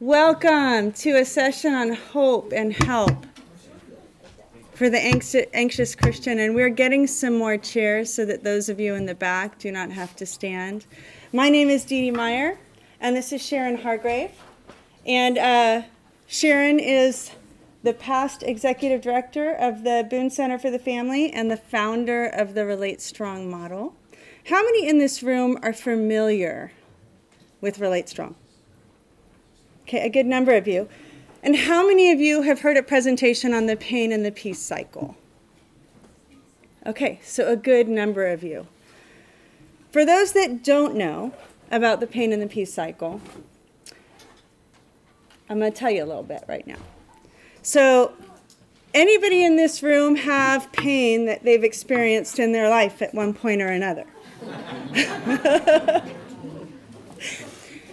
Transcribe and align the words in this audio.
Welcome 0.00 0.92
to 0.92 1.16
a 1.16 1.24
session 1.24 1.74
on 1.74 1.92
hope 1.92 2.52
and 2.52 2.72
help 2.72 3.26
for 4.74 4.88
the 4.88 5.00
anxious 5.52 5.96
Christian. 5.96 6.38
And 6.38 6.54
we're 6.54 6.68
getting 6.68 7.08
some 7.08 7.36
more 7.36 7.56
chairs 7.56 8.14
so 8.14 8.24
that 8.24 8.44
those 8.44 8.68
of 8.68 8.78
you 8.78 8.94
in 8.94 9.06
the 9.06 9.16
back 9.16 9.58
do 9.58 9.72
not 9.72 9.90
have 9.90 10.14
to 10.14 10.24
stand. 10.24 10.86
My 11.32 11.48
name 11.48 11.68
is 11.68 11.84
Dee 11.84 12.02
Dee 12.02 12.10
Mayer, 12.12 12.60
and 13.00 13.16
this 13.16 13.32
is 13.32 13.44
Sharon 13.44 13.78
Hargrave. 13.78 14.30
And 15.04 15.36
uh, 15.36 15.82
Sharon 16.28 16.78
is 16.78 17.32
the 17.82 17.92
past 17.92 18.44
executive 18.44 19.00
director 19.00 19.52
of 19.52 19.82
the 19.82 20.06
Boone 20.08 20.30
Center 20.30 20.60
for 20.60 20.70
the 20.70 20.78
Family 20.78 21.32
and 21.32 21.50
the 21.50 21.56
founder 21.56 22.24
of 22.24 22.54
the 22.54 22.64
Relate 22.64 23.00
Strong 23.00 23.50
model. 23.50 23.96
How 24.46 24.62
many 24.62 24.88
in 24.88 24.98
this 24.98 25.24
room 25.24 25.58
are 25.60 25.72
familiar 25.72 26.70
with 27.60 27.80
Relate 27.80 28.08
Strong? 28.08 28.36
Okay, 29.88 30.04
a 30.04 30.10
good 30.10 30.26
number 30.26 30.52
of 30.52 30.68
you. 30.68 30.86
And 31.42 31.56
how 31.56 31.86
many 31.86 32.12
of 32.12 32.20
you 32.20 32.42
have 32.42 32.60
heard 32.60 32.76
a 32.76 32.82
presentation 32.82 33.54
on 33.54 33.64
the 33.64 33.74
pain 33.74 34.12
and 34.12 34.22
the 34.22 34.30
peace 34.30 34.58
cycle? 34.58 35.16
Okay, 36.84 37.20
so 37.22 37.48
a 37.48 37.56
good 37.56 37.88
number 37.88 38.26
of 38.26 38.42
you. 38.42 38.66
For 39.90 40.04
those 40.04 40.32
that 40.32 40.62
don't 40.62 40.94
know 40.94 41.32
about 41.70 42.00
the 42.00 42.06
pain 42.06 42.34
and 42.34 42.42
the 42.42 42.46
peace 42.46 42.70
cycle, 42.70 43.22
I'm 45.48 45.58
going 45.58 45.72
to 45.72 45.78
tell 45.78 45.90
you 45.90 46.04
a 46.04 46.06
little 46.06 46.22
bit 46.22 46.44
right 46.46 46.66
now. 46.66 46.76
So, 47.62 48.12
anybody 48.92 49.42
in 49.42 49.56
this 49.56 49.82
room 49.82 50.16
have 50.16 50.70
pain 50.72 51.24
that 51.24 51.44
they've 51.44 51.64
experienced 51.64 52.38
in 52.38 52.52
their 52.52 52.68
life 52.68 53.00
at 53.00 53.14
one 53.14 53.32
point 53.32 53.62
or 53.62 53.68
another? 53.68 54.04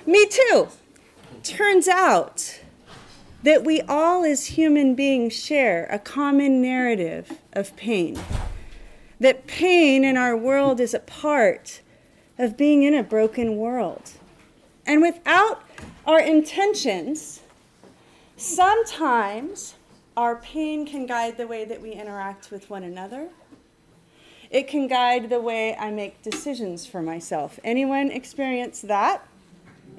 Me 0.06 0.28
too. 0.28 0.68
Turns 1.46 1.88
out 1.88 2.60
that 3.44 3.64
we 3.64 3.80
all 3.82 4.26
as 4.26 4.48
human 4.48 4.96
beings 4.96 5.34
share 5.34 5.88
a 5.92 6.00
common 6.00 6.60
narrative 6.60 7.40
of 7.54 7.76
pain. 7.76 8.20
That 9.20 9.46
pain 9.46 10.04
in 10.04 10.18
our 10.18 10.36
world 10.36 10.80
is 10.80 10.96
a 10.96 11.00
part 11.00 11.82
of 12.40 12.58
being 12.58 12.82
in 12.82 12.96
a 12.96 13.04
broken 13.04 13.58
world. 13.58 14.14
And 14.88 15.04
without 15.04 15.62
our 16.08 16.20
intentions, 16.20 17.42
sometimes 18.36 19.76
our 20.18 20.38
pain 20.38 20.88
can 20.88 21.06
guide 21.06 21.38
the 21.38 21.46
way 21.46 21.64
that 21.64 21.80
we 21.80 21.92
interact 21.92 22.50
with 22.50 22.72
one 22.72 22.82
another. 22.82 23.30
It 24.50 24.68
can 24.68 24.88
guide 24.88 25.30
the 25.30 25.40
way 25.40 25.76
I 25.76 25.92
make 25.92 26.24
decisions 26.24 26.88
for 26.88 27.04
myself. 27.04 27.60
Anyone 27.64 28.10
experience 28.10 28.82
that 28.82 29.28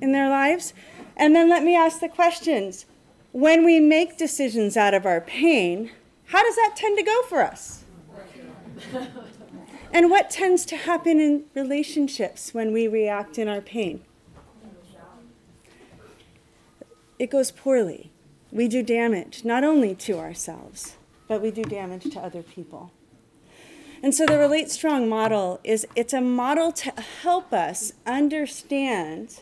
in 0.00 0.12
their 0.12 0.28
lives? 0.28 0.72
And 1.16 1.34
then 1.34 1.48
let 1.48 1.62
me 1.62 1.74
ask 1.74 2.00
the 2.00 2.08
questions. 2.08 2.86
When 3.32 3.64
we 3.64 3.80
make 3.80 4.16
decisions 4.16 4.76
out 4.76 4.94
of 4.94 5.06
our 5.06 5.20
pain, 5.20 5.90
how 6.26 6.42
does 6.42 6.56
that 6.56 6.74
tend 6.76 6.98
to 6.98 7.04
go 7.04 7.22
for 7.22 7.42
us? 7.42 7.84
and 9.92 10.10
what 10.10 10.30
tends 10.30 10.64
to 10.66 10.76
happen 10.76 11.20
in 11.20 11.44
relationships 11.54 12.52
when 12.52 12.72
we 12.72 12.88
react 12.88 13.38
in 13.38 13.48
our 13.48 13.60
pain? 13.60 14.02
It 17.18 17.30
goes 17.30 17.50
poorly. 17.50 18.10
We 18.52 18.68
do 18.68 18.82
damage, 18.82 19.44
not 19.44 19.64
only 19.64 19.94
to 19.96 20.18
ourselves, 20.18 20.96
but 21.28 21.40
we 21.40 21.50
do 21.50 21.62
damage 21.62 22.10
to 22.12 22.20
other 22.20 22.42
people. 22.42 22.90
And 24.02 24.14
so 24.14 24.26
the 24.26 24.38
Relate 24.38 24.70
Strong 24.70 25.08
model 25.08 25.60
is 25.64 25.86
it's 25.96 26.12
a 26.12 26.20
model 26.20 26.72
to 26.72 26.92
help 27.22 27.52
us 27.52 27.92
understand 28.06 29.40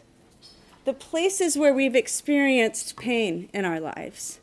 the 0.85 0.93
places 0.93 1.57
where 1.57 1.73
we've 1.73 1.97
experienced 1.97 2.97
pain 2.97 3.49
in 3.53 3.65
our 3.65 3.81
lives, 3.81 4.41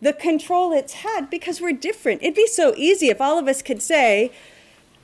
the 0.00 0.12
control 0.12 0.72
it's 0.72 0.94
had 0.94 1.30
because 1.30 1.60
we're 1.60 1.72
different. 1.72 2.22
It'd 2.22 2.34
be 2.34 2.46
so 2.46 2.74
easy 2.76 3.08
if 3.08 3.20
all 3.20 3.38
of 3.38 3.48
us 3.48 3.62
could 3.62 3.80
say, 3.80 4.32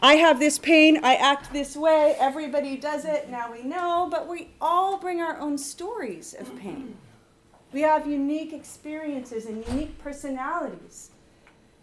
I 0.00 0.14
have 0.14 0.40
this 0.40 0.58
pain, 0.58 0.98
I 1.04 1.14
act 1.14 1.52
this 1.52 1.76
way, 1.76 2.16
everybody 2.18 2.76
does 2.76 3.04
it, 3.04 3.30
now 3.30 3.52
we 3.52 3.62
know, 3.62 4.08
but 4.10 4.28
we 4.28 4.50
all 4.60 4.98
bring 4.98 5.20
our 5.20 5.38
own 5.38 5.56
stories 5.56 6.34
of 6.34 6.48
mm-hmm. 6.48 6.58
pain. 6.58 6.96
We 7.72 7.82
have 7.82 8.06
unique 8.06 8.52
experiences 8.52 9.46
and 9.46 9.66
unique 9.68 9.98
personalities 9.98 11.10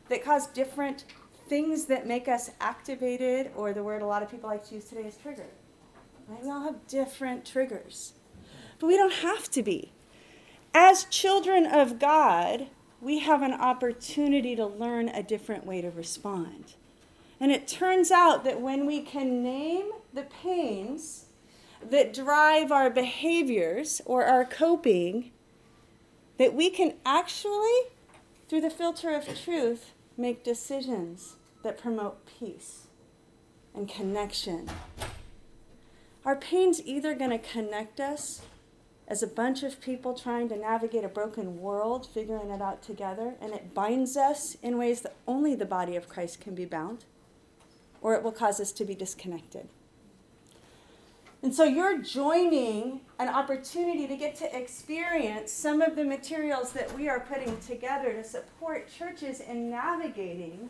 that 0.09 0.23
cause 0.23 0.47
different 0.47 1.05
things 1.47 1.85
that 1.85 2.05
make 2.05 2.27
us 2.27 2.51
activated, 2.59 3.51
or 3.55 3.73
the 3.73 3.83
word 3.83 4.01
a 4.01 4.05
lot 4.05 4.21
of 4.21 4.29
people 4.29 4.49
like 4.49 4.67
to 4.67 4.75
use 4.75 4.85
today 4.85 5.07
is 5.07 5.15
triggered. 5.15 5.45
Right? 6.27 6.43
We 6.43 6.49
all 6.49 6.61
have 6.61 6.87
different 6.87 7.45
triggers 7.45 8.13
but 8.79 8.87
we 8.87 8.97
don't 8.97 9.13
have 9.13 9.49
to 9.51 9.63
be. 9.63 9.91
As 10.73 11.05
children 11.05 11.65
of 11.65 11.99
God, 11.99 12.67
we 13.01 13.19
have 13.19 13.41
an 13.41 13.53
opportunity 13.53 14.55
to 14.55 14.65
learn 14.65 15.09
a 15.09 15.23
different 15.23 15.65
way 15.65 15.81
to 15.81 15.89
respond. 15.89 16.73
And 17.39 17.51
it 17.51 17.67
turns 17.67 18.11
out 18.11 18.43
that 18.43 18.61
when 18.61 18.85
we 18.85 19.01
can 19.01 19.41
name 19.41 19.91
the 20.13 20.23
pains 20.23 21.25
that 21.87 22.13
drive 22.13 22.71
our 22.71 22.89
behaviors 22.89 24.01
or 24.05 24.25
our 24.25 24.43
coping, 24.43 25.31
that 26.37 26.53
we 26.53 26.69
can 26.69 26.95
actually, 27.05 27.87
through 28.47 28.61
the 28.61 28.69
filter 28.69 29.11
of 29.11 29.27
truth, 29.43 29.93
make 30.17 30.43
decisions 30.43 31.35
that 31.63 31.77
promote 31.77 32.25
peace 32.25 32.87
and 33.73 33.87
connection. 33.87 34.69
Our 36.25 36.35
pain's 36.35 36.81
either 36.85 37.13
going 37.13 37.31
to 37.31 37.37
connect 37.37 37.99
us 37.99 38.41
as 39.09 39.23
a 39.23 39.27
bunch 39.27 39.63
of 39.63 39.81
people 39.81 40.13
trying 40.13 40.47
to 40.47 40.55
navigate 40.55 41.03
a 41.03 41.09
broken 41.09 41.59
world, 41.59 42.07
figuring 42.13 42.51
it 42.51 42.61
out 42.61 42.83
together, 42.83 43.33
and 43.41 43.53
it 43.53 43.73
binds 43.73 44.15
us 44.15 44.55
in 44.61 44.77
ways 44.77 45.01
that 45.01 45.15
only 45.27 45.55
the 45.55 45.65
body 45.65 45.95
of 45.95 46.07
Christ 46.07 46.39
can 46.39 46.53
be 46.53 46.65
bound, 46.65 47.05
or 48.01 48.13
it 48.13 48.21
will 48.21 48.31
cause 48.31 48.59
us 48.59 48.71
to 48.73 48.85
be 48.85 48.93
disconnected. 48.93 49.67
And 51.41 51.55
so 51.55 51.63
you're 51.63 51.99
joining 51.99 53.01
an 53.17 53.29
opportunity 53.29 54.05
to 54.07 54.15
get 54.15 54.35
to 54.35 54.57
experience 54.57 55.51
some 55.51 55.81
of 55.81 55.95
the 55.95 56.03
materials 56.03 56.73
that 56.73 56.93
we 56.95 57.09
are 57.09 57.21
putting 57.21 57.59
together 57.61 58.13
to 58.13 58.23
support 58.23 58.91
churches 58.91 59.39
in 59.39 59.71
navigating 59.71 60.69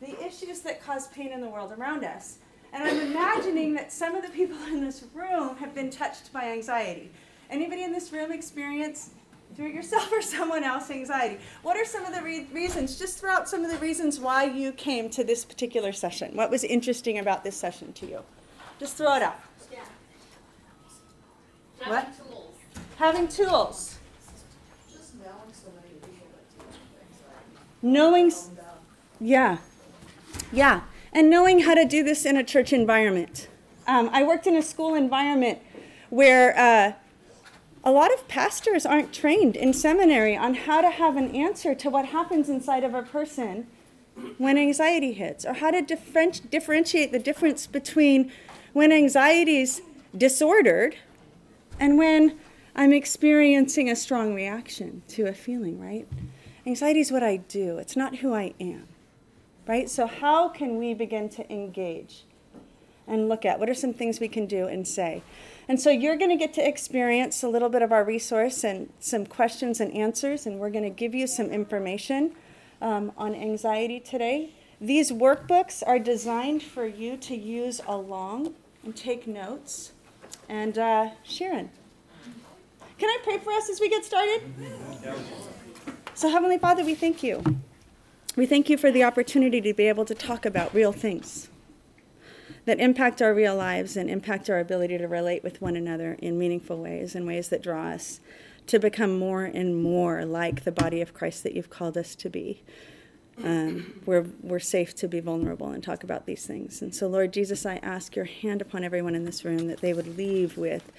the 0.00 0.24
issues 0.24 0.60
that 0.60 0.82
cause 0.82 1.06
pain 1.08 1.32
in 1.32 1.40
the 1.40 1.48
world 1.48 1.72
around 1.72 2.02
us. 2.04 2.38
And 2.72 2.82
I'm 2.82 2.98
imagining 2.98 3.74
that 3.74 3.92
some 3.92 4.14
of 4.14 4.22
the 4.22 4.30
people 4.30 4.56
in 4.68 4.84
this 4.84 5.04
room 5.14 5.56
have 5.56 5.74
been 5.74 5.90
touched 5.90 6.32
by 6.32 6.50
anxiety. 6.50 7.10
Anybody 7.50 7.82
in 7.82 7.92
this 7.92 8.12
room 8.12 8.30
experience 8.32 9.10
through 9.56 9.68
yourself 9.68 10.12
or 10.12 10.22
someone 10.22 10.64
else 10.64 10.90
anxiety? 10.90 11.38
What 11.62 11.76
are 11.76 11.84
some 11.84 12.04
of 12.04 12.14
the 12.14 12.22
re- 12.22 12.46
reasons? 12.52 12.98
Just 12.98 13.18
throw 13.18 13.30
out 13.30 13.48
some 13.48 13.64
of 13.64 13.70
the 13.70 13.78
reasons 13.78 14.20
why 14.20 14.44
you 14.44 14.72
came 14.72 15.08
to 15.10 15.24
this 15.24 15.44
particular 15.44 15.92
session. 15.92 16.36
What 16.36 16.50
was 16.50 16.64
interesting 16.64 17.18
about 17.18 17.44
this 17.44 17.56
session 17.56 17.92
to 17.94 18.06
you? 18.06 18.22
Just 18.78 18.96
throw 18.96 19.16
it 19.16 19.22
out. 19.22 19.40
Yeah. 19.72 19.78
Having 21.80 21.92
what? 21.92 22.16
Tools. 22.16 22.54
Having 22.98 23.28
tools. 23.28 23.98
Just 24.92 25.14
knowing 25.16 25.52
so 25.52 25.68
many 25.74 25.94
people 25.94 26.28
that 26.58 27.82
Knowing. 27.82 28.32
Yeah. 29.20 29.58
Yeah. 30.52 30.82
And 31.12 31.30
knowing 31.30 31.60
how 31.60 31.74
to 31.74 31.84
do 31.84 32.04
this 32.04 32.24
in 32.26 32.36
a 32.36 32.44
church 32.44 32.72
environment. 32.72 33.48
Um, 33.86 34.10
I 34.12 34.22
worked 34.22 34.46
in 34.46 34.54
a 34.54 34.62
school 34.62 34.94
environment 34.94 35.60
where 36.10 36.56
uh, 36.58 36.92
a 37.88 37.90
lot 37.90 38.12
of 38.12 38.28
pastors 38.28 38.84
aren't 38.84 39.14
trained 39.14 39.56
in 39.56 39.72
seminary 39.72 40.36
on 40.36 40.52
how 40.52 40.82
to 40.82 40.90
have 40.90 41.16
an 41.16 41.34
answer 41.34 41.74
to 41.74 41.88
what 41.88 42.04
happens 42.04 42.50
inside 42.50 42.84
of 42.84 42.92
a 42.92 43.02
person 43.02 43.66
when 44.36 44.58
anxiety 44.58 45.14
hits, 45.14 45.46
or 45.46 45.54
how 45.54 45.70
to 45.70 45.80
differentiate 45.80 47.12
the 47.12 47.18
difference 47.18 47.66
between 47.66 48.30
when 48.74 48.92
anxiety 48.92 49.62
is 49.62 49.80
disordered 50.14 50.96
and 51.80 51.96
when 51.96 52.38
I'm 52.76 52.92
experiencing 52.92 53.88
a 53.88 53.96
strong 53.96 54.34
reaction 54.34 55.00
to 55.08 55.22
a 55.24 55.32
feeling, 55.32 55.80
right? 55.80 56.06
Anxiety 56.66 57.00
is 57.00 57.10
what 57.10 57.22
I 57.22 57.38
do, 57.38 57.78
it's 57.78 57.96
not 57.96 58.16
who 58.16 58.34
I 58.34 58.52
am, 58.60 58.86
right? 59.66 59.88
So, 59.88 60.06
how 60.06 60.50
can 60.50 60.76
we 60.76 60.92
begin 60.92 61.30
to 61.30 61.50
engage 61.50 62.24
and 63.06 63.30
look 63.30 63.46
at 63.46 63.58
what 63.58 63.70
are 63.70 63.74
some 63.74 63.94
things 63.94 64.20
we 64.20 64.28
can 64.28 64.44
do 64.44 64.66
and 64.66 64.86
say? 64.86 65.22
And 65.68 65.78
so 65.78 65.90
you're 65.90 66.16
going 66.16 66.30
to 66.30 66.36
get 66.36 66.54
to 66.54 66.66
experience 66.66 67.42
a 67.42 67.48
little 67.48 67.68
bit 67.68 67.82
of 67.82 67.92
our 67.92 68.02
resource 68.02 68.64
and 68.64 68.90
some 69.00 69.26
questions 69.26 69.80
and 69.80 69.92
answers, 69.92 70.46
and 70.46 70.58
we're 70.58 70.70
going 70.70 70.84
to 70.84 70.90
give 70.90 71.14
you 71.14 71.26
some 71.26 71.50
information 71.50 72.32
um, 72.80 73.12
on 73.18 73.34
anxiety 73.34 74.00
today. 74.00 74.54
These 74.80 75.12
workbooks 75.12 75.82
are 75.86 75.98
designed 75.98 76.62
for 76.62 76.86
you 76.86 77.18
to 77.18 77.36
use 77.36 77.82
along 77.86 78.54
and 78.82 78.96
take 78.96 79.26
notes. 79.26 79.92
And 80.48 80.78
uh, 80.78 81.10
Sharon, 81.22 81.70
can 82.96 83.10
I 83.10 83.18
pray 83.22 83.36
for 83.36 83.52
us 83.52 83.68
as 83.68 83.78
we 83.78 83.90
get 83.90 84.06
started? 84.06 84.40
So, 86.14 86.30
Heavenly 86.30 86.58
Father, 86.58 86.82
we 86.82 86.94
thank 86.94 87.22
you. 87.22 87.42
We 88.36 88.46
thank 88.46 88.70
you 88.70 88.78
for 88.78 88.90
the 88.90 89.04
opportunity 89.04 89.60
to 89.60 89.74
be 89.74 89.88
able 89.88 90.06
to 90.06 90.14
talk 90.14 90.46
about 90.46 90.72
real 90.72 90.92
things 90.92 91.47
that 92.68 92.80
impact 92.80 93.22
our 93.22 93.32
real 93.32 93.56
lives 93.56 93.96
and 93.96 94.10
impact 94.10 94.50
our 94.50 94.58
ability 94.58 94.98
to 94.98 95.08
relate 95.08 95.42
with 95.42 95.62
one 95.62 95.74
another 95.74 96.18
in 96.20 96.38
meaningful 96.38 96.76
ways, 96.76 97.14
in 97.14 97.24
ways 97.24 97.48
that 97.48 97.62
draw 97.62 97.86
us 97.86 98.20
to 98.66 98.78
become 98.78 99.18
more 99.18 99.44
and 99.44 99.82
more 99.82 100.26
like 100.26 100.64
the 100.64 100.70
body 100.70 101.00
of 101.00 101.14
Christ 101.14 101.44
that 101.44 101.54
you've 101.54 101.70
called 101.70 101.96
us 101.96 102.14
to 102.16 102.28
be. 102.28 102.62
Um, 103.42 104.02
we're, 104.04 104.26
we're 104.42 104.58
safe 104.58 104.94
to 104.96 105.08
be 105.08 105.18
vulnerable 105.18 105.70
and 105.70 105.82
talk 105.82 106.04
about 106.04 106.26
these 106.26 106.44
things. 106.44 106.82
And 106.82 106.94
so, 106.94 107.06
Lord 107.06 107.32
Jesus, 107.32 107.64
I 107.64 107.76
ask 107.76 108.14
your 108.14 108.26
hand 108.26 108.60
upon 108.60 108.84
everyone 108.84 109.14
in 109.14 109.24
this 109.24 109.46
room 109.46 109.66
that 109.68 109.80
they 109.80 109.94
would 109.94 110.18
leave 110.18 110.58
with 110.58 110.92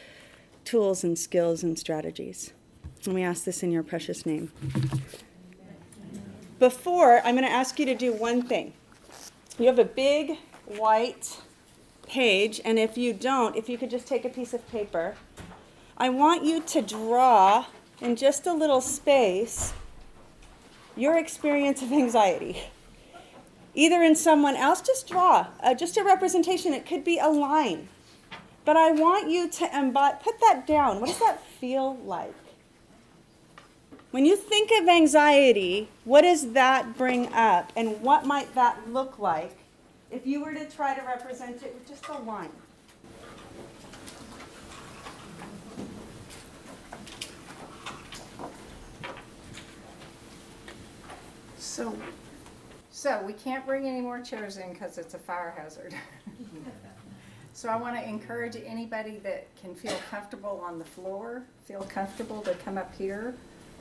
tools 0.66 1.04
and 1.04 1.19
skills 1.19 1.62
and 1.62 1.77
strategies. 1.77 2.51
And 3.06 3.13
we 3.13 3.21
ask 3.21 3.44
this 3.44 3.62
in 3.62 3.71
your 3.71 3.83
precious 3.83 4.25
name. 4.25 4.51
Before, 6.57 7.19
I'm 7.19 7.36
going 7.36 7.45
to 7.45 7.51
ask 7.51 7.77
you 7.77 7.86
to 7.86 7.94
do 7.94 8.12
one 8.12 8.42
thing. 8.42 8.74
You 9.60 9.68
have 9.68 9.77
a 9.77 9.86
big 9.86 10.39
white 10.66 11.38
page, 12.10 12.60
and 12.66 12.78
if 12.78 12.98
you 12.98 13.14
don't, 13.14 13.56
if 13.56 13.70
you 13.70 13.78
could 13.78 13.90
just 13.90 14.08
take 14.08 14.26
a 14.26 14.30
piece 14.30 14.54
of 14.54 14.68
paper, 14.70 15.16
I 15.98 16.10
want 16.10 16.44
you 16.44 16.62
to 16.62 16.82
draw 16.82 17.66
in 18.02 18.16
just 18.16 18.48
a 18.48 18.54
little 18.54 18.82
space 18.82 19.74
your 20.96 21.18
experience 21.18 21.82
of 21.82 21.92
anxiety. 21.92 22.64
Either 23.74 24.02
in 24.02 24.16
someone 24.16 24.56
else, 24.56 24.82
just 24.82 25.08
draw, 25.08 25.48
uh, 25.62 25.74
just 25.74 25.96
a 25.96 26.04
representation. 26.04 26.74
It 26.74 26.86
could 26.86 27.04
be 27.04 27.20
a 27.20 27.30
line. 27.30 27.88
But 28.66 28.76
I 28.76 28.92
want 28.92 29.30
you 29.30 29.50
to 29.50 29.78
embody, 29.78 30.18
put 30.22 30.40
that 30.42 30.68
down. 30.68 31.00
What 31.00 31.08
does 31.08 31.20
that 31.20 31.42
feel 31.60 31.96
like? 31.98 32.34
When 34.12 34.26
you 34.26 34.36
think 34.36 34.72
of 34.82 34.90
anxiety, 34.90 35.88
what 36.04 36.22
does 36.22 36.54
that 36.54 36.98
bring 36.98 37.32
up? 37.32 37.72
And 37.76 38.02
what 38.02 38.26
might 38.26 38.54
that 38.56 38.90
look 38.92 39.20
like 39.20 39.59
if 40.12 40.26
you 40.26 40.44
were 40.44 40.54
to 40.54 40.66
try 40.66 40.94
to 40.96 41.02
represent 41.06 41.62
it 41.64 41.74
with 41.74 41.88
just 41.88 42.08
a 42.08 42.18
line? 42.24 42.50
So, 51.58 51.96
so 52.92 53.22
we 53.26 53.34
can't 53.34 53.66
bring 53.66 53.88
any 53.88 54.02
more 54.02 54.20
chairs 54.20 54.58
in 54.58 54.74
because 54.74 54.98
it's 54.98 55.14
a 55.14 55.20
fire 55.20 55.54
hazard. 55.56 55.94
So 57.54 57.68
I 57.68 57.76
want 57.76 57.98
to 57.98 58.08
encourage 58.08 58.56
anybody 58.66 59.18
that 59.24 59.48
can 59.62 59.76
feel 59.76 59.96
comfortable 60.10 60.64
on 60.66 60.80
the 60.80 60.86
floor, 60.86 61.44
feel 61.66 61.82
comfortable 61.82 62.42
to 62.44 62.54
come 62.56 62.78
up 62.78 62.96
here. 62.96 63.36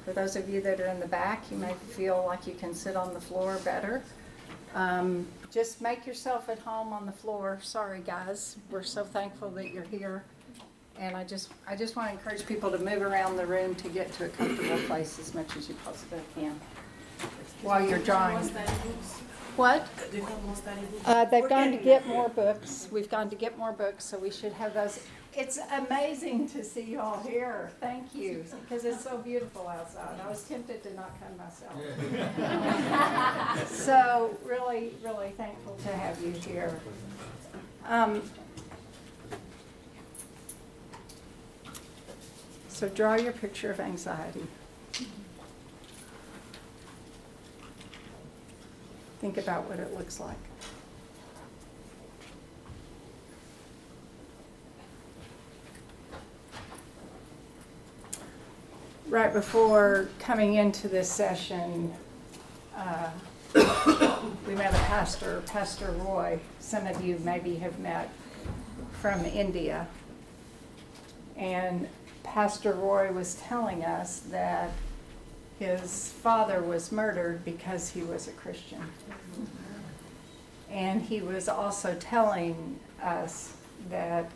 For 0.04 0.12
those 0.12 0.34
of 0.34 0.48
you 0.48 0.60
that 0.62 0.80
are 0.80 0.86
in 0.86 0.98
the 0.98 1.06
back, 1.06 1.44
you 1.50 1.56
may 1.56 1.74
feel 1.90 2.24
like 2.26 2.44
you 2.46 2.54
can 2.54 2.74
sit 2.74 2.96
on 2.96 3.14
the 3.14 3.20
floor 3.20 3.60
better. 3.64 4.02
Um, 4.74 5.26
just 5.50 5.80
make 5.80 6.06
yourself 6.06 6.48
at 6.48 6.58
home 6.58 6.92
on 6.92 7.06
the 7.06 7.12
floor. 7.12 7.58
Sorry, 7.62 8.00
guys. 8.00 8.56
We're 8.70 8.82
so 8.82 9.04
thankful 9.04 9.50
that 9.50 9.72
you're 9.72 9.84
here. 9.84 10.24
And 10.98 11.16
I 11.16 11.24
just, 11.24 11.50
I 11.66 11.76
just 11.76 11.94
want 11.96 12.08
to 12.08 12.14
encourage 12.14 12.44
people 12.44 12.70
to 12.70 12.78
move 12.78 13.02
around 13.02 13.36
the 13.36 13.46
room 13.46 13.74
to 13.76 13.88
get 13.88 14.12
to 14.14 14.26
a 14.26 14.28
comfortable 14.28 14.78
place 14.86 15.18
as 15.18 15.34
much 15.34 15.56
as 15.56 15.68
you 15.68 15.76
possibly 15.84 16.18
can 16.34 16.58
while 17.62 17.86
you're 17.88 17.98
drawing. 18.00 18.36
What? 19.56 19.88
Uh, 21.04 21.24
they've 21.24 21.48
gone 21.48 21.72
to 21.72 21.78
get 21.78 22.06
more 22.06 22.28
books. 22.28 22.88
We've 22.92 23.08
gone 23.08 23.28
to 23.30 23.36
get 23.36 23.58
more 23.58 23.72
books, 23.72 24.04
so 24.04 24.18
we 24.18 24.30
should 24.30 24.52
have 24.52 24.74
those. 24.74 25.00
It's 25.38 25.60
amazing 25.72 26.48
to 26.48 26.64
see 26.64 26.82
you 26.82 26.98
all 26.98 27.22
here. 27.22 27.70
Thank 27.78 28.12
you, 28.12 28.44
because 28.62 28.84
it's 28.84 29.04
so 29.04 29.18
beautiful 29.18 29.68
outside. 29.68 30.18
I 30.20 30.28
was 30.28 30.42
tempted 30.42 30.82
to 30.82 30.92
not 30.94 31.12
come 31.20 31.36
myself. 31.38 31.76
so 33.70 34.36
really, 34.44 34.94
really 35.00 35.30
thankful 35.36 35.76
to 35.76 35.90
have 35.90 36.20
you 36.20 36.32
here. 36.32 36.80
Um, 37.86 38.20
so 42.68 42.88
draw 42.88 43.14
your 43.14 43.32
picture 43.32 43.70
of 43.70 43.78
anxiety. 43.78 44.42
Think 49.20 49.38
about 49.38 49.68
what 49.68 49.78
it 49.78 49.96
looks 49.96 50.18
like. 50.18 50.47
Right 59.08 59.32
before 59.32 60.10
coming 60.18 60.56
into 60.56 60.86
this 60.86 61.10
session, 61.10 61.94
uh, 62.76 63.08
we 64.46 64.54
met 64.54 64.74
a 64.74 64.78
pastor, 64.84 65.42
Pastor 65.46 65.92
Roy. 65.92 66.38
Some 66.60 66.86
of 66.86 67.02
you 67.02 67.18
maybe 67.24 67.54
have 67.56 67.78
met 67.78 68.10
from 69.00 69.24
India. 69.24 69.88
And 71.38 71.88
Pastor 72.22 72.74
Roy 72.74 73.10
was 73.10 73.36
telling 73.36 73.82
us 73.82 74.20
that 74.30 74.72
his 75.58 76.12
father 76.12 76.60
was 76.60 76.92
murdered 76.92 77.46
because 77.46 77.88
he 77.88 78.02
was 78.02 78.28
a 78.28 78.32
Christian. 78.32 78.82
And 80.70 81.00
he 81.00 81.22
was 81.22 81.48
also 81.48 81.96
telling 81.98 82.78
us 83.02 83.54
that 83.88 84.30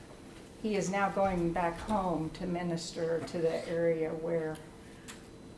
he 0.62 0.76
is 0.76 0.91
now 0.91 1.09
going 1.11 1.53
back 1.53 1.79
home 1.81 2.31
to 2.35 2.47
minister 2.47 3.20
to 3.26 3.38
the 3.38 3.69
area 3.69 4.11
where 4.11 4.56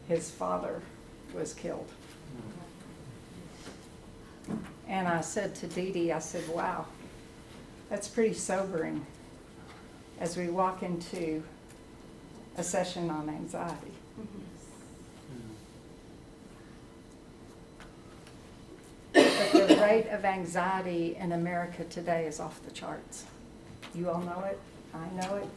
his 0.09 0.31
father 0.31 0.81
was 1.35 1.53
killed. 1.53 1.89
And 4.89 5.07
I 5.07 5.21
said 5.21 5.55
to 5.57 5.67
Dee 5.67 5.93
Dee, 5.93 6.13
I 6.13 6.19
said, 6.19 6.49
wow, 6.49 6.87
that's 7.91 8.09
pretty 8.09 8.35
sobering 8.35 9.05
as 10.21 10.37
we 10.37 10.49
walk 10.49 10.83
into 10.83 11.43
a 12.57 12.63
session 12.63 13.11
on 13.11 13.29
anxiety. 13.29 13.93
But 19.13 19.69
the 19.69 19.79
rate 19.81 20.09
of 20.11 20.25
anxiety 20.25 21.17
in 21.17 21.33
America 21.33 21.85
today 21.85 22.27
is 22.27 22.41
off 22.41 22.63
the 22.65 22.71
charts. 22.71 23.25
You 23.95 24.11
all 24.11 24.21
know 24.21 24.45
it, 24.47 24.59
I 24.95 25.21
know 25.21 25.37
it. 25.37 25.49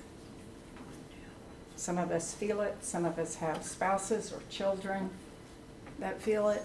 Some 1.75 1.97
of 1.97 2.11
us 2.11 2.33
feel 2.33 2.61
it, 2.61 2.77
some 2.81 3.05
of 3.05 3.19
us 3.19 3.35
have 3.35 3.63
spouses 3.63 4.33
or 4.33 4.41
children 4.49 5.11
that 5.99 6.21
feel 6.21 6.49
it. 6.49 6.63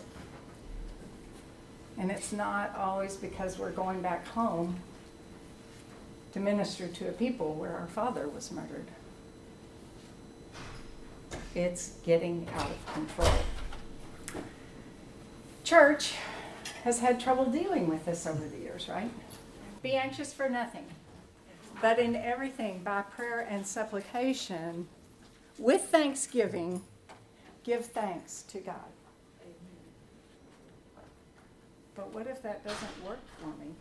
And 1.99 2.11
it's 2.11 2.33
not 2.33 2.75
always 2.77 3.17
because 3.17 3.59
we're 3.59 3.71
going 3.71 4.01
back 4.01 4.27
home 4.29 4.77
to 6.33 6.41
minister 6.41 6.89
to 6.89 7.09
a 7.09 7.13
people 7.13 7.55
where 7.55 7.77
our 7.77 7.87
father 7.89 8.27
was 8.27 8.51
murdered. 8.51 8.87
It's 11.55 11.93
getting 12.05 12.49
out 12.57 12.71
of 12.71 12.95
control. 12.95 13.35
Church 15.65 16.15
has 16.85 17.01
had 17.01 17.21
trouble 17.21 17.45
dealing 17.45 17.89
with 17.89 18.07
this 18.07 18.27
over 18.27 18.43
the 18.49 18.57
years, 18.57 18.89
right? 18.89 19.11
Be 19.83 19.93
anxious 19.93 20.33
for 20.33 20.49
nothing, 20.49 20.87
but 21.83 21.99
in 21.99 22.15
everything, 22.15 22.81
by 22.85 23.03
prayer 23.03 23.41
and 23.51 23.67
supplication, 23.67 24.87
with 25.59 25.83
thanksgiving, 25.83 26.81
give 27.65 27.85
thanks 27.85 28.43
to 28.43 28.61
God. 28.61 28.77
But 31.97 32.15
what 32.15 32.29
if 32.29 32.41
that 32.43 32.65
doesn't 32.65 33.05
work 33.05 33.19
for 33.39 33.49
me? 33.63 33.73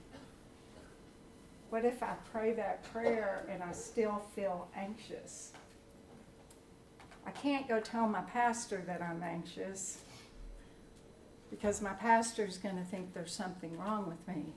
What 1.69 1.85
if 1.85 2.01
I 2.01 2.15
pray 2.33 2.53
that 2.53 2.83
prayer 2.91 3.45
and 3.47 3.61
I 3.61 3.71
still 3.71 4.23
feel 4.35 4.67
anxious? 4.75 5.53
I 7.25 7.31
can't 7.31 7.67
go 7.69 7.79
tell 7.79 8.07
my 8.07 8.21
pastor 8.21 8.83
that 8.87 9.01
I'm 9.01 9.21
anxious 9.21 9.99
because 11.51 11.81
my 11.81 11.93
pastor 11.93 12.45
is 12.45 12.57
going 12.57 12.77
to 12.77 12.83
think 12.83 13.13
there's 13.13 13.33
something 13.33 13.77
wrong 13.77 14.07
with 14.07 14.27
me. 14.27 14.53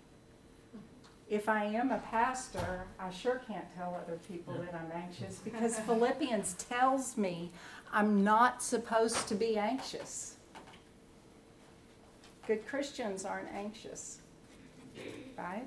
If 1.35 1.49
I 1.49 1.65
am 1.65 1.91
a 1.91 1.99
pastor, 1.99 2.85
I 3.01 3.11
sure 3.11 3.43
can't 3.49 3.67
tell 3.77 4.01
other 4.01 4.21
people 4.29 4.55
that 4.55 4.73
I'm 4.73 4.93
anxious 4.95 5.41
because 5.41 5.81
Philippians 5.81 6.53
tells 6.71 7.17
me 7.17 7.51
I'm 7.93 8.23
not 8.23 8.63
supposed 8.63 9.27
to 9.27 9.35
be 9.35 9.59
anxious. 9.59 10.37
Good 12.47 12.65
Christians 12.69 13.25
aren't 13.25 13.49
anxious, 13.53 14.21
right? 15.37 15.67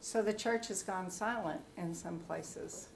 So 0.00 0.20
the 0.20 0.34
church 0.34 0.66
has 0.66 0.82
gone 0.82 1.08
silent 1.08 1.60
in 1.76 1.94
some 1.94 2.18
places. 2.18 2.88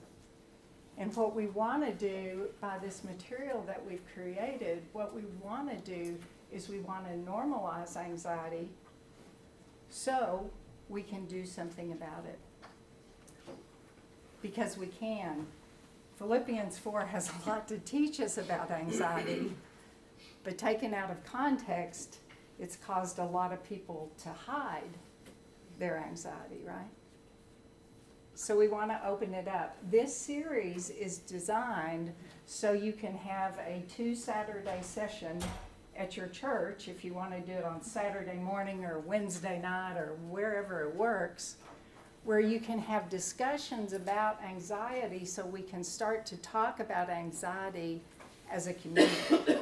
And 0.98 1.14
what 1.14 1.36
we 1.36 1.46
want 1.46 1.86
to 1.86 1.92
do 1.92 2.48
by 2.60 2.78
this 2.78 3.04
material 3.04 3.62
that 3.68 3.80
we've 3.88 4.02
created, 4.12 4.82
what 4.92 5.14
we 5.14 5.22
want 5.40 5.70
to 5.70 5.76
do 5.88 6.18
is 6.50 6.68
we 6.68 6.80
want 6.80 7.06
to 7.06 7.12
normalize 7.30 7.96
anxiety 7.96 8.70
so 9.90 10.48
we 10.88 11.02
can 11.02 11.26
do 11.26 11.44
something 11.44 11.92
about 11.92 12.24
it. 12.26 12.38
Because 14.40 14.78
we 14.78 14.86
can. 14.86 15.46
Philippians 16.18 16.78
4 16.78 17.06
has 17.06 17.30
a 17.30 17.48
lot 17.48 17.68
to 17.68 17.78
teach 17.78 18.20
us 18.20 18.38
about 18.38 18.70
anxiety, 18.70 19.52
but 20.44 20.56
taken 20.56 20.94
out 20.94 21.10
of 21.10 21.22
context, 21.24 22.18
it's 22.58 22.76
caused 22.76 23.18
a 23.18 23.24
lot 23.24 23.52
of 23.52 23.62
people 23.64 24.10
to 24.22 24.28
hide 24.30 24.98
their 25.78 25.98
anxiety, 25.98 26.62
right? 26.66 26.90
So 28.34 28.56
we 28.56 28.68
want 28.68 28.90
to 28.90 29.06
open 29.06 29.34
it 29.34 29.48
up. 29.48 29.76
This 29.90 30.16
series 30.16 30.90
is 30.90 31.18
designed 31.18 32.12
so 32.46 32.72
you 32.72 32.92
can 32.92 33.14
have 33.14 33.58
a 33.58 33.82
two 33.94 34.14
Saturday 34.14 34.78
session 34.82 35.38
at 36.00 36.16
your 36.16 36.28
church 36.28 36.88
if 36.88 37.04
you 37.04 37.12
want 37.12 37.32
to 37.32 37.40
do 37.40 37.52
it 37.52 37.64
on 37.64 37.82
Saturday 37.82 38.38
morning 38.38 38.84
or 38.84 39.00
Wednesday 39.00 39.60
night 39.60 39.98
or 39.98 40.16
wherever 40.30 40.88
it 40.88 40.96
works, 40.96 41.56
where 42.24 42.40
you 42.40 42.58
can 42.58 42.78
have 42.78 43.10
discussions 43.10 43.92
about 43.92 44.42
anxiety 44.42 45.26
so 45.26 45.44
we 45.44 45.62
can 45.62 45.84
start 45.84 46.24
to 46.26 46.36
talk 46.38 46.80
about 46.80 47.10
anxiety 47.10 48.00
as 48.50 48.66
a 48.66 48.72
community. 48.72 49.58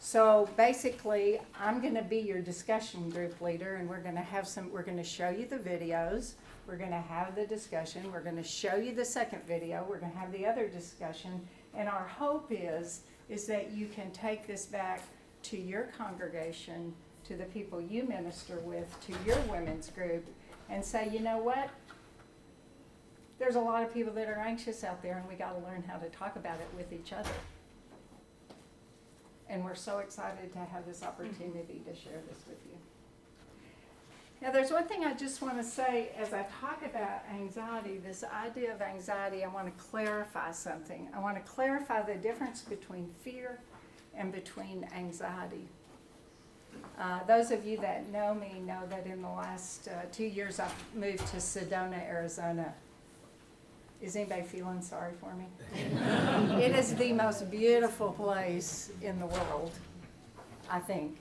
So 0.00 0.48
basically, 0.56 1.38
I'm 1.58 1.80
going 1.80 1.94
to 1.94 2.02
be 2.02 2.18
your 2.18 2.40
discussion 2.40 3.08
group 3.10 3.40
leader, 3.40 3.76
and 3.76 3.88
we're 3.88 4.02
going 4.02 4.16
to 4.16 4.20
have 4.20 4.48
some, 4.48 4.70
we're 4.72 4.82
going 4.82 4.96
to 4.96 5.04
show 5.04 5.30
you 5.30 5.46
the 5.46 5.56
videos. 5.56 6.32
We're 6.66 6.76
going 6.76 6.90
to 6.90 6.96
have 6.96 7.36
the 7.36 7.46
discussion. 7.46 8.10
We're 8.12 8.20
going 8.20 8.36
to 8.36 8.42
show 8.42 8.74
you 8.74 8.94
the 8.94 9.04
second 9.04 9.46
video. 9.46 9.86
We're 9.88 10.00
going 10.00 10.10
to 10.10 10.18
have 10.18 10.32
the 10.32 10.44
other 10.44 10.66
discussion. 10.66 11.40
And 11.74 11.88
our 11.88 12.08
hope 12.08 12.48
is, 12.50 13.02
is 13.32 13.46
that 13.46 13.72
you 13.72 13.86
can 13.86 14.10
take 14.10 14.46
this 14.46 14.66
back 14.66 15.00
to 15.42 15.56
your 15.56 15.84
congregation, 15.96 16.92
to 17.24 17.34
the 17.34 17.44
people 17.44 17.80
you 17.80 18.04
minister 18.04 18.58
with, 18.60 18.94
to 19.06 19.14
your 19.26 19.38
women's 19.50 19.88
group, 19.88 20.26
and 20.68 20.84
say, 20.84 21.08
you 21.10 21.20
know 21.20 21.38
what? 21.38 21.70
There's 23.38 23.56
a 23.56 23.60
lot 23.60 23.82
of 23.82 23.92
people 23.92 24.12
that 24.12 24.28
are 24.28 24.38
anxious 24.38 24.84
out 24.84 25.02
there, 25.02 25.16
and 25.16 25.26
we 25.26 25.34
got 25.34 25.58
to 25.58 25.66
learn 25.66 25.82
how 25.82 25.96
to 25.96 26.10
talk 26.10 26.36
about 26.36 26.60
it 26.60 26.68
with 26.76 26.92
each 26.92 27.14
other. 27.14 27.30
And 29.48 29.64
we're 29.64 29.74
so 29.74 29.98
excited 29.98 30.52
to 30.52 30.58
have 30.58 30.86
this 30.86 31.02
opportunity 31.02 31.82
to 31.86 31.94
share 31.94 32.20
this 32.28 32.44
with 32.46 32.58
you. 32.66 32.71
Now, 34.42 34.50
there's 34.50 34.72
one 34.72 34.88
thing 34.88 35.04
I 35.04 35.14
just 35.14 35.40
want 35.40 35.56
to 35.58 35.62
say 35.62 36.10
as 36.18 36.32
I 36.32 36.44
talk 36.60 36.84
about 36.84 37.22
anxiety, 37.32 37.98
this 38.04 38.24
idea 38.24 38.74
of 38.74 38.82
anxiety, 38.82 39.44
I 39.44 39.46
want 39.46 39.66
to 39.66 39.84
clarify 39.84 40.50
something. 40.50 41.08
I 41.14 41.20
want 41.20 41.36
to 41.36 41.42
clarify 41.42 42.02
the 42.02 42.16
difference 42.16 42.62
between 42.62 43.08
fear 43.22 43.60
and 44.16 44.32
between 44.32 44.84
anxiety. 44.96 45.68
Uh, 46.98 47.22
those 47.22 47.52
of 47.52 47.64
you 47.64 47.76
that 47.78 48.10
know 48.10 48.34
me 48.34 48.60
know 48.66 48.80
that 48.90 49.06
in 49.06 49.22
the 49.22 49.28
last 49.28 49.86
uh, 49.86 50.06
two 50.10 50.24
years 50.24 50.58
I've 50.58 50.74
moved 50.92 51.24
to 51.28 51.36
Sedona, 51.36 52.02
Arizona. 52.02 52.74
Is 54.00 54.16
anybody 54.16 54.42
feeling 54.42 54.82
sorry 54.82 55.12
for 55.20 55.32
me? 55.36 55.46
it 56.60 56.74
is 56.74 56.96
the 56.96 57.12
most 57.12 57.48
beautiful 57.48 58.10
place 58.10 58.90
in 59.02 59.20
the 59.20 59.26
world, 59.26 59.70
I 60.68 60.80
think. 60.80 61.16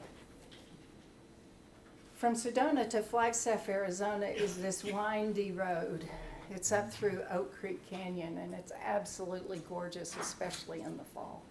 From 2.22 2.36
Sedona 2.36 2.88
to 2.92 3.02
Flagstaff, 3.02 3.68
Arizona 3.68 4.28
is 4.28 4.56
this 4.58 4.84
windy 4.84 5.52
road. 5.52 6.08
It's 6.52 6.72
up 6.72 6.94
through 6.94 7.24
Oak 7.32 7.52
Creek 7.52 7.80
Canyon 7.90 8.38
and 8.38 8.54
it's 8.54 8.72
absolutely 8.86 9.60
gorgeous, 9.68 10.16
especially 10.22 10.82
in 10.82 10.98
the 10.98 11.04
fall. 11.04 11.42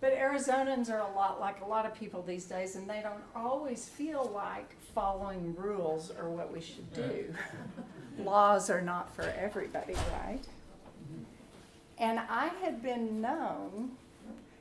But 0.00 0.18
Arizonans 0.18 0.90
are 0.90 0.98
a 0.98 1.14
lot 1.14 1.38
like 1.38 1.60
a 1.60 1.64
lot 1.64 1.86
of 1.86 1.94
people 1.94 2.20
these 2.22 2.46
days, 2.46 2.74
and 2.74 2.90
they 2.90 3.02
don't 3.02 3.22
always 3.36 3.88
feel 3.88 4.32
like 4.34 4.74
following 4.96 5.54
rules 5.54 6.10
or 6.18 6.28
what 6.28 6.52
we 6.52 6.60
should 6.60 6.92
do. 6.92 7.32
Laws 8.18 8.68
are 8.68 8.82
not 8.82 9.14
for 9.14 9.32
everybody, 9.38 9.94
right? 10.24 10.42
And 11.98 12.18
I 12.18 12.48
had 12.64 12.82
been 12.82 13.20
known 13.20 13.92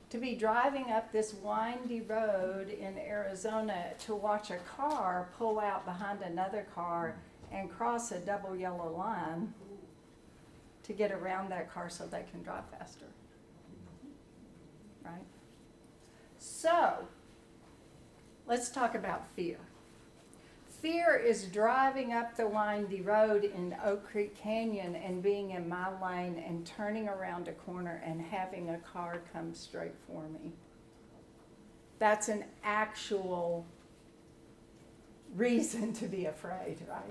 to 0.09 0.17
be 0.17 0.35
driving 0.35 0.91
up 0.91 1.11
this 1.11 1.33
windy 1.33 2.01
road 2.01 2.69
in 2.69 2.97
Arizona 2.97 3.91
to 3.99 4.15
watch 4.15 4.51
a 4.51 4.57
car 4.57 5.29
pull 5.37 5.59
out 5.59 5.85
behind 5.85 6.21
another 6.21 6.65
car 6.73 7.15
and 7.51 7.69
cross 7.69 8.11
a 8.11 8.19
double 8.19 8.55
yellow 8.55 8.95
line 8.95 9.53
to 10.83 10.93
get 10.93 11.11
around 11.11 11.49
that 11.49 11.71
car 11.73 11.89
so 11.89 12.05
they 12.05 12.23
can 12.31 12.41
drive 12.41 12.63
faster. 12.77 13.05
Right? 15.03 15.25
So, 16.39 17.07
let's 18.45 18.69
talk 18.69 18.95
about 18.95 19.27
fear. 19.35 19.57
Fear 20.81 21.15
is 21.15 21.45
driving 21.45 22.13
up 22.13 22.35
the 22.35 22.47
windy 22.47 23.01
road 23.01 23.43
in 23.43 23.75
Oak 23.83 24.05
Creek 24.05 24.35
Canyon 24.35 24.95
and 24.95 25.23
being 25.23 25.51
in 25.51 25.67
my 25.67 25.89
lane 25.99 26.43
and 26.45 26.65
turning 26.65 27.07
around 27.07 27.47
a 27.47 27.53
corner 27.53 28.01
and 28.05 28.21
having 28.21 28.69
a 28.69 28.77
car 28.77 29.21
come 29.33 29.55
straight 29.55 29.95
for 30.05 30.27
me. 30.29 30.51
That's 31.97 32.29
an 32.29 32.45
actual 32.63 33.65
reason 35.35 35.93
to 35.93 36.05
be 36.05 36.25
afraid, 36.25 36.77
right? 36.87 37.01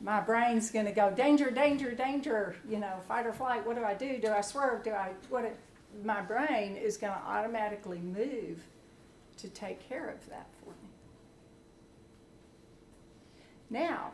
My 0.00 0.20
brain's 0.20 0.70
going 0.70 0.86
to 0.86 0.92
go 0.92 1.10
danger, 1.10 1.50
danger, 1.50 1.92
danger, 1.92 2.56
you 2.68 2.78
know, 2.78 2.94
fight 3.06 3.26
or 3.26 3.32
flight. 3.32 3.64
What 3.66 3.76
do 3.76 3.84
I 3.84 3.94
do? 3.94 4.18
Do 4.18 4.32
I 4.32 4.40
swerve? 4.40 4.82
Do 4.82 4.90
I 4.90 5.10
what 5.28 5.44
it, 5.44 5.56
my 6.04 6.20
brain 6.20 6.76
is 6.76 6.96
going 6.96 7.12
to 7.12 7.18
automatically 7.18 7.98
move 7.98 8.64
to 9.38 9.48
take 9.48 9.88
care 9.88 10.08
of 10.08 10.28
that 10.28 10.48
for 10.62 10.70
me. 10.70 10.77
Now, 13.70 14.12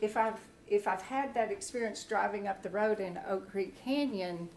if 0.00 0.16
I've 0.16 0.38
if 0.66 0.88
I've 0.88 1.02
had 1.02 1.34
that 1.34 1.52
experience 1.52 2.02
driving 2.04 2.48
up 2.48 2.62
the 2.62 2.70
road 2.70 2.98
in 2.98 3.20
Oak 3.28 3.50
Creek 3.50 3.78
Canyon, 3.84 4.48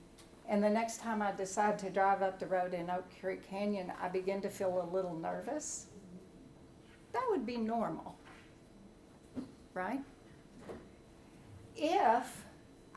and 0.47 0.63
the 0.63 0.69
next 0.69 1.01
time 1.01 1.21
I 1.21 1.33
decide 1.33 1.77
to 1.79 1.89
drive 1.89 2.21
up 2.21 2.39
the 2.39 2.45
road 2.45 2.73
in 2.73 2.89
Oak 2.89 3.05
Creek 3.19 3.47
Canyon, 3.49 3.91
I 4.01 4.07
begin 4.07 4.41
to 4.41 4.49
feel 4.49 4.81
a 4.81 4.87
little 4.93 5.13
nervous, 5.13 5.87
that 7.11 7.23
would 7.29 7.45
be 7.45 7.57
normal, 7.57 8.15
right? 9.73 9.99
If 11.75 12.45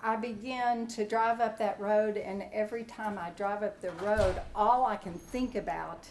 I 0.03 0.15
begin 0.15 0.87
to 0.87 1.05
drive 1.05 1.41
up 1.41 1.59
that 1.59 1.81
road, 1.81 2.17
and 2.17 2.45
every 2.53 2.85
time 2.85 3.19
I 3.19 3.31
drive 3.31 3.65
up 3.65 3.81
the 3.81 3.91
road, 4.05 4.41
all 4.55 4.87
I 4.87 4.97
can 4.97 5.15
think 5.15 5.57
about 5.57 6.07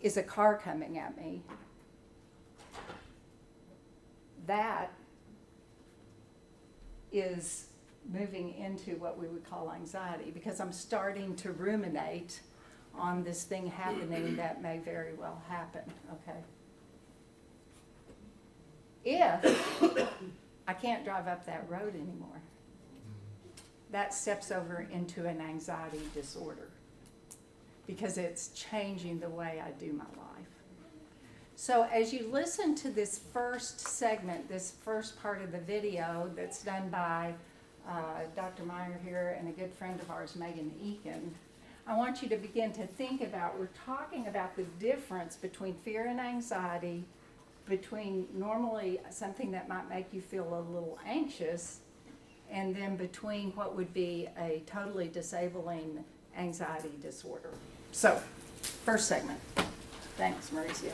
is 0.00 0.16
a 0.16 0.22
car 0.22 0.58
coming 0.58 0.98
at 0.98 1.16
me 1.16 1.42
that 4.46 4.92
is 7.12 7.66
moving 8.12 8.54
into 8.54 8.92
what 8.96 9.18
we 9.18 9.26
would 9.26 9.48
call 9.48 9.72
anxiety 9.72 10.30
because 10.30 10.60
I'm 10.60 10.72
starting 10.72 11.34
to 11.36 11.52
ruminate 11.52 12.40
on 12.94 13.24
this 13.24 13.44
thing 13.44 13.66
happening 13.66 14.36
that 14.36 14.62
may 14.62 14.78
very 14.78 15.14
well 15.14 15.42
happen, 15.48 15.82
okay? 16.12 16.38
If 19.04 20.08
I 20.68 20.72
can't 20.72 21.04
drive 21.04 21.28
up 21.28 21.46
that 21.46 21.68
road 21.68 21.94
anymore, 21.94 22.40
that 23.92 24.12
steps 24.14 24.50
over 24.50 24.86
into 24.90 25.26
an 25.26 25.40
anxiety 25.40 26.02
disorder 26.14 26.70
because 27.86 28.18
it's 28.18 28.48
changing 28.48 29.20
the 29.20 29.28
way 29.28 29.62
I 29.64 29.70
do 29.78 29.92
my 29.92 30.04
life. 30.04 30.25
So 31.58 31.88
as 31.90 32.12
you 32.12 32.28
listen 32.30 32.74
to 32.76 32.90
this 32.90 33.18
first 33.32 33.80
segment, 33.80 34.46
this 34.46 34.74
first 34.84 35.20
part 35.22 35.40
of 35.40 35.52
the 35.52 35.58
video 35.58 36.30
that's 36.36 36.62
done 36.62 36.90
by 36.90 37.32
uh, 37.88 38.24
Dr. 38.36 38.64
Mayer 38.64 39.00
here 39.02 39.36
and 39.38 39.48
a 39.48 39.52
good 39.52 39.72
friend 39.72 39.98
of 39.98 40.10
ours, 40.10 40.36
Megan 40.36 40.70
Eakin, 40.84 41.30
I 41.86 41.96
want 41.96 42.20
you 42.20 42.28
to 42.28 42.36
begin 42.36 42.72
to 42.72 42.86
think 42.86 43.22
about, 43.22 43.58
we're 43.58 43.70
talking 43.86 44.26
about 44.26 44.54
the 44.54 44.64
difference 44.78 45.36
between 45.36 45.74
fear 45.76 46.06
and 46.06 46.20
anxiety, 46.20 47.04
between 47.66 48.26
normally 48.34 49.00
something 49.08 49.50
that 49.52 49.66
might 49.66 49.88
make 49.88 50.12
you 50.12 50.20
feel 50.20 50.44
a 50.44 50.60
little 50.70 50.98
anxious, 51.06 51.80
and 52.50 52.76
then 52.76 52.96
between 52.96 53.52
what 53.52 53.74
would 53.74 53.94
be 53.94 54.28
a 54.38 54.62
totally 54.66 55.08
disabling 55.08 56.04
anxiety 56.36 56.92
disorder. 57.00 57.50
So, 57.92 58.20
first 58.84 59.08
segment. 59.08 59.40
Thanks, 60.18 60.50
Mauricio. 60.50 60.92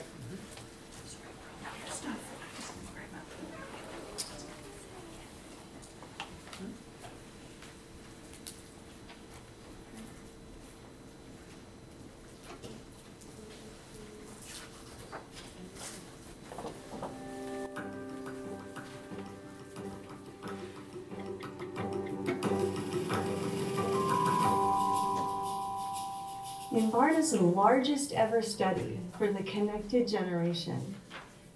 In 27.23 27.55
largest 27.55 28.12
ever 28.12 28.43
study 28.43 28.99
for 29.17 29.33
the 29.33 29.45
connected 29.45 30.09
generation, 30.09 30.97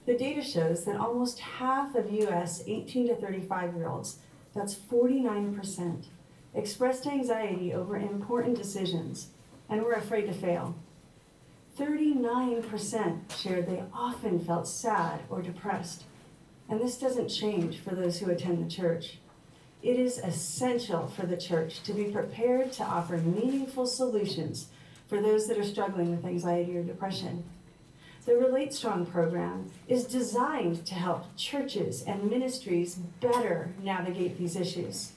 the 0.07 0.17
data 0.17 0.41
shows 0.41 0.85
that 0.85 0.95
almost 0.95 1.41
half 1.41 1.97
of 1.97 2.13
US 2.13 2.63
18 2.69 3.09
to 3.09 3.17
35 3.17 3.75
year 3.75 3.89
olds, 3.89 4.19
that's 4.55 4.77
49%, 4.77 6.05
expressed 6.55 7.09
anxiety 7.09 7.75
over 7.75 7.97
important 7.97 8.57
decisions 8.57 9.31
and 9.69 9.83
were 9.83 9.95
afraid 9.95 10.27
to 10.27 10.33
fail. 10.33 10.77
39% 11.77 13.37
shared 13.37 13.67
they 13.67 13.83
often 13.93 14.39
felt 14.39 14.69
sad 14.69 15.23
or 15.29 15.43
depressed. 15.43 16.05
And 16.69 16.81
this 16.81 16.97
doesn't 16.97 17.29
change 17.29 17.81
for 17.81 17.97
those 17.97 18.21
who 18.21 18.31
attend 18.31 18.65
the 18.65 18.71
church. 18.71 19.19
It 19.83 19.99
is 19.99 20.19
essential 20.19 21.09
for 21.09 21.27
the 21.27 21.37
church 21.37 21.83
to 21.83 21.93
be 21.93 22.05
prepared 22.05 22.71
to 22.75 22.85
offer 22.85 23.17
meaningful 23.19 23.89
solutions 23.89 24.69
for 25.07 25.21
those 25.21 25.47
that 25.47 25.59
are 25.59 25.65
struggling 25.65 26.11
with 26.11 26.25
anxiety 26.25 26.77
or 26.77 26.83
depression. 26.83 27.45
The 28.25 28.37
Relate 28.37 28.75
Strong 28.75 29.07
program 29.07 29.71
is 29.87 30.05
designed 30.05 30.85
to 30.87 30.95
help 30.95 31.37
churches 31.37 32.03
and 32.03 32.29
ministries 32.29 32.97
better 33.21 33.71
navigate 33.83 34.37
these 34.37 34.57
issues. 34.57 35.13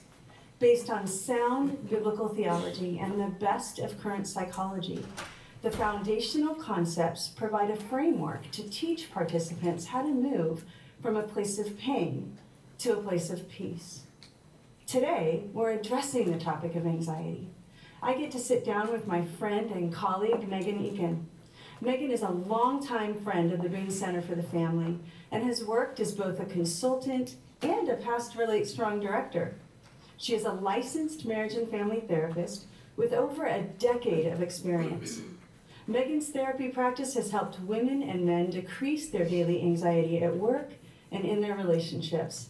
Based 0.59 0.89
on 0.89 1.07
sound 1.07 1.89
biblical 1.89 2.27
theology 2.27 2.99
and 2.99 3.19
the 3.19 3.33
best 3.39 3.79
of 3.79 3.99
current 3.99 4.27
psychology, 4.27 5.03
the 5.61 5.71
foundational 5.71 6.53
concepts 6.53 7.29
provide 7.29 7.71
a 7.71 7.75
framework 7.75 8.51
to 8.51 8.69
teach 8.69 9.11
participants 9.11 9.87
how 9.87 10.03
to 10.03 10.09
move 10.09 10.63
from 11.01 11.17
a 11.17 11.23
place 11.23 11.57
of 11.57 11.77
pain 11.79 12.37
to 12.77 12.93
a 12.93 13.01
place 13.01 13.29
of 13.29 13.49
peace. 13.49 14.01
Today, 14.85 15.45
we're 15.51 15.71
addressing 15.71 16.31
the 16.31 16.39
topic 16.39 16.75
of 16.75 16.85
anxiety. 16.85 17.49
I 18.01 18.13
get 18.13 18.31
to 18.31 18.39
sit 18.39 18.63
down 18.63 18.91
with 18.91 19.07
my 19.07 19.25
friend 19.25 19.71
and 19.71 19.93
colleague, 19.93 20.47
Megan 20.47 20.79
Eakin. 20.79 21.23
Megan 21.81 22.11
is 22.11 22.21
a 22.21 22.29
longtime 22.29 23.21
friend 23.21 23.51
of 23.51 23.61
the 23.61 23.69
Boone 23.69 23.91
Center 23.91 24.21
for 24.21 24.35
the 24.35 24.43
Family 24.43 24.99
and 25.31 25.43
has 25.43 25.65
worked 25.65 25.99
as 25.99 26.13
both 26.13 26.39
a 26.39 26.45
consultant 26.45 27.35
and 27.61 27.89
a 27.89 27.95
past 27.95 28.35
Relate 28.35 28.67
Strong 28.67 29.01
director. 29.01 29.55
She 30.17 30.33
is 30.33 30.45
a 30.45 30.51
licensed 30.51 31.25
marriage 31.25 31.53
and 31.53 31.69
family 31.69 32.01
therapist 32.01 32.65
with 32.95 33.13
over 33.13 33.45
a 33.45 33.63
decade 33.63 34.27
of 34.27 34.41
experience. 34.41 35.21
Megan's 35.85 36.29
therapy 36.29 36.69
practice 36.69 37.15
has 37.15 37.31
helped 37.31 37.59
women 37.61 38.03
and 38.03 38.25
men 38.25 38.49
decrease 38.49 39.09
their 39.09 39.25
daily 39.25 39.61
anxiety 39.61 40.21
at 40.21 40.35
work 40.35 40.71
and 41.11 41.25
in 41.25 41.41
their 41.41 41.55
relationships. 41.55 42.49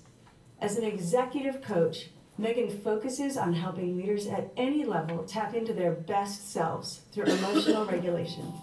As 0.61 0.77
an 0.77 0.83
executive 0.83 1.61
coach, 1.61 2.09
Megan 2.39 2.69
focuses 2.69 3.35
on 3.35 3.51
helping 3.51 3.97
leaders 3.97 4.25
at 4.25 4.49
any 4.55 4.85
level 4.85 5.25
tap 5.25 5.53
into 5.53 5.73
their 5.73 5.91
best 5.91 6.53
selves 6.53 7.01
through 7.11 7.25
emotional 7.25 7.85
regulation. 7.85 8.53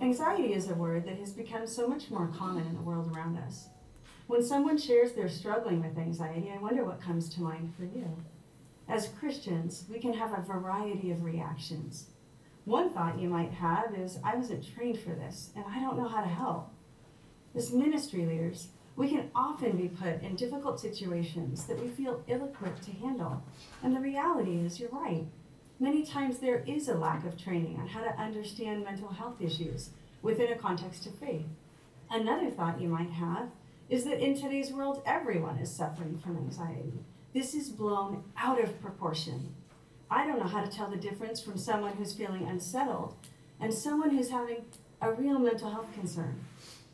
Anxiety 0.00 0.54
is 0.54 0.70
a 0.70 0.74
word 0.74 1.04
that 1.04 1.18
has 1.18 1.32
become 1.32 1.66
so 1.66 1.88
much 1.88 2.12
more 2.12 2.28
common 2.28 2.64
in 2.68 2.76
the 2.76 2.82
world 2.82 3.12
around 3.12 3.38
us. 3.38 3.70
When 4.28 4.44
someone 4.44 4.78
shares 4.78 5.10
they're 5.10 5.28
struggling 5.28 5.82
with 5.82 5.98
anxiety, 5.98 6.52
I 6.54 6.62
wonder 6.62 6.84
what 6.84 7.00
comes 7.00 7.28
to 7.30 7.42
mind 7.42 7.74
for 7.76 7.86
you. 7.86 8.16
As 8.88 9.08
Christians, 9.18 9.84
we 9.90 9.98
can 9.98 10.14
have 10.14 10.32
a 10.32 10.42
variety 10.42 11.10
of 11.10 11.24
reactions. 11.24 12.06
One 12.68 12.90
thought 12.90 13.18
you 13.18 13.30
might 13.30 13.52
have 13.52 13.94
is, 13.94 14.18
I 14.22 14.36
wasn't 14.36 14.74
trained 14.74 15.00
for 15.00 15.14
this, 15.14 15.52
and 15.56 15.64
I 15.66 15.80
don't 15.80 15.96
know 15.96 16.06
how 16.06 16.20
to 16.20 16.28
help. 16.28 16.68
As 17.54 17.72
ministry 17.72 18.26
leaders, 18.26 18.68
we 18.94 19.08
can 19.08 19.30
often 19.34 19.78
be 19.78 19.88
put 19.88 20.20
in 20.20 20.36
difficult 20.36 20.78
situations 20.78 21.64
that 21.64 21.80
we 21.80 21.88
feel 21.88 22.22
ill 22.28 22.44
equipped 22.44 22.82
to 22.82 22.92
handle. 22.92 23.42
And 23.82 23.96
the 23.96 24.00
reality 24.00 24.58
is, 24.58 24.78
you're 24.78 24.90
right. 24.90 25.24
Many 25.80 26.04
times 26.04 26.40
there 26.40 26.62
is 26.66 26.88
a 26.88 26.94
lack 26.94 27.24
of 27.24 27.42
training 27.42 27.78
on 27.80 27.88
how 27.88 28.02
to 28.02 28.20
understand 28.20 28.84
mental 28.84 29.08
health 29.08 29.40
issues 29.40 29.88
within 30.20 30.52
a 30.52 30.58
context 30.58 31.06
of 31.06 31.14
faith. 31.14 31.46
Another 32.10 32.50
thought 32.50 32.82
you 32.82 32.88
might 32.90 33.12
have 33.12 33.48
is 33.88 34.04
that 34.04 34.22
in 34.22 34.38
today's 34.38 34.74
world, 34.74 35.00
everyone 35.06 35.56
is 35.56 35.74
suffering 35.74 36.18
from 36.18 36.36
anxiety. 36.36 36.92
This 37.32 37.54
is 37.54 37.70
blown 37.70 38.24
out 38.36 38.62
of 38.62 38.78
proportion. 38.82 39.54
I 40.10 40.26
don't 40.26 40.38
know 40.38 40.46
how 40.46 40.64
to 40.64 40.70
tell 40.70 40.90
the 40.90 40.96
difference 40.96 41.40
from 41.40 41.58
someone 41.58 41.94
who's 41.94 42.14
feeling 42.14 42.46
unsettled 42.46 43.14
and 43.60 43.72
someone 43.72 44.10
who's 44.10 44.30
having 44.30 44.64
a 45.00 45.12
real 45.12 45.38
mental 45.38 45.70
health 45.70 45.92
concern. 45.94 46.44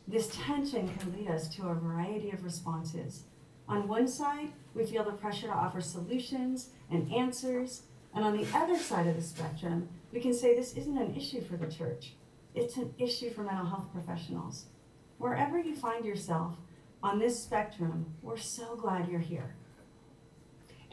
This 0.07 0.27
tension 0.27 0.89
can 0.97 1.13
lead 1.13 1.29
us 1.29 1.47
to 1.55 1.67
a 1.67 1.73
variety 1.73 2.31
of 2.31 2.43
responses. 2.43 3.23
On 3.67 3.87
one 3.87 4.07
side, 4.07 4.51
we 4.73 4.85
feel 4.85 5.03
the 5.03 5.11
pressure 5.11 5.47
to 5.47 5.53
offer 5.53 5.81
solutions 5.81 6.69
and 6.91 7.11
answers 7.11 7.83
and 8.15 8.23
on 8.23 8.37
the 8.37 8.47
other 8.57 8.79
side 8.79 9.07
of 9.07 9.17
the 9.17 9.21
spectrum, 9.21 9.89
we 10.13 10.21
can 10.21 10.33
say 10.33 10.55
this 10.55 10.73
isn't 10.73 10.97
an 10.97 11.15
issue 11.15 11.41
for 11.41 11.57
the 11.57 11.67
church, 11.67 12.13
it's 12.55 12.77
an 12.77 12.93
issue 12.97 13.29
for 13.29 13.43
mental 13.43 13.65
health 13.65 13.91
professionals. 13.91 14.65
Wherever 15.17 15.59
you 15.59 15.75
find 15.75 16.05
yourself 16.05 16.55
on 17.03 17.19
this 17.19 17.43
spectrum, 17.43 18.05
we're 18.21 18.37
so 18.37 18.77
glad 18.77 19.09
you're 19.09 19.19
here. 19.19 19.55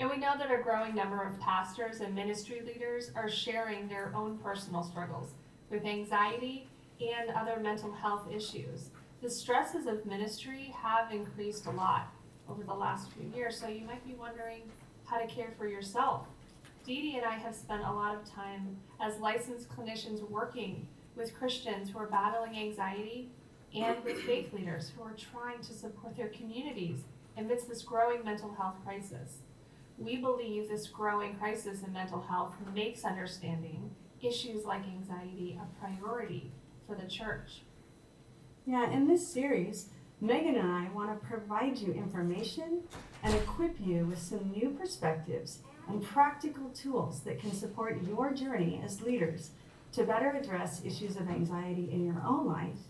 And 0.03 0.11
we 0.11 0.17
know 0.17 0.33
that 0.37 0.51
a 0.51 0.61
growing 0.61 0.97
number 0.97 1.23
of 1.23 1.38
pastors 1.38 2.01
and 2.01 2.12
ministry 2.12 2.61
leaders 2.67 3.12
are 3.15 3.31
sharing 3.31 3.87
their 3.87 4.12
own 4.17 4.37
personal 4.38 4.83
struggles 4.83 5.35
with 5.71 5.85
anxiety 5.85 6.67
and 7.01 7.31
other 7.31 7.61
mental 7.61 7.93
health 7.93 8.27
issues. 8.29 8.91
The 9.23 9.31
stresses 9.31 9.87
of 9.87 10.05
ministry 10.05 10.75
have 10.77 11.12
increased 11.12 11.67
a 11.67 11.71
lot 11.71 12.12
over 12.49 12.65
the 12.65 12.75
last 12.75 13.12
few 13.12 13.31
years, 13.33 13.57
so 13.57 13.69
you 13.69 13.85
might 13.85 14.05
be 14.05 14.15
wondering 14.15 14.62
how 15.05 15.21
to 15.21 15.27
care 15.29 15.53
for 15.57 15.69
yourself 15.69 16.27
Dee 16.85 17.01
Dee 17.01 17.17
and 17.19 17.25
I 17.25 17.38
have 17.38 17.55
spent 17.55 17.85
a 17.85 17.93
lot 17.93 18.17
of 18.17 18.29
time 18.29 18.77
as 19.01 19.21
licensed 19.21 19.69
clinicians 19.69 20.29
working 20.29 20.88
with 21.15 21.33
Christians 21.38 21.91
who 21.91 22.01
are 22.01 22.07
battling 22.07 22.57
anxiety 22.57 23.31
and 23.73 24.03
with 24.03 24.19
faith 24.23 24.53
leaders 24.53 24.91
who 24.97 25.05
are 25.05 25.15
trying 25.15 25.61
to 25.61 25.73
support 25.73 26.17
their 26.17 26.31
communities 26.31 27.05
amidst 27.38 27.69
this 27.69 27.83
growing 27.83 28.25
mental 28.25 28.53
health 28.53 28.75
crisis. 28.85 29.43
We 30.03 30.17
believe 30.17 30.69
this 30.69 30.88
growing 30.88 31.37
crisis 31.37 31.85
in 31.85 31.93
mental 31.93 32.21
health 32.21 32.55
makes 32.75 33.05
understanding 33.05 33.95
issues 34.21 34.65
like 34.65 34.83
anxiety 34.85 35.61
a 35.61 35.81
priority 35.81 36.51
for 36.88 36.97
the 36.97 37.09
church. 37.09 37.62
Yeah, 38.67 38.91
in 38.91 39.07
this 39.07 39.27
series, 39.27 39.91
Megan 40.21 40.57
and 40.57 40.73
I 40.73 40.88
want 40.93 41.11
to 41.11 41.27
provide 41.27 41.79
you 41.79 41.93
information 41.93 42.83
and 43.23 43.33
equip 43.35 43.77
you 43.81 44.07
with 44.07 44.19
some 44.19 44.51
new 44.51 44.71
perspectives 44.71 45.61
and 45.88 46.03
practical 46.03 46.71
tools 46.71 47.21
that 47.21 47.38
can 47.38 47.53
support 47.53 48.03
your 48.05 48.33
journey 48.33 48.81
as 48.85 49.03
leaders 49.03 49.51
to 49.93 50.03
better 50.03 50.31
address 50.31 50.85
issues 50.85 51.15
of 51.17 51.29
anxiety 51.29 51.88
in 51.93 52.05
your 52.05 52.21
own 52.27 52.47
life 52.47 52.88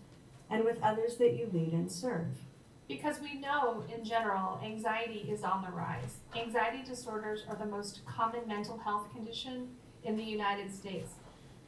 and 0.49 0.63
with 0.63 0.81
others 0.81 1.17
that 1.17 1.35
you 1.35 1.47
lead 1.53 1.73
and 1.73 1.91
serve. 1.91 2.37
Because 2.87 3.19
we 3.21 3.35
know, 3.35 3.83
in 3.93 4.03
general, 4.03 4.59
anxiety 4.63 5.25
is 5.29 5.43
on 5.43 5.63
the 5.63 5.71
rise. 5.71 6.17
Anxiety 6.35 6.83
disorders 6.83 7.43
are 7.47 7.55
the 7.55 7.65
most 7.65 8.01
common 8.05 8.47
mental 8.47 8.77
health 8.77 9.11
condition 9.13 9.69
in 10.03 10.17
the 10.17 10.23
United 10.23 10.73
States. 10.73 11.13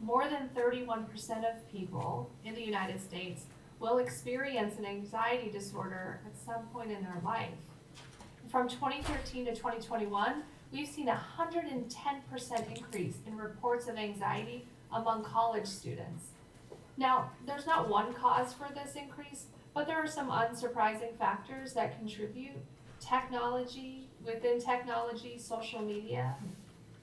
More 0.01 0.28
than 0.28 0.49
31% 0.56 1.06
of 1.49 1.71
people 1.71 2.30
in 2.43 2.54
the 2.54 2.62
United 2.62 3.01
States 3.01 3.45
will 3.80 3.99
experience 3.99 4.78
an 4.78 4.86
anxiety 4.86 5.49
disorder 5.49 6.19
at 6.25 6.38
some 6.38 6.65
point 6.73 6.91
in 6.91 7.01
their 7.04 7.21
life. 7.23 7.54
From 8.49 8.67
2013 8.67 9.45
to 9.45 9.56
2021, 9.56 10.43
we've 10.71 10.88
seen 10.88 11.08
a 11.08 11.21
110% 11.39 12.78
increase 12.78 13.17
in 13.25 13.38
reports 13.38 13.88
of 13.88 13.95
anxiety 13.97 14.65
among 14.91 15.23
college 15.23 15.65
students. 15.65 16.25
Now, 16.97 17.32
there's 17.45 17.65
not 17.65 17.89
one 17.89 18.13
cause 18.13 18.54
for 18.54 18.67
this 18.73 18.95
increase, 18.95 19.47
but 19.76 19.86
there 19.86 19.98
are 19.98 20.08
some 20.08 20.32
unsurprising 20.32 21.16
factors 21.20 21.74
that 21.74 22.00
contribute. 22.00 22.56
Technology, 23.00 24.10
within 24.26 24.60
technology, 24.60 25.38
social 25.38 25.82
media, 25.82 26.36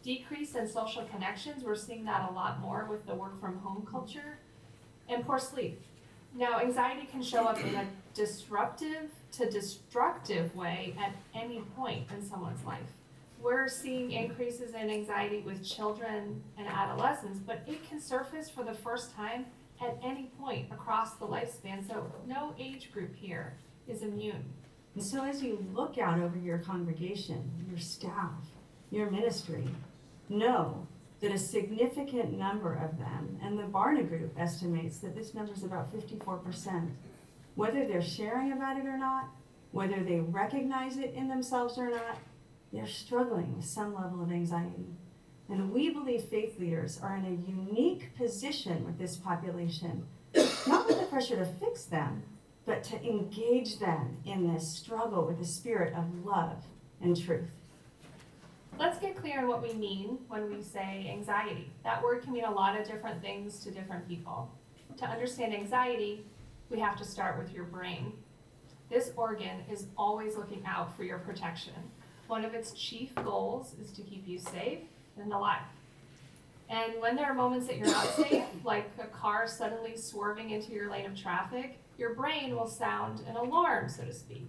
decrease 0.02 0.56
in 0.56 0.66
social 0.66 1.04
connections, 1.04 1.62
we're 1.62 1.76
seeing 1.76 2.04
that 2.06 2.28
a 2.28 2.32
lot 2.32 2.60
more 2.60 2.88
with 2.90 3.06
the 3.06 3.14
work 3.14 3.40
from 3.40 3.58
home 3.58 3.86
culture, 3.88 4.38
and 5.08 5.24
poor 5.24 5.38
sleep. 5.38 5.80
Now, 6.34 6.58
anxiety 6.58 7.06
can 7.06 7.22
show 7.22 7.44
up 7.44 7.60
in 7.60 7.74
a 7.76 7.86
disruptive 8.14 9.10
to 9.32 9.48
destructive 9.48 10.56
way 10.56 10.96
at 10.98 11.14
any 11.40 11.60
point 11.76 12.10
in 12.10 12.26
someone's 12.26 12.64
life 12.64 12.90
we're 13.42 13.68
seeing 13.68 14.12
increases 14.12 14.74
in 14.74 14.88
anxiety 14.88 15.40
with 15.40 15.64
children 15.64 16.42
and 16.56 16.66
adolescents, 16.68 17.40
but 17.40 17.60
it 17.66 17.86
can 17.88 18.00
surface 18.00 18.48
for 18.48 18.62
the 18.62 18.72
first 18.72 19.14
time 19.14 19.46
at 19.82 19.98
any 20.02 20.30
point 20.40 20.70
across 20.70 21.14
the 21.14 21.26
lifespan. 21.26 21.86
So 21.86 22.10
no 22.26 22.54
age 22.58 22.92
group 22.92 23.14
here 23.14 23.58
is 23.88 24.02
immune. 24.02 24.44
And 24.94 25.04
so 25.04 25.24
as 25.24 25.42
you 25.42 25.64
look 25.72 25.98
out 25.98 26.20
over 26.20 26.38
your 26.38 26.58
congregation, 26.58 27.50
your 27.68 27.78
staff, 27.78 28.46
your 28.90 29.10
ministry, 29.10 29.66
know 30.28 30.86
that 31.20 31.32
a 31.32 31.38
significant 31.38 32.36
number 32.36 32.74
of 32.74 32.98
them, 32.98 33.38
and 33.42 33.58
the 33.58 33.62
Barna 33.62 34.06
Group 34.06 34.32
estimates 34.38 34.98
that 34.98 35.14
this 35.14 35.34
number 35.34 35.52
is 35.52 35.62
about 35.62 35.94
54%, 35.94 36.90
whether 37.54 37.86
they're 37.86 38.02
sharing 38.02 38.52
about 38.52 38.76
it 38.76 38.86
or 38.86 38.98
not, 38.98 39.28
whether 39.70 40.02
they 40.02 40.20
recognize 40.20 40.98
it 40.98 41.14
in 41.14 41.28
themselves 41.28 41.78
or 41.78 41.90
not, 41.90 42.18
they're 42.72 42.86
struggling 42.86 43.54
with 43.56 43.64
some 43.64 43.94
level 43.94 44.22
of 44.22 44.32
anxiety. 44.32 44.86
And 45.48 45.72
we 45.72 45.90
believe 45.90 46.24
faith 46.24 46.58
leaders 46.58 46.98
are 47.02 47.16
in 47.16 47.24
a 47.24 47.50
unique 47.50 48.16
position 48.16 48.84
with 48.84 48.98
this 48.98 49.16
population, 49.16 50.06
not 50.66 50.86
with 50.86 51.00
the 51.00 51.06
pressure 51.06 51.36
to 51.36 51.44
fix 51.44 51.84
them, 51.84 52.22
but 52.64 52.84
to 52.84 53.02
engage 53.04 53.78
them 53.78 54.18
in 54.24 54.52
this 54.52 54.68
struggle 54.68 55.26
with 55.26 55.38
the 55.38 55.44
spirit 55.44 55.94
of 55.94 56.24
love 56.24 56.64
and 57.00 57.20
truth. 57.20 57.50
let's 58.78 58.98
get 58.98 59.16
clear 59.16 59.40
on 59.40 59.48
what 59.48 59.62
we 59.62 59.74
mean 59.74 60.18
when 60.28 60.48
we 60.50 60.62
say 60.62 61.08
anxiety. 61.12 61.70
That 61.84 62.02
word 62.02 62.22
can 62.22 62.32
mean 62.32 62.44
a 62.44 62.50
lot 62.50 62.78
of 62.80 62.86
different 62.86 63.20
things 63.20 63.58
to 63.60 63.70
different 63.70 64.08
people. 64.08 64.50
To 64.98 65.04
understand 65.04 65.54
anxiety, 65.54 66.24
we 66.70 66.78
have 66.78 66.96
to 66.96 67.04
start 67.04 67.38
with 67.38 67.52
your 67.52 67.64
brain. 67.64 68.12
This 68.88 69.12
organ 69.16 69.64
is 69.70 69.86
always 69.96 70.36
looking 70.36 70.62
out 70.66 70.96
for 70.96 71.04
your 71.04 71.18
protection. 71.18 71.74
One 72.28 72.44
of 72.44 72.54
its 72.54 72.72
chief 72.72 73.14
goals 73.16 73.74
is 73.80 73.90
to 73.92 74.02
keep 74.02 74.26
you 74.26 74.38
safe 74.38 74.80
and 75.20 75.32
alive. 75.32 75.62
And 76.68 77.00
when 77.00 77.16
there 77.16 77.26
are 77.26 77.34
moments 77.34 77.66
that 77.66 77.76
you're 77.76 77.86
not 77.86 78.06
safe, 78.16 78.44
like 78.64 78.90
a 78.98 79.06
car 79.06 79.46
suddenly 79.46 79.96
swerving 79.96 80.50
into 80.50 80.72
your 80.72 80.90
lane 80.90 81.06
of 81.06 81.16
traffic, 81.16 81.78
your 81.98 82.14
brain 82.14 82.56
will 82.56 82.66
sound 82.66 83.22
an 83.28 83.36
alarm, 83.36 83.88
so 83.88 84.04
to 84.04 84.12
speak, 84.12 84.48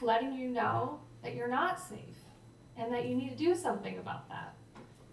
letting 0.00 0.34
you 0.34 0.48
know 0.48 1.00
that 1.22 1.34
you're 1.34 1.48
not 1.48 1.78
safe 1.78 1.98
and 2.76 2.92
that 2.92 3.06
you 3.06 3.14
need 3.14 3.30
to 3.30 3.36
do 3.36 3.54
something 3.54 3.98
about 3.98 4.28
that. 4.28 4.54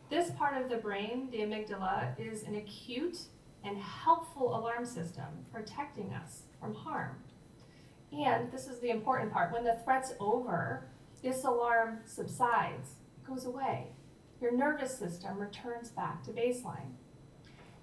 This 0.10 0.32
part 0.32 0.62
of 0.62 0.70
the 0.70 0.78
brain, 0.78 1.30
the 1.32 1.40
amygdala, 1.40 2.20
is 2.20 2.44
an 2.44 2.56
acute 2.56 3.18
and 3.64 3.78
helpful 3.78 4.58
alarm 4.58 4.86
system 4.86 5.46
protecting 5.54 6.12
us 6.14 6.44
from 6.60 6.74
harm. 6.74 7.16
And 8.12 8.52
this 8.52 8.68
is 8.68 8.80
the 8.80 8.90
important 8.90 9.32
part 9.32 9.54
when 9.54 9.64
the 9.64 9.78
threat's 9.84 10.14
over, 10.20 10.84
this 11.22 11.44
alarm 11.44 12.00
subsides, 12.06 12.96
goes 13.26 13.46
away. 13.46 13.88
Your 14.42 14.52
nervous 14.52 14.98
system 14.98 15.38
returns 15.38 15.90
back 15.90 16.24
to 16.24 16.32
baseline. 16.32 16.94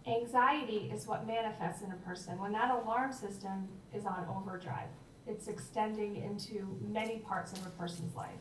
Anxiety 0.09 0.91
is 0.93 1.07
what 1.07 1.25
manifests 1.25 1.83
in 1.83 1.93
a 1.93 1.97
person 1.97 2.37
when 2.39 2.51
that 2.53 2.73
alarm 2.73 3.13
system 3.13 3.69
is 3.95 4.05
on 4.05 4.27
overdrive. 4.29 4.89
It's 5.29 5.47
extending 5.47 6.17
into 6.17 6.77
many 6.81 7.19
parts 7.19 7.53
of 7.53 7.65
a 7.65 7.71
person's 7.71 8.17
life. 8.17 8.41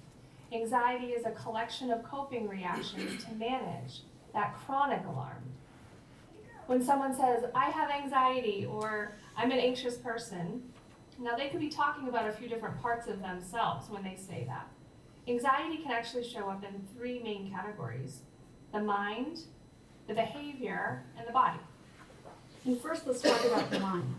Anxiety 0.52 1.08
is 1.08 1.26
a 1.26 1.32
collection 1.32 1.92
of 1.92 2.04
coping 2.04 2.48
reactions 2.48 3.24
to 3.24 3.32
manage 3.34 4.02
that 4.34 4.56
chronic 4.56 5.06
alarm. 5.06 5.44
When 6.66 6.84
someone 6.84 7.16
says, 7.16 7.44
I 7.54 7.66
have 7.66 7.92
anxiety 7.92 8.66
or 8.66 9.14
I'm 9.36 9.52
an 9.52 9.60
anxious 9.60 9.96
person, 9.98 10.64
now 11.20 11.36
they 11.36 11.50
could 11.50 11.60
be 11.60 11.70
talking 11.70 12.08
about 12.08 12.28
a 12.28 12.32
few 12.32 12.48
different 12.48 12.82
parts 12.82 13.08
of 13.08 13.22
themselves 13.22 13.90
when 13.90 14.04
they 14.04 14.16
say 14.16 14.46
that. 14.48 14.68
Anxiety 15.28 15.78
can 15.78 15.92
actually 15.92 16.24
show 16.24 16.50
up 16.50 16.64
in 16.64 16.88
three 16.96 17.20
main 17.22 17.52
categories 17.52 18.22
the 18.72 18.80
mind, 18.80 19.40
the 20.08 20.14
behavior, 20.14 21.04
and 21.18 21.28
the 21.28 21.34
body. 21.34 21.60
And 22.66 22.80
first, 22.80 23.06
let's 23.06 23.22
talk 23.22 23.44
about 23.46 23.70
the 23.70 23.80
mind. 23.80 24.16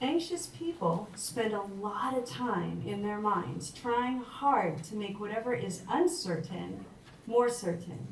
Anxious 0.00 0.46
people 0.48 1.08
spend 1.14 1.52
a 1.52 1.62
lot 1.62 2.16
of 2.16 2.24
time 2.24 2.82
in 2.86 3.02
their 3.02 3.20
minds 3.20 3.70
trying 3.70 4.18
hard 4.18 4.82
to 4.84 4.96
make 4.96 5.20
whatever 5.20 5.54
is 5.54 5.82
uncertain 5.88 6.84
more 7.26 7.48
certain, 7.48 8.08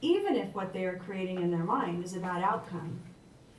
even 0.00 0.36
if 0.36 0.52
what 0.54 0.72
they 0.72 0.84
are 0.84 0.96
creating 0.96 1.40
in 1.42 1.50
their 1.50 1.64
mind 1.64 2.04
is 2.04 2.14
a 2.14 2.20
bad 2.20 2.42
outcome. 2.42 3.00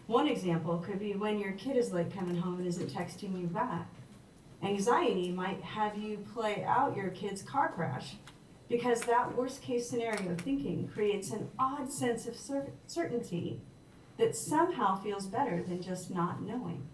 One 0.07 0.27
example 0.27 0.77
could 0.77 0.99
be 0.99 1.15
when 1.15 1.39
your 1.39 1.53
kid 1.53 1.77
is 1.77 1.93
late 1.93 2.13
coming 2.13 2.35
home 2.35 2.57
and 2.57 2.67
isn't 2.67 2.93
texting 2.93 3.39
you 3.39 3.47
back. 3.47 3.87
Anxiety 4.63 5.29
might 5.29 5.61
have 5.61 5.97
you 5.97 6.17
play 6.33 6.63
out 6.63 6.95
your 6.95 7.09
kid's 7.09 7.41
car 7.41 7.73
crash 7.73 8.15
because 8.69 9.01
that 9.01 9.35
worst 9.35 9.61
case 9.61 9.89
scenario 9.89 10.35
thinking 10.37 10.89
creates 10.93 11.31
an 11.31 11.49
odd 11.59 11.91
sense 11.91 12.27
of 12.27 12.37
cer- 12.37 12.71
certainty 12.87 13.59
that 14.17 14.37
somehow 14.37 14.95
feels 14.95 15.25
better 15.25 15.61
than 15.61 15.81
just 15.81 16.09
not 16.09 16.41
knowing. 16.41 16.87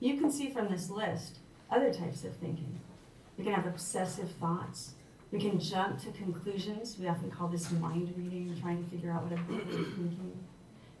You 0.00 0.18
can 0.18 0.30
see 0.32 0.50
from 0.50 0.68
this 0.68 0.90
list 0.90 1.38
other 1.70 1.92
types 1.92 2.24
of 2.24 2.34
thinking. 2.36 2.80
We 3.38 3.44
can 3.44 3.52
have 3.52 3.66
obsessive 3.66 4.32
thoughts. 4.32 4.94
We 5.30 5.38
can 5.38 5.60
jump 5.60 6.02
to 6.02 6.10
conclusions. 6.10 6.98
We 6.98 7.06
often 7.06 7.30
call 7.30 7.46
this 7.46 7.70
mind 7.70 8.12
reading, 8.16 8.56
trying 8.60 8.82
to 8.82 8.90
figure 8.90 9.12
out 9.12 9.22
what 9.22 9.38
everybody's 9.38 9.74
thinking. 9.74 10.44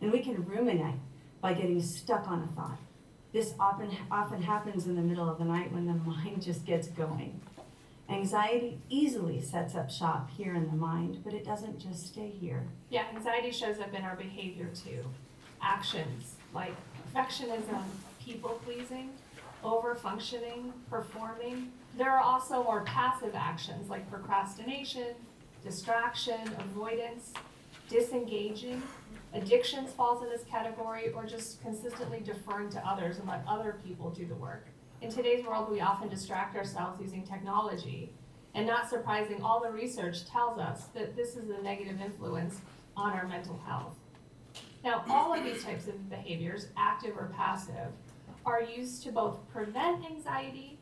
And 0.00 0.12
we 0.12 0.20
can 0.20 0.44
ruminate 0.44 1.00
by 1.40 1.54
getting 1.54 1.82
stuck 1.82 2.28
on 2.28 2.42
a 2.42 2.54
thought. 2.54 2.78
This 3.36 3.52
often, 3.60 3.90
often 4.10 4.40
happens 4.40 4.86
in 4.86 4.96
the 4.96 5.02
middle 5.02 5.28
of 5.28 5.36
the 5.36 5.44
night 5.44 5.70
when 5.70 5.84
the 5.84 5.92
mind 6.10 6.40
just 6.40 6.64
gets 6.64 6.88
going. 6.88 7.38
Anxiety 8.08 8.78
easily 8.88 9.42
sets 9.42 9.74
up 9.74 9.90
shop 9.90 10.30
here 10.30 10.54
in 10.54 10.68
the 10.68 10.76
mind, 10.76 11.20
but 11.22 11.34
it 11.34 11.44
doesn't 11.44 11.78
just 11.78 12.06
stay 12.06 12.30
here. 12.30 12.64
Yeah, 12.88 13.04
anxiety 13.14 13.50
shows 13.50 13.78
up 13.78 13.92
in 13.92 14.04
our 14.04 14.16
behavior 14.16 14.70
too. 14.74 15.04
Actions 15.60 16.36
like 16.54 16.72
perfectionism, 17.14 17.82
people 18.24 18.58
pleasing, 18.64 19.10
over 19.62 19.94
functioning, 19.96 20.72
performing. 20.88 21.72
There 21.98 22.10
are 22.10 22.22
also 22.22 22.64
more 22.64 22.84
passive 22.84 23.34
actions 23.34 23.90
like 23.90 24.10
procrastination, 24.10 25.14
distraction, 25.62 26.40
avoidance, 26.58 27.34
disengaging. 27.90 28.82
Addictions 29.36 29.92
falls 29.92 30.22
in 30.22 30.30
this 30.30 30.44
category, 30.44 31.10
or 31.12 31.26
just 31.26 31.60
consistently 31.60 32.20
deferring 32.24 32.70
to 32.70 32.78
others 32.78 33.18
and 33.18 33.28
let 33.28 33.44
other 33.46 33.78
people 33.84 34.08
do 34.08 34.24
the 34.24 34.34
work. 34.34 34.66
In 35.02 35.10
today's 35.10 35.44
world, 35.44 35.70
we 35.70 35.82
often 35.82 36.08
distract 36.08 36.56
ourselves 36.56 37.02
using 37.02 37.22
technology, 37.22 38.14
and 38.54 38.66
not 38.66 38.88
surprising, 38.88 39.42
all 39.42 39.60
the 39.60 39.70
research 39.70 40.26
tells 40.26 40.58
us 40.58 40.86
that 40.94 41.14
this 41.14 41.36
is 41.36 41.50
a 41.50 41.62
negative 41.62 42.00
influence 42.00 42.62
on 42.96 43.12
our 43.12 43.28
mental 43.28 43.60
health. 43.66 43.94
Now, 44.82 45.04
all 45.06 45.34
of 45.34 45.44
these 45.44 45.62
types 45.62 45.86
of 45.86 46.08
behaviors, 46.08 46.68
active 46.74 47.14
or 47.18 47.30
passive, 47.36 47.92
are 48.46 48.62
used 48.62 49.02
to 49.02 49.12
both 49.12 49.46
prevent 49.52 50.06
anxiety, 50.06 50.78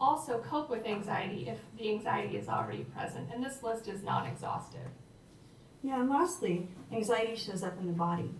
also 0.00 0.38
cope 0.38 0.70
with 0.70 0.86
anxiety 0.86 1.48
if 1.48 1.58
the 1.76 1.90
anxiety 1.90 2.38
is 2.38 2.48
already 2.48 2.84
present, 2.84 3.28
and 3.30 3.44
this 3.44 3.62
list 3.62 3.88
is 3.88 4.02
not 4.02 4.26
exhaustive. 4.26 4.88
Yeah, 5.84 6.00
and 6.00 6.08
lastly, 6.08 6.66
anxiety 6.90 7.36
shows 7.36 7.62
up 7.62 7.78
in 7.78 7.86
the 7.86 7.92
body. 7.92 8.30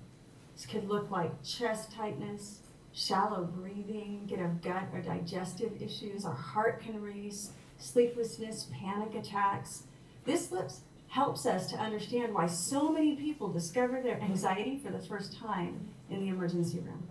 This 0.57 0.65
could 0.65 0.89
look 0.89 1.11
like 1.11 1.45
chest 1.45 1.93
tightness, 1.93 2.61
shallow 2.95 3.45
breathing, 3.45 4.25
get 4.27 4.39
a 4.39 4.49
gut 4.63 4.85
or 4.95 5.03
digestive 5.03 5.83
issues, 5.83 6.25
our 6.25 6.33
heart 6.33 6.81
can 6.81 7.03
race, 7.03 7.51
sleeplessness, 7.77 8.71
panic 8.73 9.15
attacks. 9.15 9.83
This 10.25 10.51
list 10.51 10.85
helps 11.09 11.45
us 11.45 11.67
to 11.71 11.77
understand 11.77 12.33
why 12.33 12.47
so 12.47 12.89
many 12.89 13.15
people 13.15 13.53
discover 13.53 14.01
their 14.01 14.23
anxiety 14.23 14.81
for 14.83 14.91
the 14.91 15.07
first 15.07 15.39
time 15.39 15.89
in 16.09 16.21
the 16.21 16.29
emergency 16.29 16.79
room. 16.79 17.07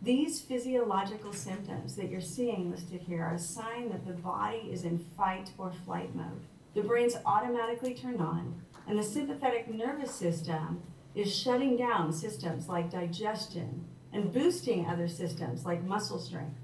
These 0.00 0.40
physiological 0.40 1.32
symptoms 1.32 1.96
that 1.96 2.10
you're 2.10 2.20
seeing 2.20 2.70
listed 2.70 3.00
here 3.00 3.24
are 3.24 3.34
a 3.34 3.38
sign 3.40 3.88
that 3.88 4.06
the 4.06 4.12
body 4.12 4.68
is 4.70 4.84
in 4.84 5.00
fight 5.16 5.50
or 5.58 5.72
flight 5.84 6.14
mode. 6.14 6.44
The 6.74 6.82
brain's 6.82 7.16
automatically 7.26 7.94
turned 7.94 8.20
on, 8.20 8.62
and 8.88 8.98
the 8.98 9.04
sympathetic 9.04 9.68
nervous 9.68 10.14
system 10.14 10.82
is 11.14 11.36
shutting 11.36 11.76
down 11.76 12.12
systems 12.12 12.68
like 12.68 12.90
digestion 12.90 13.84
and 14.12 14.32
boosting 14.32 14.86
other 14.86 15.06
systems 15.06 15.66
like 15.66 15.84
muscle 15.84 16.18
strength. 16.18 16.58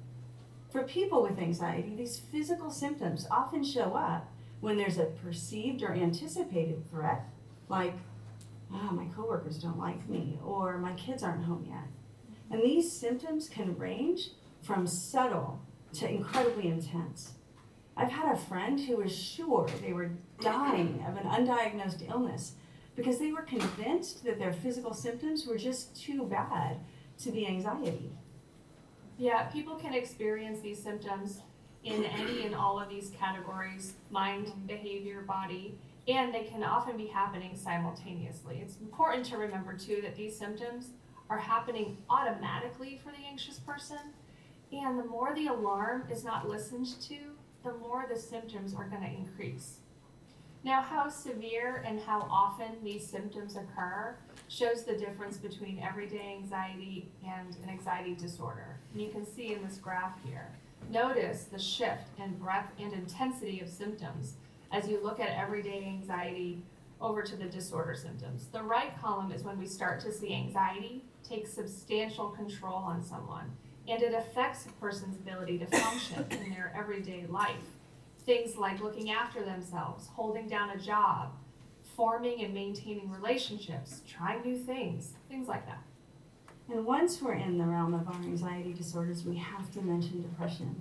For 0.70 0.82
people 0.84 1.22
with 1.22 1.38
anxiety, 1.38 1.94
these 1.94 2.18
physical 2.18 2.70
symptoms 2.70 3.26
often 3.30 3.62
show 3.62 3.94
up 3.94 4.32
when 4.60 4.78
there's 4.78 4.98
a 4.98 5.04
perceived 5.04 5.82
or 5.82 5.92
anticipated 5.92 6.90
threat, 6.90 7.28
like, 7.68 7.94
oh, 8.72 8.90
my 8.90 9.04
coworkers 9.14 9.58
don't 9.58 9.78
like 9.78 10.08
me, 10.08 10.38
or 10.42 10.78
my 10.78 10.94
kids 10.94 11.22
aren't 11.22 11.44
home 11.44 11.66
yet. 11.68 11.84
And 12.50 12.62
these 12.62 12.90
symptoms 12.90 13.48
can 13.48 13.76
range 13.76 14.30
from 14.62 14.86
subtle 14.86 15.60
to 15.94 16.08
incredibly 16.08 16.68
intense. 16.68 17.33
I've 17.96 18.10
had 18.10 18.32
a 18.32 18.38
friend 18.38 18.80
who 18.80 18.96
was 18.96 19.16
sure 19.16 19.68
they 19.80 19.92
were 19.92 20.10
dying 20.40 21.04
of 21.06 21.16
an 21.16 21.24
undiagnosed 21.24 22.08
illness 22.08 22.52
because 22.96 23.18
they 23.18 23.32
were 23.32 23.42
convinced 23.42 24.24
that 24.24 24.38
their 24.38 24.52
physical 24.52 24.94
symptoms 24.94 25.46
were 25.46 25.58
just 25.58 26.00
too 26.00 26.24
bad 26.24 26.78
to 27.22 27.30
be 27.30 27.46
anxiety. 27.46 28.10
Yeah, 29.16 29.44
people 29.44 29.76
can 29.76 29.94
experience 29.94 30.60
these 30.60 30.82
symptoms 30.82 31.40
in 31.84 32.04
any 32.04 32.42
and 32.44 32.54
all 32.54 32.80
of 32.80 32.88
these 32.88 33.10
categories 33.10 33.94
mind, 34.10 34.50
behavior, 34.66 35.20
body, 35.22 35.78
and 36.08 36.34
they 36.34 36.44
can 36.44 36.64
often 36.64 36.96
be 36.96 37.06
happening 37.06 37.56
simultaneously. 37.56 38.60
It's 38.60 38.78
important 38.78 39.24
to 39.26 39.36
remember, 39.36 39.76
too, 39.76 40.00
that 40.02 40.16
these 40.16 40.36
symptoms 40.36 40.88
are 41.30 41.38
happening 41.38 41.98
automatically 42.10 43.00
for 43.02 43.10
the 43.10 43.24
anxious 43.26 43.58
person, 43.58 43.98
and 44.72 44.98
the 44.98 45.04
more 45.04 45.34
the 45.34 45.46
alarm 45.46 46.04
is 46.10 46.24
not 46.24 46.48
listened 46.48 46.88
to, 47.02 47.33
the 47.64 47.72
more 47.74 48.06
the 48.08 48.18
symptoms 48.18 48.74
are 48.74 48.84
going 48.84 49.02
to 49.02 49.08
increase. 49.08 49.78
Now, 50.64 50.80
how 50.80 51.08
severe 51.08 51.82
and 51.86 52.00
how 52.00 52.26
often 52.30 52.76
these 52.82 53.06
symptoms 53.06 53.56
occur 53.56 54.16
shows 54.48 54.84
the 54.84 54.96
difference 54.96 55.36
between 55.36 55.78
everyday 55.78 56.36
anxiety 56.40 57.08
and 57.26 57.56
an 57.62 57.70
anxiety 57.70 58.14
disorder. 58.14 58.78
And 58.92 59.02
you 59.02 59.10
can 59.10 59.26
see 59.26 59.52
in 59.52 59.62
this 59.66 59.78
graph 59.78 60.22
here. 60.24 60.48
Notice 60.90 61.44
the 61.44 61.58
shift 61.58 62.04
in 62.18 62.34
breadth 62.36 62.70
and 62.78 62.92
intensity 62.92 63.60
of 63.60 63.68
symptoms 63.68 64.34
as 64.72 64.88
you 64.88 65.02
look 65.02 65.20
at 65.20 65.30
everyday 65.30 65.84
anxiety 65.84 66.62
over 67.00 67.22
to 67.22 67.36
the 67.36 67.44
disorder 67.44 67.94
symptoms. 67.94 68.46
The 68.52 68.62
right 68.62 68.98
column 69.00 69.32
is 69.32 69.42
when 69.42 69.58
we 69.58 69.66
start 69.66 70.00
to 70.00 70.12
see 70.12 70.34
anxiety 70.34 71.02
take 71.28 71.46
substantial 71.46 72.28
control 72.28 72.76
on 72.76 73.02
someone 73.02 73.50
and 73.88 74.02
it 74.02 74.14
affects 74.14 74.66
a 74.66 74.72
person's 74.80 75.16
ability 75.16 75.58
to 75.58 75.66
function 75.66 76.24
in 76.30 76.50
their 76.50 76.72
everyday 76.76 77.26
life. 77.26 77.56
Things 78.24 78.56
like 78.56 78.80
looking 78.80 79.10
after 79.10 79.44
themselves, 79.44 80.08
holding 80.14 80.48
down 80.48 80.70
a 80.70 80.78
job, 80.78 81.32
forming 81.96 82.42
and 82.42 82.54
maintaining 82.54 83.10
relationships, 83.10 84.00
trying 84.08 84.42
new 84.42 84.56
things, 84.56 85.12
things 85.28 85.48
like 85.48 85.66
that. 85.66 85.82
And 86.72 86.86
once 86.86 87.20
we're 87.20 87.34
in 87.34 87.58
the 87.58 87.64
realm 87.64 87.92
of 87.92 88.08
our 88.08 88.14
anxiety 88.22 88.72
disorders, 88.72 89.24
we 89.24 89.36
have 89.36 89.70
to 89.72 89.82
mention 89.82 90.22
depression. 90.22 90.80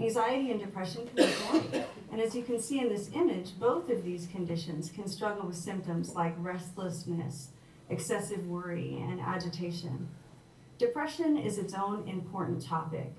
Anxiety 0.00 0.50
and 0.50 0.60
depression 0.60 1.08
can 1.14 1.60
be. 1.70 1.84
And 2.10 2.20
as 2.20 2.34
you 2.34 2.42
can 2.42 2.60
see 2.60 2.80
in 2.80 2.88
this 2.88 3.10
image, 3.14 3.58
both 3.58 3.88
of 3.90 4.04
these 4.04 4.26
conditions 4.26 4.90
can 4.90 5.06
struggle 5.08 5.46
with 5.46 5.56
symptoms 5.56 6.14
like 6.14 6.34
restlessness, 6.38 7.50
excessive 7.90 8.46
worry, 8.46 8.98
and 9.00 9.20
agitation. 9.20 10.08
Depression 10.78 11.36
is 11.36 11.58
its 11.58 11.74
own 11.74 12.06
important 12.06 12.64
topic, 12.64 13.12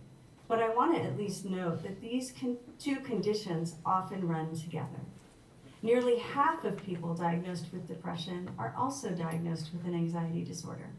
but 0.48 0.62
I 0.62 0.74
want 0.74 0.96
to 0.96 1.04
at 1.04 1.18
least 1.18 1.44
note 1.44 1.84
that 1.84 2.00
these 2.00 2.32
con- 2.40 2.58
two 2.80 3.02
conditions 3.02 3.76
often 3.86 4.26
run 4.26 4.56
together. 4.56 5.02
Nearly 5.82 6.20
half 6.20 6.64
of 6.64 6.78
people 6.78 7.14
diagnosed 7.14 7.66
with 7.74 7.86
depression 7.86 8.50
are 8.58 8.74
also 8.78 9.10
diagnosed 9.10 9.72
with 9.74 9.86
an 9.86 9.94
anxiety 9.94 10.46
disorder. 10.46 10.90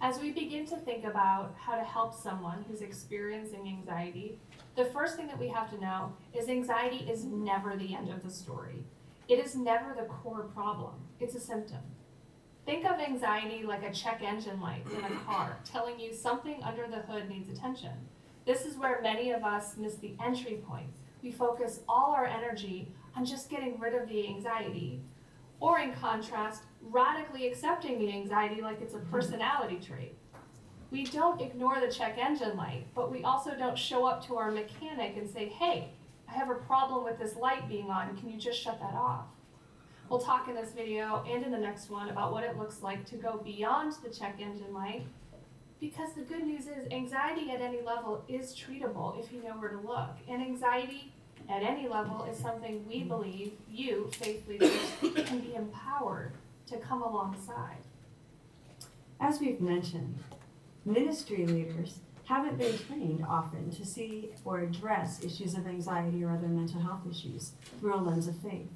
As 0.00 0.18
we 0.18 0.32
begin 0.32 0.64
to 0.66 0.76
think 0.76 1.04
about 1.04 1.54
how 1.58 1.76
to 1.76 1.84
help 1.84 2.14
someone 2.14 2.64
who's 2.66 2.80
experiencing 2.80 3.68
anxiety, 3.68 4.38
the 4.76 4.86
first 4.86 5.16
thing 5.16 5.26
that 5.26 5.38
we 5.38 5.48
have 5.48 5.70
to 5.70 5.80
know 5.80 6.14
is 6.32 6.48
anxiety 6.48 7.06
is 7.10 7.24
never 7.24 7.76
the 7.76 7.94
end 7.94 8.08
of 8.08 8.22
the 8.22 8.30
story. 8.30 8.82
It 9.28 9.38
is 9.38 9.54
never 9.54 9.94
the 9.94 10.06
core 10.06 10.44
problem, 10.54 10.94
it's 11.20 11.34
a 11.34 11.40
symptom. 11.40 11.80
Think 12.66 12.86
of 12.86 12.98
anxiety 12.98 13.62
like 13.62 13.82
a 13.82 13.92
check 13.92 14.22
engine 14.22 14.58
light 14.58 14.86
in 14.90 15.04
a 15.04 15.20
car 15.20 15.58
telling 15.70 16.00
you 16.00 16.14
something 16.14 16.62
under 16.62 16.86
the 16.86 17.02
hood 17.02 17.28
needs 17.28 17.50
attention. 17.50 17.92
This 18.46 18.64
is 18.64 18.78
where 18.78 19.02
many 19.02 19.32
of 19.32 19.44
us 19.44 19.76
miss 19.76 19.96
the 19.96 20.14
entry 20.24 20.62
point. 20.66 20.88
We 21.22 21.30
focus 21.30 21.80
all 21.88 22.12
our 22.12 22.24
energy 22.24 22.90
on 23.16 23.26
just 23.26 23.50
getting 23.50 23.78
rid 23.78 23.94
of 23.94 24.08
the 24.08 24.26
anxiety, 24.26 25.02
or 25.60 25.78
in 25.78 25.92
contrast, 25.92 26.62
radically 26.80 27.46
accepting 27.48 27.98
the 27.98 28.12
anxiety 28.12 28.62
like 28.62 28.80
it's 28.80 28.94
a 28.94 28.98
personality 28.98 29.78
trait. 29.84 30.16
We 30.90 31.04
don't 31.04 31.40
ignore 31.40 31.80
the 31.80 31.92
check 31.92 32.16
engine 32.18 32.56
light, 32.56 32.86
but 32.94 33.10
we 33.12 33.24
also 33.24 33.54
don't 33.56 33.78
show 33.78 34.06
up 34.06 34.26
to 34.26 34.36
our 34.36 34.50
mechanic 34.50 35.16
and 35.16 35.28
say, 35.28 35.48
hey, 35.48 35.90
I 36.28 36.32
have 36.32 36.50
a 36.50 36.54
problem 36.54 37.04
with 37.04 37.18
this 37.18 37.36
light 37.36 37.68
being 37.68 37.90
on. 37.90 38.16
Can 38.16 38.30
you 38.30 38.38
just 38.38 38.60
shut 38.60 38.80
that 38.80 38.94
off? 38.94 39.26
We'll 40.08 40.20
talk 40.20 40.48
in 40.48 40.54
this 40.54 40.72
video 40.72 41.24
and 41.28 41.44
in 41.44 41.50
the 41.50 41.58
next 41.58 41.90
one 41.90 42.10
about 42.10 42.32
what 42.32 42.44
it 42.44 42.58
looks 42.58 42.82
like 42.82 43.06
to 43.06 43.16
go 43.16 43.40
beyond 43.42 43.94
the 44.02 44.10
check 44.10 44.36
engine 44.38 44.72
light. 44.72 45.06
Because 45.80 46.12
the 46.14 46.22
good 46.22 46.44
news 46.44 46.66
is, 46.66 46.90
anxiety 46.90 47.50
at 47.50 47.60
any 47.60 47.80
level 47.80 48.22
is 48.28 48.54
treatable 48.54 49.18
if 49.18 49.32
you 49.32 49.42
know 49.42 49.52
where 49.52 49.70
to 49.70 49.78
look. 49.78 50.10
And 50.28 50.42
anxiety 50.42 51.12
at 51.48 51.62
any 51.62 51.88
level 51.88 52.24
is 52.24 52.38
something 52.38 52.86
we 52.86 53.02
believe 53.02 53.52
you, 53.70 54.10
faith 54.12 54.46
leaders, 54.46 54.72
can 55.00 55.40
be 55.40 55.54
empowered 55.54 56.32
to 56.66 56.76
come 56.78 57.02
alongside. 57.02 57.78
As 59.20 59.40
we've 59.40 59.60
mentioned, 59.60 60.18
ministry 60.84 61.46
leaders 61.46 61.98
haven't 62.24 62.58
been 62.58 62.78
trained 62.78 63.24
often 63.28 63.70
to 63.70 63.84
see 63.84 64.30
or 64.44 64.60
address 64.60 65.22
issues 65.24 65.54
of 65.54 65.66
anxiety 65.66 66.22
or 66.24 66.30
other 66.30 66.48
mental 66.48 66.80
health 66.80 67.02
issues 67.10 67.52
through 67.80 67.94
a 67.94 67.96
lens 67.96 68.28
of 68.28 68.36
faith. 68.38 68.68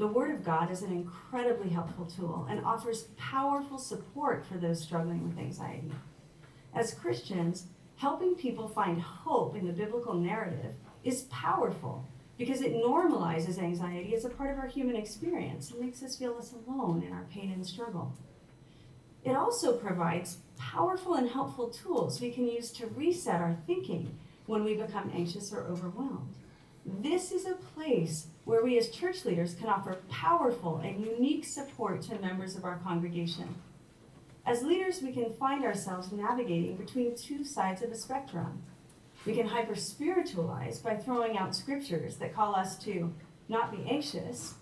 The 0.00 0.06
Word 0.06 0.30
of 0.30 0.42
God 0.42 0.70
is 0.70 0.80
an 0.80 0.92
incredibly 0.92 1.68
helpful 1.68 2.06
tool 2.06 2.46
and 2.48 2.64
offers 2.64 3.08
powerful 3.18 3.76
support 3.76 4.46
for 4.46 4.56
those 4.56 4.80
struggling 4.80 5.28
with 5.28 5.36
anxiety. 5.36 5.92
As 6.74 6.94
Christians, 6.94 7.66
helping 7.96 8.34
people 8.34 8.66
find 8.66 8.98
hope 8.98 9.56
in 9.56 9.66
the 9.66 9.74
biblical 9.74 10.14
narrative 10.14 10.72
is 11.04 11.24
powerful 11.24 12.06
because 12.38 12.62
it 12.62 12.72
normalizes 12.72 13.58
anxiety 13.58 14.14
as 14.14 14.24
a 14.24 14.30
part 14.30 14.50
of 14.50 14.58
our 14.58 14.68
human 14.68 14.96
experience 14.96 15.70
and 15.70 15.80
makes 15.82 16.02
us 16.02 16.16
feel 16.16 16.34
less 16.34 16.54
alone 16.54 17.02
in 17.02 17.12
our 17.12 17.26
pain 17.30 17.52
and 17.52 17.66
struggle. 17.66 18.14
It 19.22 19.36
also 19.36 19.76
provides 19.76 20.38
powerful 20.56 21.12
and 21.12 21.28
helpful 21.28 21.68
tools 21.68 22.22
we 22.22 22.30
can 22.30 22.48
use 22.48 22.70
to 22.70 22.86
reset 22.86 23.42
our 23.42 23.58
thinking 23.66 24.18
when 24.46 24.64
we 24.64 24.76
become 24.76 25.12
anxious 25.14 25.52
or 25.52 25.64
overwhelmed. 25.64 26.32
This 26.86 27.32
is 27.32 27.44
a 27.44 27.52
place 27.74 28.28
where 28.44 28.64
we 28.64 28.78
as 28.78 28.90
church 28.90 29.24
leaders 29.24 29.54
can 29.54 29.68
offer 29.68 29.98
powerful 30.08 30.78
and 30.78 31.04
unique 31.04 31.44
support 31.44 32.02
to 32.02 32.18
members 32.18 32.56
of 32.56 32.64
our 32.64 32.78
congregation. 32.78 33.54
As 34.46 34.62
leaders, 34.62 35.02
we 35.02 35.12
can 35.12 35.32
find 35.34 35.64
ourselves 35.64 36.12
navigating 36.12 36.76
between 36.76 37.14
two 37.14 37.44
sides 37.44 37.82
of 37.82 37.90
a 37.90 37.96
spectrum. 37.96 38.62
We 39.26 39.34
can 39.34 39.46
hyper 39.46 39.74
spiritualize 39.74 40.78
by 40.78 40.96
throwing 40.96 41.36
out 41.36 41.54
scriptures 41.54 42.16
that 42.16 42.34
call 42.34 42.56
us 42.56 42.78
to 42.84 43.12
not 43.48 43.70
be 43.70 43.88
anxious, 43.90 44.54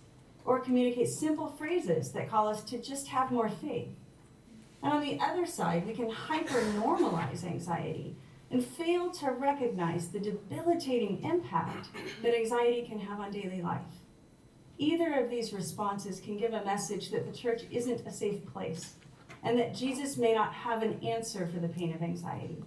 or 0.44 0.58
communicate 0.58 1.08
simple 1.08 1.48
phrases 1.48 2.10
that 2.12 2.30
call 2.30 2.48
us 2.48 2.64
to 2.64 2.78
just 2.78 3.06
have 3.08 3.30
more 3.30 3.48
faith. 3.48 3.90
And 4.82 4.92
on 4.92 5.02
the 5.02 5.20
other 5.20 5.44
side, 5.44 5.86
we 5.86 5.92
can 5.92 6.08
hyper 6.08 6.60
normalize 6.80 7.44
anxiety 7.44 8.16
and 8.50 8.64
fail 8.64 9.10
to 9.10 9.30
recognize 9.30 10.08
the 10.08 10.20
debilitating 10.20 11.22
impact 11.22 11.88
that 12.22 12.34
anxiety 12.34 12.82
can 12.88 12.98
have 12.98 13.20
on 13.20 13.30
daily 13.30 13.60
life. 13.60 13.82
Either 14.78 15.14
of 15.14 15.28
these 15.28 15.52
responses 15.52 16.20
can 16.20 16.36
give 16.36 16.52
a 16.52 16.64
message 16.64 17.10
that 17.10 17.26
the 17.26 17.36
church 17.36 17.62
isn't 17.70 18.06
a 18.06 18.12
safe 18.12 18.46
place 18.46 18.94
and 19.42 19.58
that 19.58 19.74
Jesus 19.74 20.16
may 20.16 20.32
not 20.34 20.52
have 20.52 20.82
an 20.82 21.04
answer 21.04 21.46
for 21.46 21.58
the 21.60 21.68
pain 21.68 21.92
of 21.94 22.02
anxiety. 22.02 22.62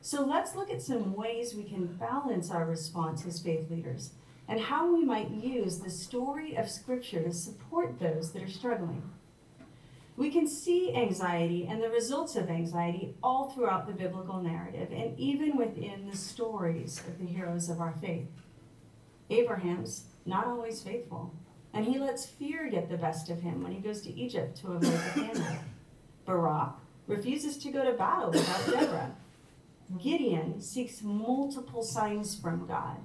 So 0.00 0.24
let's 0.24 0.56
look 0.56 0.70
at 0.70 0.82
some 0.82 1.14
ways 1.14 1.54
we 1.54 1.64
can 1.64 1.86
balance 1.86 2.50
our 2.50 2.64
response 2.64 3.24
as 3.26 3.40
faith 3.40 3.70
leaders 3.70 4.12
and 4.48 4.60
how 4.60 4.92
we 4.92 5.04
might 5.04 5.30
use 5.30 5.78
the 5.78 5.90
story 5.90 6.56
of 6.56 6.68
Scripture 6.68 7.22
to 7.22 7.32
support 7.32 7.98
those 8.00 8.32
that 8.32 8.42
are 8.42 8.48
struggling. 8.48 9.02
We 10.16 10.30
can 10.30 10.46
see 10.46 10.94
anxiety 10.94 11.66
and 11.68 11.82
the 11.82 11.88
results 11.88 12.36
of 12.36 12.50
anxiety 12.50 13.14
all 13.22 13.50
throughout 13.50 13.86
the 13.86 13.94
biblical 13.94 14.42
narrative 14.42 14.90
and 14.92 15.18
even 15.18 15.56
within 15.56 16.08
the 16.10 16.16
stories 16.16 17.02
of 17.08 17.18
the 17.18 17.26
heroes 17.26 17.70
of 17.70 17.80
our 17.80 17.94
faith. 18.00 18.28
Abraham's 19.30 20.04
not 20.26 20.46
always 20.46 20.82
faithful, 20.82 21.34
and 21.72 21.86
he 21.86 21.98
lets 21.98 22.26
fear 22.26 22.68
get 22.68 22.90
the 22.90 22.98
best 22.98 23.30
of 23.30 23.40
him 23.40 23.62
when 23.62 23.72
he 23.72 23.80
goes 23.80 24.02
to 24.02 24.12
Egypt 24.12 24.58
to 24.58 24.72
avoid 24.72 24.92
the 24.92 24.98
famine. 24.98 25.58
Barak 26.26 26.74
refuses 27.06 27.56
to 27.58 27.70
go 27.70 27.84
to 27.84 27.96
battle 27.96 28.30
without 28.30 28.66
Deborah. 28.66 29.16
Gideon 30.02 30.60
seeks 30.60 31.02
multiple 31.02 31.82
signs 31.82 32.38
from 32.38 32.66
God. 32.66 32.98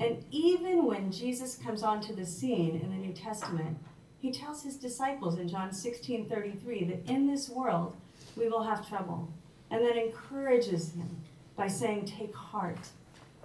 And 0.00 0.24
even 0.30 0.86
when 0.86 1.10
Jesus 1.10 1.56
comes 1.56 1.82
onto 1.82 2.14
the 2.14 2.24
scene 2.24 2.80
in 2.80 2.90
the 2.90 2.96
New 2.96 3.12
Testament, 3.12 3.78
he 4.20 4.32
tells 4.32 4.62
his 4.62 4.76
disciples 4.76 5.38
in 5.38 5.48
John 5.48 5.72
16 5.72 6.28
33 6.28 6.84
that 6.84 7.10
in 7.10 7.26
this 7.26 7.48
world 7.48 7.96
we 8.36 8.48
will 8.48 8.62
have 8.62 8.88
trouble, 8.88 9.32
and 9.70 9.84
then 9.84 9.96
encourages 9.96 10.92
him 10.92 11.08
by 11.56 11.68
saying, 11.68 12.06
Take 12.06 12.34
heart, 12.34 12.88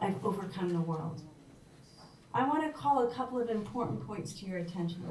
I've 0.01 0.23
overcome 0.25 0.69
the 0.69 0.81
world. 0.81 1.21
I 2.33 2.47
want 2.47 2.63
to 2.63 2.71
call 2.71 3.07
a 3.07 3.13
couple 3.13 3.39
of 3.39 3.49
important 3.49 4.05
points 4.07 4.33
to 4.33 4.45
your 4.45 4.57
attention. 4.57 5.05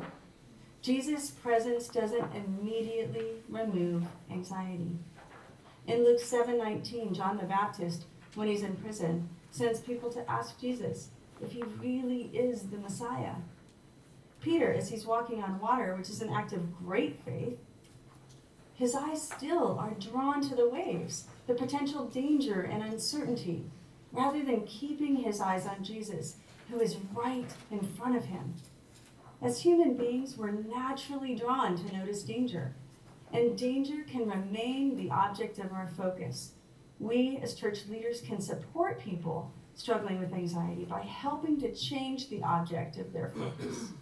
Jesus' 0.83 1.31
presence 1.31 1.87
doesn't 1.87 2.35
immediately 2.35 3.37
remove 3.49 4.05
anxiety. 4.31 4.91
In 5.87 6.05
Luke 6.05 6.21
7:19, 6.21 7.15
John 7.15 7.37
the 7.37 7.45
Baptist, 7.45 8.07
when 8.35 8.49
he's 8.49 8.63
in 8.63 8.77
prison, 8.77 9.29
sends 9.53 9.79
people 9.79 10.11
to 10.11 10.29
ask 10.29 10.59
Jesus 10.59 11.11
if 11.41 11.53
he 11.53 11.63
really 11.81 12.23
is 12.33 12.63
the 12.71 12.79
Messiah. 12.79 13.35
Peter, 14.43 14.73
as 14.73 14.89
he's 14.89 15.07
walking 15.07 15.43
on 15.43 15.61
water, 15.61 15.95
which 15.95 16.11
is 16.11 16.21
an 16.21 16.33
act 16.33 16.53
of 16.53 16.77
great 16.85 17.21
faith, 17.25 17.59
his 18.75 18.95
eyes 18.95 19.23
still 19.23 19.79
are 19.79 19.95
drawn 19.95 20.41
to 20.41 20.57
the 20.57 20.69
waves, 20.69 21.25
the 21.47 21.55
potential 21.55 22.09
danger 22.09 22.63
and 22.63 22.83
uncertainty, 22.83 23.65
rather 24.11 24.43
than 24.43 24.67
keeping 24.67 25.17
his 25.17 25.41
eyes 25.41 25.67
on 25.67 25.85
Jesus, 25.85 26.37
who 26.71 26.81
is 26.81 26.97
right 27.15 27.47
in 27.71 27.81
front 27.81 28.17
of 28.17 28.25
him. 28.25 28.55
As 29.41 29.61
human 29.61 29.95
beings, 29.97 30.37
we're 30.37 30.51
naturally 30.51 31.35
drawn 31.35 31.77
to 31.77 31.97
notice 31.97 32.23
danger, 32.23 32.75
and 33.33 33.57
danger 33.57 34.05
can 34.11 34.29
remain 34.29 34.97
the 34.97 35.11
object 35.11 35.59
of 35.59 35.73
our 35.73 35.89
focus. 35.97 36.53
We, 36.99 37.39
as 37.43 37.55
church 37.55 37.87
leaders, 37.89 38.21
can 38.21 38.41
support 38.41 39.01
people 39.01 39.53
struggling 39.75 40.19
with 40.19 40.33
anxiety 40.33 40.85
by 40.85 41.01
helping 41.01 41.61
to 41.61 41.75
change 41.75 42.29
the 42.29 42.43
object 42.43 42.99
of 42.99 43.13
their 43.13 43.31
focus. 43.31 43.93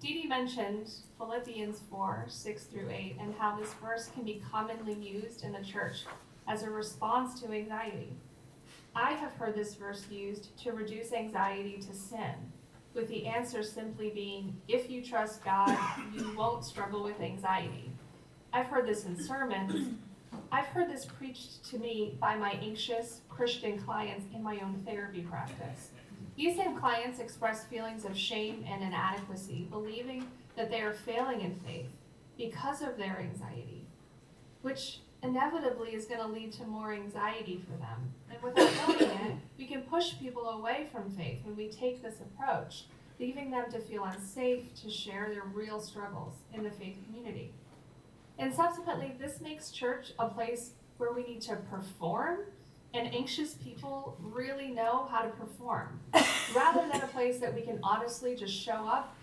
Dee 0.00 0.22
Dee 0.22 0.28
mentioned 0.28 0.90
Philippians 1.18 1.80
4 1.90 2.24
6 2.26 2.64
through 2.64 2.88
8 2.88 3.16
and 3.20 3.34
how 3.34 3.54
this 3.54 3.74
verse 3.74 4.08
can 4.14 4.24
be 4.24 4.42
commonly 4.50 4.94
used 4.94 5.44
in 5.44 5.52
the 5.52 5.62
church 5.62 6.06
as 6.48 6.62
a 6.62 6.70
response 6.70 7.38
to 7.40 7.52
anxiety. 7.52 8.16
I 8.96 9.12
have 9.12 9.34
heard 9.34 9.54
this 9.54 9.74
verse 9.74 10.06
used 10.10 10.56
to 10.62 10.72
reduce 10.72 11.12
anxiety 11.12 11.76
to 11.86 11.94
sin, 11.94 12.32
with 12.94 13.08
the 13.08 13.26
answer 13.26 13.62
simply 13.62 14.08
being 14.08 14.56
if 14.68 14.90
you 14.90 15.04
trust 15.04 15.44
God, 15.44 15.78
you 16.14 16.34
won't 16.36 16.64
struggle 16.64 17.02
with 17.02 17.20
anxiety. 17.20 17.92
I've 18.54 18.66
heard 18.66 18.88
this 18.88 19.04
in 19.04 19.22
sermons. 19.22 19.96
I've 20.50 20.66
heard 20.66 20.88
this 20.88 21.04
preached 21.04 21.62
to 21.70 21.78
me 21.78 22.16
by 22.18 22.36
my 22.36 22.52
anxious 22.52 23.20
Christian 23.28 23.78
clients 23.78 24.24
in 24.34 24.42
my 24.42 24.60
own 24.60 24.82
therapy 24.86 25.20
practice 25.20 25.90
These 26.36 26.56
same 26.56 26.78
clients 26.78 27.18
express 27.18 27.64
feelings 27.64 28.04
of 28.04 28.16
shame 28.16 28.64
and 28.68 28.82
inadequacy, 28.82 29.68
believing 29.70 30.26
that 30.56 30.70
they 30.70 30.80
are 30.80 30.92
failing 30.92 31.40
in 31.40 31.54
faith 31.56 31.90
because 32.36 32.82
of 32.82 32.96
their 32.96 33.18
anxiety, 33.20 33.86
which 34.62 35.00
inevitably 35.22 35.90
is 35.90 36.06
going 36.06 36.20
to 36.20 36.26
lead 36.26 36.52
to 36.52 36.64
more 36.64 36.92
anxiety 36.92 37.62
for 37.64 37.76
them. 37.76 38.12
And 38.30 38.42
without 38.42 38.70
knowing 38.88 39.10
it, 39.10 39.36
we 39.58 39.66
can 39.66 39.82
push 39.82 40.18
people 40.18 40.48
away 40.48 40.88
from 40.90 41.10
faith 41.10 41.40
when 41.44 41.56
we 41.56 41.68
take 41.68 42.02
this 42.02 42.20
approach, 42.20 42.84
leaving 43.18 43.50
them 43.50 43.70
to 43.70 43.78
feel 43.78 44.04
unsafe 44.04 44.74
to 44.82 44.88
share 44.90 45.28
their 45.28 45.44
real 45.52 45.80
struggles 45.80 46.36
in 46.54 46.62
the 46.62 46.70
faith 46.70 46.96
community. 47.04 47.52
And 48.38 48.54
subsequently, 48.54 49.14
this 49.20 49.42
makes 49.42 49.70
church 49.70 50.12
a 50.18 50.28
place 50.28 50.70
where 50.96 51.12
we 51.12 51.22
need 51.24 51.42
to 51.42 51.56
perform, 51.56 52.38
and 52.94 53.14
anxious 53.14 53.54
people 53.54 54.16
really 54.20 54.68
know 54.68 55.06
how 55.10 55.22
to 55.22 55.28
perform, 55.30 56.00
rather 56.54 56.88
than 56.88 57.00
a 57.02 57.06
place 57.08 57.38
that 57.38 57.54
we 57.54 57.62
can 57.62 57.78
honestly 57.82 58.34
just 58.34 58.54
show 58.54 58.88
up 58.88 59.14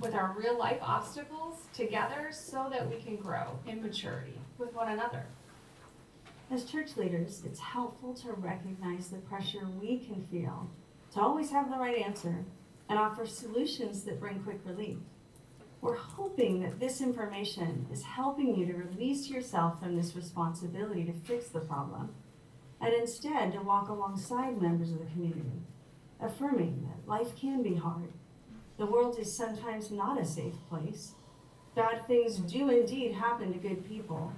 with 0.00 0.14
our 0.14 0.34
real 0.38 0.58
life 0.58 0.78
obstacles 0.82 1.62
together 1.74 2.30
so 2.32 2.68
that 2.70 2.88
we 2.88 2.96
can 2.96 3.16
grow 3.16 3.58
in 3.66 3.82
maturity 3.82 4.38
with 4.58 4.74
one 4.74 4.88
another. 4.88 5.26
As 6.50 6.64
church 6.64 6.96
leaders, 6.96 7.42
it's 7.46 7.60
helpful 7.60 8.14
to 8.14 8.32
recognize 8.32 9.08
the 9.08 9.18
pressure 9.18 9.68
we 9.80 9.98
can 9.98 10.26
feel 10.30 10.70
to 11.12 11.20
always 11.20 11.50
have 11.50 11.70
the 11.70 11.76
right 11.76 11.98
answer 11.98 12.44
and 12.88 12.98
offer 12.98 13.26
solutions 13.26 14.02
that 14.04 14.18
bring 14.18 14.40
quick 14.40 14.60
relief. 14.64 14.96
We're 15.80 15.96
hoping 15.96 16.60
that 16.60 16.80
this 16.80 17.00
information 17.00 17.86
is 17.90 18.02
helping 18.02 18.54
you 18.56 18.66
to 18.66 18.74
release 18.74 19.28
yourself 19.28 19.80
from 19.80 19.96
this 19.96 20.14
responsibility 20.14 21.04
to 21.04 21.12
fix 21.12 21.48
the 21.48 21.60
problem 21.60 22.14
and 22.80 22.94
instead 22.94 23.52
to 23.52 23.60
walk 23.60 23.88
alongside 23.88 24.60
members 24.60 24.92
of 24.92 24.98
the 24.98 25.10
community, 25.12 25.62
affirming 26.20 26.86
that 26.88 27.08
life 27.08 27.36
can 27.36 27.62
be 27.62 27.74
hard. 27.74 28.12
The 28.78 28.86
world 28.86 29.18
is 29.18 29.34
sometimes 29.34 29.90
not 29.90 30.20
a 30.20 30.24
safe 30.24 30.54
place. 30.68 31.12
Bad 31.74 32.06
things 32.06 32.38
do 32.38 32.70
indeed 32.70 33.12
happen 33.12 33.52
to 33.52 33.58
good 33.58 33.86
people. 33.86 34.32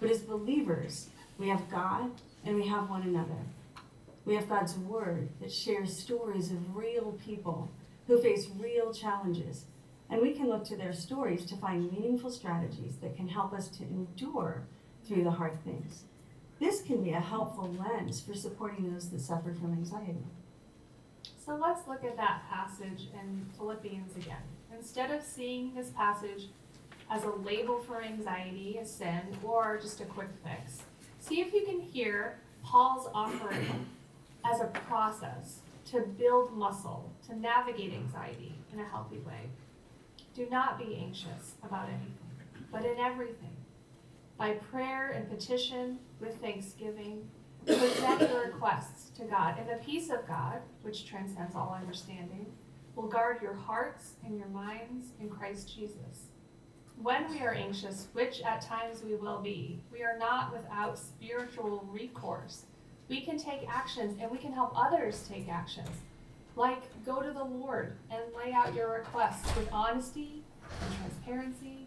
But 0.00 0.10
as 0.10 0.20
believers, 0.20 1.08
we 1.38 1.48
have 1.48 1.70
God 1.70 2.10
and 2.44 2.56
we 2.56 2.66
have 2.68 2.88
one 2.88 3.02
another. 3.02 3.46
We 4.24 4.34
have 4.36 4.48
God's 4.48 4.76
Word 4.76 5.28
that 5.40 5.52
shares 5.52 5.96
stories 5.96 6.50
of 6.50 6.76
real 6.76 7.18
people 7.24 7.70
who 8.06 8.20
face 8.22 8.48
real 8.58 8.92
challenges 8.92 9.64
and 10.12 10.20
we 10.20 10.34
can 10.34 10.46
look 10.46 10.62
to 10.64 10.76
their 10.76 10.92
stories 10.92 11.46
to 11.46 11.56
find 11.56 11.90
meaningful 11.90 12.30
strategies 12.30 12.96
that 13.00 13.16
can 13.16 13.28
help 13.28 13.54
us 13.54 13.68
to 13.68 13.82
endure 13.84 14.62
through 15.06 15.24
the 15.24 15.30
hard 15.30 15.64
things. 15.64 16.04
This 16.62 16.80
can 16.80 17.02
be 17.02 17.10
a 17.10 17.20
helpful 17.20 17.74
lens 17.76 18.20
for 18.20 18.34
supporting 18.34 18.92
those 18.92 19.10
that 19.10 19.20
suffer 19.20 19.52
from 19.52 19.72
anxiety. 19.72 20.22
So 21.44 21.56
let's 21.56 21.88
look 21.88 22.04
at 22.04 22.16
that 22.16 22.44
passage 22.48 23.08
in 23.20 23.46
Philippians 23.58 24.14
again. 24.14 24.44
Instead 24.72 25.10
of 25.10 25.24
seeing 25.24 25.74
this 25.74 25.90
passage 25.90 26.44
as 27.10 27.24
a 27.24 27.30
label 27.30 27.80
for 27.80 28.00
anxiety, 28.00 28.78
a 28.80 28.86
sin, 28.86 29.22
or 29.42 29.80
just 29.82 30.02
a 30.02 30.04
quick 30.04 30.28
fix, 30.44 30.84
see 31.18 31.40
if 31.40 31.52
you 31.52 31.64
can 31.66 31.80
hear 31.80 32.38
Paul's 32.62 33.08
offering 33.12 33.84
as 34.44 34.60
a 34.60 34.66
process 34.66 35.62
to 35.86 36.02
build 36.16 36.56
muscle, 36.56 37.10
to 37.26 37.36
navigate 37.36 37.92
anxiety 37.92 38.54
in 38.72 38.78
a 38.78 38.84
healthy 38.84 39.18
way. 39.18 39.48
Do 40.32 40.46
not 40.48 40.78
be 40.78 40.94
anxious 40.94 41.56
about 41.64 41.88
anything, 41.88 42.18
but 42.70 42.84
in 42.84 42.98
everything. 42.98 43.56
By 44.38 44.52
prayer 44.52 45.10
and 45.10 45.28
petition 45.28 45.98
with 46.22 46.40
thanksgiving, 46.40 47.28
present 47.66 48.22
your 48.22 48.46
requests 48.46 49.10
to 49.18 49.24
God, 49.24 49.58
and 49.58 49.68
the 49.68 49.84
peace 49.84 50.08
of 50.08 50.26
God, 50.26 50.60
which 50.80 51.06
transcends 51.06 51.54
all 51.54 51.76
understanding, 51.78 52.46
will 52.96 53.08
guard 53.08 53.42
your 53.42 53.54
hearts 53.54 54.14
and 54.24 54.38
your 54.38 54.48
minds 54.48 55.08
in 55.20 55.28
Christ 55.28 55.74
Jesus. 55.74 56.28
When 57.02 57.28
we 57.30 57.40
are 57.40 57.52
anxious, 57.52 58.08
which 58.12 58.40
at 58.42 58.62
times 58.62 59.02
we 59.02 59.16
will 59.16 59.40
be, 59.40 59.80
we 59.92 60.02
are 60.02 60.16
not 60.18 60.52
without 60.52 60.98
spiritual 60.98 61.86
recourse. 61.90 62.62
We 63.08 63.20
can 63.20 63.38
take 63.38 63.68
actions 63.68 64.16
and 64.20 64.30
we 64.30 64.38
can 64.38 64.52
help 64.52 64.72
others 64.74 65.26
take 65.28 65.48
actions 65.48 65.90
like, 66.56 66.82
go 67.04 67.22
to 67.22 67.32
the 67.32 67.44
Lord 67.44 67.96
and 68.10 68.20
lay 68.36 68.52
out 68.52 68.74
your 68.74 68.92
requests 68.92 69.54
with 69.56 69.68
honesty 69.72 70.42
and 70.80 70.94
transparency. 70.96 71.86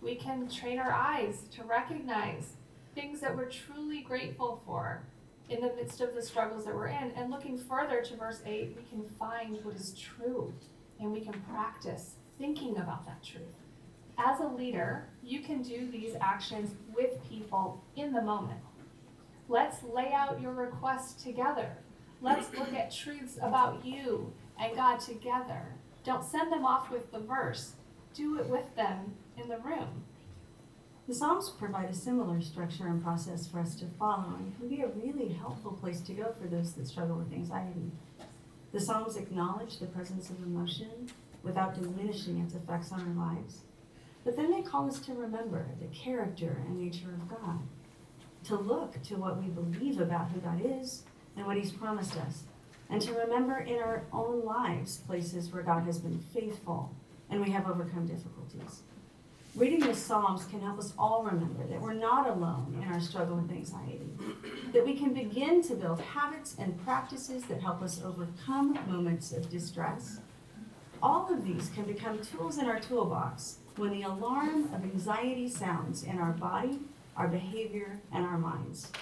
We 0.00 0.14
can 0.14 0.48
train 0.48 0.78
our 0.78 0.92
eyes 0.92 1.42
to 1.52 1.64
recognize 1.64 2.55
things 2.96 3.20
that 3.20 3.36
we're 3.36 3.48
truly 3.48 4.00
grateful 4.00 4.60
for 4.66 5.04
in 5.48 5.60
the 5.60 5.72
midst 5.76 6.00
of 6.00 6.16
the 6.16 6.22
struggles 6.22 6.64
that 6.64 6.74
we're 6.74 6.88
in. 6.88 7.12
And 7.14 7.30
looking 7.30 7.56
further 7.56 8.02
to 8.02 8.16
verse 8.16 8.42
8, 8.44 8.76
we 8.76 8.82
can 8.90 9.08
find 9.16 9.64
what 9.64 9.76
is 9.76 9.94
true 9.94 10.52
and 10.98 11.12
we 11.12 11.20
can 11.20 11.40
practice 11.48 12.14
thinking 12.38 12.78
about 12.78 13.06
that 13.06 13.22
truth. 13.22 13.44
As 14.18 14.40
a 14.40 14.46
leader, 14.46 15.06
you 15.22 15.40
can 15.40 15.62
do 15.62 15.88
these 15.88 16.16
actions 16.20 16.74
with 16.92 17.22
people 17.28 17.84
in 17.94 18.12
the 18.12 18.22
moment. 18.22 18.60
Let's 19.48 19.84
lay 19.84 20.12
out 20.12 20.40
your 20.40 20.52
requests 20.52 21.22
together 21.22 21.76
Let's 22.22 22.52
look 22.54 22.72
at 22.72 22.92
truths 22.92 23.36
about 23.42 23.84
you 23.84 24.32
and 24.58 24.74
God 24.74 25.00
together. 25.00 25.62
Don't 26.04 26.24
send 26.24 26.50
them 26.50 26.64
off 26.64 26.90
with 26.90 27.12
the 27.12 27.18
verse, 27.18 27.72
do 28.14 28.38
it 28.38 28.46
with 28.46 28.74
them 28.74 29.14
in 29.36 29.48
the 29.48 29.58
room. 29.58 30.04
The 31.06 31.14
Psalms 31.14 31.50
provide 31.56 31.88
a 31.88 31.94
similar 31.94 32.40
structure 32.40 32.88
and 32.88 33.00
process 33.00 33.46
for 33.46 33.60
us 33.60 33.76
to 33.76 33.86
follow 33.96 34.34
and 34.38 34.58
can 34.58 34.68
be 34.68 34.82
a 34.82 34.88
really 34.88 35.32
helpful 35.32 35.70
place 35.70 36.00
to 36.00 36.12
go 36.12 36.34
for 36.40 36.48
those 36.48 36.72
that 36.72 36.88
struggle 36.88 37.16
with 37.16 37.32
anxiety. 37.32 37.92
The 38.72 38.80
Psalms 38.80 39.16
acknowledge 39.16 39.78
the 39.78 39.86
presence 39.86 40.30
of 40.30 40.42
emotion 40.42 41.08
without 41.44 41.80
diminishing 41.80 42.40
its 42.40 42.56
effects 42.56 42.90
on 42.90 43.02
our 43.02 43.28
lives. 43.28 43.60
But 44.24 44.34
then 44.34 44.50
they 44.50 44.62
call 44.62 44.88
us 44.88 44.98
to 45.00 45.14
remember 45.14 45.68
the 45.80 45.86
character 45.96 46.60
and 46.66 46.76
nature 46.76 47.14
of 47.14 47.28
God, 47.28 47.60
to 48.46 48.56
look 48.56 49.00
to 49.04 49.14
what 49.14 49.40
we 49.40 49.48
believe 49.48 50.00
about 50.00 50.30
who 50.30 50.40
God 50.40 50.60
is 50.60 51.04
and 51.36 51.46
what 51.46 51.56
He's 51.56 51.70
promised 51.70 52.16
us, 52.16 52.42
and 52.90 53.00
to 53.02 53.12
remember 53.12 53.58
in 53.58 53.78
our 53.78 54.02
own 54.12 54.44
lives 54.44 54.96
places 54.96 55.52
where 55.52 55.62
God 55.62 55.84
has 55.84 56.00
been 56.00 56.18
faithful 56.34 56.92
and 57.30 57.40
we 57.40 57.52
have 57.52 57.70
overcome 57.70 58.08
difficulties. 58.08 58.82
Reading 59.56 59.80
the 59.80 59.94
Psalms 59.94 60.44
can 60.44 60.60
help 60.60 60.78
us 60.78 60.92
all 60.98 61.24
remember 61.24 61.66
that 61.66 61.80
we're 61.80 61.94
not 61.94 62.28
alone 62.28 62.78
in 62.78 62.92
our 62.92 63.00
struggle 63.00 63.36
with 63.36 63.50
anxiety, 63.50 64.10
that 64.74 64.84
we 64.84 64.94
can 64.94 65.14
begin 65.14 65.62
to 65.62 65.74
build 65.74 65.98
habits 65.98 66.56
and 66.58 66.78
practices 66.84 67.42
that 67.44 67.62
help 67.62 67.80
us 67.80 68.02
overcome 68.04 68.78
moments 68.86 69.32
of 69.32 69.48
distress. 69.48 70.20
All 71.02 71.32
of 71.32 71.42
these 71.42 71.70
can 71.70 71.84
become 71.84 72.18
tools 72.18 72.58
in 72.58 72.66
our 72.66 72.78
toolbox 72.78 73.60
when 73.76 73.92
the 73.92 74.02
alarm 74.02 74.64
of 74.74 74.84
anxiety 74.84 75.48
sounds 75.48 76.02
in 76.02 76.18
our 76.18 76.32
body, 76.32 76.78
our 77.16 77.28
behavior, 77.28 77.98
and 78.12 78.26
our 78.26 78.36
minds. 78.36 78.92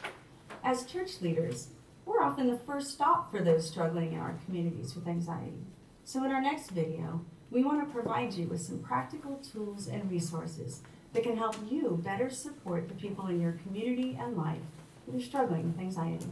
As 0.63 0.87
church 0.87 1.21
leaders, 1.21 1.71
we're 2.07 2.23
often 2.23 2.47
the 2.49 2.59
first 2.59 2.93
stop 2.93 3.33
for 3.33 3.43
those 3.43 3.69
struggling 3.69 4.13
in 4.13 4.21
our 4.21 4.39
communities 4.45 4.95
with 4.95 5.09
anxiety. 5.09 5.65
So 6.05 6.23
in 6.23 6.31
our 6.31 6.41
next 6.41 6.71
video, 6.71 7.25
we 7.51 7.63
want 7.63 7.87
to 7.87 7.93
provide 7.93 8.35
you 8.35 8.47
with 8.47 8.61
some 8.61 8.79
practical 8.79 9.37
tools 9.37 9.87
and 9.87 10.11
resources 10.11 10.81
that 11.13 11.23
can 11.23 11.37
help 11.37 11.57
you 11.71 12.01
better 12.03 12.29
support 12.29 12.89
the 12.89 12.95
people 12.95 13.27
in 13.29 13.41
your 13.41 13.53
community 13.53 14.19
and 14.21 14.37
life 14.37 14.59
who 15.07 15.17
are 15.17 15.23
struggling 15.23 15.65
with 15.69 15.79
anxiety. 15.79 16.27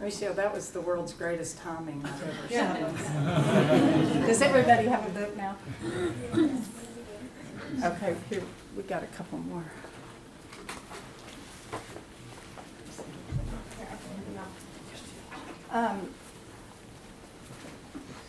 Mauricio, 0.00 0.34
that 0.36 0.54
was 0.54 0.70
the 0.70 0.80
world's 0.80 1.12
greatest 1.12 1.58
timing 1.58 2.04
I've 2.04 2.22
ever 2.22 2.48
seen. 2.48 4.20
Does 4.26 4.40
everybody 4.42 4.86
have 4.86 5.04
a 5.06 5.10
book 5.10 5.36
now? 5.36 5.56
Okay, 7.84 8.16
here, 8.30 8.42
we 8.76 8.82
got 8.84 9.02
a 9.02 9.06
couple 9.06 9.38
more. 9.38 9.64
Um, 15.70 16.08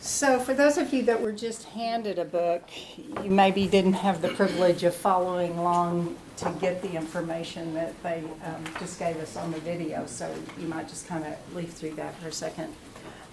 so 0.01 0.39
for 0.39 0.53
those 0.53 0.77
of 0.77 0.93
you 0.93 1.03
that 1.03 1.21
were 1.21 1.31
just 1.31 1.63
handed 1.63 2.19
a 2.19 2.25
book, 2.25 2.63
you 2.97 3.29
maybe 3.29 3.67
didn't 3.67 3.93
have 3.93 4.21
the 4.21 4.29
privilege 4.29 4.83
of 4.83 4.93
following 4.93 5.57
along 5.57 6.17
to 6.37 6.53
get 6.59 6.81
the 6.81 6.93
information 6.95 7.73
that 7.73 8.01
they 8.03 8.23
um, 8.43 8.63
just 8.79 8.99
gave 8.99 9.17
us 9.17 9.37
on 9.37 9.51
the 9.51 9.59
video, 9.59 10.05
so 10.05 10.33
you 10.59 10.67
might 10.67 10.89
just 10.89 11.07
kind 11.07 11.25
of 11.25 11.55
leaf 11.55 11.71
through 11.71 11.95
that 11.95 12.15
for 12.19 12.29
a 12.29 12.31
second. 12.31 12.73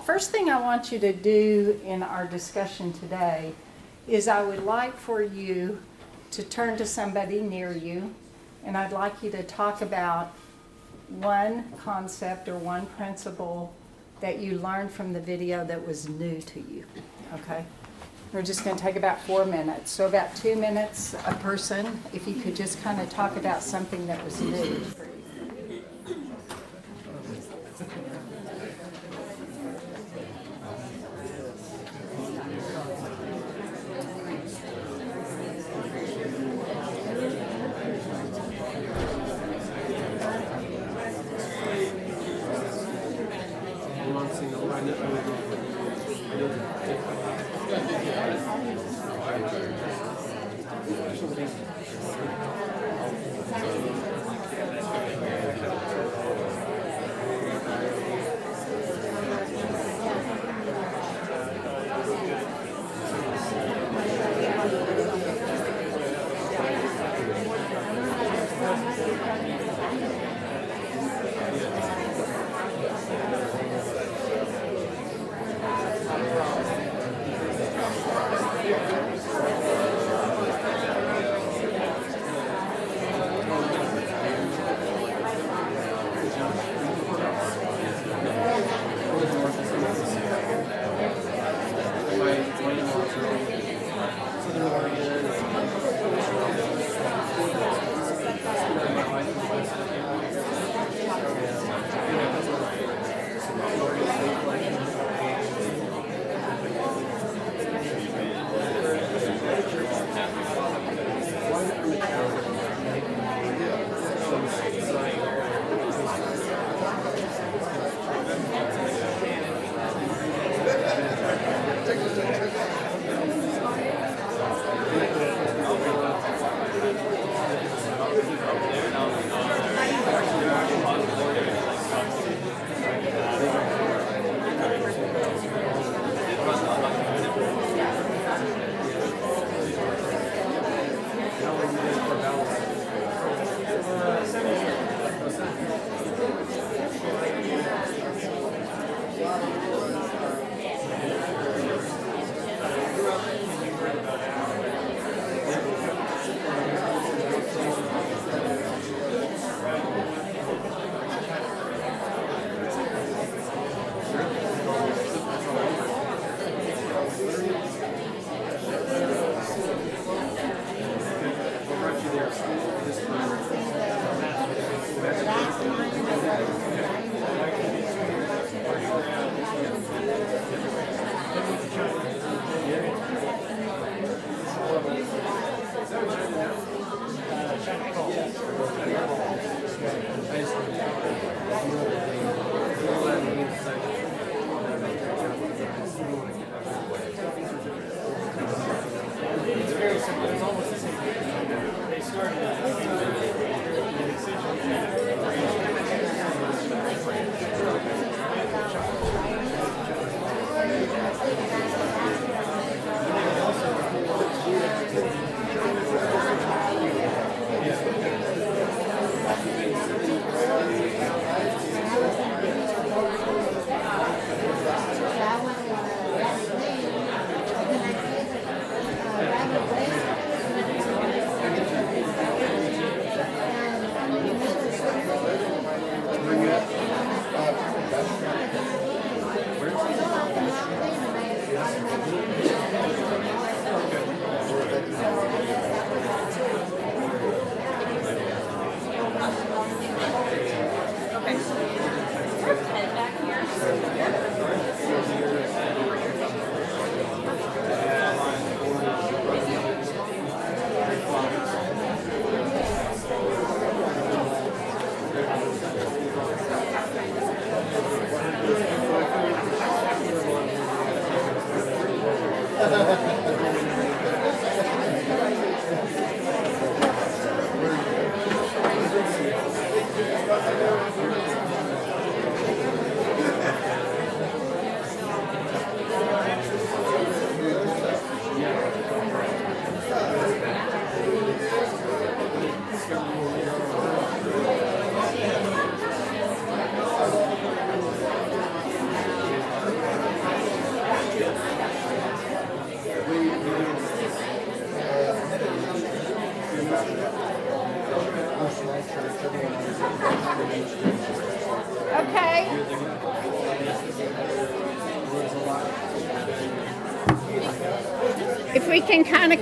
First 0.05 0.31
thing 0.31 0.51
I 0.51 0.61
want 0.61 0.93
you 0.93 0.99
to 1.01 1.13
do 1.13 1.81
in 1.85 2.03
our 2.03 2.27
discussion 2.27 2.93
today 2.93 3.53
is 4.07 4.29
I 4.29 4.43
would 4.43 4.65
like 4.65 4.97
for 4.97 5.23
you 5.23 5.81
to 6.33 6.43
turn 6.43 6.77
to 6.79 6.87
somebody 6.87 7.41
near 7.41 7.73
you, 7.73 8.15
and 8.65 8.77
I'd 8.77 8.93
like 8.93 9.23
you 9.23 9.31
to 9.33 9.43
talk 9.43 9.83
about 9.83 10.33
one 11.09 11.73
concept 11.79 12.49
or 12.49 12.59
one 12.59 12.87
principle 12.87 13.73
that 14.21 14.39
you 14.39 14.59
learned 14.59 14.91
from 14.91 15.13
the 15.13 15.21
video 15.21 15.65
that 15.65 15.87
was 15.87 16.09
new 16.09 16.41
to 16.41 16.61
you. 16.61 16.85
Okay? 17.35 17.65
We're 18.33 18.43
just 18.43 18.65
gonna 18.65 18.79
take 18.79 18.97
about 18.97 19.21
four 19.21 19.45
minutes, 19.45 19.91
so 19.91 20.07
about 20.07 20.35
two 20.37 20.57
minutes 20.57 21.15
a 21.27 21.35
person, 21.35 22.01
if 22.13 22.27
you 22.27 22.35
could 22.35 22.57
just 22.57 22.83
kind 22.83 23.01
of 23.01 23.09
talk 23.11 23.37
about 23.37 23.63
something 23.63 24.07
that 24.07 24.23
was 24.25 24.41
new 24.41 24.85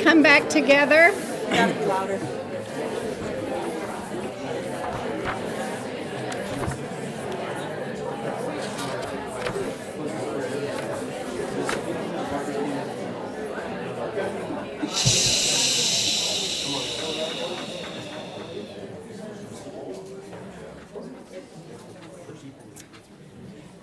come 0.04 0.22
back 0.22 0.50
together. 0.50 1.14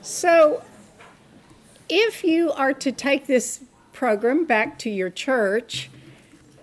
So, 0.04 0.62
if 1.90 2.24
you 2.24 2.52
are 2.52 2.74
to 2.74 2.92
take 2.92 3.26
this 3.26 3.62
program 3.92 4.46
back 4.46 4.78
to 4.80 4.90
your 4.92 5.10
church, 5.10 5.81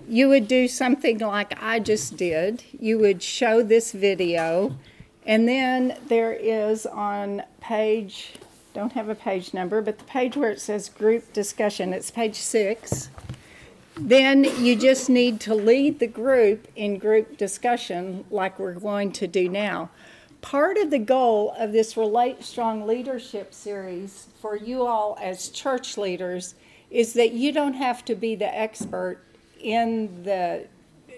you 0.09 0.29
would 0.29 0.49
do 0.49 0.67
something 0.69 1.19
like 1.19 1.61
I 1.63 1.81
just 1.81 2.17
did. 2.17 2.65
You 2.79 2.99
would 2.99 3.23
show 3.23 3.63
this 3.63 3.93
video, 3.93 4.77
and 5.27 5.47
then 5.47 5.99
there 6.09 6.33
is 6.33 6.87
on 6.87 7.43
page, 7.61 8.33
don't 8.73 8.93
have 8.93 9.09
a 9.09 9.15
page 9.15 9.53
number, 9.53 9.83
but 9.83 9.99
the 9.99 10.05
page 10.05 10.37
where 10.37 10.51
it 10.51 10.61
says 10.61 10.89
group 10.89 11.33
discussion, 11.33 11.93
it's 11.93 12.11
page 12.11 12.37
six. 12.37 13.11
Then 13.97 14.45
you 14.45 14.77
just 14.77 15.11
need 15.11 15.41
to 15.41 15.55
lead 15.55 15.99
the 15.99 16.07
group 16.07 16.69
in 16.77 16.99
group 16.99 17.37
discussion 17.37 18.25
like 18.31 18.59
we're 18.59 18.75
going 18.75 19.13
to 19.13 19.27
do 19.27 19.49
now. 19.49 19.91
Part 20.41 20.79
of 20.79 20.91
the 20.91 21.01
goal 21.01 21.53
of 21.59 21.73
this 21.73 21.95
RelateStrong 21.95 22.87
Leadership 22.87 23.53
series 23.53 24.29
for 24.41 24.57
you 24.57 24.87
all 24.87 25.19
as 25.21 25.49
church 25.49 25.99
leaders 25.99 26.55
is 26.91 27.13
that 27.15 27.33
you 27.33 27.53
don't 27.53 27.75
have 27.75 28.05
to 28.05 28.15
be 28.15 28.37
the 28.37 28.57
expert 28.57 29.21
in 29.61 30.23
the 30.25 30.67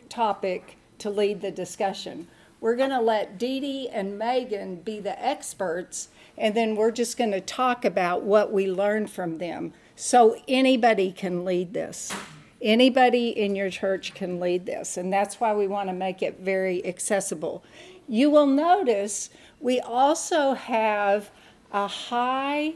topic 0.09 0.77
to 0.99 1.11
lead 1.11 1.41
the 1.41 1.51
discussion. 1.51 2.29
We're 2.61 2.77
going 2.77 2.91
to 2.91 3.01
let 3.01 3.39
Dee 3.39 3.61
Dee 3.61 3.89
and 3.89 4.19
Megan 4.19 4.77
be 4.77 5.01
the 5.01 5.23
experts, 5.25 6.09
and 6.37 6.55
then 6.55 6.77
we're 6.77 6.91
just 6.91 7.17
going 7.17 7.31
to 7.31 7.41
talk 7.41 7.85
about 7.85 8.23
what 8.23 8.53
we 8.53 8.71
learned 8.71 9.11
from 9.11 9.39
them. 9.39 9.73
So 9.97 10.37
anybody 10.47 11.13
can 11.13 11.45
lead 11.45 11.73
this. 11.73 12.13
Anybody 12.61 13.31
in 13.31 13.57
your 13.57 13.71
church 13.71 14.13
can 14.13 14.39
lead 14.39 14.67
this, 14.67 14.99
and 14.99 15.11
that's 15.11 15.41
why 15.41 15.55
we 15.55 15.67
want 15.67 15.89
to 15.89 15.95
make 15.95 16.21
it 16.21 16.41
very 16.41 16.85
accessible. 16.85 17.65
You 18.07 18.29
will 18.29 18.47
notice 18.47 19.31
we 19.61 19.81
also 19.81 20.53
have 20.53 21.31
a 21.73 21.87
high, 21.87 22.75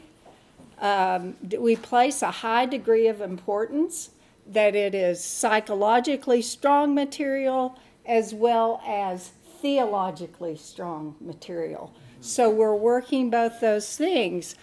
um, 0.79 1.35
we 1.59 1.75
place 1.75 2.23
a 2.23 2.31
high 2.31 2.65
degree 2.65 3.07
of 3.07 3.21
importance 3.21 4.09
that 4.45 4.75
it 4.75 4.93
is 4.93 5.23
psychologically 5.23 6.41
strong 6.41 6.93
material 6.93 7.77
as 8.05 8.33
well 8.33 8.81
as 8.85 9.31
theologically 9.61 10.55
strong 10.55 11.15
material. 11.19 11.93
So 12.21 12.49
we're 12.49 12.75
working 12.75 13.29
both 13.29 13.59
those 13.59 13.97
things. 13.97 14.55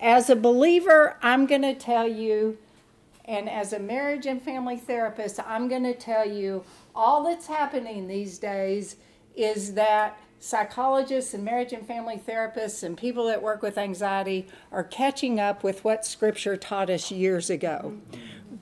As 0.00 0.30
a 0.30 0.36
believer, 0.36 1.16
I'm 1.22 1.46
going 1.46 1.62
to 1.62 1.74
tell 1.74 2.08
you, 2.08 2.58
and 3.24 3.48
as 3.48 3.72
a 3.72 3.78
marriage 3.78 4.26
and 4.26 4.40
family 4.40 4.76
therapist, 4.76 5.38
I'm 5.46 5.68
going 5.68 5.84
to 5.84 5.94
tell 5.94 6.28
you 6.28 6.64
all 6.94 7.24
that's 7.24 7.46
happening 7.46 8.08
these 8.08 8.38
days 8.38 8.96
is 9.36 9.74
that 9.74 10.18
psychologists 10.40 11.34
and 11.34 11.44
marriage 11.44 11.72
and 11.72 11.86
family 11.86 12.20
therapists 12.26 12.82
and 12.82 12.96
people 12.96 13.26
that 13.26 13.42
work 13.42 13.62
with 13.62 13.76
anxiety 13.76 14.48
are 14.72 14.82
catching 14.84 15.38
up 15.38 15.62
with 15.62 15.84
what 15.84 16.04
Scripture 16.06 16.56
taught 16.56 16.90
us 16.90 17.10
years 17.10 17.50
ago. 17.50 17.98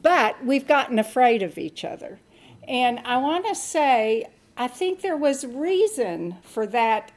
But 0.02 0.44
we've 0.44 0.66
gotten 0.66 0.98
afraid 0.98 1.42
of 1.42 1.58
each 1.58 1.84
other. 1.84 2.20
And 2.66 3.00
I 3.00 3.16
want 3.16 3.46
to 3.46 3.54
say, 3.54 4.26
I 4.56 4.68
think 4.68 5.00
there 5.00 5.16
was 5.16 5.46
reason 5.46 6.36
for 6.42 6.66
that 6.66 7.12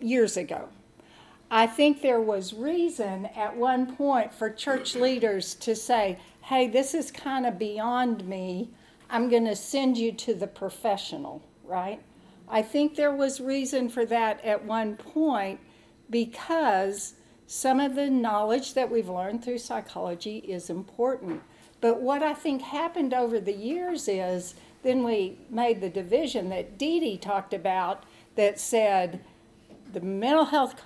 years 0.00 0.36
ago. 0.36 0.68
I 1.50 1.66
think 1.66 2.00
there 2.00 2.20
was 2.20 2.54
reason 2.54 3.26
at 3.36 3.56
one 3.56 3.94
point 3.94 4.32
for 4.32 4.50
church 4.50 4.94
leaders 4.94 5.54
to 5.56 5.76
say, 5.76 6.18
hey, 6.42 6.66
this 6.66 6.94
is 6.94 7.10
kind 7.10 7.46
of 7.46 7.58
beyond 7.58 8.26
me. 8.26 8.70
I'm 9.10 9.28
going 9.28 9.44
to 9.44 9.56
send 9.56 9.96
you 9.96 10.12
to 10.12 10.34
the 10.34 10.46
professional, 10.46 11.42
right? 11.64 12.00
I 12.48 12.62
think 12.62 12.96
there 12.96 13.14
was 13.14 13.40
reason 13.40 13.88
for 13.88 14.04
that 14.06 14.44
at 14.44 14.64
one 14.64 14.96
point 14.96 15.60
because 16.10 17.14
some 17.46 17.80
of 17.80 17.94
the 17.94 18.10
knowledge 18.10 18.74
that 18.74 18.90
we've 18.90 19.08
learned 19.08 19.44
through 19.44 19.58
psychology 19.58 20.38
is 20.38 20.70
important. 20.70 21.42
But 21.84 22.00
what 22.00 22.22
I 22.22 22.32
think 22.32 22.62
happened 22.62 23.12
over 23.12 23.38
the 23.38 23.52
years 23.52 24.08
is 24.08 24.54
then 24.82 25.04
we 25.04 25.36
made 25.50 25.82
the 25.82 25.90
division 25.90 26.48
that 26.48 26.78
Dee 26.78 26.98
Dee 26.98 27.18
talked 27.18 27.52
about 27.52 28.04
that 28.36 28.58
said 28.58 29.22
the 29.92 30.00
mental 30.00 30.46
health 30.46 30.76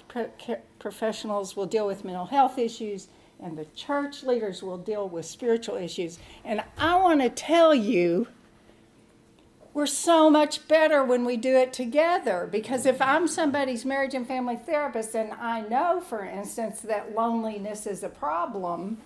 professionals 0.81 1.55
will 1.55 1.67
deal 1.67 1.87
with 1.87 2.05
mental 2.05 2.27
health 2.27 2.59
issues 2.59 3.07
and 3.39 3.57
the 3.57 3.67
church 3.77 4.25
leaders 4.25 4.61
will 4.61 4.77
deal 4.77 5.09
with 5.09 5.25
spiritual 5.25 5.77
issues. 5.77 6.19
And 6.45 6.65
I 6.77 6.97
want 6.97 7.21
to 7.21 7.31
tell 7.31 7.77
you, 7.77 8.27
we're 9.73 9.87
so 9.87 10.29
much 10.29 10.67
better 10.67 11.05
when 11.05 11.25
we 11.25 11.37
do 11.37 11.55
it 11.55 11.73
together 11.73 12.49
because 12.51 12.87
if 12.87 13.01
I'm 13.01 13.29
somebody's 13.29 13.85
marriage 13.85 14.15
and 14.15 14.27
family 14.27 14.57
therapist 14.57 15.15
and 15.15 15.33
I 15.35 15.61
know, 15.61 16.01
for 16.01 16.25
instance, 16.25 16.81
that 16.81 17.15
loneliness 17.15 17.87
is 17.87 18.03
a 18.03 18.09
problem, 18.09 18.99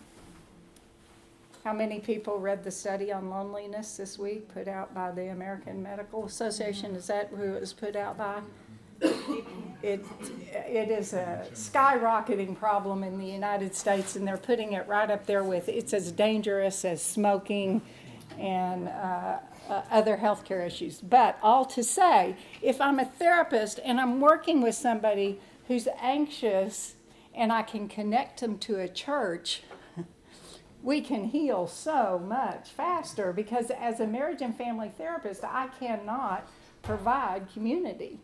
how 1.65 1.73
many 1.73 2.01
people 2.01 2.39
read 2.39 2.65
the 2.65 2.71
study 2.71 3.13
on 3.13 3.31
loneliness 3.31 3.97
this 3.97 4.19
week 4.19 4.53
put 4.53 4.67
out 4.67 4.93
by 4.95 5.13
the 5.13 5.29
American 5.29 5.83
Medical 5.83 6.27
Association? 6.27 6.97
Is 6.97 7.07
that 7.07 7.29
who 7.29 7.55
it 7.55 7.61
was 7.61 7.73
put 7.73 7.95
out 7.95 8.19
by? 8.19 8.41
It, 9.83 10.05
it 10.53 10.91
is 10.91 11.13
a 11.13 11.45
skyrocketing 11.55 12.57
problem 12.57 13.03
in 13.03 13.19
the 13.19 13.27
United 13.27 13.75
States, 13.75 14.15
and 14.15 14.27
they're 14.27 14.37
putting 14.37 14.75
it 14.75 14.87
right 14.87 15.11
up 15.11 15.27
there 15.27 15.43
with 15.43 15.69
it's 15.69 15.93
as 15.93 16.13
dangerous 16.13 16.85
as 16.85 17.03
smoking 17.03 17.83
and 18.39 18.89
uh, 18.89 19.39
uh, 19.69 19.83
other 19.91 20.17
healthcare 20.17 20.65
issues. 20.65 21.01
But 21.01 21.37
all 21.43 21.65
to 21.67 21.83
say, 21.83 22.37
if 22.61 22.81
I'm 22.81 23.01
a 23.01 23.05
therapist 23.05 23.81
and 23.85 24.01
I'm 24.01 24.21
working 24.21 24.63
with 24.63 24.77
somebody 24.77 25.41
who's 25.67 25.89
anxious 26.01 26.95
and 27.35 27.53
I 27.53 27.63
can 27.63 27.89
connect 27.89 28.41
them 28.41 28.59
to 28.59 28.79
a 28.79 28.89
church, 28.89 29.63
we 30.83 31.01
can 31.01 31.25
heal 31.25 31.67
so 31.67 32.19
much 32.19 32.69
faster 32.71 33.33
because 33.33 33.71
as 33.71 34.01
a 34.01 34.07
marriage 34.07 34.43
and 34.43 34.57
family 34.57 34.91
therapist, 34.97 35.45
I 35.45 35.69
cannot 35.79 36.47
provide 36.83 37.53
community. 37.53 38.19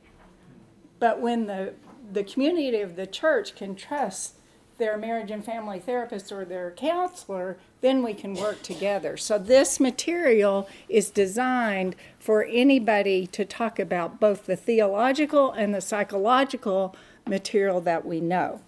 But 0.99 1.21
when 1.21 1.47
the, 1.47 1.75
the 2.13 2.25
community 2.25 2.81
of 2.81 2.97
the 2.97 3.07
church 3.07 3.55
can 3.55 3.77
trust 3.77 4.35
their 4.79 4.97
marriage 4.97 5.31
and 5.31 5.45
family 5.45 5.79
therapist 5.81 6.33
or 6.33 6.45
their 6.45 6.71
counselor, 6.71 7.59
then 7.81 8.03
we 8.03 8.15
can 8.15 8.35
work 8.35 8.63
together. 8.63 9.17
So, 9.17 9.39
this 9.39 9.81
material 9.81 10.69
is 10.89 11.11
designed 11.11 11.97
for 12.19 12.45
anybody 12.45 13.27
to 13.29 13.45
talk 13.45 13.79
about 13.79 14.21
both 14.21 14.47
the 14.47 14.57
theological 14.57 15.51
and 15.51 15.75
the 15.75 15.81
psychological 15.81 16.95
material 17.27 17.81
that 17.83 18.07
we 18.07 18.21
know. 18.21 18.61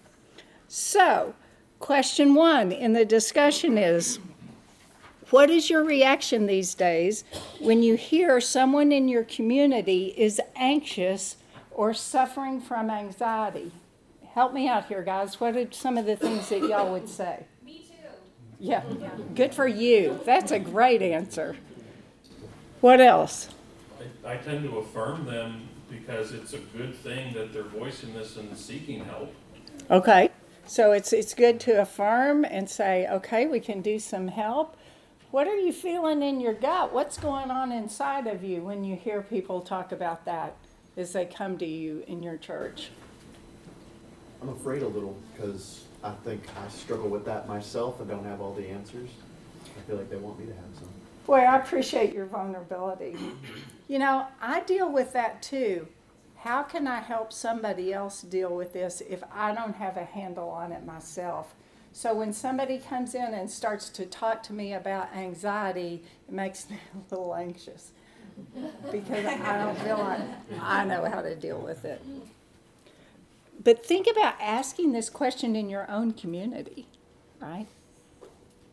So, 0.67 1.33
Question 1.81 2.35
one 2.35 2.71
in 2.71 2.93
the 2.93 3.03
discussion 3.03 3.75
is 3.75 4.19
What 5.31 5.49
is 5.49 5.67
your 5.67 5.83
reaction 5.83 6.45
these 6.45 6.75
days 6.75 7.23
when 7.59 7.81
you 7.81 7.95
hear 7.95 8.39
someone 8.39 8.91
in 8.91 9.07
your 9.07 9.23
community 9.23 10.13
is 10.15 10.39
anxious 10.55 11.37
or 11.71 11.95
suffering 11.95 12.61
from 12.61 12.91
anxiety? 12.91 13.71
Help 14.35 14.53
me 14.53 14.67
out 14.67 14.85
here, 14.85 15.01
guys. 15.01 15.39
What 15.39 15.57
are 15.57 15.67
some 15.71 15.97
of 15.97 16.05
the 16.05 16.15
things 16.15 16.49
that 16.49 16.61
y'all 16.61 16.91
would 16.91 17.09
say? 17.09 17.45
Me 17.65 17.79
too. 17.79 17.95
Yeah, 18.59 18.83
good 19.33 19.55
for 19.55 19.67
you. 19.67 20.19
That's 20.23 20.51
a 20.51 20.59
great 20.59 21.01
answer. 21.01 21.57
What 22.79 23.01
else? 23.01 23.49
I, 24.23 24.33
I 24.33 24.37
tend 24.37 24.63
to 24.69 24.77
affirm 24.77 25.25
them 25.25 25.67
because 25.89 26.31
it's 26.31 26.53
a 26.53 26.59
good 26.59 26.95
thing 26.95 27.33
that 27.33 27.51
they're 27.51 27.63
voicing 27.63 28.13
this 28.13 28.37
and 28.37 28.55
seeking 28.55 29.03
help. 29.03 29.33
Okay. 29.89 30.29
So 30.71 30.93
it's 30.93 31.11
it's 31.11 31.33
good 31.33 31.59
to 31.61 31.81
affirm 31.81 32.45
and 32.45 32.69
say, 32.69 33.05
okay, 33.05 33.45
we 33.45 33.59
can 33.59 33.81
do 33.81 33.99
some 33.99 34.29
help. 34.29 34.77
What 35.29 35.45
are 35.45 35.57
you 35.57 35.73
feeling 35.73 36.23
in 36.23 36.39
your 36.39 36.53
gut? 36.53 36.93
What's 36.93 37.17
going 37.17 37.51
on 37.51 37.73
inside 37.73 38.25
of 38.25 38.41
you 38.41 38.61
when 38.61 38.85
you 38.85 38.95
hear 38.95 39.21
people 39.21 39.59
talk 39.59 39.91
about 39.91 40.23
that 40.23 40.55
as 40.95 41.11
they 41.11 41.25
come 41.25 41.57
to 41.57 41.65
you 41.65 42.05
in 42.07 42.23
your 42.23 42.37
church? 42.37 42.91
I'm 44.41 44.47
afraid 44.47 44.81
a 44.81 44.87
little 44.87 45.17
because 45.33 45.83
I 46.05 46.11
think 46.23 46.41
I 46.65 46.69
struggle 46.69 47.09
with 47.09 47.25
that 47.25 47.49
myself 47.49 47.99
and 47.99 48.09
don't 48.09 48.23
have 48.23 48.39
all 48.39 48.53
the 48.53 48.69
answers. 48.69 49.09
I 49.77 49.81
feel 49.81 49.97
like 49.97 50.09
they 50.09 50.15
want 50.15 50.39
me 50.39 50.45
to 50.45 50.53
have 50.53 50.73
some. 50.79 50.87
Boy, 51.25 51.39
I 51.39 51.57
appreciate 51.57 52.13
your 52.13 52.27
vulnerability. 52.27 53.17
You 53.89 53.99
know, 53.99 54.25
I 54.41 54.61
deal 54.61 54.89
with 54.89 55.11
that 55.11 55.41
too 55.41 55.89
how 56.43 56.63
can 56.63 56.87
I 56.87 56.99
help 56.99 57.31
somebody 57.31 57.93
else 57.93 58.21
deal 58.21 58.55
with 58.55 58.73
this 58.73 59.01
if 59.07 59.23
I 59.31 59.53
don't 59.53 59.75
have 59.75 59.95
a 59.95 60.05
handle 60.05 60.49
on 60.49 60.71
it 60.71 60.83
myself? 60.85 61.53
So 61.93 62.15
when 62.15 62.33
somebody 62.33 62.79
comes 62.79 63.13
in 63.13 63.33
and 63.33 63.49
starts 63.49 63.89
to 63.89 64.05
talk 64.07 64.41
to 64.43 64.53
me 64.53 64.73
about 64.73 65.13
anxiety, 65.15 66.03
it 66.27 66.33
makes 66.33 66.67
me 66.69 66.77
a 66.95 67.13
little 67.13 67.35
anxious 67.35 67.91
because 68.91 69.25
I 69.25 69.57
don't 69.57 69.77
feel 69.79 69.99
like 69.99 70.21
I 70.59 70.83
know 70.85 71.05
how 71.05 71.21
to 71.21 71.35
deal 71.35 71.59
with 71.59 71.85
it. 71.85 72.01
But 73.63 73.85
think 73.85 74.07
about 74.11 74.33
asking 74.41 74.93
this 74.93 75.11
question 75.11 75.55
in 75.55 75.69
your 75.69 75.89
own 75.91 76.13
community, 76.13 76.87
right? 77.39 77.67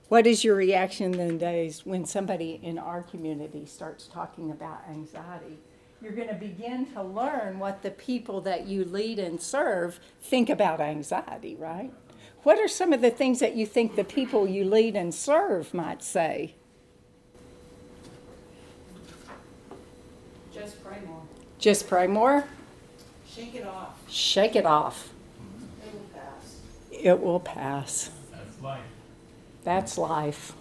What 0.09 0.27
is 0.27 0.43
your 0.43 0.57
reaction 0.57 1.13
then 1.13 1.37
days 1.37 1.85
when 1.85 2.07
somebody 2.07 2.59
in 2.63 2.79
our 2.79 3.03
community 3.03 3.67
starts 3.67 4.07
talking 4.07 4.51
about 4.51 4.85
anxiety? 4.89 5.59
You're 6.01 6.13
going 6.13 6.29
to 6.29 6.35
begin 6.35 6.87
to 6.93 7.03
learn 7.03 7.59
what 7.59 7.83
the 7.83 7.91
people 7.91 8.41
that 8.43 8.67
you 8.67 8.85
lead 8.85 9.19
and 9.19 9.41
serve 9.41 9.99
think 10.23 10.49
about 10.49 10.81
anxiety, 10.81 11.57
right? 11.57 11.93
What 12.45 12.59
are 12.61 12.69
some 12.69 12.93
of 12.93 13.01
the 13.01 13.11
things 13.11 13.41
that 13.41 13.57
you 13.57 13.67
think 13.67 13.97
the 13.97 14.05
people 14.05 14.47
you 14.49 14.65
lead 14.65 14.95
and 14.95 15.13
serve 15.13 15.75
might 15.75 16.03
say? 16.03 16.55
Just 20.55 20.83
pray 20.85 20.99
more. 21.07 21.23
Just 21.59 21.89
pray 21.89 22.07
more, 22.07 22.45
Shake 23.29 23.55
it 23.57 23.67
off. 23.67 23.95
shake 24.09 24.55
it 24.57 24.67
off. 24.67 25.13
It 25.83 25.93
will 25.93 26.01
pass. 26.15 26.61
It 26.93 27.21
will 27.21 27.41
pass. 27.41 28.11
That's 28.31 28.63
life. 28.63 28.81
That's 29.65 29.99
life. 29.99 30.53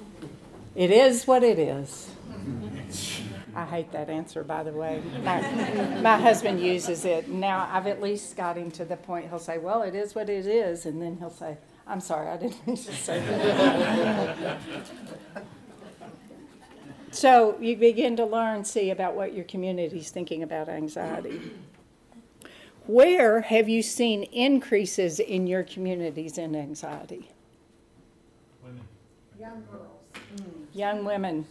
It 0.75 0.89
is 0.91 1.25
what 1.27 1.43
it 1.43 1.59
is. 1.59 2.09
I 3.57 3.65
hate 3.65 3.91
that 3.93 4.07
answer, 4.07 4.43
by 4.43 4.61
the 4.61 4.71
way. 4.71 5.01
My, 5.23 5.41
my 6.01 6.15
husband 6.15 6.61
uses 6.61 7.05
it. 7.05 7.27
Now 7.27 7.67
I've 7.71 7.87
at 7.87 7.99
least 7.99 8.37
got 8.37 8.55
him 8.55 8.69
to 8.71 8.85
the 8.85 8.97
point 8.97 9.29
he'll 9.29 9.39
say, 9.39 9.57
Well, 9.57 9.81
it 9.81 9.95
is 9.95 10.13
what 10.13 10.29
it 10.29 10.45
is. 10.45 10.85
And 10.85 11.01
then 11.01 11.17
he'll 11.17 11.31
say, 11.31 11.57
I'm 11.87 11.99
sorry, 11.99 12.27
I 12.27 12.37
didn't 12.37 12.67
mean 12.67 12.77
to 12.77 12.93
say 12.93 13.19
that. 13.19 14.59
so 17.09 17.57
you 17.59 17.75
begin 17.75 18.15
to 18.17 18.25
learn, 18.25 18.63
see, 18.63 18.91
about 18.91 19.15
what 19.15 19.33
your 19.33 19.45
community's 19.45 20.11
thinking 20.11 20.43
about 20.43 20.69
anxiety. 20.69 21.41
Where 22.85 23.41
have 23.41 23.67
you 23.67 23.81
seen 23.81 24.21
increases 24.23 25.19
in 25.19 25.47
your 25.47 25.63
communities 25.63 26.37
in 26.37 26.55
anxiety? 26.55 27.31
Women. 28.63 28.81
Young 29.39 29.65
girls. 29.71 29.89
Mm. 30.35 30.51
Young 30.73 31.03
women. 31.03 31.47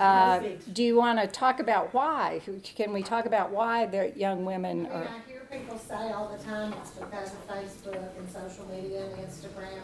Uh, 0.00 0.40
do 0.72 0.82
you 0.82 0.96
want 0.96 1.20
to 1.20 1.26
talk 1.26 1.60
about 1.60 1.92
why? 1.92 2.40
Can 2.74 2.92
we 2.94 3.02
talk 3.02 3.26
about 3.26 3.50
why 3.50 3.84
the 3.84 4.12
young 4.16 4.46
women 4.46 4.86
I 4.86 4.88
mean, 4.88 4.92
are? 4.92 5.08
I 5.08 5.30
hear 5.30 5.40
people 5.52 5.78
say 5.78 6.10
all 6.10 6.34
the 6.34 6.42
time 6.42 6.72
it's 6.80 6.92
because 6.92 7.32
of 7.34 7.48
Facebook 7.48 8.18
and 8.18 8.30
social 8.30 8.66
media 8.68 9.04
and 9.04 9.16
Instagram. 9.16 9.82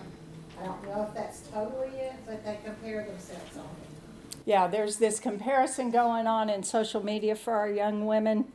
I 0.58 0.64
don't 0.64 0.82
know 0.84 1.06
if 1.06 1.14
that's 1.14 1.40
totally 1.48 1.88
it, 1.88 2.14
but 2.24 2.42
they 2.46 2.58
compare 2.64 3.04
themselves 3.04 3.58
on 3.58 3.64
it. 3.64 4.36
Yeah, 4.46 4.66
there's 4.68 4.96
this 4.96 5.20
comparison 5.20 5.90
going 5.90 6.26
on 6.26 6.48
in 6.48 6.62
social 6.62 7.04
media 7.04 7.36
for 7.36 7.52
our 7.52 7.68
young 7.68 8.06
women. 8.06 8.46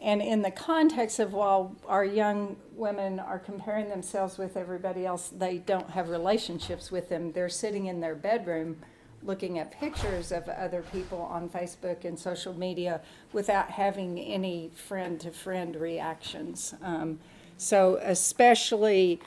And 0.00 0.22
in 0.22 0.40
the 0.40 0.50
context 0.50 1.18
of 1.18 1.34
while 1.34 1.76
our 1.86 2.06
young 2.06 2.56
women 2.74 3.20
are 3.20 3.38
comparing 3.38 3.90
themselves 3.90 4.38
with 4.38 4.56
everybody 4.56 5.04
else, 5.04 5.28
they 5.28 5.58
don't 5.58 5.90
have 5.90 6.08
relationships 6.08 6.90
with 6.90 7.10
them. 7.10 7.32
They're 7.32 7.50
sitting 7.50 7.84
in 7.84 8.00
their 8.00 8.14
bedroom 8.14 8.78
looking 9.22 9.58
at 9.58 9.70
pictures 9.70 10.32
of 10.32 10.48
other 10.48 10.82
people 10.92 11.20
on 11.20 11.48
Facebook 11.48 12.04
and 12.04 12.18
social 12.18 12.54
media 12.54 13.00
without 13.32 13.70
having 13.70 14.18
any 14.18 14.70
friend 14.74 15.20
to 15.20 15.30
friend 15.30 15.76
reactions. 15.76 16.74
Um, 16.82 17.18
so, 17.58 17.96
especially, 18.02 19.20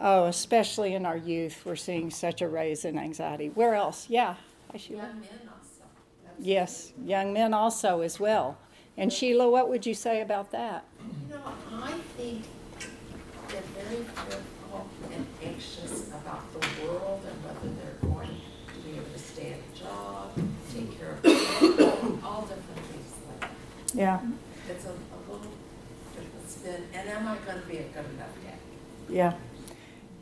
oh, 0.00 0.24
especially 0.24 0.94
in 0.94 1.04
our 1.04 1.16
youth, 1.16 1.60
we're 1.64 1.76
seeing 1.76 2.10
such 2.10 2.40
a 2.40 2.48
raise 2.48 2.84
in 2.84 2.98
anxiety. 2.98 3.48
Where 3.54 3.74
else? 3.74 4.06
Yeah. 4.08 4.36
Sheila. 4.76 5.02
Young 5.02 5.20
men 5.20 5.48
also. 5.48 5.84
Yes, 6.38 6.92
young 7.04 7.32
men 7.32 7.54
also 7.54 8.00
as 8.00 8.20
well. 8.20 8.58
And 8.96 9.12
Sheila, 9.12 9.48
what 9.50 9.68
would 9.68 9.84
you 9.84 9.94
say 9.94 10.20
about 10.22 10.50
that? 10.52 10.84
You 11.28 11.34
know, 11.34 11.42
I 11.82 11.92
think 12.16 12.44
they're 13.48 13.62
very 13.84 14.02
fearful 14.04 14.88
and 15.12 15.26
anxious 15.42 16.08
about 16.08 16.52
the 16.52 16.66
world 16.82 17.20
and 17.26 17.44
whether 17.44 17.74
they're 17.76 18.10
going 18.10 18.28
to 18.28 18.80
be 18.80 18.96
able 18.96 19.10
to 19.12 19.18
stay 19.18 19.52
at 19.52 19.58
a 19.58 19.78
job, 19.78 20.32
take 20.74 20.98
care 20.98 21.10
of 21.12 21.20
family, 21.20 22.18
all 22.24 22.42
different 22.42 22.86
things 22.88 23.12
like 23.28 23.40
that. 23.40 23.50
Yeah, 23.96 24.20
It's 24.68 24.84
a, 24.84 24.88
a 24.90 25.18
little 25.32 25.50
different 26.14 26.50
spin, 26.50 26.82
and 26.92 27.08
am 27.08 27.26
I 27.28 27.36
gonna 27.46 27.62
be 27.66 27.78
a 27.78 27.82
good 27.84 28.04
enough 28.14 28.34
dad? 28.44 28.58
yeah. 29.08 29.32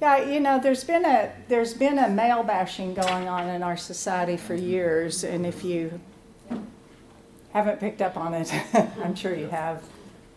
Yeah, 0.03 0.25
you 0.29 0.41
know, 0.41 0.59
there's 0.61 0.85
been 0.85 1.05
a 1.05 1.33
there's 1.49 1.73
been 1.73 1.99
a 1.99 2.09
male 2.09 2.43
bashing 2.43 2.95
going 2.95 3.27
on 3.29 3.49
in 3.49 3.63
our 3.63 3.77
society 3.77 4.37
for 4.37 4.55
years, 4.55 5.25
and 5.25 5.47
if 5.47 5.65
you 5.65 5.99
haven't 7.53 7.81
picked 7.81 8.03
up 8.03 8.17
on 8.17 8.35
it, 8.35 8.53
I'm 9.03 9.15
sure 9.15 9.35
you 9.35 9.47
have. 9.49 9.83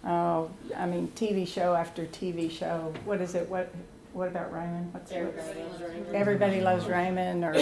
Oh, 0.06 0.50
I 0.76 0.86
mean, 0.86 1.12
TV 1.16 1.46
show 1.48 1.74
after 1.74 2.06
TV 2.06 2.50
show. 2.50 2.94
What 3.04 3.20
is 3.20 3.36
it? 3.36 3.50
What 3.50 3.74
what 4.14 4.28
about 4.30 4.54
Raymond? 4.54 4.94
What's 4.94 5.12
Everybody 5.12 5.60
loves 5.64 5.82
Raymond. 5.82 6.16
Everybody 6.16 6.62
loves 6.62 6.86
Raymond, 6.86 7.44
or 7.44 7.56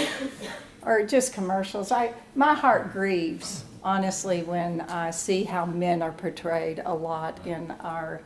or 0.83 1.03
just 1.05 1.33
commercials. 1.33 1.91
I 1.91 2.13
my 2.35 2.53
heart 2.53 2.91
grieves 2.91 3.63
honestly 3.85 4.41
when 4.41 4.81
I 4.81 5.11
see 5.11 5.43
how 5.43 5.65
men 5.65 6.01
are 6.01 6.11
portrayed 6.11 6.81
a 6.85 6.93
lot 6.93 7.39
in 7.45 7.69
our 7.81 8.21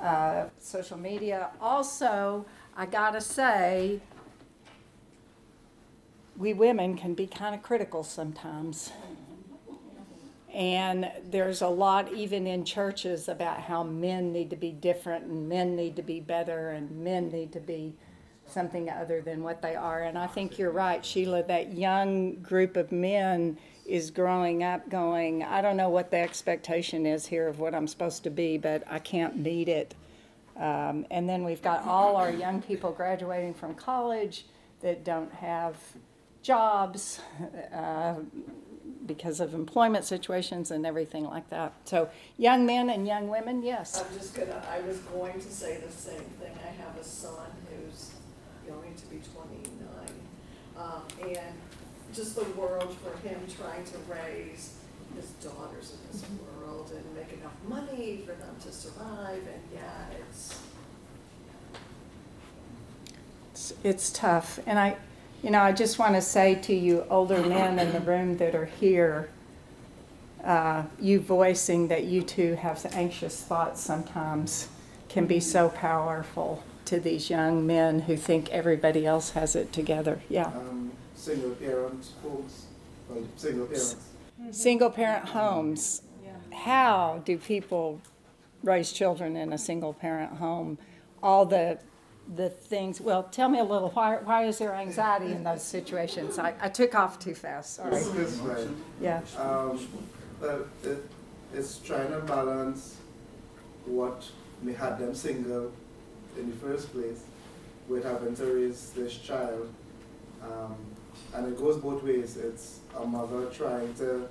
uh, 0.00 0.44
social 0.60 0.98
media. 0.98 1.48
Also, 1.62 2.44
I 2.76 2.84
gotta 2.84 3.22
say, 3.22 4.00
we 6.36 6.52
women 6.52 6.96
can 6.96 7.14
be 7.14 7.26
kind 7.26 7.54
of 7.54 7.62
critical 7.62 8.04
sometimes. 8.04 8.92
And 10.52 11.10
there's 11.24 11.62
a 11.62 11.68
lot, 11.68 12.12
even 12.12 12.46
in 12.46 12.64
churches, 12.64 13.28
about 13.28 13.60
how 13.60 13.82
men 13.82 14.32
need 14.32 14.50
to 14.50 14.56
be 14.56 14.72
different 14.72 15.24
and 15.24 15.48
men 15.48 15.74
need 15.74 15.96
to 15.96 16.02
be 16.02 16.20
better 16.20 16.70
and 16.70 16.90
men 17.02 17.30
need 17.30 17.52
to 17.52 17.60
be 17.60 17.94
something 18.46 18.88
other 18.90 19.20
than 19.20 19.42
what 19.42 19.62
they 19.62 19.74
are. 19.74 20.02
And 20.02 20.18
I 20.18 20.26
think 20.26 20.58
you're 20.58 20.70
right, 20.70 21.04
Sheila, 21.04 21.44
that 21.44 21.74
young 21.74 22.36
group 22.42 22.76
of 22.76 22.92
men 22.92 23.58
is 23.88 24.10
growing 24.10 24.62
up 24.62 24.88
going, 24.90 25.42
I 25.42 25.62
don't 25.62 25.76
know 25.76 25.88
what 25.88 26.10
the 26.10 26.18
expectation 26.18 27.06
is 27.06 27.26
here 27.26 27.48
of 27.48 27.58
what 27.58 27.74
I'm 27.74 27.88
supposed 27.88 28.22
to 28.24 28.30
be, 28.30 28.58
but 28.58 28.84
I 28.86 28.98
can't 28.98 29.38
meet 29.38 29.68
it. 29.68 29.94
Um, 30.56 31.06
and 31.10 31.26
then 31.26 31.42
we've 31.42 31.62
got 31.62 31.86
all 31.86 32.16
our 32.16 32.30
young 32.30 32.60
people 32.60 32.92
graduating 32.92 33.54
from 33.54 33.74
college 33.74 34.44
that 34.82 35.04
don't 35.04 35.32
have 35.32 35.76
jobs 36.42 37.20
uh, 37.74 38.16
because 39.06 39.40
of 39.40 39.54
employment 39.54 40.04
situations 40.04 40.70
and 40.70 40.84
everything 40.84 41.24
like 41.24 41.48
that. 41.48 41.72
So, 41.86 42.10
young 42.36 42.66
men 42.66 42.90
and 42.90 43.06
young 43.06 43.28
women, 43.28 43.62
yes. 43.62 44.04
I'm 44.04 44.18
just 44.18 44.34
gonna, 44.34 44.62
I 44.70 44.80
was 44.80 44.98
going 44.98 45.40
to 45.40 45.50
say 45.50 45.78
the 45.78 45.90
same 45.90 46.24
thing. 46.40 46.52
I 46.62 46.82
have 46.82 46.94
a 47.00 47.04
son 47.04 47.50
who's 47.70 48.10
going 48.66 48.94
to 48.94 49.06
be 49.06 49.20
twenty-nine. 49.32 50.20
Um, 50.76 51.02
and 51.22 51.54
just 52.18 52.34
the 52.34 52.44
world 52.60 52.96
for 53.04 53.16
him 53.28 53.40
trying 53.56 53.84
to 53.84 53.96
raise 54.12 54.74
his 55.14 55.26
daughters 55.40 55.92
in 55.92 55.98
this 56.10 56.24
world 56.58 56.90
and 56.92 57.14
make 57.14 57.32
enough 57.32 57.52
money 57.68 58.22
for 58.26 58.32
them 58.32 58.56
to 58.60 58.72
survive, 58.72 59.36
and 59.36 59.62
yeah, 59.72 60.04
it's, 60.28 60.60
It's, 63.52 63.72
it's 63.84 64.10
tough. 64.10 64.58
And 64.66 64.80
I, 64.80 64.96
you 65.44 65.50
know, 65.50 65.60
I 65.60 65.70
just 65.70 66.00
want 66.00 66.16
to 66.16 66.20
say 66.20 66.56
to 66.56 66.74
you 66.74 67.06
older 67.08 67.40
men 67.40 67.78
in 67.78 67.92
the 67.92 68.00
room 68.00 68.36
that 68.38 68.56
are 68.56 68.66
here, 68.66 69.30
uh, 70.42 70.82
you 71.00 71.20
voicing 71.20 71.86
that 71.86 72.04
you 72.04 72.22
too 72.22 72.54
have 72.54 72.84
anxious 72.94 73.40
thoughts 73.42 73.80
sometimes 73.80 74.68
can 75.08 75.26
be 75.26 75.38
so 75.38 75.68
powerful 75.68 76.64
to 76.86 76.98
these 76.98 77.30
young 77.30 77.64
men 77.64 78.00
who 78.00 78.16
think 78.16 78.50
everybody 78.50 79.06
else 79.06 79.30
has 79.30 79.54
it 79.54 79.72
together. 79.72 80.20
Yeah. 80.28 80.46
um, 80.46 80.87
single 81.18 81.50
parent 81.50 82.04
folks, 82.22 82.66
well, 83.08 83.24
single 83.36 83.66
parents. 83.66 83.96
Single 84.52 84.90
parent 84.90 85.28
homes. 85.28 86.02
How 86.52 87.22
do 87.24 87.36
people 87.38 88.00
raise 88.62 88.92
children 88.92 89.36
in 89.36 89.52
a 89.52 89.58
single 89.58 89.92
parent 89.92 90.38
home? 90.38 90.78
All 91.22 91.44
the 91.44 91.78
the 92.34 92.50
things. 92.50 93.00
Well, 93.00 93.24
tell 93.24 93.48
me 93.48 93.58
a 93.58 93.64
little. 93.64 93.90
Why 93.90 94.16
why 94.16 94.44
is 94.44 94.58
there 94.58 94.74
anxiety 94.74 95.32
in 95.32 95.42
those 95.44 95.62
situations? 95.62 96.38
I, 96.38 96.54
I 96.60 96.68
took 96.68 96.94
off 96.94 97.18
too 97.18 97.34
fast. 97.34 97.76
Sorry. 97.76 97.90
This 97.90 98.06
is 98.14 98.38
right. 98.40 98.68
Yeah. 99.00 99.22
Um, 99.36 99.86
but 100.40 100.68
it, 100.84 101.04
it's 101.52 101.78
trying 101.78 102.10
to 102.10 102.20
balance 102.20 102.96
what 103.84 104.24
may 104.62 104.72
had 104.72 104.98
them 104.98 105.14
single 105.14 105.72
in 106.38 106.50
the 106.50 106.56
first 106.56 106.92
place 106.92 107.24
with 107.88 108.04
having 108.04 108.36
to 108.36 108.44
raise 108.44 108.90
this 108.90 109.16
child. 109.16 109.72
Um, 110.42 110.76
and 111.34 111.46
it 111.46 111.58
goes 111.58 111.76
both 111.78 112.02
ways. 112.02 112.36
It's 112.36 112.80
a 112.96 113.04
mother 113.04 113.46
trying 113.46 113.94
to 113.94 114.28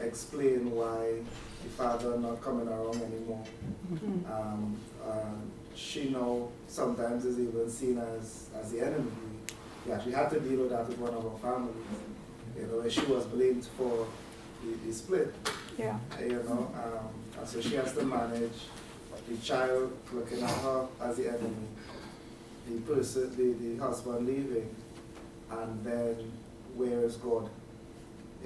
explain 0.00 0.70
why 0.70 1.20
the 1.62 1.68
father 1.70 2.18
not 2.18 2.40
coming 2.42 2.68
around 2.68 3.00
anymore. 3.02 3.44
Um, 4.30 4.76
uh, 5.06 5.14
she 5.74 6.10
now 6.10 6.48
sometimes 6.68 7.24
is 7.24 7.38
even 7.38 7.68
seen 7.70 7.98
as, 7.98 8.48
as 8.60 8.72
the 8.72 8.80
enemy. 8.80 9.10
We 9.86 9.92
actually 9.92 10.12
had 10.12 10.30
to 10.30 10.40
deal 10.40 10.60
with 10.60 10.70
that 10.70 10.88
with 10.88 10.98
one 10.98 11.14
of 11.14 11.24
our 11.26 11.38
families. 11.38 11.76
You 12.58 12.66
know, 12.66 12.80
and 12.80 12.92
she 12.92 13.02
was 13.02 13.24
blamed 13.26 13.64
for 13.76 14.06
the, 14.64 14.86
the 14.86 14.92
split. 14.92 15.34
Yeah. 15.78 15.98
You 16.20 16.42
know, 16.48 16.70
um, 16.74 17.08
and 17.38 17.48
so 17.48 17.60
she 17.60 17.74
has 17.76 17.92
to 17.94 18.04
manage 18.04 18.60
the 19.28 19.36
child 19.38 19.92
looking 20.12 20.42
at 20.42 20.50
her 20.50 20.86
as 21.00 21.16
the 21.16 21.28
enemy, 21.28 21.68
the 22.68 22.80
person, 22.80 23.30
the, 23.36 23.76
the 23.76 23.82
husband 23.82 24.26
leaving, 24.26 24.74
and 25.60 25.84
then 25.84 26.32
where 26.74 27.04
is 27.04 27.16
God 27.16 27.48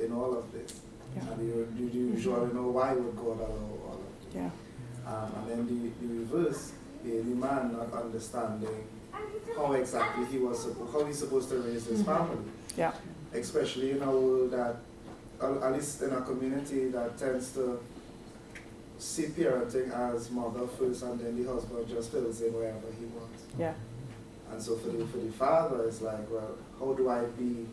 in 0.03 0.13
all 0.13 0.37
of 0.37 0.53
this? 0.53 0.81
Yeah. 1.15 1.33
And 1.33 1.49
you, 1.49 1.69
you, 1.79 1.87
you 1.87 2.13
usually 2.13 2.53
know 2.53 2.69
why 2.69 2.93
would 2.93 3.17
God 3.17 3.39
allow 3.39 3.71
all 3.87 3.93
of 3.93 4.33
this. 4.33 4.35
Yeah. 4.35 4.51
Um, 5.07 5.33
and 5.39 5.51
then 5.51 5.93
the, 6.01 6.07
the 6.07 6.21
reverse, 6.21 6.73
the, 7.05 7.11
the 7.11 7.35
man 7.35 7.73
not 7.73 7.93
understanding 7.93 8.87
how 9.57 9.73
exactly 9.73 10.27
he 10.27 10.39
was 10.39 10.63
supposed, 10.63 10.93
how 10.93 11.05
he's 11.05 11.19
supposed 11.19 11.49
to 11.51 11.59
raise 11.59 11.87
his 11.87 12.03
family. 12.03 12.45
Yeah. 12.77 12.93
Especially 13.33 13.93
in 13.93 14.03
a 14.03 14.11
world 14.11 14.51
that, 14.51 14.77
at 15.41 15.63
at 15.63 15.73
least 15.73 16.03
in 16.03 16.13
a 16.13 16.21
community 16.23 16.89
that 16.89 17.17
tends 17.17 17.53
to 17.53 17.81
see 18.99 19.25
parenting 19.27 19.93
as 19.93 20.31
mother 20.31 20.67
first 20.79 21.03
and 21.03 21.21
then 21.21 21.43
the 21.43 21.53
husband 21.53 21.87
just 21.89 22.11
fills 22.11 22.41
in 22.41 22.53
wherever 22.53 22.89
he 22.99 23.05
wants. 23.07 23.43
Yeah. 23.59 23.75
And 24.53 24.63
so 24.63 24.77
for 24.77 24.89
the, 24.89 25.05
for 25.07 25.19
the 25.19 25.33
father, 25.33 25.85
it's 25.89 26.01
like, 26.01 26.31
well, 26.31 26.57
how 26.79 26.93
do 26.95 27.09
I 27.09 27.25
be 27.39 27.67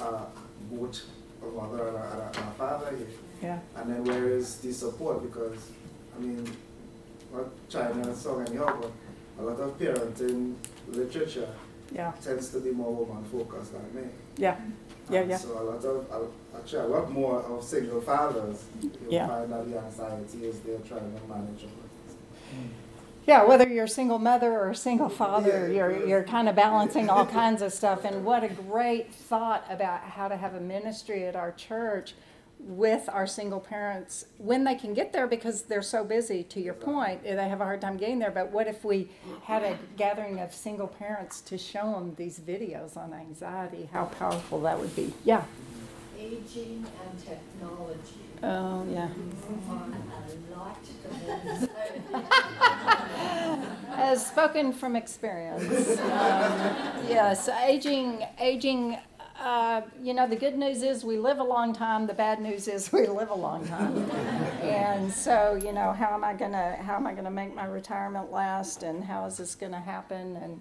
uh, 0.00 0.24
both 0.70 1.02
a 1.42 1.46
mother 1.46 1.88
and 1.88 1.96
a, 1.96 2.26
and 2.28 2.36
a, 2.48 2.52
father 2.56 2.96
here? 2.96 3.06
Yeah. 3.42 3.58
And 3.76 3.90
then 3.90 4.04
where 4.04 4.28
is 4.28 4.56
the 4.58 4.72
support? 4.72 5.22
Because, 5.22 5.58
I 6.16 6.20
mean, 6.20 6.48
not 7.32 7.46
China 7.68 8.14
song 8.14 8.46
anyhow, 8.46 8.80
but 8.80 8.92
a 9.38 9.42
lot 9.42 9.58
of 9.60 9.78
parenting 9.78 10.54
literature 10.88 11.48
Yeah. 11.92 12.12
tends 12.22 12.50
to 12.50 12.60
be 12.60 12.70
more 12.70 12.94
woman 12.94 13.24
focused 13.24 13.72
than 13.72 13.82
men. 13.94 14.12
Yeah. 14.36 14.56
Yeah. 15.10 15.20
And 15.22 15.30
Yeah. 15.30 15.36
So 15.36 15.60
a 15.60 15.64
lot 15.64 15.84
of, 15.84 16.32
actually 16.56 16.84
a 16.84 16.88
lot 16.88 17.10
more 17.10 17.40
of 17.42 17.64
single 17.64 18.00
fathers, 18.00 18.62
you'll 18.80 19.12
Yeah. 19.12 19.26
find 19.26 19.50
that 19.52 19.68
the 19.68 19.78
anxiety 19.78 20.46
is 20.46 20.60
they're 20.60 20.78
trying 20.78 21.12
to 21.12 21.26
manage 21.28 21.64
all 21.64 21.80
of 21.84 21.90
this. 22.06 22.16
Yeah, 23.26 23.44
whether 23.44 23.68
you're 23.68 23.84
a 23.84 23.88
single 23.88 24.18
mother 24.18 24.50
or 24.52 24.70
a 24.70 24.74
single 24.74 25.08
father, 25.08 25.68
Yeah. 25.68 25.74
you're, 25.88 26.06
you're 26.06 26.22
kind 26.24 26.48
of 26.48 26.56
balancing 26.56 27.08
all 27.08 27.24
kinds 27.26 27.62
of 27.62 27.72
stuff. 27.72 28.04
And 28.04 28.24
what 28.24 28.42
a 28.42 28.48
great 28.48 29.14
thought 29.14 29.64
about 29.70 30.00
how 30.00 30.28
to 30.28 30.36
have 30.36 30.54
a 30.54 30.60
ministry 30.60 31.24
at 31.26 31.36
our 31.36 31.52
church 31.52 32.14
with 32.58 33.08
our 33.12 33.26
single 33.26 33.58
parents 33.58 34.26
when 34.38 34.62
they 34.62 34.74
can 34.76 34.94
get 34.94 35.12
there 35.12 35.26
because 35.26 35.62
they're 35.62 35.82
so 35.82 36.04
busy, 36.04 36.44
to 36.44 36.60
your 36.60 36.74
point, 36.74 37.20
eh, 37.24 37.34
they 37.34 37.48
have 37.48 37.60
a 37.60 37.64
hard 37.64 37.80
time 37.80 37.96
getting 37.96 38.18
there. 38.20 38.30
But 38.30 38.50
what 38.52 38.68
if 38.68 38.84
we 38.84 39.08
had 39.44 39.62
a 39.64 39.78
gathering 39.96 40.38
of 40.38 40.54
single 40.54 40.86
parents 40.86 41.40
to 41.42 41.58
show 41.58 41.92
them 41.92 42.14
these 42.16 42.38
videos 42.40 42.96
on 42.96 43.12
anxiety? 43.14 43.88
How 43.92 44.04
powerful 44.04 44.60
that 44.62 44.78
would 44.78 44.94
be. 44.94 45.12
Yeah. 45.24 45.42
Aging 46.18 46.86
and 47.04 47.18
technology 47.18 47.98
Oh, 48.44 48.84
yeah. 48.92 49.04
are 49.04 49.08
a 49.08 49.74
lot 49.74 50.28
to 50.28 50.36
As 53.94 54.26
spoken 54.26 54.72
from 54.72 54.96
experience, 54.96 55.98
um, 56.00 56.52
yes, 57.08 57.48
aging, 57.48 58.24
aging. 58.40 58.98
Uh, 59.38 59.82
you 60.00 60.14
know, 60.14 60.26
the 60.28 60.36
good 60.36 60.56
news 60.56 60.82
is 60.82 61.04
we 61.04 61.18
live 61.18 61.38
a 61.40 61.44
long 61.44 61.72
time. 61.72 62.06
The 62.06 62.14
bad 62.14 62.40
news 62.40 62.68
is 62.68 62.92
we 62.92 63.06
live 63.08 63.30
a 63.30 63.34
long 63.34 63.66
time. 63.66 64.08
and 64.62 65.12
so, 65.12 65.58
you 65.62 65.72
know, 65.72 65.92
how 65.92 66.14
am 66.14 66.22
I 66.24 66.32
gonna 66.34 66.76
how 66.76 66.94
am 66.96 67.06
I 67.06 67.12
gonna 67.14 67.30
make 67.30 67.54
my 67.54 67.64
retirement 67.66 68.30
last? 68.32 68.82
And 68.82 69.04
how 69.04 69.24
is 69.26 69.36
this 69.36 69.54
gonna 69.54 69.80
happen? 69.80 70.36
And 70.36 70.60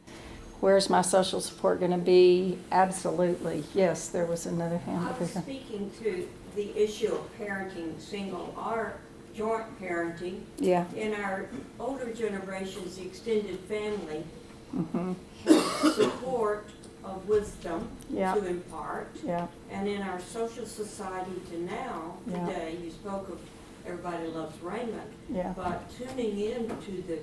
where's 0.61 0.89
my 0.89 1.01
social 1.01 1.41
support 1.41 1.79
gonna 1.79 1.97
be? 1.97 2.57
Absolutely, 2.71 3.63
yes. 3.73 4.07
There 4.09 4.25
was 4.25 4.45
another 4.45 4.77
hand 4.79 5.05
I 5.05 5.09
over 5.11 5.19
was 5.19 5.33
here. 5.33 5.41
speaking 5.43 5.91
to 6.01 6.27
the 6.55 6.75
issue 6.77 7.13
of 7.13 7.39
parenting 7.39 7.99
single 7.99 8.53
or 8.57 8.95
joint 9.35 9.79
parenting. 9.81 10.41
Yeah. 10.59 10.85
In 10.95 11.13
our 11.15 11.47
older 11.79 12.11
generations, 12.13 12.97
the 12.97 13.03
extended 13.05 13.59
family 13.61 14.23
hmm 14.71 15.13
had 15.43 15.93
support 15.93 16.65
of 17.03 17.27
wisdom 17.27 17.89
Yeah. 18.09 18.33
to 18.35 18.45
impart. 18.45 19.09
Yeah. 19.25 19.47
And 19.71 19.87
in 19.87 20.01
our 20.01 20.19
social 20.21 20.65
society 20.65 21.41
to 21.51 21.61
now, 21.63 22.15
Yeah. 22.27 22.45
today, 22.45 22.77
you 22.83 22.91
spoke 22.91 23.27
of 23.29 23.39
Everybody 23.85 24.27
Loves 24.27 24.61
Raymond. 24.61 25.11
Yeah. 25.29 25.53
But 25.55 25.89
tuning 25.97 26.39
in 26.39 26.67
to 26.69 27.03
the 27.07 27.19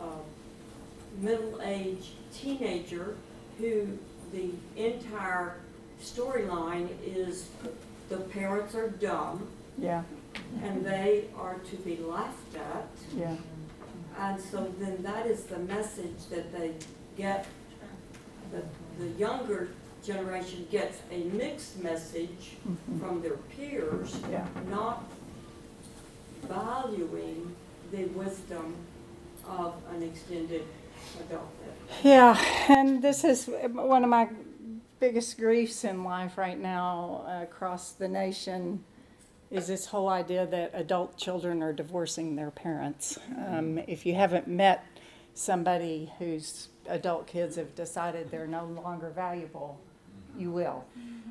uh, 0.00 0.04
middle-aged 1.20 2.10
teenager 2.32 3.16
who 3.58 3.86
the 4.32 4.50
entire 4.76 5.56
storyline 6.00 6.88
is 7.04 7.48
the 8.08 8.16
parents 8.18 8.74
are 8.74 8.88
dumb 8.90 9.46
Yeah. 9.78 10.02
And 10.62 10.84
they 10.84 11.24
are 11.38 11.56
to 11.70 11.76
be 11.76 11.96
laughed 11.98 12.54
at. 12.56 12.88
Yeah. 13.16 13.36
And 14.18 14.40
so 14.40 14.72
then 14.78 15.02
that 15.02 15.26
is 15.26 15.44
the 15.44 15.58
message 15.58 16.26
that 16.30 16.52
they 16.52 16.72
get, 17.16 17.46
the, 18.52 18.62
the 19.02 19.08
younger 19.18 19.68
generation 20.04 20.66
gets 20.70 20.98
a 21.10 21.24
mixed 21.24 21.82
message 21.82 22.56
Mhm. 22.68 23.00
from 23.00 23.22
their 23.22 23.36
peers, 23.56 24.20
Yeah. 24.30 24.46
not 24.68 25.04
valuing 26.42 27.54
the 27.90 28.04
wisdom 28.06 28.74
of 29.48 29.74
an 29.94 30.02
extended 30.02 30.62
adulthood. 31.20 31.74
Yeah, 32.02 32.36
and 32.68 33.02
this 33.02 33.24
is 33.24 33.46
one 33.72 34.04
of 34.04 34.10
my 34.10 34.28
biggest 35.00 35.38
griefs 35.38 35.84
in 35.84 36.04
life 36.04 36.38
right 36.38 36.58
now 36.58 37.24
uh, 37.26 37.42
across 37.42 37.92
the 37.92 38.08
nation 38.08 38.84
is 39.52 39.66
this 39.66 39.86
whole 39.86 40.08
idea 40.08 40.46
that 40.46 40.70
adult 40.72 41.18
children 41.18 41.62
are 41.62 41.74
divorcing 41.74 42.36
their 42.36 42.50
parents. 42.50 43.18
Um, 43.46 43.78
if 43.86 44.06
you 44.06 44.14
haven't 44.14 44.48
met 44.48 44.84
somebody 45.34 46.10
whose 46.18 46.68
adult 46.88 47.26
kids 47.26 47.56
have 47.56 47.74
decided 47.74 48.30
they're 48.30 48.46
no 48.46 48.64
longer 48.64 49.10
valuable, 49.10 49.78
you 50.38 50.50
will. 50.50 50.84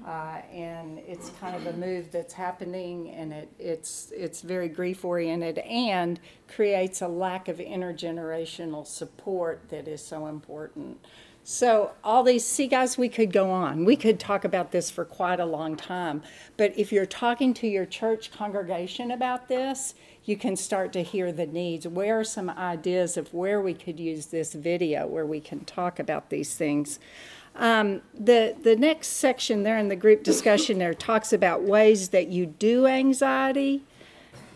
Uh, 0.05 0.41
and 0.51 0.99
it's 0.99 1.32
kind 1.39 1.55
of 1.55 1.65
a 1.67 1.78
move 1.78 2.11
that's 2.11 2.34
happening, 2.34 3.09
and 3.09 3.32
it, 3.32 3.49
it's 3.59 4.11
it's 4.15 4.41
very 4.41 4.67
grief 4.67 5.05
oriented 5.05 5.59
and 5.59 6.19
creates 6.47 7.01
a 7.01 7.07
lack 7.07 7.47
of 7.47 7.57
intergenerational 7.57 8.86
support 8.86 9.61
that 9.69 9.88
is 9.88 10.03
so 10.03 10.26
important. 10.26 10.97
So 11.44 11.92
all 12.04 12.24
these, 12.24 12.46
see, 12.46 12.68
guys, 12.68 12.98
we 12.98 13.10
could 13.10 13.34
go 13.34 13.50
on. 13.50 13.84
We 13.84 13.96
could 13.96 14.20
talk 14.20 14.46
about 14.46 14.72
this 14.72 14.92
for 14.92 15.04
quite 15.04 15.39
a 15.39 15.46
long 15.46 15.76
time. 15.76 16.22
But 16.56 16.78
if 16.78 16.92
you're 16.92 17.08
talking 17.08 17.54
to 17.56 17.68
your 17.68 17.86
church 17.86 18.32
congregation 18.32 19.10
about 19.10 19.48
this, 19.48 19.96
you 20.24 20.38
can 20.38 20.56
start 20.56 20.94
to 20.94 21.02
hear 21.02 21.32
the 21.32 21.48
needs. 21.48 21.88
Where 21.88 22.20
are 22.20 22.24
some 22.24 22.50
ideas 22.50 23.18
of 23.18 23.34
where 23.34 23.60
we 23.60 23.74
could 23.74 24.00
use 24.00 24.28
this 24.28 24.54
video 24.54 25.08
where 25.08 25.26
we 25.26 25.39
can 25.39 25.66
talk 25.66 25.98
about 25.98 26.30
these 26.30 26.56
things? 26.56 27.00
Um, 27.56 28.02
the 28.14 28.56
the 28.62 28.78
next 28.78 29.08
section 29.08 29.64
there 29.64 29.78
in 29.78 29.89
the 29.89 29.96
group 29.96 30.24
discussion 30.24 30.78
there 30.78 30.94
talks 30.94 31.34
about 31.34 31.64
ways 31.64 32.10
that 32.10 32.28
you 32.28 32.46
do 32.46 32.88
anxiety 32.88 33.84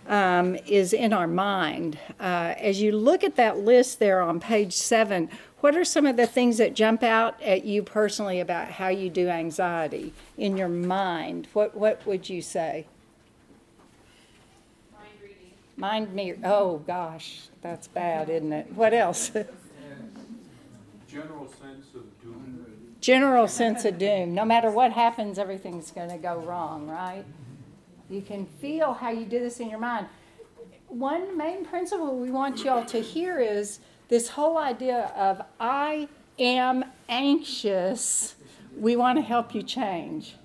um, 0.07 0.55
is 0.67 0.93
in 0.93 1.13
our 1.13 1.27
mind. 1.27 1.97
Uh, 2.19 2.53
as 2.57 2.81
you 2.81 2.91
look 2.91 3.23
at 3.23 3.35
that 3.35 3.57
list 3.57 3.99
there 3.99 4.21
on 4.21 4.39
page 4.39 4.73
seven, 4.73 5.29
what 5.61 5.75
are 5.75 5.83
some 5.83 6.05
of 6.05 6.17
the 6.17 6.27
things 6.27 6.57
that 6.57 6.73
jump 6.73 7.01
out 7.01 7.41
at 7.41 7.65
you 7.65 7.81
personally 7.81 8.39
about 8.39 8.71
how 8.71 8.89
you 8.89 9.09
do 9.09 9.29
anxiety 9.29 10.13
in 10.37 10.57
your 10.57 10.69
mind? 10.69 11.47
What 11.53 11.75
what 11.75 12.05
would 12.05 12.29
you 12.29 12.41
say? 12.41 12.85
Mind 14.93 15.09
reading. 15.21 15.51
Mind 15.77 16.13
me. 16.13 16.33
Oh 16.43 16.77
gosh, 16.79 17.47
that's 17.61 17.87
bad, 17.87 18.29
isn't 18.29 18.53
it? 18.53 18.73
What 18.73 18.93
else? 18.93 19.31
General 21.07 21.47
sense 21.47 21.87
of 21.95 22.21
doom. 22.21 22.65
General 22.99 23.47
sense 23.47 23.85
of 23.85 23.97
doom. 23.97 24.33
No 24.33 24.45
matter 24.45 24.69
what 24.69 24.91
happens, 24.91 25.39
everything's 25.39 25.91
going 25.91 26.09
to 26.09 26.17
go 26.17 26.39
wrong, 26.39 26.87
right? 26.87 27.23
You 28.09 28.21
can 28.21 28.45
feel 28.45 28.93
how 28.93 29.09
you 29.11 29.25
do 29.25 29.39
this 29.39 29.59
in 29.59 29.69
your 29.69 29.79
mind. 29.79 30.07
One 30.87 31.37
main 31.37 31.65
principle 31.65 32.17
we 32.17 32.31
want 32.31 32.63
y'all 32.63 32.85
to 32.85 32.99
hear 32.99 33.39
is 33.39 33.79
this 34.07 34.29
whole 34.29 34.57
idea 34.57 35.11
of 35.15 35.41
I 35.59 36.07
am 36.39 36.85
anxious. 37.09 38.35
We 38.77 38.95
want 38.95 39.17
to 39.17 39.21
help 39.21 39.55
you 39.55 39.63
change. 39.63 40.35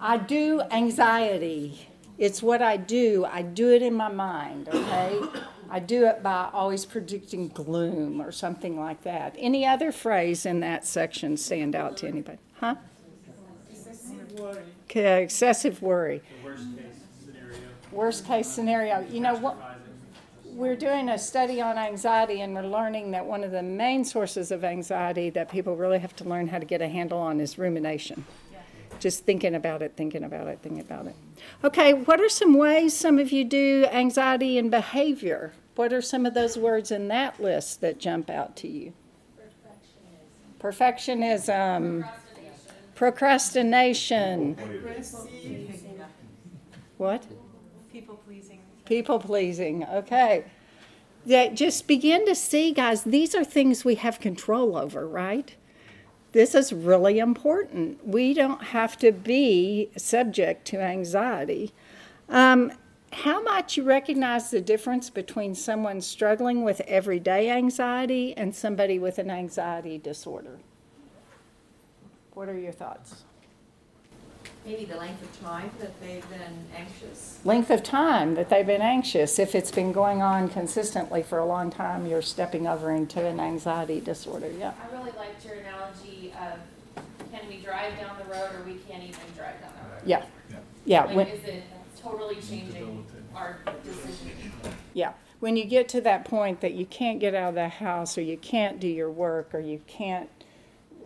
I 0.00 0.18
do 0.18 0.62
anxiety. 0.70 1.88
It's 2.18 2.42
what 2.42 2.62
I 2.62 2.76
do. 2.76 3.24
I 3.24 3.42
do 3.42 3.72
it 3.72 3.82
in 3.82 3.94
my 3.94 4.08
mind, 4.08 4.68
okay? 4.68 5.20
I 5.70 5.80
do 5.80 6.06
it 6.06 6.22
by 6.22 6.48
always 6.52 6.86
predicting 6.86 7.48
gloom 7.48 8.22
or 8.22 8.32
something 8.32 8.78
like 8.78 9.02
that. 9.02 9.36
Any 9.38 9.66
other 9.66 9.92
phrase 9.92 10.46
in 10.46 10.60
that 10.60 10.86
section 10.86 11.36
stand 11.36 11.76
out 11.76 11.96
to 11.98 12.08
anybody? 12.08 12.38
Huh? 12.54 12.76
Okay, 14.84 15.22
excessive 15.22 15.82
worry. 15.82 16.22
The 16.42 16.48
worst 16.48 16.66
case 16.76 16.84
scenario. 17.24 17.58
Worst 17.92 18.26
case 18.26 18.48
scenario. 18.48 19.00
You 19.10 19.20
know 19.20 19.36
what? 19.36 19.56
We're 20.58 20.74
doing 20.74 21.08
a 21.08 21.18
study 21.18 21.60
on 21.60 21.78
anxiety 21.78 22.40
and 22.40 22.52
we're 22.52 22.66
learning 22.66 23.12
that 23.12 23.24
one 23.24 23.44
of 23.44 23.52
the 23.52 23.62
main 23.62 24.04
sources 24.04 24.50
of 24.50 24.64
anxiety 24.64 25.30
that 25.30 25.52
people 25.52 25.76
really 25.76 26.00
have 26.00 26.16
to 26.16 26.24
learn 26.24 26.48
how 26.48 26.58
to 26.58 26.64
get 26.64 26.82
a 26.82 26.88
handle 26.88 27.18
on 27.18 27.38
is 27.38 27.58
rumination. 27.58 28.24
Just 28.98 29.24
thinking 29.24 29.54
about 29.54 29.82
it, 29.82 29.92
thinking 29.96 30.24
about 30.24 30.48
it, 30.48 30.58
thinking 30.60 30.80
about 30.80 31.06
it. 31.06 31.14
Okay, 31.62 31.92
what 31.92 32.20
are 32.20 32.28
some 32.28 32.54
ways 32.54 32.92
some 32.92 33.20
of 33.20 33.30
you 33.30 33.44
do 33.44 33.86
anxiety 33.92 34.58
and 34.58 34.68
behavior? 34.68 35.52
What 35.76 35.92
are 35.92 36.02
some 36.02 36.26
of 36.26 36.34
those 36.34 36.58
words 36.58 36.90
in 36.90 37.06
that 37.06 37.40
list 37.40 37.80
that 37.82 38.00
jump 38.00 38.28
out 38.28 38.56
to 38.56 38.66
you? 38.66 38.94
Perfectionism. 40.58 42.10
Procrastination. 42.96 44.56
What? 46.96 47.24
People 48.88 49.18
pleasing. 49.18 49.84
Okay. 49.84 50.44
That 51.26 51.54
just 51.54 51.86
begin 51.86 52.24
to 52.24 52.34
see, 52.34 52.72
guys, 52.72 53.04
these 53.04 53.34
are 53.34 53.44
things 53.44 53.84
we 53.84 53.96
have 53.96 54.18
control 54.18 54.76
over, 54.76 55.06
right? 55.06 55.54
This 56.32 56.54
is 56.54 56.72
really 56.72 57.18
important. 57.18 58.06
We 58.06 58.32
don't 58.32 58.62
have 58.62 58.96
to 58.98 59.12
be 59.12 59.90
subject 59.98 60.66
to 60.68 60.80
anxiety. 60.80 61.74
Um, 62.30 62.72
how 63.12 63.42
much 63.42 63.76
you 63.76 63.82
recognize 63.82 64.50
the 64.50 64.60
difference 64.62 65.10
between 65.10 65.54
someone 65.54 66.00
struggling 66.00 66.64
with 66.64 66.80
everyday 66.82 67.50
anxiety 67.50 68.34
and 68.36 68.54
somebody 68.54 68.98
with 68.98 69.18
an 69.18 69.30
anxiety 69.30 69.98
disorder? 69.98 70.60
What 72.32 72.48
are 72.48 72.58
your 72.58 72.72
thoughts? 72.72 73.24
Maybe 74.68 74.84
the 74.84 74.98
length 74.98 75.22
of 75.22 75.40
time 75.40 75.70
that 75.80 75.98
they've 75.98 76.28
been 76.28 76.66
anxious. 76.76 77.38
length 77.42 77.70
of 77.70 77.82
time 77.82 78.34
that 78.34 78.50
they've 78.50 78.66
been 78.66 78.82
anxious. 78.82 79.38
If 79.38 79.54
it's 79.54 79.70
been 79.70 79.92
going 79.92 80.20
on 80.20 80.50
consistently 80.50 81.22
for 81.22 81.38
a 81.38 81.46
long 81.46 81.70
time, 81.70 82.06
you're 82.06 82.20
stepping 82.20 82.66
over 82.66 82.90
into 82.90 83.24
an 83.24 83.40
anxiety 83.40 83.98
disorder. 83.98 84.50
Yeah. 84.50 84.74
I 84.82 84.94
really 84.94 85.12
liked 85.12 85.42
your 85.42 85.54
analogy 85.54 86.34
of 86.38 86.58
can 87.32 87.48
we 87.48 87.60
drive 87.60 87.98
down 87.98 88.18
the 88.18 88.30
road 88.30 88.50
or 88.58 88.62
we 88.66 88.74
can't 88.74 89.02
even 89.02 89.20
drive 89.34 89.58
down 89.62 89.72
the 89.82 89.94
road? 89.94 90.02
Yeah. 90.04 90.24
Yeah. 90.84 91.04
Like, 91.04 91.16
When, 91.16 91.26
is 91.28 91.44
it 91.44 91.62
totally 91.98 92.36
changing 92.36 93.06
our 93.34 93.60
decision? 93.82 94.52
yeah. 94.92 95.14
When 95.40 95.56
you 95.56 95.64
get 95.64 95.88
to 95.90 96.02
that 96.02 96.26
point 96.26 96.60
that 96.60 96.74
you 96.74 96.84
can't 96.84 97.20
get 97.20 97.34
out 97.34 97.50
of 97.50 97.54
the 97.54 97.68
house 97.68 98.18
or 98.18 98.22
you 98.22 98.36
can't 98.36 98.78
do 98.78 98.88
your 98.88 99.10
work 99.10 99.54
or 99.54 99.60
you 99.60 99.80
can't, 99.86 100.28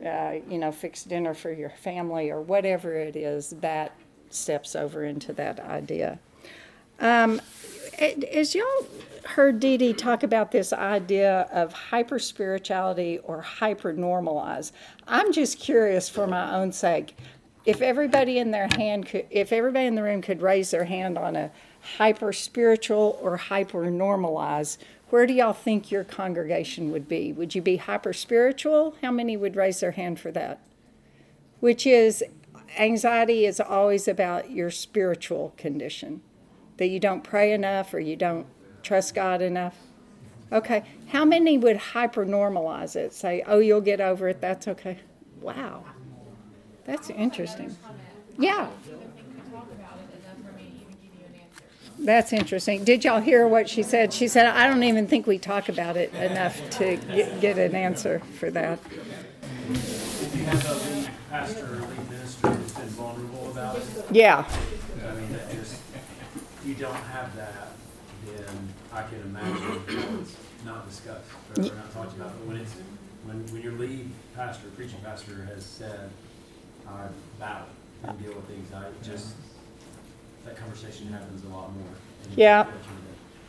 uh, 0.04 0.34
you 0.48 0.58
know, 0.58 0.72
fix 0.72 1.04
dinner 1.04 1.34
for 1.34 1.52
your 1.52 1.70
family 1.70 2.30
or 2.30 2.40
whatever 2.40 2.94
it 2.94 3.16
is, 3.16 3.50
that 3.60 3.96
steps 4.30 4.74
over 4.74 5.04
into 5.04 5.32
that 5.32 5.60
idea. 5.60 6.18
Um, 7.00 7.40
as 8.32 8.54
y'all 8.54 8.86
heard 9.24 9.60
Dee 9.60 9.76
Dee 9.76 9.92
talk 9.92 10.22
about 10.22 10.50
this 10.50 10.72
idea 10.72 11.48
of 11.52 11.72
hyper 11.72 12.18
spirituality 12.18 13.18
or 13.18 13.40
hyper 13.40 13.92
normalize, 13.92 14.72
I'm 15.06 15.32
just 15.32 15.58
curious 15.58 16.08
for 16.08 16.26
my 16.26 16.54
own 16.54 16.72
sake. 16.72 17.16
If 17.64 17.80
everybody 17.80 18.38
in 18.38 18.50
their 18.50 18.68
hand 18.76 19.06
could, 19.06 19.26
if 19.30 19.52
everybody 19.52 19.86
in 19.86 19.94
the 19.94 20.02
room 20.02 20.22
could 20.22 20.42
raise 20.42 20.70
their 20.70 20.84
hand 20.84 21.16
on 21.16 21.36
a 21.36 21.50
hyper 21.80 22.32
spiritual 22.32 23.18
or 23.20 23.36
hyper 23.36 23.84
normalize, 23.84 24.78
where 25.12 25.26
do 25.26 25.34
y'all 25.34 25.52
think 25.52 25.90
your 25.90 26.04
congregation 26.04 26.90
would 26.90 27.06
be? 27.06 27.34
Would 27.34 27.54
you 27.54 27.60
be 27.60 27.76
hyper 27.76 28.14
spiritual? 28.14 28.96
How 29.02 29.10
many 29.10 29.36
would 29.36 29.56
raise 29.56 29.80
their 29.80 29.90
hand 29.90 30.18
for 30.18 30.32
that? 30.32 30.58
Which 31.60 31.86
is 31.86 32.24
anxiety 32.78 33.44
is 33.44 33.60
always 33.60 34.08
about 34.08 34.50
your 34.50 34.70
spiritual 34.70 35.52
condition 35.58 36.22
that 36.78 36.86
you 36.86 36.98
don't 36.98 37.22
pray 37.22 37.52
enough 37.52 37.92
or 37.92 38.00
you 38.00 38.16
don't 38.16 38.46
trust 38.82 39.14
God 39.14 39.42
enough? 39.42 39.76
Okay. 40.50 40.82
How 41.08 41.26
many 41.26 41.58
would 41.58 41.76
hyper 41.76 42.24
normalize 42.24 42.96
it? 42.96 43.12
Say, 43.12 43.44
oh, 43.46 43.58
you'll 43.58 43.82
get 43.82 44.00
over 44.00 44.30
it. 44.30 44.40
That's 44.40 44.66
okay. 44.66 44.98
Wow. 45.42 45.84
That's 46.86 47.10
interesting. 47.10 47.76
Yeah. 48.38 48.70
That's 51.98 52.32
interesting. 52.32 52.84
Did 52.84 53.04
y'all 53.04 53.20
hear 53.20 53.46
what 53.46 53.68
she 53.68 53.82
said? 53.82 54.12
She 54.12 54.28
said, 54.28 54.46
I 54.46 54.66
don't 54.66 54.82
even 54.82 55.06
think 55.06 55.26
we 55.26 55.38
talk 55.38 55.68
about 55.68 55.96
it 55.96 56.12
enough 56.14 56.60
to 56.78 56.96
get, 56.96 57.40
get 57.40 57.58
an 57.58 57.74
answer 57.74 58.20
for 58.38 58.50
that. 58.50 58.78
If 59.68 60.34
you 60.36 60.44
have 60.44 60.68
a 60.68 60.74
lead 60.74 61.10
pastor 61.30 61.66
or 61.66 61.76
lead 61.80 62.10
minister 62.10 62.48
who's 62.48 62.72
been 62.72 62.86
vulnerable 62.88 63.50
about 63.50 63.76
it, 63.76 63.84
Yeah. 64.10 64.44
I 65.06 65.14
mean, 65.14 65.32
that 65.32 65.50
just, 65.52 65.74
if 65.94 66.62
you 66.66 66.74
don't 66.74 66.94
have 66.94 67.34
that, 67.36 67.72
then 68.26 68.74
I 68.92 69.02
can 69.02 69.20
imagine 69.22 69.82
it's 70.20 70.36
not 70.64 70.88
discussed, 70.88 71.28
or 71.56 71.62
not 71.62 71.92
talked 71.92 72.16
about, 72.16 72.32
but 72.38 72.46
when 72.46 72.56
it's, 72.56 72.74
when, 73.24 73.46
when 73.52 73.62
your 73.62 73.72
lead 73.72 74.10
pastor, 74.34 74.68
preaching 74.76 74.98
pastor 75.04 75.48
has 75.54 75.64
said, 75.64 76.10
I 76.88 77.06
battle 77.38 77.68
and 78.04 78.20
deal 78.22 78.34
with 78.34 78.50
anxiety, 78.50 78.96
just, 79.02 79.34
that 80.44 80.56
conversation 80.56 81.12
happens 81.12 81.44
a 81.44 81.48
lot 81.48 81.72
more. 81.74 81.84
And 82.28 82.38
Yeah. 82.38 82.66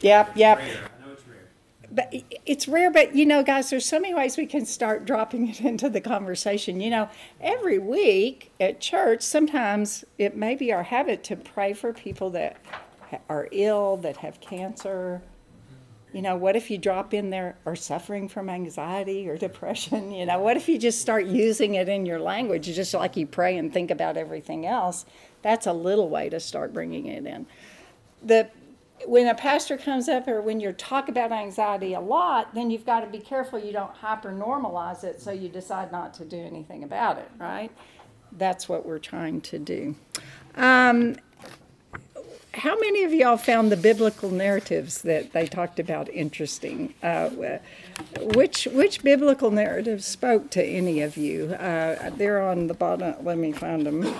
Yep, 0.02 0.32
yep. 0.36 0.58
Rare. 0.58 0.68
I 0.68 1.06
know 1.08 1.14
it's 1.14 1.24
rare. 1.28 1.38
But 1.92 2.10
i- 2.14 2.24
it's 2.46 2.68
rare, 2.68 2.92
but 2.92 3.16
you 3.16 3.26
know, 3.26 3.44
guys, 3.44 3.70
there's 3.70 3.86
so 3.86 4.00
many 4.00 4.14
ways 4.14 4.38
we 4.38 4.46
can 4.46 4.66
start 4.66 5.06
dropping 5.06 5.48
it 5.50 5.62
into 5.62 5.90
the 5.90 6.02
conversation. 6.02 6.82
You 6.82 6.90
know, 6.90 7.10
every 7.42 7.80
week 7.80 8.52
at 8.60 8.80
church, 8.82 9.22
sometimes 9.22 10.04
it 10.18 10.36
may 10.36 10.56
be 10.56 10.72
our 10.74 10.84
habit 10.84 11.24
to 11.26 11.36
pray 11.36 11.74
for 11.74 11.94
people 11.94 12.30
that 12.32 12.58
ha- 13.10 13.20
are 13.30 13.48
ill, 13.52 13.98
that 13.98 14.18
have 14.18 14.40
cancer. 14.42 15.22
You 16.14 16.22
know, 16.22 16.36
what 16.36 16.56
if 16.56 16.70
you 16.70 16.78
drop 16.78 17.14
in 17.16 17.32
there 17.32 17.56
are 17.66 17.76
suffering 17.76 18.28
from 18.30 18.48
anxiety 18.50 19.28
or 19.28 19.36
depression? 19.38 20.12
You 20.12 20.26
know, 20.28 20.40
what 20.40 20.58
if 20.58 20.70
you 20.70 20.78
just 20.78 21.02
start 21.02 21.26
using 21.26 21.74
it 21.76 21.90
in 21.90 22.06
your 22.06 22.20
language, 22.20 22.66
just 22.68 22.94
like 22.94 23.18
you 23.18 23.26
pray 23.26 23.58
and 23.58 23.74
think 23.74 23.90
about 23.90 24.16
everything 24.16 24.66
else? 24.68 25.06
That's 25.44 25.68
a 25.68 25.74
little 25.74 26.10
way 26.10 26.30
to 26.30 26.40
start 26.40 26.74
bringing 26.74 27.06
it 27.06 27.28
in 27.28 27.46
the 28.24 28.50
when 29.06 29.28
a 29.28 29.36
pastor 29.36 29.78
comes 29.78 30.08
up 30.08 30.28
or 30.30 30.42
when 30.42 30.62
you 30.62 30.72
talk 30.72 31.10
about 31.10 31.32
anxiety 31.32 31.94
a 31.94 32.00
lot, 32.00 32.54
then 32.54 32.72
you've 32.72 32.86
got 32.86 33.02
to 33.02 33.08
be 33.08 33.20
careful 33.20 33.60
you 33.60 33.74
don't 33.74 33.94
hyper 33.94 34.32
normalize 34.32 35.04
it 35.04 35.22
so 35.22 35.32
you 35.32 35.50
decide 35.50 35.92
not 35.92 36.14
to 36.14 36.24
do 36.24 36.38
anything 36.38 36.84
about 36.84 37.18
it, 37.18 37.30
right? 37.38 37.70
That's 38.32 38.70
what 38.70 38.86
we're 38.86 39.00
trying 39.00 39.42
to 39.42 39.60
do. 39.60 39.96
Um, 40.56 41.18
how 42.54 42.80
many 42.80 43.04
of 43.04 43.14
y'all 43.14 43.36
found 43.36 43.72
the 43.72 43.78
biblical 43.78 44.30
narratives 44.30 45.02
that 45.02 45.34
they 45.34 45.48
talked 45.48 45.80
about 45.80 46.08
interesting? 46.10 46.94
Uh, 47.04 47.60
which 48.20 48.66
which 48.72 49.04
biblical 49.04 49.52
narrative 49.52 50.04
spoke 50.04 50.50
to 50.52 50.64
any 50.64 51.02
of 51.02 51.18
you? 51.18 51.54
Uh, 51.54 52.10
they're 52.12 52.42
on 52.42 52.68
the 52.68 52.74
bottom. 52.74 53.16
Let 53.24 53.38
me 53.38 53.52
find 53.52 53.86
them. 53.86 54.14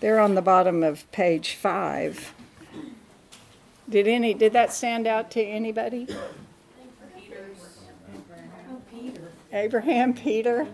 They're 0.00 0.18
on 0.18 0.34
the 0.34 0.42
bottom 0.42 0.82
of 0.82 1.10
page 1.12 1.54
five. 1.54 2.34
Did 3.88 4.08
any, 4.08 4.32
did 4.32 4.52
that 4.54 4.72
stand 4.72 5.06
out 5.06 5.30
to 5.32 5.42
anybody? 5.42 6.08
Abraham, 9.52 10.14
Peter. 10.14 10.66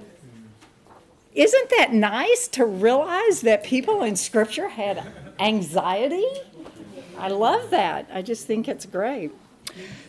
Isn't 1.35 1.71
that 1.71 1.93
nice 1.93 2.47
to 2.49 2.64
realize 2.64 3.41
that 3.41 3.64
people 3.64 4.03
in 4.03 4.16
Scripture 4.16 4.69
had 4.69 5.05
anxiety? 5.39 6.27
I 7.19 7.29
love 7.29 7.71
that. 7.71 8.09
I 8.12 8.23
just 8.23 8.47
think 8.47 8.69
it's 8.69 8.87
great. 8.87 9.33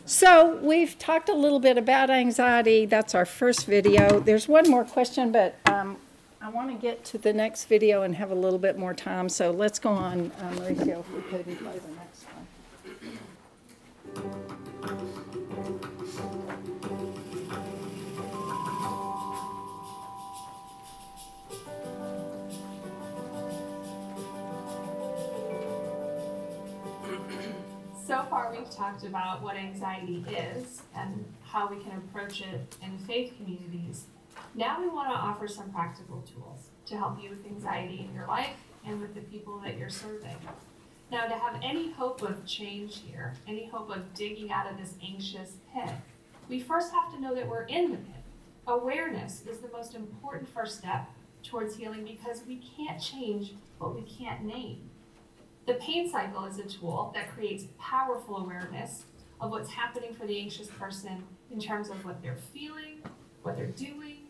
So, 0.06 0.58
we've 0.58 0.98
talked 0.98 1.30
a 1.30 1.36
little 1.36 1.60
bit 1.60 1.78
about 1.78 2.10
anxiety. 2.10 2.86
That's 2.86 3.14
our 3.14 3.26
first 3.26 3.66
video. 3.66 4.20
There's 4.20 4.48
one 4.48 4.70
more 4.70 4.84
question, 4.84 5.32
but 5.32 5.56
um, 5.66 5.98
I 6.42 6.50
want 6.50 6.72
to 6.72 6.76
get 6.76 7.06
to 7.06 7.18
the 7.18 7.34
next 7.34 7.66
video 7.66 8.02
and 8.02 8.16
have 8.16 8.32
a 8.32 8.36
little 8.36 8.60
bit 8.60 8.78
more 8.78 8.94
time. 8.94 9.30
So, 9.30 9.52
let's 9.52 9.80
go 9.80 9.92
on, 9.92 10.32
um, 10.42 10.56
Mauricio, 10.58 11.02
if 11.02 11.12
we 11.12 11.22
could 11.22 11.60
play 11.60 11.80
the 11.80 11.94
next 11.96 12.26
one. 14.16 14.56
So 28.10 28.26
far, 28.28 28.52
we've 28.52 28.72
talked 28.72 29.04
about 29.04 29.44
what 29.44 29.56
anxiety 29.56 30.26
is 30.28 30.82
and 30.96 31.24
how 31.44 31.70
we 31.70 31.76
can 31.76 31.92
approach 31.96 32.42
it 32.42 32.76
in 32.82 32.98
faith 33.06 33.36
communities. 33.38 34.06
Now, 34.56 34.82
we 34.82 34.88
want 34.88 35.10
to 35.10 35.16
offer 35.16 35.48
some 35.48 35.72
practical 35.72 36.24
tools 36.24 36.70
to 36.88 36.98
help 36.98 37.22
you 37.22 37.30
with 37.30 37.46
anxiety 37.46 38.08
in 38.10 38.16
your 38.16 38.26
life 38.26 38.56
and 38.84 39.00
with 39.00 39.14
the 39.14 39.22
people 39.22 39.60
that 39.60 39.78
you're 39.78 39.92
serving. 39.92 40.38
Now, 41.12 41.28
to 41.28 41.36
have 41.36 41.62
any 41.62 41.92
hope 41.92 42.24
of 42.24 42.48
change 42.48 43.00
here, 43.06 43.36
any 43.48 43.68
hope 43.68 43.96
of 43.96 44.12
digging 44.16 44.52
out 44.52 44.66
of 44.66 44.80
this 44.80 44.96
anxious 45.06 45.58
pit, 45.72 45.92
we 46.50 46.60
first 46.60 46.92
have 46.92 47.14
to 47.14 47.22
know 47.22 47.36
that 47.36 47.48
we're 47.48 47.66
in 47.66 47.92
the 47.92 47.98
pit. 47.98 48.24
Awareness 48.66 49.44
is 49.46 49.60
the 49.60 49.70
most 49.70 49.94
important 49.94 50.50
first 50.50 50.80
step 50.80 51.08
towards 51.44 51.76
healing 51.76 52.06
because 52.06 52.42
we 52.48 52.60
can't 52.76 53.00
change 53.00 53.54
what 53.78 53.94
we 53.94 54.02
can't 54.02 54.46
name. 54.46 54.89
The 55.70 55.76
pain 55.76 56.10
cycle 56.10 56.46
is 56.46 56.58
a 56.58 56.64
tool 56.64 57.12
that 57.14 57.30
creates 57.30 57.66
powerful 57.78 58.38
awareness 58.38 59.04
of 59.40 59.52
what's 59.52 59.70
happening 59.70 60.16
for 60.16 60.26
the 60.26 60.40
anxious 60.40 60.68
person 60.68 61.24
in 61.52 61.60
terms 61.60 61.92
of 61.92 62.04
what 62.04 62.24
they're 62.24 62.40
feeling, 62.52 63.04
what 63.44 63.56
they're 63.56 63.68
doing, 63.68 64.30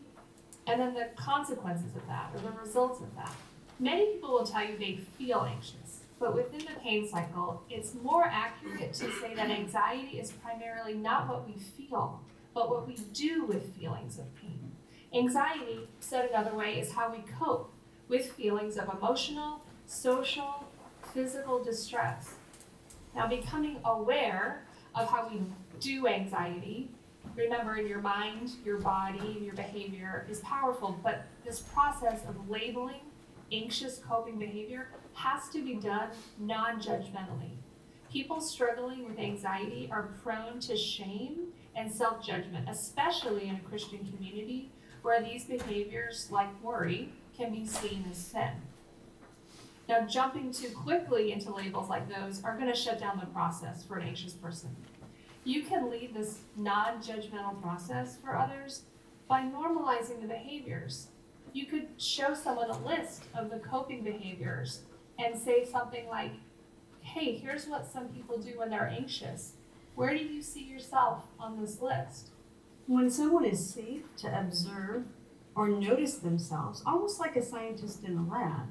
and 0.66 0.78
then 0.78 0.92
the 0.92 1.08
consequences 1.16 1.96
of 1.96 2.06
that 2.08 2.30
or 2.34 2.40
the 2.40 2.50
results 2.62 3.00
of 3.00 3.06
that. 3.16 3.34
Many 3.78 4.12
people 4.12 4.32
will 4.32 4.44
tell 4.44 4.62
you 4.62 4.76
they 4.76 5.00
feel 5.16 5.48
anxious, 5.50 6.00
but 6.18 6.34
within 6.34 6.58
the 6.58 6.78
pain 6.78 7.08
cycle, 7.08 7.62
it's 7.70 7.94
more 7.94 8.24
accurate 8.24 8.92
to 8.92 9.10
say 9.10 9.34
that 9.34 9.50
anxiety 9.50 10.20
is 10.20 10.32
primarily 10.32 10.92
not 10.92 11.26
what 11.26 11.46
we 11.48 11.54
feel, 11.54 12.20
but 12.52 12.68
what 12.68 12.86
we 12.86 12.96
do 13.14 13.46
with 13.46 13.74
feelings 13.78 14.18
of 14.18 14.26
pain. 14.36 14.72
Anxiety, 15.14 15.88
said 16.00 16.28
another 16.28 16.54
way, 16.54 16.78
is 16.78 16.92
how 16.92 17.10
we 17.10 17.24
cope 17.38 17.72
with 18.08 18.30
feelings 18.32 18.76
of 18.76 18.90
emotional, 18.94 19.62
social, 19.86 20.66
physical 21.12 21.62
distress. 21.62 22.34
Now, 23.14 23.26
becoming 23.26 23.78
aware 23.84 24.62
of 24.94 25.08
how 25.10 25.28
we 25.28 25.42
do 25.80 26.06
anxiety, 26.06 26.90
remember 27.36 27.76
in 27.76 27.86
your 27.86 28.00
mind, 28.00 28.52
your 28.64 28.78
body, 28.78 29.18
and 29.18 29.44
your 29.44 29.54
behavior 29.54 30.26
is 30.30 30.40
powerful, 30.40 30.98
but 31.02 31.26
this 31.44 31.60
process 31.60 32.24
of 32.28 32.48
labeling 32.48 33.00
anxious 33.52 33.98
coping 33.98 34.38
behavior 34.38 34.88
has 35.14 35.48
to 35.50 35.64
be 35.64 35.74
done 35.74 36.08
non 36.38 36.80
judgmentally. 36.80 37.50
People 38.12 38.40
struggling 38.40 39.04
with 39.06 39.18
anxiety 39.18 39.88
are 39.90 40.10
prone 40.22 40.60
to 40.60 40.76
shame 40.76 41.48
and 41.76 41.92
self 41.92 42.24
judgment, 42.24 42.68
especially 42.68 43.48
in 43.48 43.56
a 43.56 43.60
Christian 43.60 43.98
community 44.12 44.70
where 45.02 45.22
these 45.22 45.44
behaviors, 45.44 46.28
like 46.30 46.62
worry, 46.62 47.12
can 47.36 47.52
be 47.52 47.66
seen 47.66 48.04
as 48.10 48.18
sin. 48.18 48.50
Now, 49.90 50.06
jumping 50.06 50.52
too 50.52 50.68
quickly 50.68 51.32
into 51.32 51.52
labels 51.52 51.88
like 51.88 52.08
those 52.08 52.44
are 52.44 52.56
going 52.56 52.72
to 52.72 52.78
shut 52.78 53.00
down 53.00 53.18
the 53.18 53.26
process 53.26 53.82
for 53.82 53.98
an 53.98 54.06
anxious 54.06 54.34
person. 54.34 54.76
You 55.42 55.64
can 55.64 55.90
lead 55.90 56.14
this 56.14 56.42
non 56.56 57.02
judgmental 57.02 57.60
process 57.60 58.16
for 58.22 58.36
others 58.36 58.84
by 59.26 59.40
normalizing 59.40 60.20
the 60.20 60.28
behaviors. 60.28 61.08
You 61.52 61.66
could 61.66 61.88
show 61.98 62.34
someone 62.34 62.70
a 62.70 62.78
list 62.86 63.24
of 63.34 63.50
the 63.50 63.58
coping 63.58 64.04
behaviors 64.04 64.82
and 65.18 65.36
say 65.36 65.64
something 65.64 66.06
like, 66.06 66.34
hey, 67.00 67.34
here's 67.34 67.66
what 67.66 67.84
some 67.84 68.10
people 68.10 68.38
do 68.38 68.60
when 68.60 68.70
they're 68.70 68.94
anxious. 68.96 69.54
Where 69.96 70.16
do 70.16 70.22
you 70.22 70.40
see 70.40 70.62
yourself 70.62 71.24
on 71.40 71.60
this 71.60 71.82
list? 71.82 72.30
When 72.86 73.10
someone 73.10 73.44
is 73.44 73.68
safe 73.74 74.04
to 74.18 74.38
observe 74.38 75.06
or 75.56 75.68
notice 75.68 76.18
themselves, 76.18 76.80
almost 76.86 77.18
like 77.18 77.34
a 77.34 77.42
scientist 77.42 78.04
in 78.04 78.16
a 78.16 78.22
lab, 78.22 78.68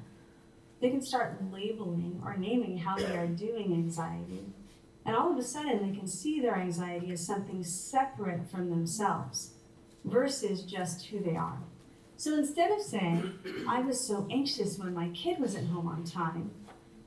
they 0.80 0.90
can 0.90 1.02
start 1.02 1.42
labeling 1.52 2.20
or 2.24 2.36
naming 2.36 2.78
how 2.78 2.96
they 2.96 3.16
are 3.16 3.26
doing 3.26 3.72
anxiety. 3.72 4.44
And 5.04 5.16
all 5.16 5.32
of 5.32 5.38
a 5.38 5.42
sudden, 5.42 5.90
they 5.90 5.96
can 5.96 6.06
see 6.06 6.40
their 6.40 6.56
anxiety 6.56 7.12
as 7.12 7.24
something 7.24 7.62
separate 7.62 8.50
from 8.50 8.70
themselves 8.70 9.52
versus 10.04 10.62
just 10.62 11.06
who 11.06 11.20
they 11.20 11.36
are. 11.36 11.58
So 12.16 12.34
instead 12.36 12.70
of 12.70 12.82
saying, 12.82 13.32
I 13.68 13.80
was 13.80 13.98
so 13.98 14.26
anxious 14.30 14.78
when 14.78 14.94
my 14.94 15.08
kid 15.08 15.38
wasn't 15.38 15.70
home 15.70 15.88
on 15.88 16.04
time, 16.04 16.50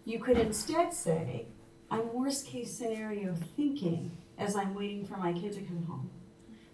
you 0.05 0.19
could 0.19 0.38
instead 0.38 0.93
say, 0.93 1.45
I'm 1.89 2.13
worst 2.13 2.47
case 2.47 2.74
scenario 2.74 3.36
thinking 3.55 4.11
as 4.38 4.55
I'm 4.55 4.74
waiting 4.74 5.05
for 5.05 5.17
my 5.17 5.32
kid 5.34 5.53
to 5.53 5.61
come 5.61 5.84
home. 5.84 6.09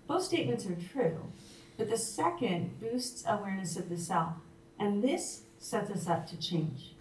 Both 0.07 0.23
statements 0.23 0.65
are 0.65 0.77
true, 0.91 1.31
but 1.77 1.89
the 1.89 1.97
second 1.97 2.79
boosts 2.79 3.23
awareness 3.27 3.75
of 3.75 3.89
the 3.89 3.97
self, 3.97 4.33
and 4.79 5.03
this 5.03 5.43
sets 5.59 5.91
us 5.91 6.07
up 6.07 6.27
to 6.27 6.37
change. 6.37 6.95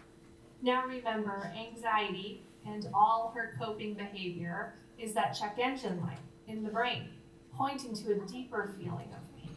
Now 0.60 0.84
remember, 0.86 1.52
anxiety 1.56 2.42
and 2.66 2.88
all 2.92 3.32
her 3.34 3.56
coping 3.58 3.94
behavior 3.94 4.74
is 4.98 5.14
that 5.14 5.36
check 5.38 5.58
engine 5.58 6.00
light 6.00 6.18
in 6.46 6.64
the 6.64 6.70
brain, 6.70 7.08
pointing 7.56 7.94
to 7.94 8.12
a 8.12 8.26
deeper 8.26 8.74
feeling 8.76 9.08
of 9.12 9.42
pain. 9.42 9.54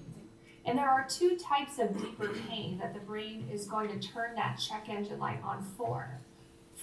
And 0.65 0.77
there 0.77 0.89
are 0.89 1.07
two 1.09 1.37
types 1.37 1.79
of 1.79 1.97
deeper 1.97 2.29
pain 2.47 2.77
that 2.77 2.93
the 2.93 2.99
brain 2.99 3.49
is 3.51 3.67
going 3.67 3.89
to 3.89 4.07
turn 4.07 4.35
that 4.35 4.59
check 4.59 4.87
engine 4.87 5.19
light 5.19 5.41
on 5.43 5.63
for. 5.75 6.19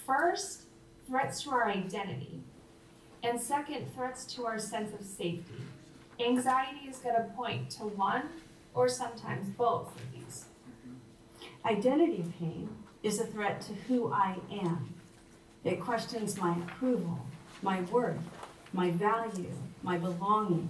First, 0.04 0.64
threats 1.06 1.42
to 1.42 1.50
our 1.50 1.68
identity, 1.68 2.42
and 3.22 3.40
second, 3.40 3.86
threats 3.94 4.24
to 4.34 4.46
our 4.46 4.58
sense 4.58 4.92
of 4.98 5.06
safety. 5.06 5.62
Anxiety 6.20 6.88
is 6.88 6.98
going 6.98 7.14
to 7.14 7.30
point 7.36 7.70
to 7.70 7.84
one 7.84 8.22
or 8.74 8.88
sometimes 8.88 9.48
both. 9.56 9.92
Identity 11.64 12.24
pain 12.38 12.68
is 13.02 13.20
a 13.20 13.26
threat 13.26 13.60
to 13.62 13.74
who 13.74 14.12
I 14.12 14.36
am. 14.50 14.94
It 15.64 15.80
questions 15.80 16.38
my 16.38 16.56
approval, 16.56 17.26
my 17.62 17.82
worth, 17.82 18.18
my 18.72 18.90
value, 18.90 19.52
my 19.82 19.98
belonging. 19.98 20.68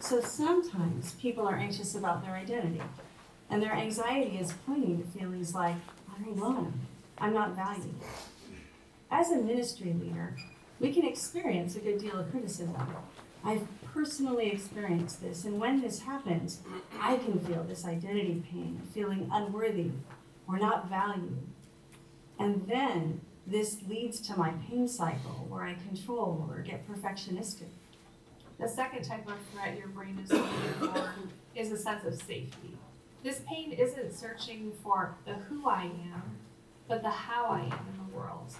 So 0.00 0.20
sometimes 0.20 1.14
people 1.14 1.46
are 1.46 1.56
anxious 1.56 1.94
about 1.94 2.24
their 2.24 2.34
identity, 2.34 2.82
and 3.50 3.62
their 3.62 3.72
anxiety 3.72 4.38
is 4.38 4.54
pointing 4.66 5.02
to 5.02 5.18
feelings 5.18 5.54
like, 5.54 5.76
I'm 6.16 6.28
alone, 6.38 6.80
I'm 7.18 7.34
not 7.34 7.56
valued. 7.56 7.94
As 9.10 9.30
a 9.30 9.36
ministry 9.36 9.92
leader, 9.92 10.36
we 10.80 10.92
can 10.92 11.04
experience 11.04 11.74
a 11.74 11.80
good 11.80 11.98
deal 11.98 12.18
of 12.18 12.30
criticism. 12.30 12.76
I've 13.44 13.66
personally 13.98 14.48
experienced 14.52 15.20
this, 15.20 15.44
and 15.44 15.58
when 15.58 15.80
this 15.80 16.02
happens, 16.02 16.60
I 17.00 17.16
can 17.16 17.40
feel 17.40 17.64
this 17.64 17.84
identity 17.84 18.44
pain, 18.48 18.80
feeling 18.94 19.28
unworthy 19.32 19.90
or 20.46 20.56
not 20.56 20.88
valued. 20.88 21.48
And 22.38 22.64
then 22.68 23.22
this 23.44 23.78
leads 23.88 24.20
to 24.20 24.38
my 24.38 24.52
pain 24.68 24.86
cycle 24.86 25.46
where 25.48 25.64
I 25.64 25.74
control 25.74 26.48
or 26.48 26.60
get 26.60 26.88
perfectionistic. 26.88 27.70
The 28.60 28.68
second 28.68 29.02
type 29.02 29.26
of 29.26 29.34
threat 29.52 29.76
your 29.76 29.88
brain 29.88 30.20
is 30.22 30.30
looking 30.30 30.92
for 30.92 31.14
is 31.56 31.72
a 31.72 31.76
sense 31.76 32.04
of 32.04 32.14
safety. 32.14 32.78
This 33.24 33.42
pain 33.48 33.72
isn't 33.72 34.14
searching 34.14 34.74
for 34.80 35.16
the 35.26 35.34
who 35.34 35.68
I 35.68 35.82
am, 35.82 36.36
but 36.86 37.02
the 37.02 37.10
how 37.10 37.46
I 37.46 37.62
am 37.62 37.72
in 37.72 38.06
the 38.06 38.16
world. 38.16 38.54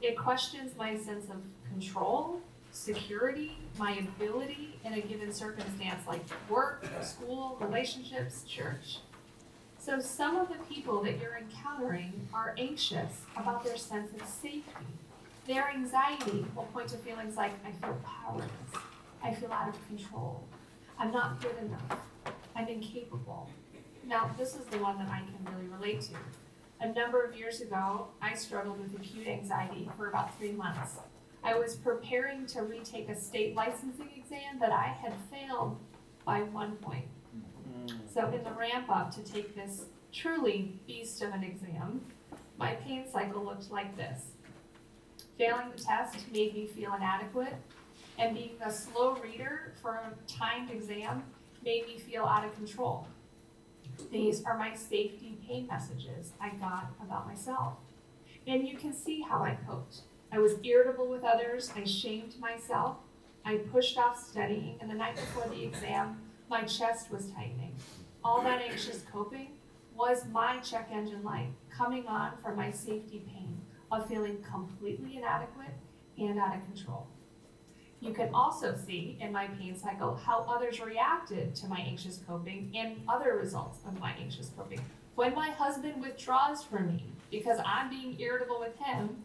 It 0.00 0.16
questions 0.16 0.76
my 0.78 0.96
sense 0.96 1.24
of 1.30 1.42
control, 1.68 2.42
security, 2.74 3.56
my 3.78 3.92
ability 3.92 4.78
in 4.84 4.94
a 4.94 5.00
given 5.00 5.32
circumstance 5.32 6.06
like 6.06 6.24
work, 6.50 6.84
school, 7.02 7.56
relationships, 7.60 8.42
church. 8.42 8.98
So 9.78 10.00
some 10.00 10.36
of 10.36 10.48
the 10.48 10.56
people 10.72 11.02
that 11.04 11.20
you're 11.20 11.38
encountering 11.38 12.28
are 12.34 12.54
anxious 12.58 13.22
about 13.36 13.64
their 13.64 13.76
sense 13.76 14.10
of 14.20 14.26
safety. 14.26 14.86
Their 15.46 15.70
anxiety 15.70 16.44
will 16.56 16.64
point 16.64 16.88
to 16.88 16.96
feelings 16.96 17.36
like, 17.36 17.52
I 17.66 17.70
feel 17.70 17.96
powerless, 18.04 18.48
I 19.22 19.34
feel 19.34 19.52
out 19.52 19.68
of 19.68 19.86
control, 19.86 20.42
I'm 20.98 21.12
not 21.12 21.40
good 21.40 21.56
enough, 21.62 22.00
I'm 22.56 22.66
incapable. 22.66 23.50
Now, 24.06 24.30
this 24.36 24.54
is 24.54 24.64
the 24.66 24.78
one 24.78 24.98
that 24.98 25.08
I 25.08 25.18
can 25.18 25.54
really 25.54 25.68
relate 25.68 26.00
to. 26.02 26.14
A 26.80 26.92
number 26.92 27.24
of 27.24 27.36
years 27.36 27.60
ago, 27.60 28.08
I 28.20 28.34
struggled 28.34 28.80
with 28.80 28.98
acute 29.00 29.28
anxiety 29.28 29.88
for 29.96 30.08
about 30.08 30.36
three 30.38 30.52
months. 30.52 30.96
I 31.44 31.54
was 31.54 31.76
preparing 31.76 32.46
to 32.46 32.62
retake 32.62 33.10
a 33.10 33.14
state 33.14 33.54
licensing 33.54 34.08
exam 34.16 34.58
that 34.60 34.72
I 34.72 34.96
had 35.00 35.12
failed 35.30 35.78
by 36.24 36.40
one 36.40 36.76
point. 36.76 37.04
Mm. 37.68 37.90
So 38.12 38.28
in 38.30 38.42
the 38.42 38.52
ramp 38.52 38.88
up 38.88 39.14
to 39.14 39.22
take 39.22 39.54
this 39.54 39.84
truly 40.10 40.78
beast 40.86 41.20
of 41.20 41.34
an 41.34 41.44
exam, 41.44 42.00
my 42.56 42.74
pain 42.76 43.04
cycle 43.12 43.44
looked 43.44 43.70
like 43.70 43.94
this. 43.94 44.22
Failing 45.36 45.70
the 45.76 45.82
test 45.82 46.16
made 46.32 46.54
me 46.54 46.66
feel 46.66 46.94
inadequate, 46.94 47.54
and 48.18 48.34
being 48.34 48.56
a 48.64 48.70
slow 48.70 49.16
reader 49.16 49.74
for 49.82 49.96
a 49.96 50.12
timed 50.26 50.70
exam 50.70 51.24
made 51.62 51.86
me 51.86 51.98
feel 51.98 52.24
out 52.24 52.44
of 52.44 52.54
control. 52.54 53.06
These 54.10 54.44
are 54.44 54.56
my 54.56 54.74
safety 54.74 55.38
pain 55.46 55.66
messages 55.66 56.32
I 56.40 56.50
got 56.50 56.90
about 57.02 57.26
myself. 57.26 57.74
And 58.46 58.66
you 58.66 58.76
can 58.76 58.94
see 58.94 59.20
how 59.22 59.42
I 59.42 59.58
coped. 59.66 60.02
I 60.34 60.38
was 60.38 60.56
irritable 60.64 61.06
with 61.06 61.22
others, 61.22 61.70
I 61.76 61.84
shamed 61.84 62.40
myself, 62.40 62.96
I 63.44 63.58
pushed 63.58 63.96
off 63.96 64.20
studying, 64.20 64.76
and 64.80 64.90
the 64.90 64.94
night 64.94 65.14
before 65.14 65.46
the 65.48 65.62
exam, 65.62 66.22
my 66.50 66.62
chest 66.62 67.12
was 67.12 67.30
tightening. 67.30 67.76
All 68.24 68.42
that 68.42 68.60
anxious 68.60 69.04
coping 69.12 69.50
was 69.94 70.26
my 70.32 70.58
check 70.58 70.88
engine 70.92 71.22
light 71.22 71.50
coming 71.70 72.08
on 72.08 72.32
for 72.42 72.52
my 72.52 72.72
safety 72.72 73.22
pain 73.32 73.60
of 73.92 74.08
feeling 74.08 74.42
completely 74.42 75.18
inadequate 75.18 75.74
and 76.18 76.40
out 76.40 76.56
of 76.56 76.64
control. 76.64 77.06
You 78.00 78.12
can 78.12 78.34
also 78.34 78.74
see 78.74 79.16
in 79.20 79.30
my 79.30 79.46
pain 79.46 79.78
cycle 79.78 80.16
how 80.16 80.40
others 80.48 80.80
reacted 80.80 81.54
to 81.54 81.68
my 81.68 81.78
anxious 81.78 82.18
coping 82.26 82.72
and 82.74 82.96
other 83.08 83.36
results 83.36 83.78
of 83.86 84.00
my 84.00 84.10
anxious 84.20 84.50
coping. 84.56 84.80
When 85.14 85.32
my 85.32 85.50
husband 85.50 86.00
withdraws 86.00 86.64
from 86.64 86.88
me 86.88 87.04
because 87.30 87.60
I'm 87.64 87.88
being 87.88 88.18
irritable 88.18 88.58
with 88.58 88.76
him, 88.80 89.23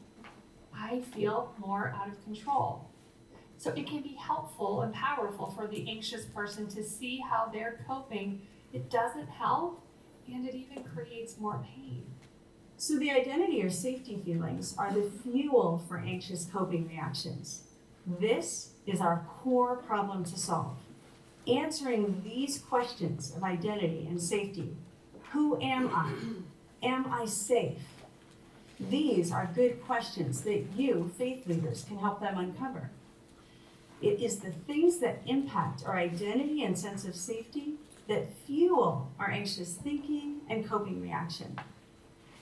I 0.79 1.01
feel 1.01 1.53
more 1.59 1.93
out 1.95 2.07
of 2.07 2.23
control. 2.23 2.89
So 3.57 3.71
it 3.71 3.87
can 3.87 4.01
be 4.01 4.13
helpful 4.13 4.81
and 4.81 4.93
powerful 4.93 5.49
for 5.49 5.67
the 5.67 5.89
anxious 5.89 6.25
person 6.25 6.67
to 6.69 6.83
see 6.83 7.19
how 7.19 7.49
they're 7.51 7.83
coping. 7.87 8.41
It 8.71 8.89
doesn't 8.89 9.27
help 9.27 9.83
and 10.31 10.47
it 10.47 10.55
even 10.55 10.83
creates 10.83 11.37
more 11.37 11.63
pain. 11.75 12.05
So, 12.77 12.97
the 12.97 13.11
identity 13.11 13.61
or 13.61 13.69
safety 13.69 14.21
feelings 14.23 14.73
are 14.77 14.93
the 14.93 15.11
fuel 15.21 15.83
for 15.85 15.97
anxious 15.97 16.45
coping 16.45 16.87
reactions. 16.87 17.63
This 18.07 18.71
is 18.87 19.01
our 19.01 19.25
core 19.27 19.75
problem 19.75 20.23
to 20.23 20.39
solve. 20.39 20.77
Answering 21.45 22.21
these 22.23 22.59
questions 22.59 23.33
of 23.35 23.43
identity 23.43 24.07
and 24.09 24.21
safety 24.21 24.77
who 25.31 25.61
am 25.61 25.91
I? 25.93 26.13
Am 26.81 27.11
I 27.11 27.25
safe? 27.25 27.81
These 28.79 29.31
are 29.31 29.49
good 29.53 29.83
questions 29.83 30.41
that 30.41 30.63
you, 30.75 31.11
faith 31.17 31.45
leaders, 31.45 31.83
can 31.83 31.99
help 31.99 32.21
them 32.21 32.37
uncover. 32.37 32.91
It 34.01 34.21
is 34.21 34.39
the 34.39 34.51
things 34.51 34.99
that 34.99 35.21
impact 35.25 35.83
our 35.85 35.97
identity 35.97 36.63
and 36.63 36.79
sense 36.79 37.03
of 37.03 37.15
safety 37.15 37.73
that 38.07 38.33
fuel 38.45 39.11
our 39.19 39.29
anxious 39.29 39.73
thinking 39.73 40.37
and 40.49 40.67
coping 40.67 41.01
reaction. 41.01 41.59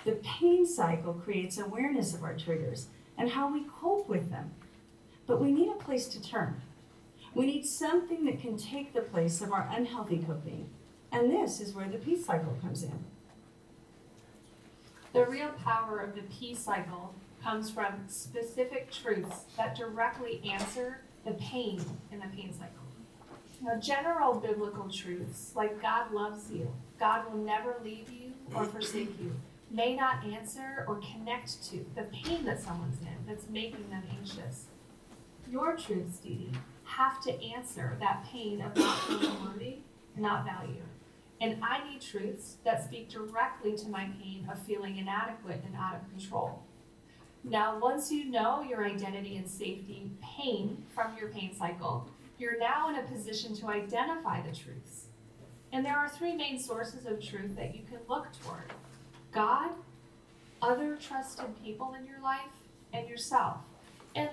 The 0.06 0.20
pain 0.24 0.66
cycle 0.66 1.14
creates 1.14 1.58
awareness 1.58 2.14
of 2.14 2.24
our 2.24 2.36
triggers 2.38 2.88
and 3.18 3.32
how 3.32 3.52
we 3.52 3.66
cope 3.82 4.08
with 4.08 4.30
them. 4.30 4.52
But 5.26 5.42
we 5.42 5.52
need 5.52 5.70
a 5.70 5.84
place 5.84 6.08
to 6.10 6.22
turn. 6.22 6.62
We 7.34 7.48
need 7.48 7.66
something 7.66 8.26
that 8.26 8.40
can 8.40 8.58
take 8.58 8.94
the 8.94 9.02
place 9.02 9.42
of 9.42 9.52
our 9.52 9.68
unhealthy 9.72 10.20
coping. 10.20 10.70
And 11.12 11.32
this 11.32 11.60
is 11.60 11.74
where 11.74 11.90
the 11.90 11.98
peace 11.98 12.26
cycle 12.26 12.58
comes 12.62 12.84
in. 12.84 13.04
The 15.18 15.26
real 15.26 15.50
power 15.66 15.98
of 15.98 16.14
the 16.14 16.22
peace 16.22 16.60
cycle 16.60 17.16
comes 17.42 17.72
from 17.72 18.04
specific 18.08 18.92
truths 18.92 19.46
that 19.58 19.76
directly 19.76 20.40
answer 20.48 21.02
the 21.26 21.32
pain 21.32 21.84
in 22.12 22.20
the 22.20 22.28
pain 22.28 22.54
cycle. 22.54 22.86
Now, 23.60 23.80
general 23.80 24.36
biblical 24.36 24.88
truths 24.88 25.54
like 25.56 25.82
God 25.82 26.12
loves 26.12 26.52
you, 26.52 26.72
God 27.00 27.34
will 27.34 27.40
never 27.40 27.78
leave 27.84 28.12
you 28.12 28.34
or 28.54 28.66
forsake 28.66 29.20
you, 29.20 29.34
may 29.72 29.96
not 29.96 30.24
answer 30.24 30.86
or 30.88 31.02
connect 31.12 31.64
to 31.72 31.84
the 31.96 32.04
pain 32.14 32.46
that 32.46 32.62
someone's 32.62 33.02
in 33.02 33.18
that's 33.28 33.50
making 33.50 33.90
them 33.90 34.04
anxious. 34.20 34.68
Your 35.50 35.76
truths, 35.76 36.20
Dee, 36.20 36.52
have 36.84 37.24
to 37.24 37.44
answer 37.44 37.98
that 38.00 38.24
pain 38.32 38.62
of 38.62 38.78
not 38.78 39.00
feeling 39.00 39.44
worthy, 39.44 39.78
not 40.16 40.46
valued. 40.46 40.84
And 41.40 41.64
I 41.64 41.88
need 41.88 42.02
truths 42.02 42.58
that 42.64 42.84
speak 42.84 43.10
directly 43.10 43.76
to 43.78 43.90
my 43.90 44.10
pain 44.22 44.48
of 44.52 44.60
feeling 44.64 44.98
inadequate 44.98 45.62
and 45.66 45.76
out 45.76 45.96
of 45.96 46.10
control. 46.10 46.64
Now, 47.44 47.80
once 47.80 48.12
you 48.12 48.26
know 48.26 48.62
your 48.62 48.86
identity 48.86 49.38
and 49.38 49.48
safety 49.48 50.12
pain 50.22 50.84
from 50.94 51.16
your 51.18 51.30
pain 51.30 51.56
cycle, 51.56 52.10
you're 52.40 52.60
now 52.60 52.90
in 52.90 52.96
a 52.96 53.04
position 53.04 53.56
to 53.58 53.68
identify 53.68 54.42
the 54.42 54.56
truths. 54.56 55.06
And 55.72 55.86
there 55.86 55.98
are 55.98 56.10
three 56.10 56.36
main 56.36 56.60
sources 56.60 57.06
of 57.06 57.22
truth 57.22 57.56
that 57.56 57.76
you 57.76 57.82
can 57.90 58.00
look 58.10 58.28
toward 58.42 58.74
God, 59.32 59.72
other 60.62 60.96
trusted 60.98 61.46
people 61.64 61.94
in 61.94 62.06
your 62.06 62.20
life, 62.22 62.40
and 62.94 63.08
yourself. 63.08 63.58
And 64.16 64.30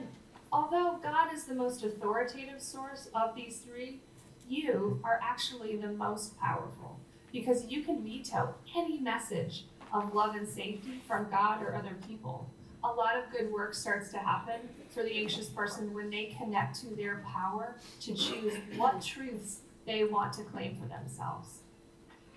although 0.52 0.98
God 1.02 1.32
is 1.34 1.44
the 1.44 1.54
most 1.54 1.84
authoritative 1.84 2.62
source 2.62 3.08
of 3.14 3.34
these 3.34 3.58
three, 3.58 4.00
you 4.48 5.00
are 5.04 5.20
actually 5.22 5.76
the 5.76 5.88
most 5.88 6.38
powerful 6.38 6.98
because 7.32 7.66
you 7.66 7.82
can 7.82 8.02
veto 8.02 8.54
any 8.76 8.98
message 8.98 9.64
of 9.92 10.14
love 10.14 10.34
and 10.34 10.48
safety 10.48 11.00
from 11.06 11.30
God 11.30 11.62
or 11.62 11.74
other 11.74 11.96
people. 12.06 12.48
A 12.82 12.88
lot 12.88 13.16
of 13.16 13.30
good 13.30 13.50
work 13.50 13.74
starts 13.74 14.10
to 14.10 14.18
happen 14.18 14.60
for 14.90 15.02
the 15.02 15.12
anxious 15.12 15.48
person 15.48 15.94
when 15.94 16.10
they 16.10 16.34
connect 16.38 16.80
to 16.80 16.94
their 16.94 17.24
power 17.26 17.76
to 18.00 18.14
choose 18.14 18.54
what 18.76 19.02
truths 19.02 19.60
they 19.86 20.04
want 20.04 20.32
to 20.34 20.42
claim 20.42 20.76
for 20.76 20.86
themselves. 20.86 21.60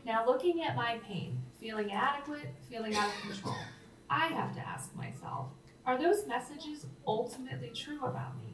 Now, 0.05 0.25
looking 0.25 0.63
at 0.63 0.75
my 0.75 0.99
pain, 1.05 1.41
feeling 1.59 1.89
inadequate, 1.89 2.53
feeling 2.69 2.95
out 2.95 3.09
of 3.09 3.21
control, 3.29 3.57
I 4.09 4.27
have 4.27 4.55
to 4.55 4.61
ask 4.61 4.95
myself 4.95 5.47
are 5.85 5.97
those 5.97 6.27
messages 6.27 6.85
ultimately 7.05 7.71
true 7.73 8.03
about 8.03 8.37
me? 8.37 8.53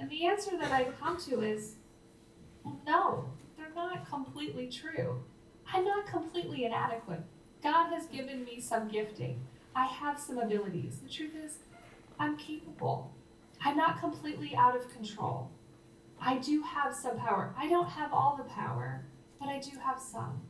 And 0.00 0.08
the 0.08 0.26
answer 0.26 0.52
that 0.58 0.72
I 0.72 0.84
come 0.98 1.20
to 1.28 1.42
is 1.42 1.74
no, 2.86 3.30
they're 3.56 3.74
not 3.74 4.08
completely 4.08 4.68
true. 4.68 5.22
I'm 5.72 5.84
not 5.84 6.06
completely 6.06 6.64
inadequate. 6.64 7.22
God 7.62 7.92
has 7.92 8.06
given 8.06 8.44
me 8.44 8.60
some 8.60 8.88
gifting. 8.88 9.40
I 9.74 9.86
have 9.86 10.18
some 10.18 10.38
abilities. 10.38 10.98
The 11.02 11.08
truth 11.08 11.32
is, 11.42 11.58
I'm 12.18 12.36
capable. 12.36 13.14
I'm 13.64 13.76
not 13.76 14.00
completely 14.00 14.54
out 14.56 14.76
of 14.76 14.92
control. 14.92 15.50
I 16.20 16.38
do 16.38 16.62
have 16.62 16.94
some 16.94 17.18
power. 17.18 17.54
I 17.56 17.68
don't 17.68 17.88
have 17.88 18.12
all 18.12 18.36
the 18.36 18.44
power, 18.44 19.04
but 19.40 19.48
I 19.48 19.58
do 19.58 19.78
have 19.78 20.00
some. 20.00 20.42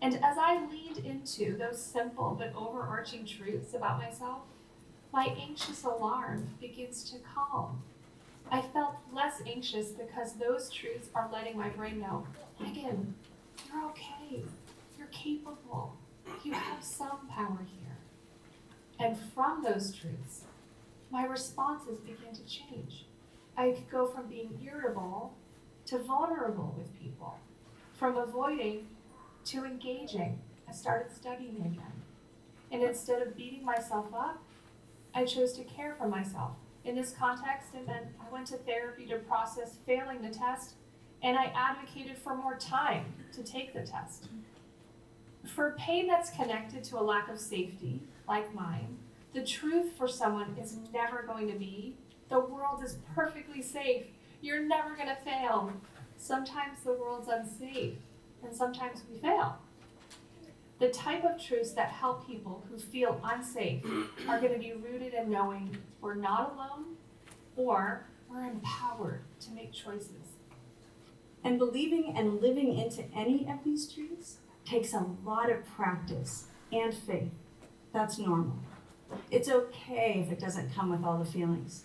And 0.00 0.14
as 0.16 0.36
I 0.38 0.66
leaned 0.68 0.98
into 0.98 1.56
those 1.56 1.80
simple 1.80 2.34
but 2.36 2.52
overarching 2.56 3.24
truths 3.24 3.74
about 3.74 3.98
myself, 3.98 4.42
my 5.12 5.26
anxious 5.40 5.84
alarm 5.84 6.56
begins 6.60 7.08
to 7.10 7.18
calm. 7.18 7.82
I 8.52 8.60
felt 8.60 8.96
less 9.10 9.40
anxious 9.46 9.92
because 9.92 10.34
those 10.34 10.68
truths 10.68 11.08
are 11.14 11.30
letting 11.32 11.56
my 11.56 11.70
brain 11.70 11.98
know 11.98 12.26
Megan, 12.60 13.14
you're 13.66 13.84
okay. 13.86 14.44
You're 14.98 15.06
capable. 15.06 15.96
You 16.44 16.52
have 16.52 16.84
some 16.84 17.26
power 17.30 17.60
here. 17.80 17.96
And 19.00 19.16
from 19.34 19.62
those 19.62 19.94
truths, 19.94 20.42
my 21.10 21.24
responses 21.24 21.98
begin 22.00 22.34
to 22.34 22.44
change. 22.44 23.06
I 23.56 23.70
could 23.70 23.90
go 23.90 24.06
from 24.06 24.26
being 24.26 24.60
irritable 24.62 25.32
to 25.86 25.98
vulnerable 25.98 26.74
with 26.76 26.94
people, 27.00 27.38
from 27.94 28.18
avoiding 28.18 28.86
to 29.46 29.64
engaging. 29.64 30.38
I 30.68 30.72
started 30.72 31.10
studying 31.10 31.56
again. 31.56 32.02
And 32.70 32.82
instead 32.82 33.22
of 33.22 33.34
beating 33.34 33.64
myself 33.64 34.12
up, 34.14 34.42
I 35.14 35.24
chose 35.24 35.54
to 35.54 35.64
care 35.64 35.94
for 35.98 36.06
myself 36.06 36.52
in 36.84 36.94
this 36.94 37.14
context, 37.18 37.68
And 37.74 37.86
then 37.86 38.14
I 38.20 38.32
went 38.32 38.46
to 38.48 38.56
therapy 38.56 39.06
to 39.06 39.18
process 39.18 39.76
failing 39.86 40.22
the 40.22 40.30
test, 40.30 40.74
and 41.22 41.38
I 41.38 41.52
advocated 41.54 42.18
for 42.18 42.34
more 42.34 42.56
time 42.56 43.12
to 43.32 43.42
take 43.42 43.72
the 43.72 43.86
test. 43.86 44.28
For 45.44 45.76
pain 45.78 46.06
that's 46.06 46.30
connected 46.30 46.84
to 46.84 46.98
a 46.98 47.02
lack 47.02 47.28
of 47.28 47.38
safety, 47.38 48.02
like 48.28 48.54
mine, 48.54 48.98
the 49.32 49.44
truth 49.44 49.92
for 49.96 50.08
someone 50.08 50.56
is 50.60 50.76
never 50.92 51.22
going 51.22 51.48
to 51.48 51.58
be 51.58 51.96
the 52.32 52.40
world 52.40 52.82
is 52.82 52.96
perfectly 53.14 53.60
safe. 53.60 54.06
You're 54.40 54.62
never 54.62 54.96
going 54.96 55.08
to 55.08 55.16
fail. 55.16 55.70
Sometimes 56.16 56.78
the 56.82 56.94
world's 56.94 57.28
unsafe, 57.28 57.98
and 58.42 58.56
sometimes 58.56 59.02
we 59.10 59.18
fail. 59.18 59.58
The 60.78 60.88
type 60.88 61.24
of 61.24 61.40
truths 61.40 61.72
that 61.72 61.90
help 61.90 62.26
people 62.26 62.64
who 62.68 62.78
feel 62.78 63.20
unsafe 63.22 63.84
are 64.28 64.40
going 64.40 64.52
to 64.52 64.58
be 64.58 64.72
rooted 64.72 65.14
in 65.14 65.30
knowing 65.30 65.76
we're 66.00 66.14
not 66.14 66.54
alone 66.54 66.96
or 67.56 68.06
we're 68.28 68.44
empowered 68.44 69.22
to 69.40 69.52
make 69.52 69.72
choices. 69.72 70.36
And 71.44 71.58
believing 71.58 72.14
and 72.16 72.40
living 72.40 72.78
into 72.78 73.04
any 73.14 73.48
of 73.48 73.64
these 73.64 73.92
truths 73.92 74.38
takes 74.64 74.92
a 74.92 75.06
lot 75.24 75.50
of 75.50 75.64
practice 75.66 76.46
and 76.72 76.94
faith. 76.94 77.32
That's 77.92 78.18
normal. 78.18 78.58
It's 79.30 79.48
okay 79.48 80.24
if 80.24 80.32
it 80.32 80.40
doesn't 80.40 80.74
come 80.74 80.90
with 80.90 81.04
all 81.04 81.18
the 81.18 81.30
feelings. 81.30 81.84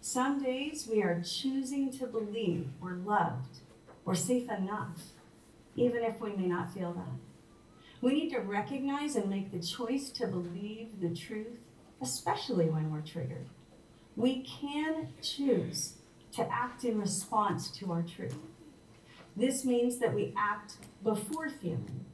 Some 0.00 0.42
days 0.42 0.88
we 0.90 1.02
are 1.02 1.22
choosing 1.22 1.92
to 1.98 2.06
believe 2.06 2.68
we're 2.80 2.94
loved, 2.94 3.58
we're 4.04 4.14
safe 4.14 4.48
enough, 4.50 4.98
even 5.76 6.02
if 6.02 6.20
we 6.20 6.32
may 6.32 6.46
not 6.46 6.72
feel 6.72 6.92
that. 6.94 7.29
We 8.00 8.14
need 8.14 8.30
to 8.30 8.40
recognize 8.40 9.16
and 9.16 9.28
make 9.28 9.52
the 9.52 9.60
choice 9.60 10.10
to 10.10 10.26
believe 10.26 11.00
the 11.00 11.14
truth, 11.14 11.58
especially 12.00 12.66
when 12.66 12.90
we're 12.90 13.02
triggered. 13.02 13.48
We 14.16 14.42
can 14.42 15.08
choose 15.22 15.94
to 16.32 16.48
act 16.50 16.84
in 16.84 16.98
response 16.98 17.70
to 17.72 17.92
our 17.92 18.02
truth. 18.02 18.36
This 19.36 19.64
means 19.64 19.98
that 19.98 20.14
we 20.14 20.32
act 20.36 20.76
before 21.04 21.50
feeling. 21.50 22.06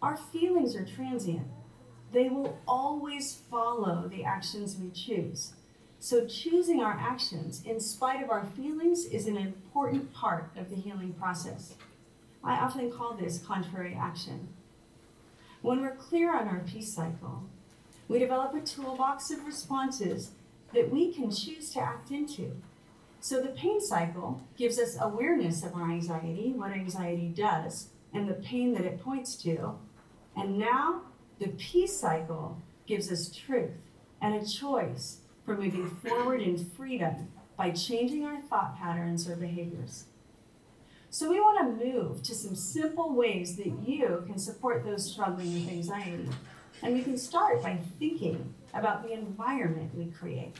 Our 0.00 0.16
feelings 0.16 0.74
are 0.74 0.84
transient, 0.84 1.48
they 2.12 2.28
will 2.30 2.58
always 2.66 3.42
follow 3.50 4.08
the 4.08 4.24
actions 4.24 4.76
we 4.76 4.90
choose. 4.90 5.52
So, 6.00 6.26
choosing 6.26 6.80
our 6.80 6.92
actions 6.92 7.62
in 7.64 7.80
spite 7.80 8.22
of 8.22 8.30
our 8.30 8.46
feelings 8.46 9.04
is 9.04 9.26
an 9.26 9.36
important 9.36 10.14
part 10.14 10.50
of 10.56 10.70
the 10.70 10.76
healing 10.76 11.12
process. 11.12 11.74
I 12.42 12.54
often 12.56 12.90
call 12.90 13.14
this 13.14 13.38
contrary 13.38 13.98
action. 14.00 14.48
When 15.60 15.82
we're 15.82 15.96
clear 15.96 16.34
on 16.34 16.46
our 16.46 16.60
peace 16.60 16.92
cycle, 16.92 17.44
we 18.06 18.18
develop 18.18 18.54
a 18.54 18.60
toolbox 18.60 19.30
of 19.30 19.44
responses 19.44 20.30
that 20.72 20.90
we 20.90 21.12
can 21.12 21.30
choose 21.30 21.70
to 21.72 21.80
act 21.80 22.10
into. 22.10 22.52
So 23.20 23.42
the 23.42 23.48
pain 23.48 23.80
cycle 23.80 24.40
gives 24.56 24.78
us 24.78 24.96
awareness 25.00 25.64
of 25.64 25.74
our 25.74 25.90
anxiety, 25.90 26.52
what 26.54 26.70
anxiety 26.70 27.28
does, 27.28 27.88
and 28.14 28.28
the 28.28 28.34
pain 28.34 28.72
that 28.74 28.84
it 28.84 29.02
points 29.02 29.34
to. 29.42 29.74
And 30.36 30.58
now 30.58 31.02
the 31.40 31.48
peace 31.48 31.98
cycle 31.98 32.62
gives 32.86 33.10
us 33.10 33.28
truth 33.28 33.72
and 34.22 34.34
a 34.34 34.46
choice 34.46 35.18
for 35.44 35.56
moving 35.56 35.88
forward 35.88 36.40
in 36.40 36.56
freedom 36.56 37.28
by 37.56 37.70
changing 37.72 38.24
our 38.24 38.40
thought 38.40 38.78
patterns 38.78 39.28
or 39.28 39.34
behaviors. 39.34 40.04
So, 41.10 41.30
we 41.30 41.40
want 41.40 41.80
to 41.80 41.86
move 41.86 42.22
to 42.24 42.34
some 42.34 42.54
simple 42.54 43.14
ways 43.14 43.56
that 43.56 43.72
you 43.86 44.24
can 44.26 44.38
support 44.38 44.84
those 44.84 45.10
struggling 45.10 45.54
with 45.54 45.68
anxiety. 45.72 46.28
And 46.82 46.94
we 46.94 47.02
can 47.02 47.16
start 47.16 47.62
by 47.62 47.78
thinking 47.98 48.54
about 48.74 49.02
the 49.02 49.12
environment 49.12 49.94
we 49.96 50.06
create. 50.06 50.56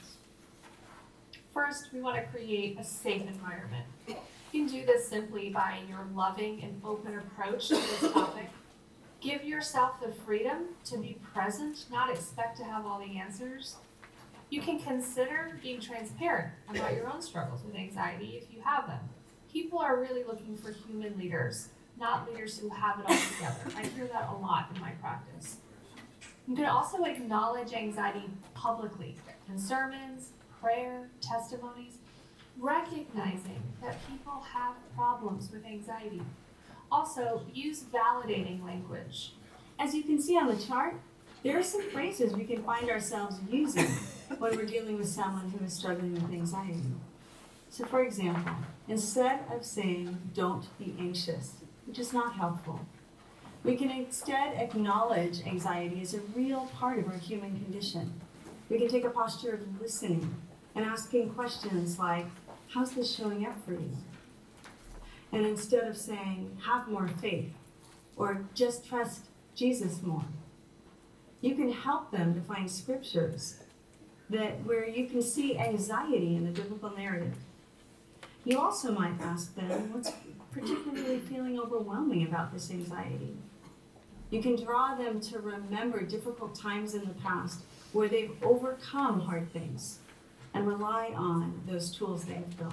First, 1.53 1.93
we 1.93 2.01
want 2.01 2.17
to 2.17 2.23
create 2.31 2.79
a 2.79 2.85
safe 2.85 3.23
environment. 3.23 3.85
You 4.07 4.17
can 4.53 4.67
do 4.67 4.87
this 4.87 5.07
simply 5.07 5.51
by 5.51 5.81
your 5.89 6.07
loving 6.15 6.63
and 6.63 6.81
open 6.85 7.19
approach 7.19 7.69
to 7.69 7.75
this 7.75 8.13
topic. 8.13 8.49
Give 9.21 9.45
yourself 9.45 10.01
the 10.01 10.13
freedom 10.25 10.69
to 10.87 10.97
be 10.97 11.19
present, 11.35 11.85
not 11.91 12.11
expect 12.11 12.57
to 12.59 12.65
have 12.65 12.87
all 12.87 12.99
the 12.99 13.19
answers. 13.19 13.77
You 14.49 14.63
can 14.63 14.79
consider 14.79 15.59
being 15.63 15.81
transparent 15.81 16.55
about 16.71 16.95
your 16.95 17.13
own 17.13 17.21
struggles 17.21 17.63
with 17.65 17.75
anxiety 17.75 18.41
if 18.43 18.55
you 18.55 18.63
have 18.63 18.87
them. 18.87 19.01
People 19.53 19.79
are 19.79 19.99
really 19.99 20.25
looking 20.25 20.57
for 20.57 20.73
human 20.73 21.17
leaders, 21.19 21.69
not 21.99 22.31
leaders 22.31 22.59
who 22.59 22.69
have 22.69 23.01
it 23.01 23.07
all 23.09 23.17
together. 23.17 23.77
I 23.77 23.87
hear 23.87 24.07
that 24.07 24.29
a 24.29 24.37
lot 24.37 24.71
in 24.75 24.81
my 24.81 24.91
practice. 24.93 25.57
You 26.47 26.57
can 26.57 26.67
also 26.67 27.05
acknowledge 27.05 27.73
anxiety 27.73 28.25
publicly 28.55 29.17
in 29.49 29.59
sermons, 29.59 30.31
prayer, 30.61 31.09
testimonies, 31.21 31.99
recognizing 32.59 33.63
that 33.83 33.97
people 34.09 34.41
have 34.53 34.75
problems 34.95 35.51
with 35.51 35.65
anxiety. 35.65 36.23
Also, 36.91 37.43
use 37.53 37.85
validating 37.85 38.65
language. 38.65 39.33
As 39.79 39.95
you 39.95 40.03
can 40.03 40.21
see 40.21 40.37
on 40.37 40.49
the 40.49 40.57
chart, 40.57 40.95
there 41.43 41.59
are 41.59 41.63
some 41.63 41.83
phrases 41.91 42.35
we 42.35 42.45
can 42.45 42.63
find 42.63 42.91
ourselves 42.91 43.37
using 43.51 43.87
when 44.39 44.57
we're 44.57 44.67
dealing 44.67 44.99
with 44.99 45.09
someone 45.09 45.51
who 45.51 45.65
is 45.65 45.73
struggling 45.73 46.15
with 46.15 46.33
anxiety. 46.33 46.95
So, 47.71 47.85
for 47.85 48.03
example, 48.03 48.55
instead 48.89 49.41
of 49.53 49.65
saying, 49.65 50.19
don't 50.35 50.67
be 50.79 50.95
anxious, 50.99 51.55
which 51.87 51.99
is 51.99 52.13
not 52.13 52.35
helpful, 52.35 52.81
we 53.65 53.77
can 53.77 53.91
instead 53.91 54.55
acknowledge 54.57 55.47
anxiety 55.47 56.01
as 56.01 56.15
a 56.15 56.21
real 56.35 56.71
part 56.75 56.99
of 56.99 57.09
our 57.09 57.19
human 57.19 57.53
condition. 57.65 58.21
We 58.69 58.79
can 58.79 58.89
take 58.89 59.05
a 59.05 59.11
posture 59.11 59.55
of 59.55 59.81
listening 59.81 60.35
and 60.75 60.85
asking 60.85 61.31
questions 61.31 61.99
like, 61.99 62.27
how's 62.69 62.93
this 62.93 63.15
showing 63.15 63.47
up 63.47 63.65
for 63.65 63.73
you? 63.73 63.97
And 65.33 65.45
instead 65.45 65.85
of 65.85 65.97
saying, 65.97 66.59
have 66.65 66.89
more 66.89 67.09
faith 67.09 67.53
or 68.17 68.45
just 68.55 68.87
trust 68.87 69.27
Jesus 69.55 70.03
more, 70.03 70.25
you 71.41 71.55
can 71.55 71.73
help 71.73 72.11
them 72.11 72.35
to 72.35 72.41
find 72.41 72.71
scriptures 72.71 73.57
that 74.31 74.65
where 74.65 74.87
you 74.87 75.07
can 75.07 75.23
see 75.23 75.59
anxiety 75.59 76.37
in 76.37 76.45
the 76.45 76.51
biblical 76.51 76.91
narrative. 76.91 77.37
You 78.49 78.59
also 78.59 78.91
might 78.93 79.21
ask 79.21 79.55
them 79.55 79.93
what's 79.93 80.11
particularly 80.53 81.19
feeling 81.19 81.61
overwhelming 81.61 82.27
about 82.27 82.51
this 82.51 82.71
anxiety. 82.71 83.37
You 84.31 84.41
can 84.41 84.57
draw 84.57 84.95
them 84.95 85.21
to 85.21 85.39
remember 85.39 86.01
difficult 86.01 86.55
times 86.55 86.95
in 86.95 87.03
the 87.03 87.13
past 87.23 87.61
where 87.93 88.09
they've 88.09 88.33
overcome 88.43 89.21
hard 89.21 89.53
things 89.53 89.99
and 90.55 90.67
rely 90.67 91.13
on 91.15 91.61
those 91.67 91.95
tools 91.95 92.25
they've 92.25 92.57
built. 92.57 92.73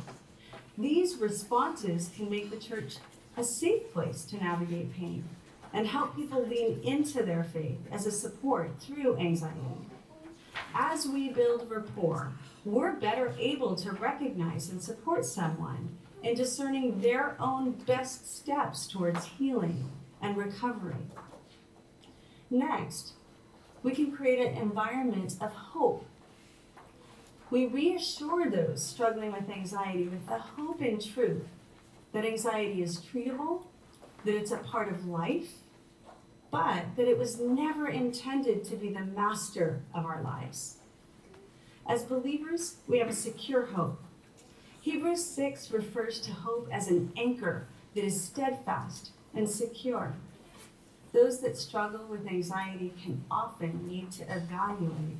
These 0.77 1.17
responses 1.17 2.09
can 2.15 2.29
make 2.29 2.51
the 2.51 2.57
church 2.57 2.95
a 3.35 3.43
safe 3.43 3.91
place 3.91 4.23
to 4.27 4.37
navigate 4.37 4.93
pain 4.93 5.25
and 5.73 5.85
help 5.87 6.15
people 6.15 6.47
lean 6.47 6.79
into 6.85 7.21
their 7.21 7.43
faith 7.43 7.79
as 7.91 8.05
a 8.05 8.11
support 8.11 8.79
through 8.79 9.17
anxiety. 9.17 9.89
As 10.73 11.05
we 11.05 11.27
build 11.27 11.69
rapport, 11.69 12.31
we're 12.65 12.93
better 12.93 13.33
able 13.39 13.75
to 13.75 13.91
recognize 13.91 14.69
and 14.69 14.81
support 14.81 15.25
someone 15.25 15.97
in 16.23 16.35
discerning 16.35 16.99
their 16.99 17.37
own 17.39 17.71
best 17.71 18.35
steps 18.35 18.87
towards 18.87 19.25
healing 19.25 19.91
and 20.21 20.35
recovery. 20.35 21.07
Next, 22.49 23.13
we 23.83 23.93
can 23.93 24.11
create 24.11 24.39
an 24.39 24.57
environment 24.57 25.35
of 25.39 25.51
hope 25.51 26.05
we 27.49 27.67
reassure 27.67 28.49
those 28.49 28.83
struggling 28.83 29.31
with 29.31 29.49
anxiety 29.49 30.07
with 30.07 30.27
the 30.27 30.39
hope 30.39 30.81
and 30.81 30.99
truth 31.01 31.47
that 32.11 32.25
anxiety 32.25 32.81
is 32.81 32.99
treatable, 32.99 33.63
that 34.23 34.35
it's 34.35 34.51
a 34.51 34.57
part 34.57 34.91
of 34.91 35.05
life, 35.05 35.51
but 36.49 36.83
that 36.95 37.07
it 37.07 37.17
was 37.17 37.39
never 37.39 37.87
intended 37.87 38.63
to 38.65 38.75
be 38.75 38.89
the 38.89 39.01
master 39.01 39.83
of 39.93 40.05
our 40.05 40.21
lives. 40.23 40.74
As 41.87 42.03
believers, 42.03 42.77
we 42.87 42.97
have 42.97 43.09
a 43.09 43.13
secure 43.13 43.67
hope. 43.67 44.01
Hebrews 44.81 45.23
6 45.25 45.71
refers 45.71 46.19
to 46.21 46.31
hope 46.31 46.67
as 46.71 46.87
an 46.87 47.11
anchor 47.15 47.67
that 47.93 48.03
is 48.03 48.23
steadfast 48.23 49.11
and 49.35 49.49
secure. 49.49 50.13
Those 51.13 51.41
that 51.41 51.57
struggle 51.57 52.05
with 52.07 52.27
anxiety 52.27 52.93
can 53.01 53.23
often 53.29 53.87
need 53.87 54.11
to 54.13 54.23
evaluate 54.23 55.17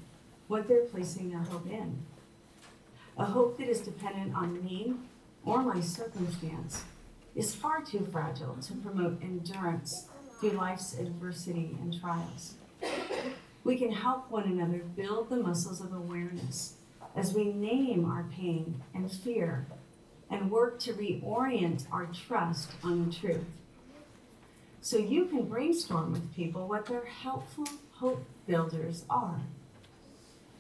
what 0.48 0.68
they're 0.68 0.86
placing 0.86 1.30
their 1.30 1.40
hope 1.40 1.68
in. 1.68 2.00
A 3.18 3.26
hope 3.26 3.58
that 3.60 3.70
is 3.70 3.82
dependent 3.82 4.36
on 4.36 4.64
me 4.64 4.96
or 5.46 5.62
my 5.62 5.82
circumstance 5.82 6.84
is 7.36 7.54
far 7.54 7.82
too 7.82 8.08
fragile 8.12 8.58
to 8.62 8.74
promote 8.74 9.22
endurance 9.22 10.08
through 10.40 10.52
life's 10.52 10.98
adversity 10.98 11.78
and 11.82 12.00
trials. 12.00 12.56
We 13.66 13.78
can 13.78 13.92
help 13.92 14.30
one 14.30 14.44
another 14.44 14.84
build 14.96 15.30
the 15.30 15.38
muscles 15.38 15.82
of 15.82 15.92
awareness 15.92 16.76
as 17.16 17.34
we 17.34 17.46
name 17.46 18.06
our 18.06 18.24
pain 18.32 18.84
and 18.94 19.12
fear 19.12 19.66
and 20.30 20.52
work 20.52 20.80
to 20.82 20.94
reorient 20.94 21.92
our 21.92 22.06
trust 22.06 22.70
on 22.84 23.08
the 23.08 23.14
truth. 23.14 23.46
So 24.82 24.98
you 24.98 25.26
can 25.26 25.50
brainstorm 25.50 26.12
with 26.12 26.36
people 26.36 26.68
what 26.68 26.86
their 26.86 27.06
helpful 27.06 27.68
hope 27.94 28.24
builders 28.46 29.04
are. 29.10 29.42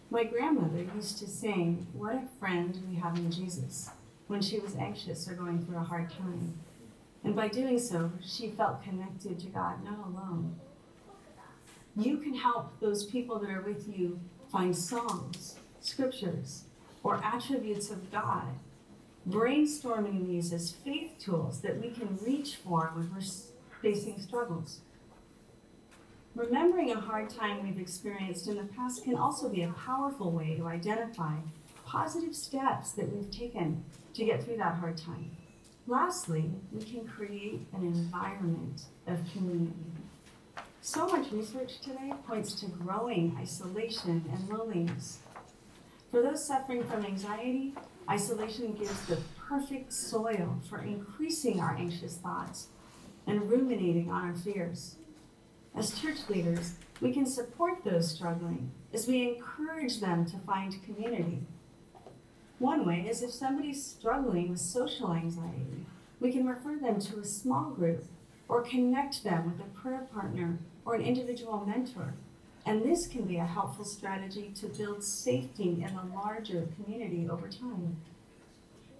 My 0.09 0.23
grandmother 0.23 0.87
used 0.95 1.19
to 1.19 1.27
sing, 1.27 1.85
What 1.93 2.15
a 2.15 2.27
friend 2.39 2.75
we 2.89 2.95
have 2.95 3.17
in 3.17 3.29
Jesus, 3.29 3.91
when 4.25 4.41
she 4.41 4.57
was 4.57 4.75
anxious 4.77 5.29
or 5.29 5.35
going 5.35 5.63
through 5.63 5.77
a 5.77 5.81
hard 5.81 6.09
time. 6.09 6.55
And 7.23 7.35
by 7.35 7.49
doing 7.49 7.77
so, 7.77 8.11
she 8.25 8.49
felt 8.49 8.81
connected 8.83 9.39
to 9.41 9.47
God, 9.47 9.83
not 9.83 9.99
alone. 9.99 10.59
You 11.97 12.17
can 12.17 12.33
help 12.33 12.79
those 12.81 13.05
people 13.05 13.39
that 13.39 13.49
are 13.49 13.61
with 13.61 13.87
you 13.87 14.19
find 14.51 14.75
songs, 14.75 15.55
scriptures, 15.79 16.63
or 17.03 17.23
attributes 17.23 17.89
of 17.89 18.11
God, 18.11 18.47
brainstorming 19.29 20.27
these 20.27 20.51
as 20.51 20.71
faith 20.71 21.11
tools 21.19 21.61
that 21.61 21.79
we 21.79 21.91
can 21.91 22.17
reach 22.21 22.57
for 22.57 22.91
when 22.93 23.09
we're 23.13 23.21
facing 23.81 24.19
struggles. 24.19 24.81
Remembering 26.35 26.91
a 26.91 26.99
hard 26.99 27.29
time 27.29 27.63
we've 27.63 27.79
experienced 27.79 28.49
in 28.49 28.57
the 28.57 28.63
past 28.63 29.05
can 29.05 29.15
also 29.15 29.47
be 29.47 29.63
a 29.63 29.71
powerful 29.71 30.31
way 30.31 30.55
to 30.55 30.67
identify 30.67 31.35
positive 31.85 32.35
steps 32.35 32.91
that 32.91 33.09
we've 33.09 33.31
taken 33.31 33.85
to 34.13 34.25
get 34.25 34.43
through 34.43 34.57
that 34.57 34.75
hard 34.75 34.97
time. 34.97 35.31
Lastly, 35.87 36.51
we 36.73 36.83
can 36.83 37.07
create 37.07 37.65
an 37.73 37.83
environment 37.83 38.81
of 39.07 39.19
community. 39.31 39.94
So 40.87 41.07
much 41.07 41.31
research 41.31 41.79
today 41.79 42.13
points 42.27 42.53
to 42.59 42.67
growing 42.67 43.35
isolation 43.41 44.23
and 44.31 44.47
loneliness. 44.47 45.17
For 46.11 46.21
those 46.21 46.45
suffering 46.45 46.83
from 46.83 47.03
anxiety, 47.03 47.73
isolation 48.07 48.75
gives 48.75 49.01
the 49.07 49.17
perfect 49.35 49.91
soil 49.91 50.61
for 50.69 50.83
increasing 50.83 51.59
our 51.59 51.75
anxious 51.75 52.17
thoughts 52.17 52.67
and 53.25 53.49
ruminating 53.49 54.11
on 54.11 54.25
our 54.25 54.35
fears. 54.35 54.97
As 55.75 55.99
church 55.99 56.19
leaders, 56.29 56.75
we 57.01 57.11
can 57.11 57.25
support 57.25 57.83
those 57.83 58.11
struggling 58.11 58.69
as 58.93 59.07
we 59.07 59.27
encourage 59.27 59.99
them 59.99 60.23
to 60.27 60.37
find 60.45 60.83
community. 60.83 61.41
One 62.59 62.85
way 62.85 63.07
is 63.09 63.23
if 63.23 63.31
somebody's 63.31 63.83
struggling 63.83 64.51
with 64.51 64.59
social 64.59 65.13
anxiety, 65.15 65.87
we 66.19 66.31
can 66.31 66.45
refer 66.45 66.77
them 66.77 66.99
to 66.99 67.21
a 67.21 67.25
small 67.25 67.71
group 67.71 68.05
or 68.47 68.61
connect 68.61 69.23
them 69.23 69.51
with 69.51 69.59
a 69.65 69.79
prayer 69.81 70.07
partner 70.13 70.59
or 70.85 70.95
an 70.95 71.01
individual 71.01 71.65
mentor. 71.65 72.13
And 72.65 72.83
this 72.83 73.07
can 73.07 73.23
be 73.23 73.37
a 73.37 73.45
helpful 73.45 73.85
strategy 73.85 74.51
to 74.55 74.67
build 74.67 75.03
safety 75.03 75.83
in 75.83 75.95
a 75.95 76.15
larger 76.15 76.67
community 76.75 77.27
over 77.29 77.47
time. 77.47 77.97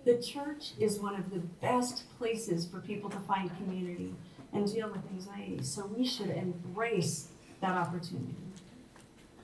The 0.04 0.22
church 0.22 0.74
is 0.80 1.00
one 1.00 1.16
of 1.16 1.32
the 1.32 1.40
best 1.40 2.04
places 2.20 2.66
for 2.68 2.80
people 2.80 3.10
to 3.10 3.18
find 3.20 3.56
community 3.58 4.14
and 4.54 4.72
deal 4.72 4.90
with 4.90 5.02
anxiety. 5.12 5.64
So 5.64 5.86
we 5.86 6.06
should 6.06 6.30
embrace 6.30 7.30
that 7.62 7.72
opportunity. 7.72 8.36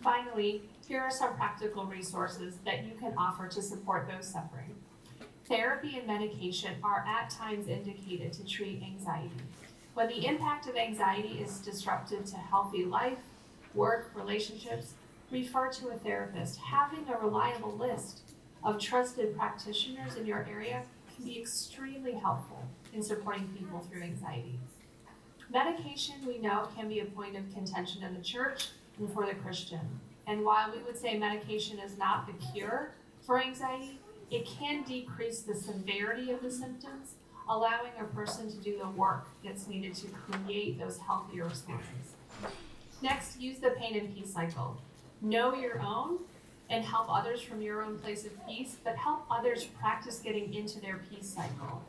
Finally, 0.03 0.63
here 0.87 1.01
are 1.01 1.11
some 1.11 1.35
practical 1.35 1.85
resources 1.85 2.57
that 2.65 2.85
you 2.85 2.93
can 2.99 3.13
offer 3.17 3.47
to 3.47 3.61
support 3.61 4.07
those 4.07 4.27
suffering. 4.27 4.75
Therapy 5.45 5.97
and 5.97 6.07
medication 6.07 6.75
are 6.83 7.05
at 7.07 7.29
times 7.29 7.67
indicated 7.67 8.33
to 8.33 8.45
treat 8.45 8.83
anxiety. 8.83 9.31
When 9.93 10.07
the 10.07 10.25
impact 10.25 10.67
of 10.67 10.77
anxiety 10.77 11.39
is 11.41 11.59
disruptive 11.59 12.25
to 12.25 12.37
healthy 12.37 12.85
life, 12.85 13.19
work, 13.73 14.11
relationships, 14.15 14.93
refer 15.31 15.69
to 15.69 15.89
a 15.89 15.97
therapist. 15.97 16.59
Having 16.59 17.07
a 17.09 17.17
reliable 17.17 17.75
list 17.75 18.21
of 18.63 18.79
trusted 18.79 19.35
practitioners 19.37 20.15
in 20.15 20.25
your 20.25 20.45
area 20.49 20.83
can 21.15 21.25
be 21.25 21.39
extremely 21.39 22.13
helpful 22.13 22.63
in 22.93 23.01
supporting 23.01 23.47
people 23.49 23.79
through 23.79 24.03
anxiety. 24.03 24.59
Medication, 25.51 26.15
we 26.25 26.37
know, 26.37 26.69
can 26.75 26.87
be 26.87 26.99
a 26.99 27.05
point 27.05 27.35
of 27.35 27.53
contention 27.53 28.03
in 28.03 28.13
the 28.13 28.21
church 28.21 28.69
and 28.97 29.11
for 29.11 29.25
the 29.25 29.35
Christian. 29.35 29.99
And 30.27 30.45
while 30.45 30.71
we 30.71 30.81
would 30.83 30.97
say 30.97 31.17
medication 31.17 31.79
is 31.79 31.97
not 31.97 32.27
the 32.27 32.33
cure 32.53 32.91
for 33.25 33.41
anxiety, 33.41 33.99
it 34.29 34.45
can 34.45 34.83
decrease 34.83 35.41
the 35.41 35.55
severity 35.55 36.31
of 36.31 36.41
the 36.41 36.51
symptoms, 36.51 37.15
allowing 37.51 37.91
a 37.99 38.05
person 38.05 38.49
to 38.49 38.57
do 38.57 38.77
the 38.77 38.89
work 38.89 39.27
that's 39.43 39.67
needed 39.67 39.93
to 39.93 40.07
create 40.07 40.79
those 40.79 40.97
healthier 40.97 41.43
responses. 41.45 42.15
Next, 43.01 43.39
use 43.41 43.59
the 43.59 43.71
pain 43.71 43.97
and 43.97 44.15
peace 44.15 44.33
cycle. 44.33 44.77
Know 45.21 45.53
your 45.53 45.81
own 45.81 46.19
and 46.69 46.85
help 46.85 47.07
others 47.09 47.41
from 47.41 47.61
your 47.61 47.81
own 47.81 47.99
place 47.99 48.25
of 48.25 48.31
peace, 48.47 48.77
but 48.83 48.95
help 48.95 49.25
others 49.29 49.65
practice 49.65 50.19
getting 50.19 50.53
into 50.53 50.79
their 50.79 51.01
peace 51.09 51.27
cycle. 51.27 51.83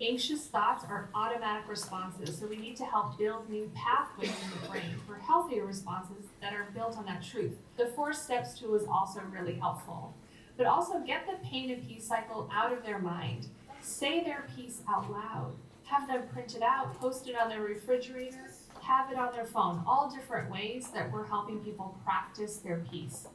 Anxious 0.00 0.46
thoughts 0.46 0.84
are 0.88 1.08
automatic 1.14 1.68
responses, 1.68 2.36
so 2.36 2.48
we 2.48 2.56
need 2.56 2.76
to 2.76 2.84
help 2.84 3.16
build 3.16 3.48
new 3.48 3.70
pathways 3.76 4.28
in 4.30 4.60
the 4.60 4.68
brain 4.68 4.96
for 5.06 5.14
healthier 5.14 5.64
responses 5.64 6.26
that 6.40 6.52
are 6.52 6.66
built 6.74 6.98
on 6.98 7.06
that 7.06 7.22
truth. 7.22 7.52
The 7.76 7.86
four 7.86 8.12
steps 8.12 8.58
tool 8.58 8.74
is 8.74 8.88
also 8.88 9.20
really 9.30 9.54
helpful. 9.54 10.12
But 10.56 10.66
also 10.66 11.00
get 11.00 11.26
the 11.26 11.36
pain 11.46 11.70
and 11.70 11.86
peace 11.86 12.04
cycle 12.04 12.50
out 12.52 12.72
of 12.72 12.84
their 12.84 12.98
mind. 12.98 13.46
Say 13.84 14.24
their 14.24 14.46
peace 14.56 14.80
out 14.88 15.10
loud. 15.12 15.52
Have 15.84 16.08
them 16.08 16.26
print 16.32 16.56
it 16.56 16.62
out, 16.62 16.98
post 16.98 17.28
it 17.28 17.36
on 17.36 17.50
their 17.50 17.60
refrigerator, 17.60 18.50
have 18.80 19.12
it 19.12 19.18
on 19.18 19.30
their 19.34 19.44
phone. 19.44 19.84
All 19.86 20.10
different 20.10 20.50
ways 20.50 20.88
that 20.94 21.12
we're 21.12 21.26
helping 21.26 21.60
people 21.60 21.94
practice 22.02 22.56
their 22.56 22.78
peace. 22.90 23.28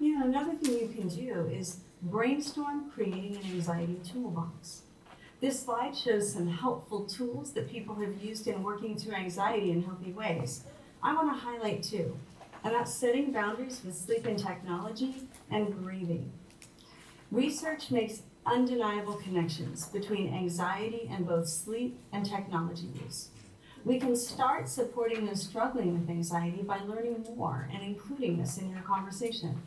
Yeah, 0.00 0.24
another 0.24 0.54
thing 0.54 0.78
you 0.78 0.88
can 0.88 1.08
do 1.08 1.46
is 1.46 1.80
brainstorm 2.00 2.90
creating 2.90 3.36
an 3.36 3.42
anxiety 3.52 4.00
toolbox. 4.02 4.82
This 5.42 5.60
slide 5.60 5.94
shows 5.94 6.32
some 6.32 6.48
helpful 6.48 7.04
tools 7.04 7.52
that 7.52 7.70
people 7.70 7.96
have 7.96 8.22
used 8.22 8.46
in 8.46 8.62
working 8.62 8.96
through 8.96 9.14
anxiety 9.14 9.70
in 9.70 9.82
healthy 9.82 10.12
ways. 10.12 10.64
I 11.02 11.14
want 11.14 11.30
to 11.34 11.38
highlight 11.38 11.82
two, 11.82 12.16
that's 12.62 12.94
setting 12.94 13.30
boundaries 13.30 13.82
with 13.84 13.94
sleep 13.94 14.24
and 14.24 14.38
technology 14.38 15.28
and 15.50 15.82
breathing. 15.84 16.32
Research 17.30 17.90
makes 17.90 18.22
undeniable 18.46 19.14
connections 19.14 19.86
between 19.86 20.34
anxiety 20.34 21.08
and 21.10 21.26
both 21.26 21.48
sleep 21.48 21.98
and 22.12 22.24
technology 22.24 22.88
use. 23.02 23.28
We 23.84 23.98
can 23.98 24.16
start 24.16 24.68
supporting 24.68 25.26
those 25.26 25.42
struggling 25.42 25.98
with 25.98 26.08
anxiety 26.08 26.62
by 26.62 26.78
learning 26.78 27.26
more 27.36 27.68
and 27.72 27.82
including 27.82 28.38
this 28.38 28.56
in 28.56 28.70
your 28.70 28.80
conversation. 28.80 29.60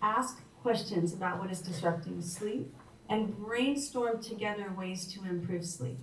Ask 0.00 0.40
questions 0.62 1.12
about 1.12 1.38
what 1.38 1.50
is 1.50 1.60
disrupting 1.60 2.22
sleep 2.22 2.72
and 3.08 3.36
brainstorm 3.36 4.22
together 4.22 4.72
ways 4.76 5.06
to 5.12 5.24
improve 5.24 5.66
sleep. 5.66 5.98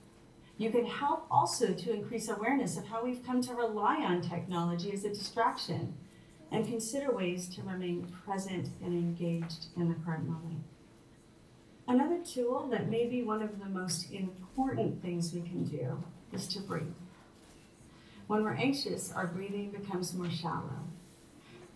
You 0.57 0.71
can 0.71 0.85
help 0.85 1.25
also 1.29 1.73
to 1.73 1.93
increase 1.93 2.29
awareness 2.29 2.77
of 2.77 2.87
how 2.87 3.03
we've 3.03 3.25
come 3.25 3.41
to 3.43 3.53
rely 3.53 3.97
on 3.97 4.21
technology 4.21 4.91
as 4.91 5.03
a 5.03 5.09
distraction 5.09 5.95
and 6.51 6.67
consider 6.67 7.11
ways 7.11 7.47
to 7.49 7.61
remain 7.61 8.07
present 8.25 8.69
and 8.83 8.93
engaged 8.93 9.67
in 9.75 9.89
the 9.89 9.95
current 10.05 10.27
moment. 10.27 10.63
Another 11.87 12.19
tool 12.19 12.67
that 12.69 12.89
may 12.89 13.05
be 13.05 13.23
one 13.23 13.41
of 13.41 13.59
the 13.59 13.69
most 13.69 14.11
important 14.11 15.01
things 15.01 15.33
we 15.33 15.39
can 15.41 15.63
do 15.63 16.03
is 16.33 16.45
to 16.49 16.59
breathe. 16.59 16.93
When 18.27 18.43
we're 18.43 18.55
anxious, 18.55 19.13
our 19.13 19.27
breathing 19.27 19.71
becomes 19.71 20.13
more 20.13 20.29
shallow. 20.29 20.83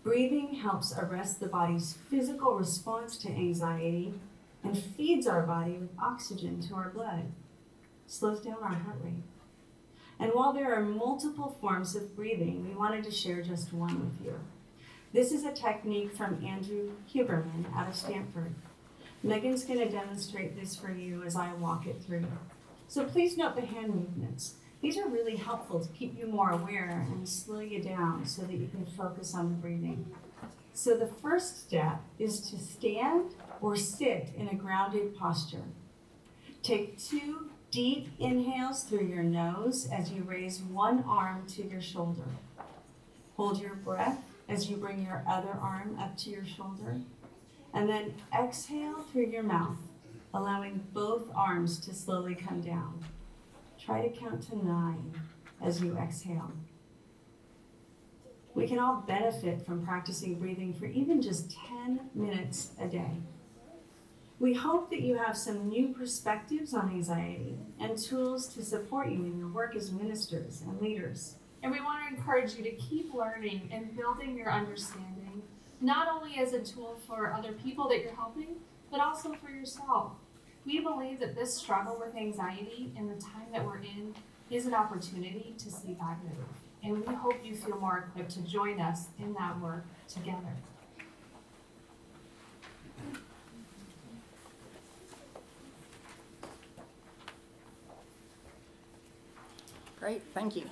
Breathing 0.02 0.56
helps 0.56 0.92
arrest 0.98 1.40
the 1.40 1.46
body's 1.46 1.96
physical 2.10 2.56
response 2.56 3.16
to 3.18 3.30
anxiety 3.30 4.12
and 4.62 4.76
feeds 4.76 5.26
our 5.26 5.46
body 5.46 5.72
with 5.72 5.98
oxygen 5.98 6.60
to 6.68 6.74
our 6.74 6.90
blood, 6.90 7.32
slows 8.06 8.40
down 8.40 8.58
our 8.62 8.74
heart 8.74 8.98
rate. 9.02 9.22
And 10.20 10.32
while 10.32 10.52
there 10.52 10.74
are 10.74 10.82
multiple 10.82 11.56
forms 11.58 11.96
of 11.96 12.14
breathing, 12.14 12.68
we 12.68 12.74
wanted 12.74 13.04
to 13.04 13.10
share 13.10 13.40
just 13.40 13.72
one 13.72 13.98
with 13.98 14.26
you. 14.26 14.38
This 15.14 15.32
is 15.32 15.44
a 15.44 15.52
technique 15.52 16.14
from 16.14 16.44
Andrew 16.44 16.90
Huberman 17.12 17.74
out 17.74 17.88
of 17.88 17.96
Stanford. 17.96 18.54
Megan's 19.22 19.64
going 19.64 19.78
to 19.78 19.88
demonstrate 19.88 20.58
this 20.58 20.74
for 20.74 20.90
you 20.90 21.22
as 21.22 21.36
I 21.36 21.52
walk 21.54 21.86
it 21.86 22.02
through. 22.02 22.26
So 22.88 23.04
please 23.04 23.36
note 23.36 23.54
the 23.54 23.62
hand 23.62 23.94
movements. 23.94 24.54
These 24.80 24.98
are 24.98 25.08
really 25.08 25.36
helpful 25.36 25.80
to 25.80 25.88
keep 25.92 26.18
you 26.18 26.26
more 26.26 26.50
aware 26.50 27.06
and 27.08 27.28
slow 27.28 27.60
you 27.60 27.80
down 27.80 28.26
so 28.26 28.42
that 28.42 28.52
you 28.52 28.66
can 28.66 28.84
focus 28.84 29.32
on 29.34 29.50
the 29.50 29.54
breathing. 29.54 30.06
So 30.74 30.96
the 30.96 31.06
first 31.06 31.66
step 31.66 32.00
is 32.18 32.40
to 32.50 32.58
stand 32.58 33.30
or 33.60 33.76
sit 33.76 34.30
in 34.36 34.48
a 34.48 34.54
grounded 34.54 35.16
posture. 35.16 35.62
Take 36.62 36.98
two 36.98 37.50
deep 37.70 38.08
inhales 38.18 38.82
through 38.82 39.06
your 39.06 39.22
nose 39.22 39.88
as 39.92 40.10
you 40.10 40.24
raise 40.24 40.60
one 40.60 41.04
arm 41.06 41.46
to 41.50 41.62
your 41.62 41.80
shoulder. 41.80 42.26
Hold 43.36 43.60
your 43.60 43.74
breath 43.76 44.18
as 44.48 44.68
you 44.68 44.76
bring 44.76 45.04
your 45.04 45.24
other 45.28 45.56
arm 45.60 45.96
up 46.00 46.16
to 46.18 46.30
your 46.30 46.44
shoulder. 46.44 47.00
And 47.74 47.88
then 47.88 48.14
exhale 48.38 49.02
through 49.02 49.26
your 49.26 49.42
mouth, 49.42 49.78
allowing 50.34 50.86
both 50.92 51.24
arms 51.34 51.78
to 51.80 51.94
slowly 51.94 52.34
come 52.34 52.60
down. 52.60 53.04
Try 53.78 54.06
to 54.06 54.16
count 54.16 54.42
to 54.50 54.64
nine 54.64 55.12
as 55.60 55.82
you 55.82 55.96
exhale. 55.96 56.52
We 58.54 58.68
can 58.68 58.78
all 58.78 59.02
benefit 59.06 59.64
from 59.64 59.84
practicing 59.84 60.38
breathing 60.38 60.74
for 60.74 60.86
even 60.86 61.22
just 61.22 61.56
10 61.68 62.10
minutes 62.14 62.72
a 62.78 62.86
day. 62.86 63.16
We 64.38 64.54
hope 64.54 64.90
that 64.90 65.02
you 65.02 65.16
have 65.16 65.36
some 65.38 65.68
new 65.68 65.94
perspectives 65.94 66.74
on 66.74 66.90
anxiety 66.90 67.56
and 67.78 67.96
tools 67.96 68.48
to 68.54 68.64
support 68.64 69.08
you 69.08 69.24
in 69.24 69.38
your 69.38 69.48
work 69.48 69.76
as 69.76 69.92
ministers 69.92 70.62
and 70.62 70.80
leaders. 70.80 71.36
And 71.62 71.70
we 71.70 71.80
want 71.80 72.02
to 72.02 72.16
encourage 72.16 72.56
you 72.56 72.64
to 72.64 72.72
keep 72.72 73.14
learning 73.14 73.70
and 73.72 73.96
building 73.96 74.36
your 74.36 74.50
understanding, 74.50 75.21
not 75.82 76.08
only 76.08 76.38
as 76.38 76.52
a 76.52 76.60
tool 76.60 76.96
for 77.06 77.32
other 77.32 77.52
people 77.52 77.88
that 77.88 78.00
you're 78.00 78.14
helping, 78.14 78.56
but 78.90 79.00
also 79.00 79.34
for 79.34 79.50
yourself. 79.50 80.12
We 80.64 80.78
believe 80.80 81.18
that 81.20 81.34
this 81.34 81.56
struggle 81.56 81.98
with 81.98 82.14
anxiety 82.14 82.92
in 82.96 83.08
the 83.08 83.16
time 83.16 83.46
that 83.52 83.66
we're 83.66 83.78
in 83.78 84.14
is 84.48 84.66
an 84.66 84.74
opportunity 84.74 85.54
to 85.58 85.70
see 85.70 85.96
God 85.98 86.16
move. 86.22 86.46
And 86.84 87.04
we 87.06 87.14
hope 87.14 87.34
you 87.44 87.56
feel 87.56 87.76
more 87.78 88.06
equipped 88.08 88.30
to 88.32 88.42
join 88.42 88.80
us 88.80 89.06
in 89.18 89.34
that 89.34 89.58
work 89.60 89.84
together. 90.08 90.38
Great, 99.98 100.22
thank 100.34 100.56
you. 100.56 100.64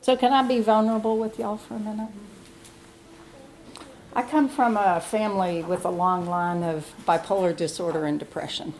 So 0.00 0.16
can 0.16 0.32
I 0.32 0.42
be 0.42 0.60
vulnerable 0.60 1.18
with 1.18 1.38
y'all 1.38 1.56
for 1.56 1.74
a 1.74 1.78
minute? 1.78 2.08
I 4.12 4.22
come 4.22 4.48
from 4.48 4.76
a 4.76 5.00
family 5.00 5.62
with 5.62 5.84
a 5.84 5.90
long 5.90 6.26
line 6.26 6.64
of 6.64 6.92
bipolar 7.06 7.56
disorder 7.56 8.06
and 8.06 8.18
depression. 8.18 8.74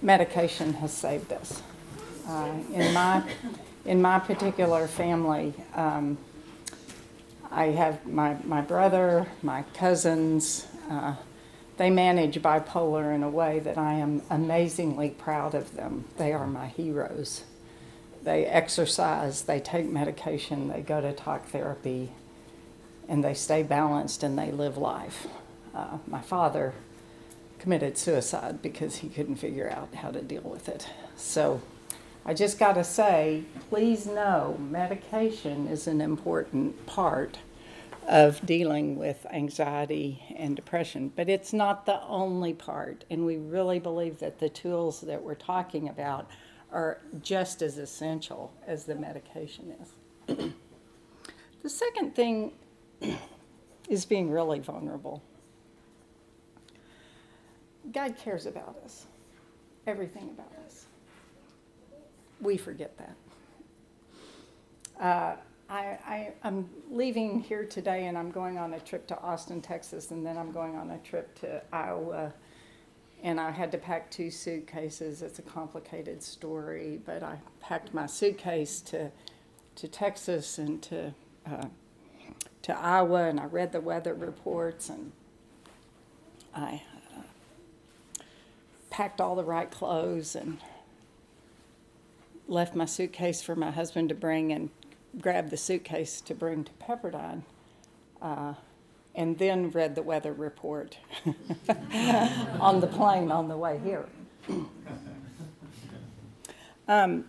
Medication 0.00 0.72
has 0.74 0.90
saved 0.90 1.32
us. 1.34 1.62
Uh, 2.26 2.54
in 2.72 2.94
my 2.94 3.22
in 3.84 4.00
my 4.00 4.18
particular 4.18 4.88
family, 4.88 5.52
um, 5.74 6.16
I 7.50 7.66
have 7.66 8.06
my 8.06 8.36
my 8.44 8.62
brother, 8.62 9.26
my 9.42 9.64
cousins. 9.74 10.66
Uh, 10.90 11.16
they 11.76 11.90
manage 11.90 12.40
bipolar 12.40 13.14
in 13.14 13.22
a 13.22 13.28
way 13.28 13.58
that 13.58 13.76
I 13.76 13.94
am 13.94 14.22
amazingly 14.30 15.10
proud 15.10 15.54
of 15.54 15.76
them. 15.76 16.06
They 16.16 16.32
are 16.32 16.46
my 16.46 16.68
heroes. 16.68 17.44
They 18.22 18.46
exercise, 18.46 19.42
they 19.42 19.60
take 19.60 19.86
medication, 19.86 20.68
they 20.68 20.80
go 20.80 21.02
to 21.02 21.12
talk 21.12 21.46
therapy, 21.48 22.12
and 23.08 23.22
they 23.22 23.34
stay 23.34 23.62
balanced 23.62 24.22
and 24.22 24.38
they 24.38 24.50
live 24.50 24.76
life. 24.76 25.26
Uh, 25.74 25.98
my 26.06 26.20
father 26.20 26.74
committed 27.58 27.96
suicide 27.98 28.62
because 28.62 28.96
he 28.96 29.08
couldn't 29.08 29.36
figure 29.36 29.70
out 29.70 29.94
how 29.94 30.10
to 30.10 30.22
deal 30.22 30.42
with 30.42 30.68
it. 30.68 30.88
So 31.16 31.60
I 32.24 32.34
just 32.34 32.58
got 32.58 32.74
to 32.74 32.84
say, 32.84 33.44
please 33.70 34.06
know 34.06 34.58
medication 34.58 35.68
is 35.68 35.86
an 35.86 36.00
important 36.00 36.86
part 36.86 37.38
of 38.08 38.44
dealing 38.46 38.96
with 38.96 39.26
anxiety 39.32 40.22
and 40.36 40.54
depression, 40.54 41.12
but 41.14 41.28
it's 41.28 41.52
not 41.52 41.86
the 41.86 42.00
only 42.02 42.52
part. 42.52 43.04
And 43.10 43.26
we 43.26 43.36
really 43.36 43.78
believe 43.78 44.20
that 44.20 44.38
the 44.38 44.48
tools 44.48 45.00
that 45.02 45.22
we're 45.22 45.34
talking 45.34 45.88
about 45.88 46.30
are 46.72 46.98
just 47.22 47.62
as 47.62 47.78
essential 47.78 48.52
as 48.66 48.84
the 48.84 48.94
medication 48.94 49.74
is. 49.80 50.34
the 51.62 51.70
second 51.70 52.14
thing 52.14 52.52
is 53.88 54.04
being 54.04 54.30
really 54.30 54.60
vulnerable. 54.60 55.22
God 57.92 58.16
cares 58.16 58.46
about 58.46 58.76
us, 58.84 59.06
everything 59.86 60.30
about 60.30 60.52
us. 60.64 60.86
We 62.40 62.56
forget 62.56 62.96
that. 62.98 63.16
Uh, 65.00 65.36
I, 65.68 66.32
am 66.44 66.68
leaving 66.90 67.40
here 67.40 67.64
today 67.64 68.06
and 68.06 68.16
I'm 68.16 68.30
going 68.30 68.56
on 68.58 68.74
a 68.74 68.80
trip 68.80 69.06
to 69.08 69.18
Austin, 69.20 69.60
Texas, 69.60 70.10
and 70.10 70.24
then 70.24 70.36
I'm 70.36 70.52
going 70.52 70.76
on 70.76 70.90
a 70.90 70.98
trip 70.98 71.38
to 71.40 71.62
Iowa. 71.72 72.32
And 73.22 73.40
I 73.40 73.50
had 73.50 73.72
to 73.72 73.78
pack 73.78 74.10
two 74.10 74.30
suitcases. 74.30 75.22
It's 75.22 75.38
a 75.38 75.42
complicated 75.42 76.22
story, 76.22 77.00
but 77.04 77.22
I 77.22 77.38
packed 77.60 77.92
my 77.94 78.06
suitcase 78.06 78.80
to, 78.82 79.10
to 79.76 79.88
Texas 79.88 80.58
and 80.58 80.80
to, 80.82 81.14
uh, 81.50 81.66
to 82.66 82.76
Iowa, 82.76 83.28
and 83.28 83.38
I 83.38 83.44
read 83.44 83.70
the 83.70 83.80
weather 83.80 84.12
reports. 84.12 84.88
And 84.88 85.12
I 86.52 86.82
uh, 87.16 88.22
packed 88.90 89.20
all 89.20 89.36
the 89.36 89.44
right 89.44 89.70
clothes 89.70 90.34
and 90.34 90.58
left 92.48 92.74
my 92.74 92.84
suitcase 92.84 93.40
for 93.40 93.54
my 93.54 93.70
husband 93.70 94.08
to 94.08 94.16
bring 94.16 94.52
and 94.52 94.70
grabbed 95.20 95.50
the 95.50 95.56
suitcase 95.56 96.20
to 96.22 96.34
bring 96.34 96.64
to 96.64 96.72
Pepperdine. 96.72 97.42
Uh, 98.20 98.54
and 99.14 99.38
then 99.38 99.70
read 99.70 99.94
the 99.94 100.02
weather 100.02 100.32
report 100.32 100.98
on 102.60 102.80
the 102.80 102.88
plane 102.88 103.30
on 103.30 103.46
the 103.46 103.56
way 103.56 103.80
here. 103.82 104.06
Um, 106.88 107.24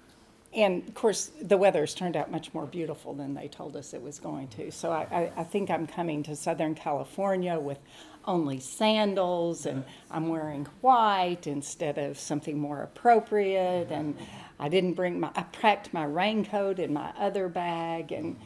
and 0.53 0.87
of 0.87 0.93
course, 0.95 1.31
the 1.41 1.57
weather 1.57 1.81
has 1.81 1.93
turned 1.93 2.15
out 2.15 2.31
much 2.31 2.53
more 2.53 2.65
beautiful 2.65 3.13
than 3.13 3.33
they 3.33 3.47
told 3.47 3.75
us 3.75 3.93
it 3.93 4.01
was 4.01 4.19
going 4.19 4.47
to. 4.49 4.71
So 4.71 4.91
I, 4.91 5.07
I, 5.11 5.31
I 5.37 5.43
think 5.43 5.69
I'm 5.69 5.85
coming 5.85 6.23
to 6.23 6.35
Southern 6.35 6.73
California 6.73 7.59
with 7.59 7.79
only 8.25 8.59
sandals, 8.59 9.65
and 9.65 9.85
I'm 10.11 10.27
wearing 10.27 10.67
white 10.81 11.47
instead 11.47 11.97
of 11.97 12.19
something 12.19 12.57
more 12.57 12.81
appropriate. 12.81 13.89
And 13.91 14.17
I 14.59 14.69
didn't 14.69 14.93
bring 14.93 15.19
my, 15.19 15.31
I 15.35 15.43
packed 15.43 15.93
my 15.93 16.03
raincoat 16.03 16.79
in 16.79 16.93
my 16.93 17.13
other 17.17 17.47
bag, 17.47 18.11
and 18.11 18.37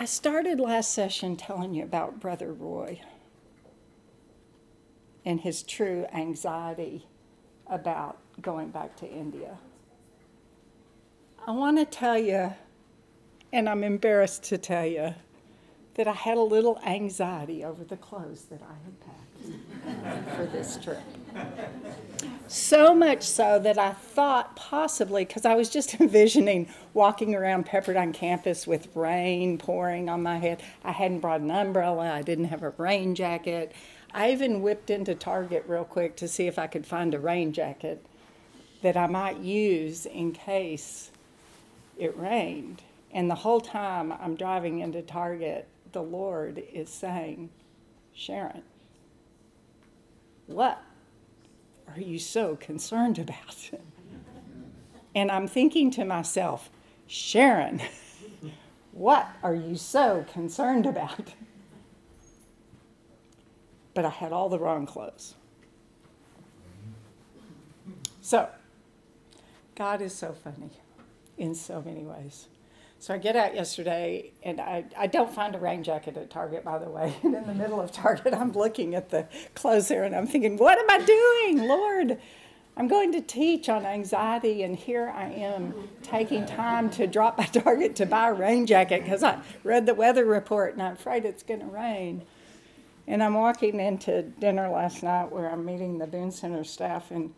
I 0.00 0.04
started 0.04 0.60
last 0.60 0.92
session 0.92 1.36
telling 1.36 1.74
you 1.74 1.82
about 1.82 2.20
Brother 2.20 2.52
Roy 2.52 3.00
and 5.24 5.40
his 5.40 5.62
true 5.62 6.06
anxiety 6.12 7.06
about 7.66 8.18
going 8.42 8.70
back 8.70 8.96
to 8.96 9.08
India. 9.08 9.58
I 11.46 11.52
want 11.52 11.78
to 11.78 11.84
tell 11.84 12.18
you, 12.18 12.52
and 13.52 13.68
I'm 13.68 13.82
embarrassed 13.82 14.44
to 14.44 14.58
tell 14.58 14.86
you, 14.86 15.14
that 15.94 16.06
I 16.06 16.12
had 16.12 16.36
a 16.36 16.42
little 16.42 16.78
anxiety 16.86 17.64
over 17.64 17.82
the 17.82 17.96
clothes 17.96 18.42
that 18.50 18.60
I 18.62 18.74
had 18.84 19.00
packed 19.00 20.36
for 20.36 20.46
this 20.46 20.78
trip. 20.80 21.02
So 22.46 22.94
much 22.94 23.22
so 23.24 23.58
that 23.58 23.78
I 23.78 23.92
thought 23.92 24.54
possibly, 24.54 25.24
because 25.24 25.44
I 25.44 25.54
was 25.54 25.68
just 25.70 25.94
envisioning 26.00 26.68
walking 26.94 27.34
around 27.34 27.66
Pepperdine 27.66 28.14
campus 28.14 28.66
with 28.66 28.94
rain 28.94 29.58
pouring 29.58 30.08
on 30.08 30.22
my 30.22 30.38
head. 30.38 30.62
I 30.84 30.92
hadn't 30.92 31.20
brought 31.20 31.40
an 31.40 31.50
umbrella, 31.50 32.12
I 32.12 32.22
didn't 32.22 32.46
have 32.46 32.62
a 32.62 32.70
rain 32.70 33.14
jacket. 33.14 33.72
I 34.14 34.30
even 34.32 34.62
whipped 34.62 34.90
into 34.90 35.14
Target 35.14 35.64
real 35.66 35.84
quick 35.84 36.16
to 36.16 36.28
see 36.28 36.46
if 36.46 36.58
I 36.58 36.66
could 36.66 36.86
find 36.86 37.12
a 37.12 37.18
rain 37.18 37.52
jacket 37.52 38.04
that 38.82 38.96
I 38.96 39.06
might 39.06 39.38
use 39.38 40.06
in 40.06 40.32
case 40.32 41.10
it 41.98 42.16
rained. 42.16 42.82
And 43.12 43.30
the 43.30 43.34
whole 43.34 43.60
time 43.60 44.12
I'm 44.12 44.36
driving 44.36 44.80
into 44.80 45.02
Target, 45.02 45.66
the 45.92 46.02
Lord 46.02 46.62
is 46.72 46.90
saying, 46.90 47.50
Sharon, 48.14 48.62
what 50.46 50.82
are 51.94 52.00
you 52.00 52.18
so 52.18 52.56
concerned 52.56 53.18
about? 53.18 53.70
And 55.14 55.32
I'm 55.32 55.48
thinking 55.48 55.90
to 55.92 56.04
myself, 56.04 56.70
Sharon, 57.08 57.80
what 58.92 59.26
are 59.42 59.54
you 59.54 59.74
so 59.76 60.24
concerned 60.32 60.86
about? 60.86 61.34
But 63.94 64.04
I 64.04 64.10
had 64.10 64.32
all 64.32 64.48
the 64.48 64.60
wrong 64.60 64.86
clothes. 64.86 65.34
So, 68.20 68.48
God 69.78 70.02
is 70.02 70.12
so 70.12 70.32
funny 70.32 70.70
in 71.38 71.54
so 71.54 71.80
many 71.80 72.02
ways. 72.02 72.48
So 72.98 73.14
I 73.14 73.18
get 73.18 73.36
out 73.36 73.54
yesterday 73.54 74.32
and 74.42 74.60
I, 74.60 74.84
I 74.96 75.06
don't 75.06 75.32
find 75.32 75.54
a 75.54 75.58
rain 75.58 75.84
jacket 75.84 76.16
at 76.16 76.30
Target, 76.30 76.64
by 76.64 76.78
the 76.78 76.90
way. 76.90 77.14
And 77.22 77.32
in 77.36 77.46
the 77.46 77.54
middle 77.54 77.80
of 77.80 77.92
Target, 77.92 78.34
I'm 78.34 78.50
looking 78.50 78.96
at 78.96 79.10
the 79.10 79.28
clothes 79.54 79.86
there 79.86 80.02
and 80.02 80.16
I'm 80.16 80.26
thinking, 80.26 80.56
what 80.56 80.78
am 80.78 80.90
I 80.90 81.04
doing, 81.04 81.68
Lord? 81.68 82.18
I'm 82.76 82.88
going 82.88 83.12
to 83.12 83.20
teach 83.20 83.68
on 83.68 83.84
anxiety, 83.84 84.62
and 84.62 84.76
here 84.76 85.08
I 85.08 85.30
am 85.30 85.74
taking 86.00 86.46
time 86.46 86.90
to 86.90 87.08
drop 87.08 87.36
by 87.36 87.44
Target 87.46 87.96
to 87.96 88.06
buy 88.06 88.28
a 88.28 88.32
rain 88.32 88.66
jacket 88.66 89.02
because 89.02 89.24
I 89.24 89.40
read 89.64 89.86
the 89.86 89.94
weather 89.94 90.24
report 90.24 90.74
and 90.74 90.82
I'm 90.82 90.92
afraid 90.92 91.24
it's 91.24 91.42
going 91.42 91.60
to 91.60 91.66
rain. 91.66 92.22
And 93.08 93.20
I'm 93.20 93.34
walking 93.34 93.80
into 93.80 94.22
dinner 94.22 94.68
last 94.68 95.02
night 95.02 95.32
where 95.32 95.50
I'm 95.50 95.64
meeting 95.64 95.98
the 95.98 96.06
Boone 96.06 96.30
Center 96.30 96.62
staff, 96.62 97.10
and 97.10 97.32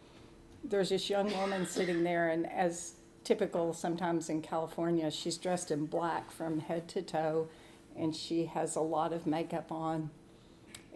there's 0.64 0.90
this 0.90 1.08
young 1.08 1.32
woman 1.36 1.66
sitting 1.66 2.02
there, 2.04 2.28
and 2.28 2.50
as 2.50 2.94
typical 3.24 3.72
sometimes 3.72 4.28
in 4.28 4.42
California, 4.42 5.10
she's 5.10 5.36
dressed 5.36 5.70
in 5.70 5.86
black 5.86 6.30
from 6.30 6.60
head 6.60 6.88
to 6.88 7.02
toe, 7.02 7.48
and 7.96 8.14
she 8.14 8.46
has 8.46 8.76
a 8.76 8.80
lot 8.80 9.12
of 9.12 9.26
makeup 9.26 9.70
on. 9.70 10.10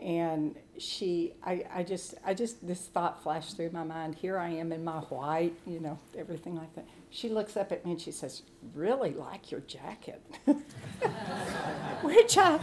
And 0.00 0.56
she, 0.76 1.32
I, 1.44 1.64
I 1.72 1.82
just, 1.82 2.14
I 2.24 2.34
just, 2.34 2.66
this 2.66 2.86
thought 2.86 3.22
flashed 3.22 3.56
through 3.56 3.70
my 3.70 3.84
mind. 3.84 4.16
Here 4.16 4.36
I 4.36 4.50
am 4.50 4.72
in 4.72 4.84
my 4.84 4.98
white, 4.98 5.54
you 5.66 5.80
know, 5.80 5.98
everything 6.18 6.56
like 6.56 6.74
that. 6.74 6.86
She 7.10 7.28
looks 7.28 7.56
up 7.56 7.70
at 7.70 7.84
me 7.84 7.92
and 7.92 8.00
she 8.00 8.10
says, 8.10 8.42
"Really 8.74 9.12
like 9.12 9.52
your 9.52 9.60
jacket," 9.60 10.20
which 12.02 12.36
I, 12.36 12.58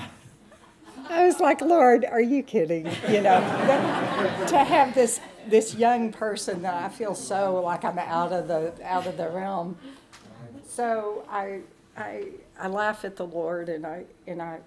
I 1.09 1.25
was 1.25 1.39
like, 1.39 1.61
Lord, 1.61 2.05
are 2.05 2.21
you 2.21 2.43
kidding? 2.43 2.85
You 3.09 3.21
know, 3.21 3.39
to 4.49 4.57
have 4.57 4.93
this 4.93 5.21
this 5.47 5.75
young 5.75 6.11
person 6.11 6.61
that 6.61 6.73
I 6.73 6.89
feel 6.89 7.15
so 7.15 7.61
like 7.61 7.83
I'm 7.83 7.99
out 7.99 8.31
of 8.31 8.47
the 8.47 8.73
out 8.83 9.07
of 9.07 9.17
the 9.17 9.29
realm. 9.29 9.77
So 10.67 11.25
I 11.29 11.61
I 11.97 12.27
I 12.59 12.67
laugh 12.67 13.03
at 13.05 13.15
the 13.15 13.25
Lord 13.25 13.69
and 13.69 13.85
I 13.85 14.05
and 14.27 14.41
I 14.41 14.59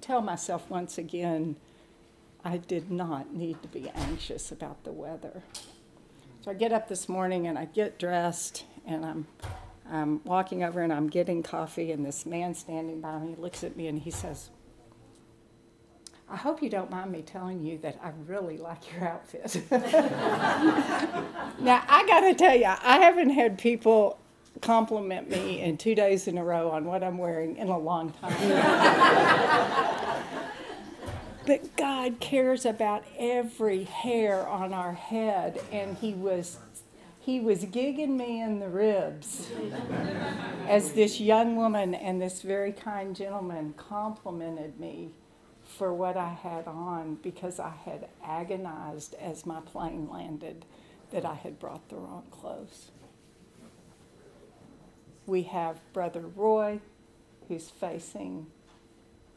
tell 0.00 0.20
myself 0.20 0.68
once 0.70 0.98
again, 0.98 1.56
I 2.44 2.58
did 2.58 2.90
not 2.90 3.34
need 3.34 3.60
to 3.62 3.68
be 3.68 3.90
anxious 3.90 4.52
about 4.52 4.84
the 4.84 4.92
weather. 4.92 5.42
So 6.44 6.50
I 6.50 6.54
get 6.54 6.72
up 6.72 6.88
this 6.88 7.08
morning 7.08 7.46
and 7.46 7.58
I 7.58 7.64
get 7.66 7.98
dressed 7.98 8.64
and 8.86 9.04
I'm 9.04 9.26
I'm 9.90 10.22
walking 10.24 10.64
over 10.64 10.80
and 10.80 10.92
I'm 10.92 11.08
getting 11.08 11.42
coffee 11.42 11.92
and 11.92 12.04
this 12.04 12.26
man 12.26 12.54
standing 12.54 13.00
by 13.00 13.18
me 13.18 13.34
looks 13.38 13.62
at 13.62 13.76
me 13.76 13.86
and 13.86 14.00
he 14.00 14.10
says, 14.10 14.50
I 16.28 16.36
hope 16.36 16.60
you 16.60 16.68
don't 16.68 16.90
mind 16.90 17.12
me 17.12 17.22
telling 17.22 17.62
you 17.62 17.78
that 17.78 18.00
I 18.02 18.10
really 18.26 18.58
like 18.58 18.92
your 18.92 19.06
outfit. 19.08 19.62
now, 21.60 21.84
I 21.88 22.04
got 22.06 22.20
to 22.20 22.34
tell 22.34 22.56
you, 22.56 22.64
I 22.66 22.98
haven't 22.98 23.30
had 23.30 23.58
people 23.58 24.18
compliment 24.60 25.30
me 25.30 25.60
in 25.60 25.76
two 25.76 25.94
days 25.94 26.26
in 26.26 26.36
a 26.36 26.44
row 26.44 26.70
on 26.70 26.84
what 26.84 27.04
I'm 27.04 27.16
wearing 27.18 27.56
in 27.56 27.68
a 27.68 27.78
long 27.78 28.12
time. 28.12 28.32
but 31.46 31.76
God 31.76 32.18
cares 32.18 32.66
about 32.66 33.04
every 33.16 33.84
hair 33.84 34.44
on 34.48 34.72
our 34.72 34.94
head, 34.94 35.60
and 35.70 35.96
He 35.96 36.12
was. 36.14 36.58
He 37.20 37.40
was 37.40 37.64
gigging 37.64 38.10
me 38.10 38.40
in 38.40 38.60
the 38.60 38.68
ribs 38.68 39.50
as 40.68 40.92
this 40.92 41.20
young 41.20 41.56
woman 41.56 41.92
and 41.92 42.22
this 42.22 42.40
very 42.40 42.70
kind 42.70 43.16
gentleman 43.16 43.74
complimented 43.76 44.78
me 44.78 45.10
for 45.76 45.92
what 45.92 46.16
I 46.16 46.30
had 46.30 46.66
on 46.66 47.18
because 47.22 47.60
I 47.60 47.72
had 47.84 48.08
agonized 48.24 49.14
as 49.20 49.44
my 49.44 49.60
plane 49.60 50.08
landed 50.10 50.64
that 51.10 51.24
I 51.24 51.34
had 51.34 51.58
brought 51.58 51.88
the 51.88 51.96
wrong 51.96 52.24
clothes. 52.30 52.90
We 55.26 55.42
have 55.44 55.80
Brother 55.92 56.22
Roy, 56.22 56.80
who's 57.48 57.68
facing 57.68 58.46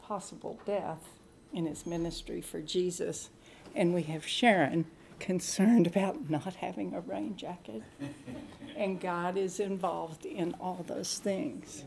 possible 0.02 0.58
death 0.64 1.10
in 1.52 1.66
his 1.66 1.86
ministry 1.86 2.40
for 2.40 2.60
Jesus, 2.60 3.30
and 3.74 3.92
we 3.92 4.02
have 4.04 4.26
Sharon 4.26 4.86
concerned 5.18 5.86
about 5.86 6.30
not 6.30 6.54
having 6.56 6.94
a 6.94 7.00
rain 7.00 7.36
jacket. 7.36 7.82
and 8.76 9.00
God 9.00 9.36
is 9.36 9.60
involved 9.60 10.24
in 10.24 10.54
all 10.60 10.84
those 10.88 11.18
things. 11.18 11.84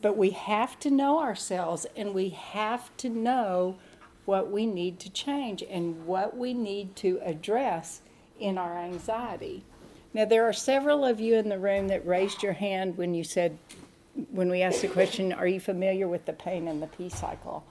But 0.00 0.16
we 0.16 0.30
have 0.30 0.78
to 0.80 0.90
know 0.90 1.20
ourselves 1.20 1.86
and 1.96 2.14
we 2.14 2.30
have 2.30 2.96
to 2.98 3.08
know 3.08 3.78
what 4.24 4.50
we 4.50 4.66
need 4.66 4.98
to 5.00 5.10
change 5.10 5.62
and 5.62 6.06
what 6.06 6.36
we 6.36 6.52
need 6.52 6.94
to 6.96 7.18
address 7.24 8.02
in 8.38 8.58
our 8.58 8.78
anxiety. 8.78 9.64
Now, 10.14 10.24
there 10.24 10.48
are 10.48 10.52
several 10.52 11.04
of 11.04 11.20
you 11.20 11.36
in 11.36 11.48
the 11.48 11.58
room 11.58 11.88
that 11.88 12.06
raised 12.06 12.42
your 12.42 12.52
hand 12.52 12.96
when 12.96 13.14
you 13.14 13.24
said, 13.24 13.58
when 14.30 14.50
we 14.50 14.62
asked 14.62 14.82
the 14.82 14.88
question, 14.88 15.32
Are 15.32 15.46
you 15.46 15.60
familiar 15.60 16.08
with 16.08 16.24
the 16.26 16.32
pain 16.32 16.68
and 16.68 16.82
the 16.82 16.86
peace 16.86 17.14
cycle? 17.16 17.64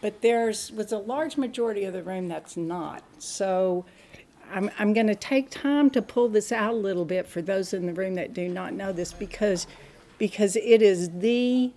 But 0.00 0.22
there's 0.22 0.70
was 0.72 0.92
a 0.92 0.98
large 0.98 1.36
majority 1.36 1.84
of 1.84 1.92
the 1.92 2.02
room 2.02 2.28
that's 2.28 2.56
not. 2.56 3.02
So 3.18 3.84
I'm, 4.50 4.70
I'm 4.78 4.92
going 4.92 5.08
to 5.08 5.14
take 5.14 5.50
time 5.50 5.90
to 5.90 6.02
pull 6.02 6.28
this 6.28 6.52
out 6.52 6.72
a 6.72 6.76
little 6.76 7.04
bit 7.04 7.26
for 7.26 7.42
those 7.42 7.72
in 7.72 7.86
the 7.86 7.92
room 7.92 8.14
that 8.14 8.32
do 8.32 8.48
not 8.48 8.72
know 8.72 8.92
this 8.92 9.12
because 9.12 9.66
because 10.18 10.56
it 10.56 10.82
is 10.82 11.10
the 11.10 11.70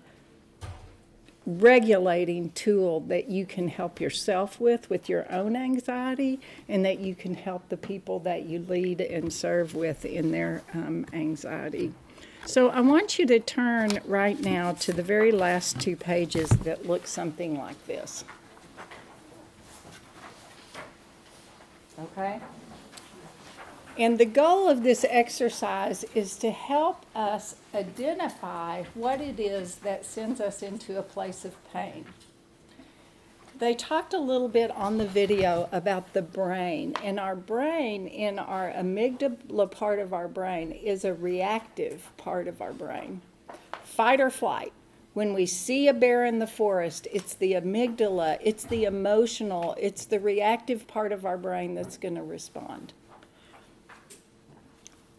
regulating 1.45 2.51
tool 2.51 2.99
that 3.01 3.29
you 3.29 3.45
can 3.45 3.67
help 3.67 3.99
yourself 3.99 4.59
with, 4.59 4.89
with 4.89 5.09
your 5.09 5.31
own 5.31 5.55
anxiety, 5.55 6.39
and 6.69 6.85
that 6.85 6.99
you 6.99 7.15
can 7.15 7.33
help 7.33 7.67
the 7.69 7.77
people 7.77 8.19
that 8.19 8.43
you 8.43 8.59
lead 8.59 9.01
and 9.01 9.31
serve 9.33 9.73
with 9.73 10.05
in 10.05 10.31
their 10.31 10.61
um, 10.73 11.05
anxiety. 11.13 11.93
So 12.45 12.69
I 12.69 12.81
want 12.81 13.19
you 13.19 13.25
to 13.27 13.39
turn 13.39 13.99
right 14.05 14.39
now 14.39 14.73
to 14.73 14.93
the 14.93 15.03
very 15.03 15.31
last 15.31 15.79
two 15.79 15.95
pages 15.95 16.49
that 16.49 16.87
look 16.87 17.07
something 17.07 17.57
like 17.57 17.85
this. 17.87 18.23
Okay? 21.99 22.39
And 23.97 24.17
the 24.17 24.25
goal 24.25 24.69
of 24.69 24.83
this 24.83 25.05
exercise 25.09 26.05
is 26.15 26.37
to 26.37 26.49
help 26.49 27.05
us 27.13 27.55
identify 27.75 28.83
what 28.93 29.19
it 29.19 29.39
is 29.39 29.75
that 29.77 30.05
sends 30.05 30.39
us 30.39 30.63
into 30.63 30.97
a 30.97 31.03
place 31.03 31.43
of 31.43 31.55
pain. 31.73 32.05
They 33.59 33.75
talked 33.75 34.13
a 34.15 34.19
little 34.19 34.47
bit 34.47 34.71
on 34.71 34.97
the 34.97 35.05
video 35.05 35.69
about 35.71 36.13
the 36.13 36.21
brain, 36.23 36.95
and 37.03 37.19
our 37.19 37.35
brain, 37.35 38.07
in 38.07 38.39
our 38.39 38.71
amygdala 38.71 39.69
part 39.69 39.99
of 39.99 40.13
our 40.13 40.27
brain, 40.27 40.71
is 40.71 41.05
a 41.05 41.13
reactive 41.13 42.09
part 42.17 42.47
of 42.47 42.59
our 42.59 42.73
brain. 42.73 43.21
Fight 43.83 44.19
or 44.19 44.31
flight. 44.31 44.73
When 45.13 45.33
we 45.33 45.45
see 45.45 45.87
a 45.87 45.93
bear 45.93 46.25
in 46.25 46.39
the 46.39 46.47
forest, 46.47 47.07
it's 47.11 47.35
the 47.35 47.51
amygdala, 47.51 48.39
it's 48.41 48.63
the 48.63 48.85
emotional, 48.85 49.75
it's 49.79 50.05
the 50.05 50.19
reactive 50.19 50.87
part 50.87 51.11
of 51.11 51.25
our 51.25 51.37
brain 51.37 51.75
that's 51.75 51.97
going 51.97 52.15
to 52.15 52.23
respond. 52.23 52.93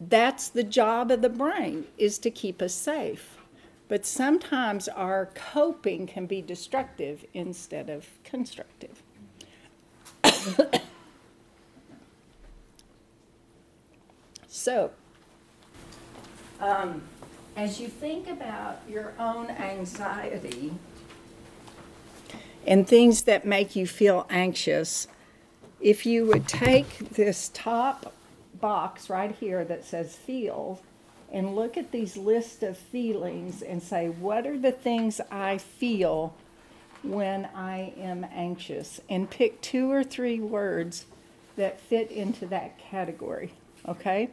That's 0.08 0.48
the 0.48 0.64
job 0.64 1.10
of 1.12 1.22
the 1.22 1.28
brain 1.28 1.86
is 1.96 2.18
to 2.18 2.30
keep 2.30 2.60
us 2.60 2.74
safe. 2.74 3.38
But 3.88 4.04
sometimes 4.06 4.88
our 4.88 5.26
coping 5.34 6.06
can 6.06 6.26
be 6.26 6.42
destructive 6.42 7.24
instead 7.34 7.88
of 7.88 8.08
constructive. 8.24 9.02
so, 14.48 14.90
um, 16.58 17.02
as 17.54 17.78
you 17.80 17.86
think 17.86 18.28
about 18.28 18.80
your 18.88 19.12
own 19.18 19.50
anxiety 19.50 20.72
and 22.66 22.88
things 22.88 23.22
that 23.22 23.44
make 23.44 23.76
you 23.76 23.86
feel 23.86 24.26
anxious, 24.30 25.06
if 25.80 26.06
you 26.06 26.24
would 26.26 26.48
take 26.48 27.10
this 27.10 27.50
top 27.52 28.14
box 28.62 29.10
right 29.10 29.34
here 29.38 29.62
that 29.66 29.84
says 29.84 30.16
feel 30.16 30.80
and 31.30 31.54
look 31.54 31.76
at 31.76 31.92
these 31.92 32.16
list 32.16 32.62
of 32.62 32.78
feelings 32.78 33.60
and 33.60 33.82
say, 33.82 34.08
what 34.08 34.46
are 34.46 34.58
the 34.58 34.72
things 34.72 35.20
I 35.30 35.58
feel 35.58 36.34
when 37.02 37.46
I 37.54 37.92
am 37.98 38.24
anxious? 38.32 39.00
And 39.08 39.28
pick 39.28 39.60
two 39.60 39.90
or 39.90 40.04
three 40.04 40.40
words 40.40 41.06
that 41.56 41.80
fit 41.80 42.10
into 42.10 42.46
that 42.46 42.78
category, 42.78 43.52
okay? 43.88 44.30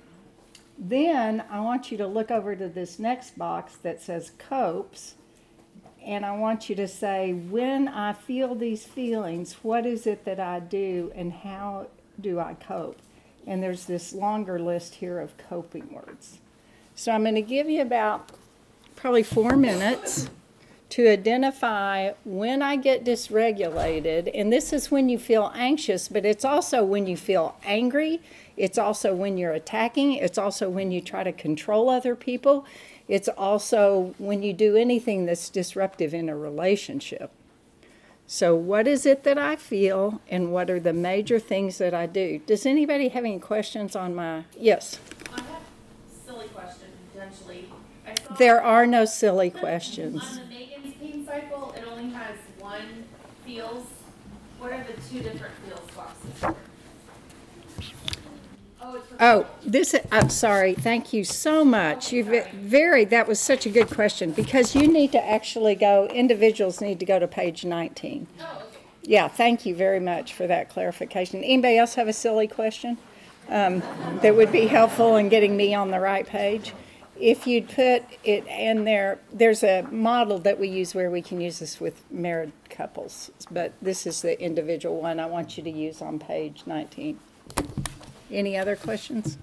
Then 0.78 1.44
I 1.50 1.60
want 1.62 1.92
you 1.92 1.98
to 1.98 2.08
look 2.08 2.32
over 2.32 2.56
to 2.56 2.70
this 2.70 3.00
next 3.00 3.38
box 3.38 3.76
that 3.78 4.02
says 4.02 4.32
copes, 4.38 5.16
and 6.06 6.26
I 6.26 6.38
want 6.38 6.70
you 6.70 6.76
to 6.76 6.88
say, 6.88 7.34
when 7.34 7.88
I 7.88 8.14
feel 8.14 8.56
these 8.56 8.86
feelings, 8.86 9.54
what 9.62 9.86
is 9.86 10.08
it 10.08 10.24
that 10.26 10.40
I 10.40 10.60
do 10.60 11.12
and 11.16 11.34
how 11.34 11.88
do 12.20 12.40
I 12.40 12.54
cope? 12.54 13.02
And 13.50 13.64
there's 13.64 13.86
this 13.86 14.14
longer 14.14 14.60
list 14.60 14.94
here 14.96 15.20
of 15.20 15.36
coping 15.38 15.92
words. 15.92 16.38
So 16.94 17.12
I'm 17.12 17.24
going 17.24 17.34
to 17.34 17.42
give 17.42 17.68
you 17.68 17.82
about 17.82 18.30
probably 18.96 19.24
four 19.24 19.58
minutes 19.58 20.30
to 20.90 21.08
identify 21.08 22.12
when 22.26 22.62
I 22.62 22.76
get 22.76 23.04
dysregulated. 23.04 24.30
And 24.36 24.54
this 24.54 24.72
is 24.72 24.92
when 24.92 25.10
you 25.10 25.18
feel 25.18 25.52
anxious, 25.56 26.08
but 26.08 26.26
it's 26.26 26.46
also 26.46 26.84
when 26.84 27.08
you 27.08 27.18
feel 27.18 27.56
angry. 27.64 28.22
It's 28.56 28.78
also 28.78 29.16
when 29.16 29.36
you're 29.40 29.54
attacking. 29.54 30.14
It's 30.14 30.38
also 30.38 30.70
when 30.70 30.92
you 30.92 31.02
try 31.02 31.24
to 31.24 31.32
control 31.32 31.90
other 31.90 32.16
people. 32.16 32.68
It's 33.08 33.30
also 33.30 34.14
when 34.20 34.44
you 34.44 34.54
do 34.54 34.76
anything 34.76 35.26
that's 35.26 35.50
disruptive 35.50 36.14
in 36.14 36.30
a 36.30 36.38
relationship. 36.38 37.32
So, 38.32 38.54
what 38.54 38.88
is 38.88 39.08
it 39.08 39.24
that 39.24 39.40
I 39.40 39.56
feel, 39.56 40.22
and 40.30 40.52
what 40.52 40.70
are 40.70 40.80
the 40.80 40.94
major 40.94 41.40
things 41.40 41.80
that 41.80 41.96
I 41.96 42.06
do? 42.06 42.38
Does 42.46 42.64
anybody 42.64 43.08
have 43.08 43.26
any 43.26 43.40
questions 43.40 43.96
on 43.96 44.14
my? 44.14 44.44
Yes. 44.56 45.00
I 45.34 45.42
have 45.42 45.50
a 45.50 46.28
silly 46.28 46.48
question 46.50 46.90
potentially. 47.12 47.66
There 48.38 48.62
are 48.62 48.86
no 48.86 49.06
silly 49.06 49.50
questions. 49.50 50.22
On 50.22 50.36
the 50.36 50.46
Megan's 50.46 50.94
pain 51.02 51.26
cycle, 51.26 51.74
it 51.76 51.84
only 51.90 52.14
has 52.14 52.36
one 52.60 53.06
feels. 53.44 53.88
What 54.60 54.74
are 54.74 54.84
the 54.84 55.02
two 55.10 55.24
different 55.24 55.56
feels 55.66 55.89
Oh, 59.22 59.46
this, 59.66 59.94
I'm 60.14 60.30
sorry, 60.30 60.74
thank 60.74 61.12
you 61.12 61.26
so 61.26 61.66
much. 61.66 62.14
You've 62.14 62.48
very, 62.54 63.04
that 63.06 63.28
was 63.28 63.38
such 63.38 63.66
a 63.66 63.70
good 63.70 63.90
question, 63.90 64.32
because 64.32 64.76
you 64.76 64.88
need 64.88 65.12
to 65.12 65.22
actually 65.22 65.76
go, 65.76 66.08
individuals 66.08 66.80
need 66.80 67.02
to 67.02 67.06
go 67.06 67.20
to 67.20 67.28
page 67.28 67.66
19. 67.66 68.28
Oh. 68.40 68.64
Yeah, 69.02 69.28
thank 69.28 69.66
you 69.66 69.76
very 69.76 70.00
much 70.00 70.34
for 70.34 70.48
that 70.48 70.70
clarification. 70.70 71.44
Anybody 71.44 71.78
else 71.78 71.96
have 71.96 72.08
a 72.08 72.14
silly 72.14 72.48
question 72.48 72.98
um, 73.50 73.82
that 74.22 74.36
would 74.38 74.54
be 74.54 74.68
helpful 74.68 75.18
in 75.18 75.28
getting 75.28 75.58
me 75.58 75.74
on 75.74 75.92
the 75.92 76.00
right 76.00 76.26
page? 76.26 76.74
If 77.20 77.46
you'd 77.46 77.68
put 77.68 78.04
it 78.24 78.48
in 78.48 78.86
there, 78.86 79.20
there's 79.34 79.64
a 79.64 79.82
model 79.92 80.40
that 80.40 80.58
we 80.58 80.70
use 80.70 80.96
where 80.96 81.12
we 81.12 81.22
can 81.22 81.42
use 81.42 81.60
this 81.60 81.82
with 81.82 82.04
married 82.10 82.54
couples, 82.70 83.32
but 83.52 83.74
this 83.82 84.08
is 84.08 84.22
the 84.22 84.42
individual 84.42 85.02
one 85.02 85.20
I 85.20 85.26
want 85.26 85.58
you 85.58 85.64
to 85.64 85.72
use 85.72 86.02
on 86.02 86.20
page 86.20 86.64
19. 86.66 87.20
Any 88.32 88.58
other 88.58 88.76
questions? 88.76 89.38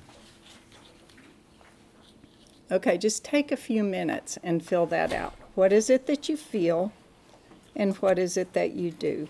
Okay, 2.70 2.98
just 2.98 3.24
take 3.24 3.52
a 3.52 3.56
few 3.56 3.84
minutes 3.84 4.38
and 4.42 4.64
fill 4.64 4.86
that 4.86 5.12
out. 5.12 5.34
What 5.54 5.72
is 5.72 5.88
it 5.88 6.06
that 6.06 6.28
you 6.28 6.36
feel, 6.36 6.92
and 7.74 7.94
what 7.96 8.18
is 8.18 8.36
it 8.36 8.52
that 8.54 8.72
you 8.72 8.90
do? 8.90 9.28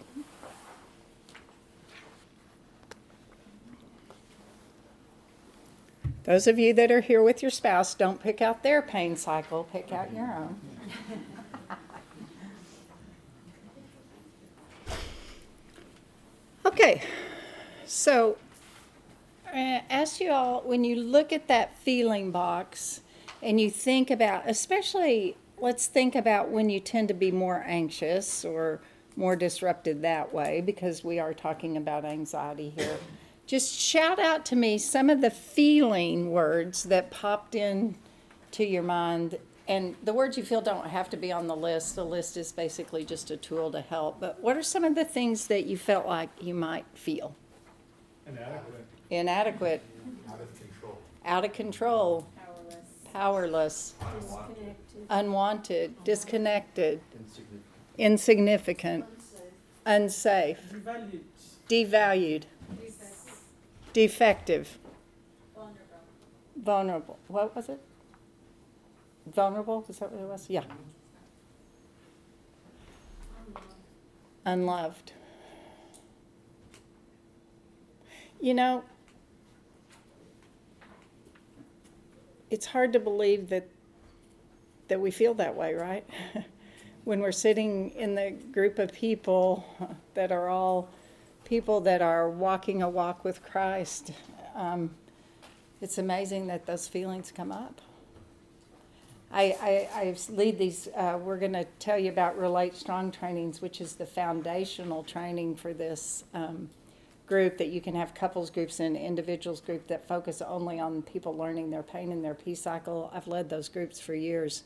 Those 6.24 6.46
of 6.46 6.58
you 6.58 6.72
that 6.74 6.90
are 6.90 7.02
here 7.02 7.22
with 7.22 7.40
your 7.40 7.52
spouse, 7.52 7.94
don't 7.94 8.20
pick 8.20 8.42
out 8.42 8.62
their 8.62 8.82
pain 8.82 9.16
cycle, 9.16 9.64
pick 9.72 9.92
out 9.92 10.12
your 10.12 10.32
own. 10.32 10.60
Okay, 16.66 17.00
so 17.86 18.36
ask 19.60 20.20
you 20.20 20.30
all 20.30 20.62
when 20.62 20.84
you 20.84 20.96
look 20.96 21.32
at 21.32 21.48
that 21.48 21.76
feeling 21.78 22.30
box 22.30 23.00
and 23.42 23.60
you 23.60 23.70
think 23.70 24.10
about, 24.10 24.48
especially, 24.48 25.36
let's 25.58 25.86
think 25.86 26.14
about 26.14 26.50
when 26.50 26.68
you 26.70 26.80
tend 26.80 27.08
to 27.08 27.14
be 27.14 27.30
more 27.30 27.64
anxious 27.66 28.44
or 28.44 28.80
more 29.16 29.36
disrupted 29.36 30.02
that 30.02 30.34
way, 30.34 30.60
because 30.60 31.02
we 31.02 31.18
are 31.18 31.32
talking 31.32 31.76
about 31.76 32.04
anxiety 32.04 32.70
here. 32.76 32.98
Just 33.46 33.72
shout 33.72 34.18
out 34.18 34.44
to 34.46 34.56
me 34.56 34.76
some 34.76 35.08
of 35.08 35.20
the 35.20 35.30
feeling 35.30 36.30
words 36.30 36.82
that 36.84 37.10
popped 37.10 37.54
in 37.54 37.96
to 38.50 38.64
your 38.64 38.82
mind. 38.82 39.38
And 39.68 39.96
the 40.04 40.12
words 40.12 40.36
you 40.36 40.44
feel 40.44 40.60
don't 40.60 40.88
have 40.88 41.08
to 41.10 41.16
be 41.16 41.32
on 41.32 41.46
the 41.46 41.56
list. 41.56 41.96
The 41.96 42.04
list 42.04 42.36
is 42.36 42.52
basically 42.52 43.04
just 43.04 43.30
a 43.30 43.36
tool 43.36 43.70
to 43.72 43.80
help. 43.80 44.20
But 44.20 44.40
what 44.40 44.56
are 44.56 44.62
some 44.62 44.84
of 44.84 44.94
the 44.94 45.04
things 45.04 45.46
that 45.46 45.66
you 45.66 45.76
felt 45.76 46.06
like 46.06 46.28
you 46.40 46.54
might 46.54 46.86
feel? 46.94 47.34
Inadequate. 48.26 48.86
Inadequate, 49.10 49.82
Out 50.28 50.40
of 50.40 50.58
control. 50.58 50.98
out 51.24 51.44
of 51.44 51.52
control, 51.52 52.26
powerless, 53.12 53.94
unwanted, 55.08 56.02
disconnected, 56.04 57.00
insignificant, 57.98 59.04
unsafe, 59.84 60.58
devalued, 61.68 62.44
defective, 63.92 64.78
vulnerable. 66.56 67.18
What 67.28 67.54
was 67.54 67.68
it? 67.68 67.80
Vulnerable? 69.26 69.84
Is 69.88 69.98
that 69.98 70.12
what 70.12 70.20
it 70.20 70.28
was? 70.28 70.46
Yeah. 70.50 70.64
Unloved. 74.44 75.12
You 78.40 78.54
know, 78.54 78.84
it's 82.50 82.66
hard 82.66 82.92
to 82.92 83.00
believe 83.00 83.48
that 83.50 83.68
that 84.88 85.00
we 85.00 85.10
feel 85.10 85.34
that 85.34 85.54
way, 85.54 85.74
right? 85.74 86.08
when 87.04 87.20
we're 87.20 87.32
sitting 87.32 87.90
in 87.90 88.14
the 88.14 88.30
group 88.52 88.78
of 88.78 88.92
people 88.92 89.64
that 90.14 90.32
are 90.32 90.48
all 90.48 90.88
people 91.44 91.80
that 91.80 92.02
are 92.02 92.28
walking 92.28 92.82
a 92.82 92.88
walk 92.88 93.24
with 93.24 93.42
Christ, 93.42 94.12
um, 94.54 94.90
it's 95.80 95.98
amazing 95.98 96.46
that 96.48 96.66
those 96.66 96.88
feelings 96.88 97.32
come 97.34 97.52
up. 97.52 97.80
I, 99.32 99.56
I, 99.60 100.00
I 100.00 100.16
lead 100.30 100.58
these, 100.58 100.88
uh, 100.96 101.18
we're 101.20 101.38
going 101.38 101.52
to 101.52 101.66
tell 101.78 101.98
you 101.98 102.10
about 102.10 102.38
RelateStrong 102.38 103.12
trainings, 103.12 103.60
which 103.60 103.80
is 103.80 103.94
the 103.94 104.06
foundational 104.06 105.02
training 105.02 105.56
for 105.56 105.74
this 105.74 106.24
um, 106.32 106.70
group 107.26 107.58
that 107.58 107.68
you 107.68 107.80
can 107.80 107.94
have 107.94 108.14
couples 108.14 108.50
groups 108.50 108.80
and 108.80 108.96
individuals 108.96 109.60
group 109.60 109.86
that 109.88 110.06
focus 110.06 110.40
only 110.40 110.78
on 110.78 111.02
people 111.02 111.36
learning 111.36 111.70
their 111.70 111.82
pain 111.82 112.12
and 112.12 112.24
their 112.24 112.34
peace 112.34 112.62
cycle. 112.62 113.10
I've 113.12 113.26
led 113.26 113.48
those 113.48 113.68
groups 113.68 113.98
for 114.00 114.14
years. 114.14 114.64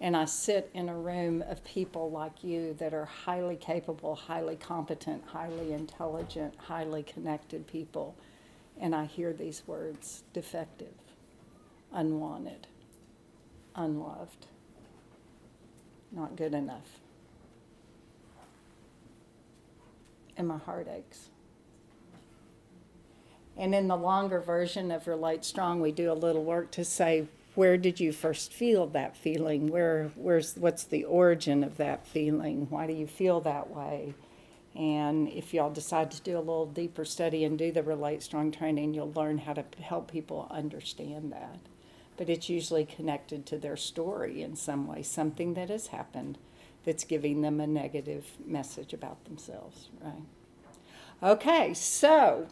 And 0.00 0.16
I 0.16 0.26
sit 0.26 0.70
in 0.74 0.88
a 0.88 0.96
room 0.96 1.42
of 1.48 1.64
people 1.64 2.10
like 2.10 2.44
you 2.44 2.74
that 2.74 2.94
are 2.94 3.04
highly 3.04 3.56
capable, 3.56 4.14
highly 4.14 4.54
competent, 4.56 5.24
highly 5.26 5.72
intelligent, 5.72 6.54
highly 6.56 7.02
connected 7.02 7.66
people. 7.66 8.14
and 8.80 8.94
I 8.94 9.04
hear 9.06 9.32
these 9.32 9.62
words 9.66 10.22
defective, 10.32 10.94
unwanted, 11.92 12.66
unloved, 13.74 14.46
not 16.12 16.36
good 16.36 16.54
enough. 16.54 17.00
And 20.36 20.46
my 20.46 20.58
heart 20.58 20.88
aches. 20.88 21.30
And 23.58 23.74
in 23.74 23.88
the 23.88 23.96
longer 23.96 24.40
version 24.40 24.92
of 24.92 25.04
RelateStrong, 25.04 25.80
we 25.80 25.90
do 25.90 26.12
a 26.12 26.14
little 26.14 26.44
work 26.44 26.70
to 26.72 26.84
say, 26.84 27.26
where 27.56 27.76
did 27.76 27.98
you 27.98 28.12
first 28.12 28.52
feel 28.52 28.86
that 28.86 29.16
feeling? 29.16 29.66
Where, 29.66 30.12
where's, 30.14 30.56
what's 30.56 30.84
the 30.84 31.02
origin 31.04 31.64
of 31.64 31.76
that 31.78 32.06
feeling? 32.06 32.68
Why 32.70 32.86
do 32.86 32.92
you 32.92 33.08
feel 33.08 33.40
that 33.40 33.68
way? 33.68 34.14
And 34.76 35.28
if 35.28 35.52
y'all 35.52 35.72
decide 35.72 36.12
to 36.12 36.22
do 36.22 36.36
a 36.36 36.38
little 36.38 36.66
deeper 36.66 37.04
study 37.04 37.42
and 37.42 37.58
do 37.58 37.72
the 37.72 37.82
RelateStrong 37.82 38.56
training, 38.56 38.94
you'll 38.94 39.12
learn 39.12 39.38
how 39.38 39.54
to 39.54 39.64
help 39.80 40.08
people 40.08 40.46
understand 40.52 41.32
that. 41.32 41.58
But 42.16 42.28
it's 42.28 42.48
usually 42.48 42.84
connected 42.84 43.44
to 43.46 43.58
their 43.58 43.76
story 43.76 44.40
in 44.40 44.54
some 44.54 44.86
way, 44.86 45.02
something 45.02 45.54
that 45.54 45.68
has 45.68 45.88
happened 45.88 46.38
that's 46.84 47.02
giving 47.02 47.42
them 47.42 47.60
a 47.60 47.66
negative 47.66 48.24
message 48.46 48.92
about 48.92 49.24
themselves, 49.24 49.88
right? 50.00 50.22
Okay, 51.22 51.74
so 51.74 52.46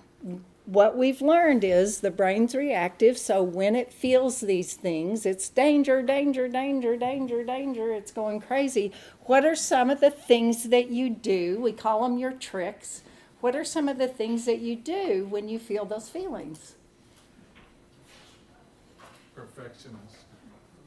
what 0.66 0.96
we've 0.96 1.22
learned 1.22 1.62
is 1.62 2.00
the 2.00 2.10
brain's 2.10 2.54
reactive, 2.54 3.16
so 3.16 3.40
when 3.40 3.76
it 3.76 3.92
feels 3.92 4.40
these 4.40 4.74
things, 4.74 5.24
it's 5.24 5.48
danger, 5.48 6.02
danger, 6.02 6.48
danger, 6.48 6.96
danger, 6.96 7.44
danger, 7.44 7.92
it's 7.92 8.10
going 8.10 8.40
crazy. 8.40 8.92
What 9.22 9.44
are 9.44 9.54
some 9.54 9.90
of 9.90 10.00
the 10.00 10.10
things 10.10 10.64
that 10.64 10.90
you 10.90 11.08
do? 11.08 11.60
We 11.60 11.72
call 11.72 12.02
them 12.02 12.18
your 12.18 12.32
tricks. 12.32 13.02
What 13.40 13.54
are 13.54 13.64
some 13.64 13.88
of 13.88 13.98
the 13.98 14.08
things 14.08 14.44
that 14.46 14.58
you 14.58 14.74
do 14.74 15.26
when 15.30 15.48
you 15.48 15.60
feel 15.60 15.84
those 15.84 16.08
feelings? 16.08 16.74
Perfectionist. 19.36 20.24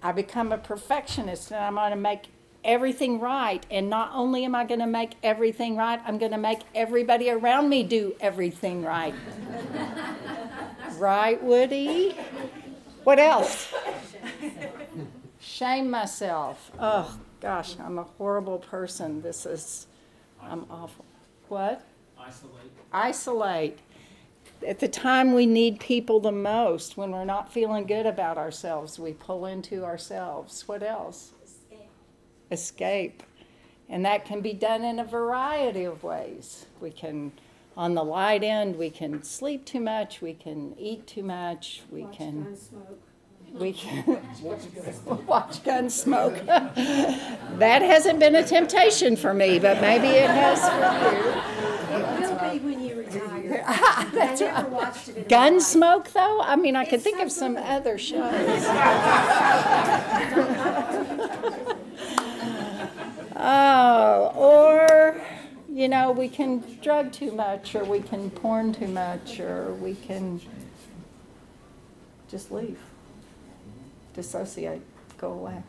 I 0.03 0.11
become 0.11 0.51
a 0.51 0.57
perfectionist 0.57 1.51
and 1.51 1.63
I'm 1.63 1.75
going 1.75 1.91
to 1.91 1.95
make 1.95 2.23
everything 2.63 3.19
right. 3.19 3.65
And 3.69 3.89
not 3.89 4.11
only 4.13 4.45
am 4.45 4.55
I 4.55 4.65
going 4.65 4.79
to 4.79 4.87
make 4.87 5.11
everything 5.23 5.75
right, 5.75 5.99
I'm 6.05 6.17
going 6.17 6.31
to 6.31 6.37
make 6.37 6.59
everybody 6.75 7.29
around 7.29 7.69
me 7.69 7.83
do 7.83 8.15
everything 8.19 8.83
right. 8.83 9.13
right, 10.97 11.41
Woody? 11.43 12.15
What 13.03 13.19
else? 13.19 13.73
Shame 15.39 15.89
myself. 15.89 16.71
Oh, 16.79 17.17
gosh, 17.39 17.75
I'm 17.79 17.97
a 17.97 18.03
horrible 18.03 18.59
person. 18.59 19.21
This 19.21 19.45
is, 19.45 19.87
I'm 20.41 20.65
awful. 20.69 21.05
What? 21.47 21.83
Isolate. 22.19 22.71
Isolate. 22.91 23.79
At 24.67 24.79
the 24.79 24.89
time 24.89 25.33
we 25.33 25.45
need 25.45 25.79
people 25.79 26.19
the 26.19 26.33
most, 26.33 26.97
when 26.97 27.11
we're 27.11 27.23
not 27.23 27.51
feeling 27.51 27.85
good 27.85 28.05
about 28.05 28.37
ourselves, 28.37 28.99
we 28.99 29.13
pull 29.13 29.45
into 29.45 29.85
ourselves. 29.85 30.67
What 30.67 30.83
else? 30.83 31.31
Escape. 32.51 33.23
And 33.87 34.05
that 34.05 34.25
can 34.25 34.41
be 34.41 34.53
done 34.53 34.83
in 34.83 34.99
a 34.99 35.03
variety 35.03 35.83
of 35.83 36.03
ways. 36.03 36.67
We 36.79 36.91
can, 36.91 37.31
on 37.75 37.95
the 37.95 38.03
light 38.03 38.43
end, 38.43 38.77
we 38.77 38.89
can 38.91 39.23
sleep 39.23 39.65
too 39.65 39.79
much, 39.79 40.21
we 40.21 40.33
can 40.33 40.75
eat 40.77 41.07
too 41.07 41.23
much, 41.23 41.81
we 41.91 42.03
Watch 42.03 42.17
can. 42.17 42.45
Gunsmoke. 42.45 42.97
We 43.53 43.73
can 43.73 44.05
watch 45.25 45.63
Gunsmoke. 45.63 46.45
that 47.57 47.81
hasn't 47.81 48.19
been 48.19 48.35
a 48.35 48.43
temptation 48.43 49.15
for 49.15 49.33
me, 49.33 49.57
but 49.57 49.81
maybe 49.81 50.05
it 50.07 50.29
has 50.29 50.61
for 50.69 50.75
you. 51.15 51.33
It 51.97 52.29
will 52.29 52.51
be 52.51 52.59
when 52.59 52.79
you 52.85 52.95
retire. 52.99 53.65
Ah, 53.67 54.09
that's 54.13 54.41
I 54.43 54.45
never 54.45 54.69
watched 54.69 55.09
it 55.09 55.15
in 55.17 55.21
my. 55.23 55.27
Gunsmoke, 55.29 56.11
though? 56.11 56.41
I 56.41 56.55
mean, 56.57 56.75
I 56.75 56.85
could 56.85 57.01
think 57.01 57.19
of 57.21 57.31
some 57.31 57.57
other 57.57 57.97
shows. 57.97 58.65
Oh, 63.41 64.33
or, 64.35 65.21
you 65.71 65.87
know, 65.87 66.11
we 66.11 66.27
can 66.27 66.61
drug 66.81 67.13
too 67.13 67.31
much, 67.31 67.73
or 67.73 67.85
we 67.85 68.01
can 68.01 68.29
porn 68.29 68.73
too 68.73 68.87
much, 68.87 69.39
or 69.39 69.73
we 69.75 69.95
can 69.95 70.41
just 72.29 72.51
leave, 72.51 72.79
dissociate, 74.13 74.81
go 75.17 75.31
away. 75.31 75.63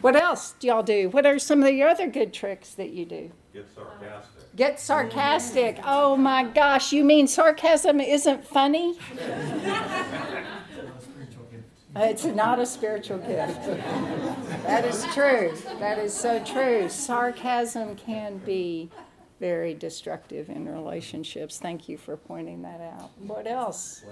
What 0.00 0.16
else 0.16 0.54
do 0.58 0.66
y'all 0.66 0.82
do? 0.82 1.08
What 1.10 1.24
are 1.24 1.38
some 1.38 1.60
of 1.60 1.66
the 1.66 1.82
other 1.82 2.08
good 2.08 2.32
tricks 2.32 2.74
that 2.74 2.90
you 2.90 3.04
do? 3.04 3.30
Get 3.52 3.66
sarcastic. 3.74 4.56
Get 4.56 4.80
sarcastic. 4.80 5.78
Oh 5.84 6.16
my 6.16 6.44
gosh, 6.44 6.92
you 6.92 7.04
mean 7.04 7.28
sarcasm 7.28 8.00
isn't 8.00 8.44
funny? 8.44 8.98
Uh, 11.98 12.02
it's 12.02 12.24
not 12.24 12.60
a 12.60 12.66
spiritual 12.66 13.18
gift. 13.18 13.64
That 14.62 14.84
is 14.84 15.04
true. 15.14 15.52
That 15.80 15.98
is 15.98 16.14
so 16.14 16.38
true. 16.44 16.88
Sarcasm 16.88 17.96
can 17.96 18.38
be 18.38 18.88
very 19.40 19.74
destructive 19.74 20.48
in 20.48 20.68
relationships. 20.68 21.58
Thank 21.58 21.88
you 21.88 21.98
for 21.98 22.16
pointing 22.16 22.62
that 22.62 22.80
out. 22.80 23.10
What 23.18 23.48
else? 23.48 24.04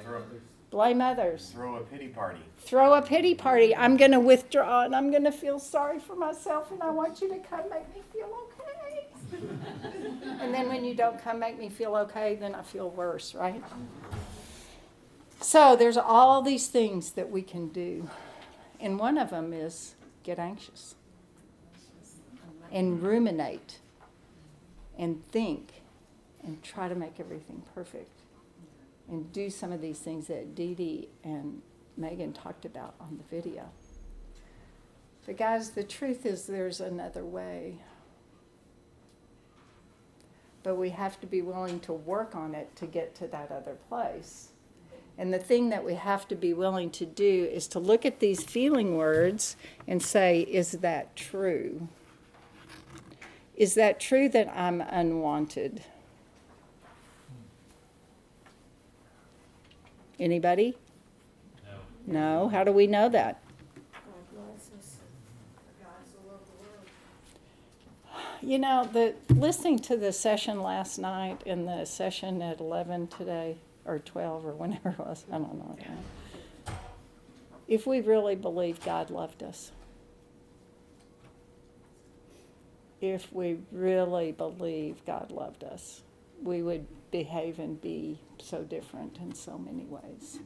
Blame 0.70 1.00
others. 1.00 1.52
Throw 1.54 1.76
a 1.76 1.80
pity 1.80 2.08
party. 2.08 2.40
Throw 2.58 2.94
a 2.94 3.02
pity 3.02 3.36
party. 3.36 3.74
I'm 3.76 3.96
going 3.96 4.10
to 4.10 4.20
withdraw 4.20 4.84
and 4.84 4.94
I'm 4.94 5.12
going 5.12 5.24
to 5.24 5.32
feel 5.32 5.60
sorry 5.60 6.00
for 6.00 6.16
myself 6.16 6.72
and 6.72 6.82
I 6.82 6.90
want 6.90 7.20
you 7.20 7.28
to 7.28 7.38
come 7.38 7.70
make 7.70 7.94
me 7.94 8.02
feel 8.12 8.36
okay. 8.48 9.06
and 10.40 10.52
then 10.52 10.68
when 10.68 10.84
you 10.84 10.94
don't 10.94 11.22
come 11.22 11.38
make 11.38 11.56
me 11.56 11.68
feel 11.68 11.94
okay, 11.94 12.34
then 12.34 12.52
I 12.52 12.62
feel 12.62 12.90
worse, 12.90 13.32
right? 13.32 13.62
So 15.40 15.76
there's 15.76 15.96
all 15.96 16.42
these 16.42 16.68
things 16.68 17.12
that 17.12 17.30
we 17.30 17.42
can 17.42 17.68
do. 17.68 18.08
And 18.80 18.98
one 18.98 19.16
of 19.18 19.30
them 19.30 19.52
is 19.52 19.94
get 20.22 20.38
anxious 20.38 20.94
and 22.72 23.02
ruminate 23.02 23.78
and 24.98 25.24
think 25.30 25.82
and 26.42 26.62
try 26.62 26.88
to 26.88 26.94
make 26.94 27.20
everything 27.20 27.62
perfect 27.74 28.20
and 29.08 29.32
do 29.32 29.50
some 29.50 29.72
of 29.72 29.80
these 29.80 29.98
things 29.98 30.26
that 30.26 30.54
Dee 30.54 30.74
Dee 30.74 31.08
and 31.22 31.62
Megan 31.96 32.32
talked 32.32 32.64
about 32.64 32.94
on 33.00 33.18
the 33.18 33.36
video. 33.36 33.70
But 35.24 35.36
guys, 35.36 35.70
the 35.70 35.84
truth 35.84 36.26
is 36.26 36.46
there's 36.46 36.80
another 36.80 37.24
way. 37.24 37.78
But 40.62 40.76
we 40.76 40.90
have 40.90 41.20
to 41.20 41.26
be 41.26 41.42
willing 41.42 41.80
to 41.80 41.92
work 41.92 42.34
on 42.34 42.54
it 42.54 42.74
to 42.76 42.86
get 42.86 43.14
to 43.16 43.26
that 43.28 43.50
other 43.50 43.76
place. 43.88 44.48
And 45.18 45.32
the 45.32 45.38
thing 45.38 45.70
that 45.70 45.84
we 45.84 45.94
have 45.94 46.28
to 46.28 46.34
be 46.34 46.52
willing 46.52 46.90
to 46.90 47.06
do 47.06 47.48
is 47.50 47.66
to 47.68 47.78
look 47.78 48.04
at 48.04 48.20
these 48.20 48.42
feeling 48.42 48.96
words 48.96 49.56
and 49.88 50.02
say, 50.02 50.40
is 50.40 50.72
that 50.72 51.16
true? 51.16 51.88
Is 53.56 53.74
that 53.74 53.98
true 53.98 54.28
that 54.28 54.48
I'm 54.54 54.82
unwanted? 54.82 55.82
Anybody? 60.18 60.76
No. 62.06 62.42
No? 62.42 62.48
How 62.48 62.64
do 62.64 62.72
we 62.72 62.86
know 62.86 63.08
that? 63.08 63.42
You 68.42 68.60
know, 68.60 68.88
the 68.92 69.14
listening 69.34 69.80
to 69.80 69.96
the 69.96 70.12
session 70.12 70.62
last 70.62 70.98
night 70.98 71.42
and 71.46 71.66
the 71.66 71.84
session 71.84 72.40
at 72.42 72.60
11 72.60 73.08
today, 73.08 73.56
or 73.86 73.98
12, 73.98 74.46
or 74.46 74.52
whenever 74.54 74.90
it 74.90 74.98
was, 74.98 75.24
I 75.30 75.38
don't 75.38 75.54
know. 75.54 75.76
If 77.68 77.86
we 77.86 78.00
really 78.00 78.36
believe 78.36 78.84
God 78.84 79.10
loved 79.10 79.42
us, 79.42 79.72
if 83.00 83.32
we 83.32 83.58
really 83.72 84.32
believe 84.32 85.04
God 85.04 85.30
loved 85.30 85.64
us, 85.64 86.02
we 86.42 86.62
would 86.62 86.86
behave 87.10 87.58
and 87.58 87.80
be 87.80 88.18
so 88.38 88.62
different 88.62 89.18
in 89.18 89.34
so 89.34 89.58
many 89.58 89.84
ways. 89.84 90.38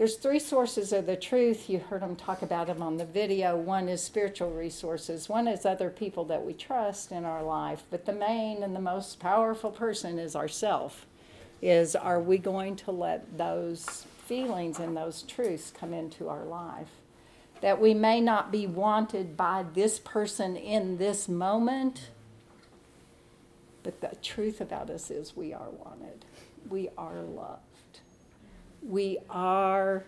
There's 0.00 0.16
three 0.16 0.38
sources 0.38 0.94
of 0.94 1.04
the 1.04 1.14
truth. 1.14 1.68
You 1.68 1.78
heard 1.78 2.00
them 2.00 2.16
talk 2.16 2.40
about 2.40 2.68
them 2.68 2.80
on 2.80 2.96
the 2.96 3.04
video. 3.04 3.54
One 3.54 3.86
is 3.86 4.02
spiritual 4.02 4.50
resources. 4.50 5.28
One 5.28 5.46
is 5.46 5.66
other 5.66 5.90
people 5.90 6.24
that 6.24 6.42
we 6.42 6.54
trust 6.54 7.12
in 7.12 7.26
our 7.26 7.42
life. 7.42 7.82
But 7.90 8.06
the 8.06 8.14
main 8.14 8.62
and 8.62 8.74
the 8.74 8.80
most 8.80 9.20
powerful 9.20 9.70
person 9.70 10.18
is 10.18 10.34
ourself. 10.34 11.04
Is 11.60 11.94
are 11.94 12.18
we 12.18 12.38
going 12.38 12.76
to 12.76 12.90
let 12.90 13.36
those 13.36 14.06
feelings 14.24 14.78
and 14.78 14.96
those 14.96 15.20
truths 15.20 15.70
come 15.70 15.92
into 15.92 16.30
our 16.30 16.46
life? 16.46 16.88
That 17.60 17.78
we 17.78 17.92
may 17.92 18.22
not 18.22 18.50
be 18.50 18.66
wanted 18.66 19.36
by 19.36 19.66
this 19.74 19.98
person 19.98 20.56
in 20.56 20.96
this 20.96 21.28
moment, 21.28 22.08
but 23.82 24.00
the 24.00 24.16
truth 24.22 24.62
about 24.62 24.88
us 24.88 25.10
is 25.10 25.36
we 25.36 25.52
are 25.52 25.68
wanted. 25.68 26.24
We 26.70 26.88
are 26.96 27.20
loved. 27.20 27.60
We 28.82 29.18
are 29.28 30.04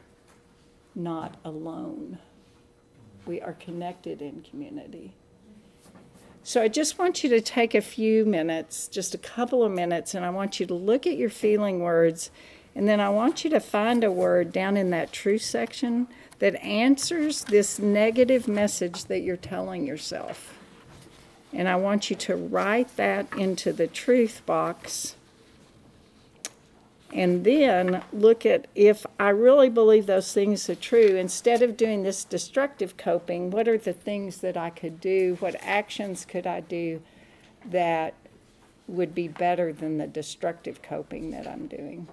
not 0.95 1.37
alone. 1.45 2.19
We 3.27 3.41
are 3.41 3.53
connected 3.55 4.21
in 4.21 4.43
community. 4.43 5.15
So 6.45 6.61
I 6.61 6.69
just 6.69 6.99
want 6.99 7.23
you 7.23 7.31
to 7.31 7.41
take 7.41 7.75
a 7.75 7.81
few 7.81 8.25
minutes, 8.25 8.89
just 8.89 9.15
a 9.15 9.19
couple 9.19 9.63
of 9.63 9.71
minutes, 9.71 10.15
and 10.15 10.25
I 10.25 10.31
want 10.31 10.59
you 10.59 10.67
to 10.67 10.75
look 10.75 11.07
at 11.07 11.17
your 11.17 11.31
feeling 11.31 11.81
words, 11.81 12.31
and 12.75 12.89
then 12.89 12.99
I 12.99 13.11
want 13.11 13.45
you 13.45 13.51
to 13.51 13.61
find 13.61 14.03
a 14.03 14.11
word 14.11 14.53
down 14.53 14.77
in 14.77 14.91
that 14.91 15.13
truth 15.13 15.43
section 15.43 16.09
that 16.41 16.61
answers 16.61 17.45
this 17.45 17.79
negative 17.79 18.49
message 18.49 19.05
that 19.05 19.21
you're 19.21 19.37
telling 19.37 19.87
yourself. 19.87 20.59
And 21.53 21.69
I 21.69 21.77
want 21.77 22.11
you 22.11 22.17
to 22.17 22.35
write 22.35 22.97
that 22.97 23.33
into 23.37 23.73
the 23.73 23.87
truth 23.87 24.43
box. 24.45 25.15
And 27.13 27.45
then 27.45 28.03
look 28.11 28.47
at 28.47 28.69
if 28.75 29.05
I 29.21 29.29
really 29.29 29.69
believe 29.69 30.07
those 30.07 30.33
things 30.33 30.69
are 30.71 30.75
true, 30.75 31.17
instead 31.17 31.61
of 31.61 31.77
doing 31.77 32.03
this 32.03 32.25
destructive 32.25 32.97
coping, 32.97 33.51
what 33.51 33.69
are 33.69 33.77
the 33.77 33.93
things 33.93 34.39
that 34.39 34.57
I 34.57 34.71
could 34.71 34.99
do? 34.99 35.37
What 35.41 35.55
actions 35.61 36.25
could 36.25 36.47
I 36.47 36.61
do 36.61 37.03
that 37.67 38.15
would 38.89 39.15
be 39.15 39.29
better 39.29 39.73
than 39.73 39.99
the 39.99 40.07
destructive 40.07 40.81
coping 40.81 41.31
that 41.33 41.47
I'm 41.47 41.67
doing? 41.67 42.09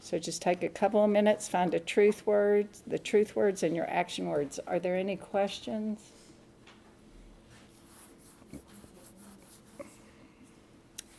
So 0.00 0.18
just 0.18 0.40
take 0.40 0.62
a 0.62 0.68
couple 0.68 1.04
of 1.04 1.10
minutes, 1.10 1.48
find 1.48 1.74
a 1.74 1.80
truth 1.80 2.26
word, 2.26 2.68
the 2.86 2.98
truth 2.98 3.36
words 3.36 3.62
and 3.62 3.76
your 3.76 3.90
action 3.90 4.28
words. 4.28 4.58
Are 4.66 4.78
there 4.78 4.96
any 4.96 5.16
questions? 5.16 6.12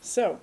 So, 0.01 0.39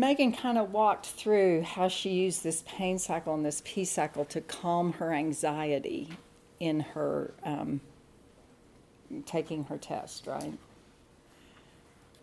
Megan 0.00 0.32
kind 0.32 0.56
of 0.56 0.72
walked 0.72 1.04
through 1.04 1.60
how 1.60 1.86
she 1.86 2.08
used 2.08 2.42
this 2.42 2.64
pain 2.66 2.98
cycle 2.98 3.34
and 3.34 3.44
this 3.44 3.60
peace 3.66 3.90
cycle 3.90 4.24
to 4.24 4.40
calm 4.40 4.94
her 4.94 5.12
anxiety 5.12 6.08
in 6.58 6.80
her 6.80 7.34
um, 7.44 7.82
taking 9.26 9.64
her 9.64 9.76
test, 9.76 10.26
right? 10.26 10.54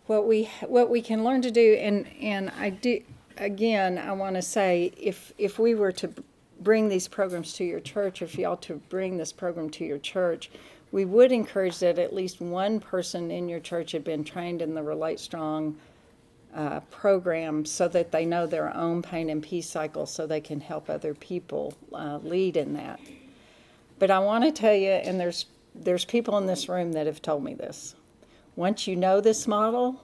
What 0.06 0.26
we 0.26 0.50
what 0.66 0.90
we 0.90 1.00
can 1.00 1.22
learn 1.22 1.40
to 1.42 1.52
do, 1.52 1.74
and 1.74 2.08
and 2.20 2.50
I 2.58 2.70
do 2.70 3.00
again, 3.36 3.96
I 3.96 4.10
want 4.10 4.34
to 4.34 4.42
say 4.42 4.92
if 4.96 5.32
if 5.38 5.60
we 5.60 5.76
were 5.76 5.92
to 5.92 6.12
bring 6.60 6.88
these 6.88 7.06
programs 7.06 7.52
to 7.54 7.64
your 7.64 7.78
church, 7.78 8.22
if 8.22 8.36
y'all 8.36 8.56
to 8.56 8.82
bring 8.88 9.18
this 9.18 9.32
program 9.32 9.70
to 9.70 9.84
your 9.84 9.98
church, 9.98 10.50
we 10.90 11.04
would 11.04 11.30
encourage 11.30 11.78
that 11.78 12.00
at 12.00 12.12
least 12.12 12.40
one 12.40 12.80
person 12.80 13.30
in 13.30 13.48
your 13.48 13.60
church 13.60 13.92
had 13.92 14.02
been 14.02 14.24
trained 14.24 14.62
in 14.62 14.74
the 14.74 14.80
RelateStrong 14.80 15.76
uh, 16.54 16.80
program 16.90 17.64
so 17.64 17.88
that 17.88 18.10
they 18.10 18.24
know 18.24 18.46
their 18.46 18.74
own 18.74 19.02
pain 19.02 19.30
and 19.30 19.42
peace 19.42 19.68
cycle 19.68 20.06
so 20.06 20.26
they 20.26 20.40
can 20.40 20.60
help 20.60 20.88
other 20.88 21.14
people 21.14 21.74
uh, 21.92 22.18
lead 22.22 22.56
in 22.56 22.74
that. 22.74 23.00
But 23.98 24.10
I 24.10 24.18
want 24.18 24.44
to 24.44 24.52
tell 24.52 24.74
you, 24.74 24.90
and 24.90 25.18
there's 25.20 25.46
there's 25.74 26.04
people 26.04 26.38
in 26.38 26.46
this 26.46 26.68
room 26.68 26.92
that 26.92 27.06
have 27.06 27.22
told 27.22 27.44
me 27.44 27.54
this. 27.54 27.94
Once 28.56 28.86
you 28.86 28.96
know 28.96 29.20
this 29.20 29.46
model, 29.46 30.02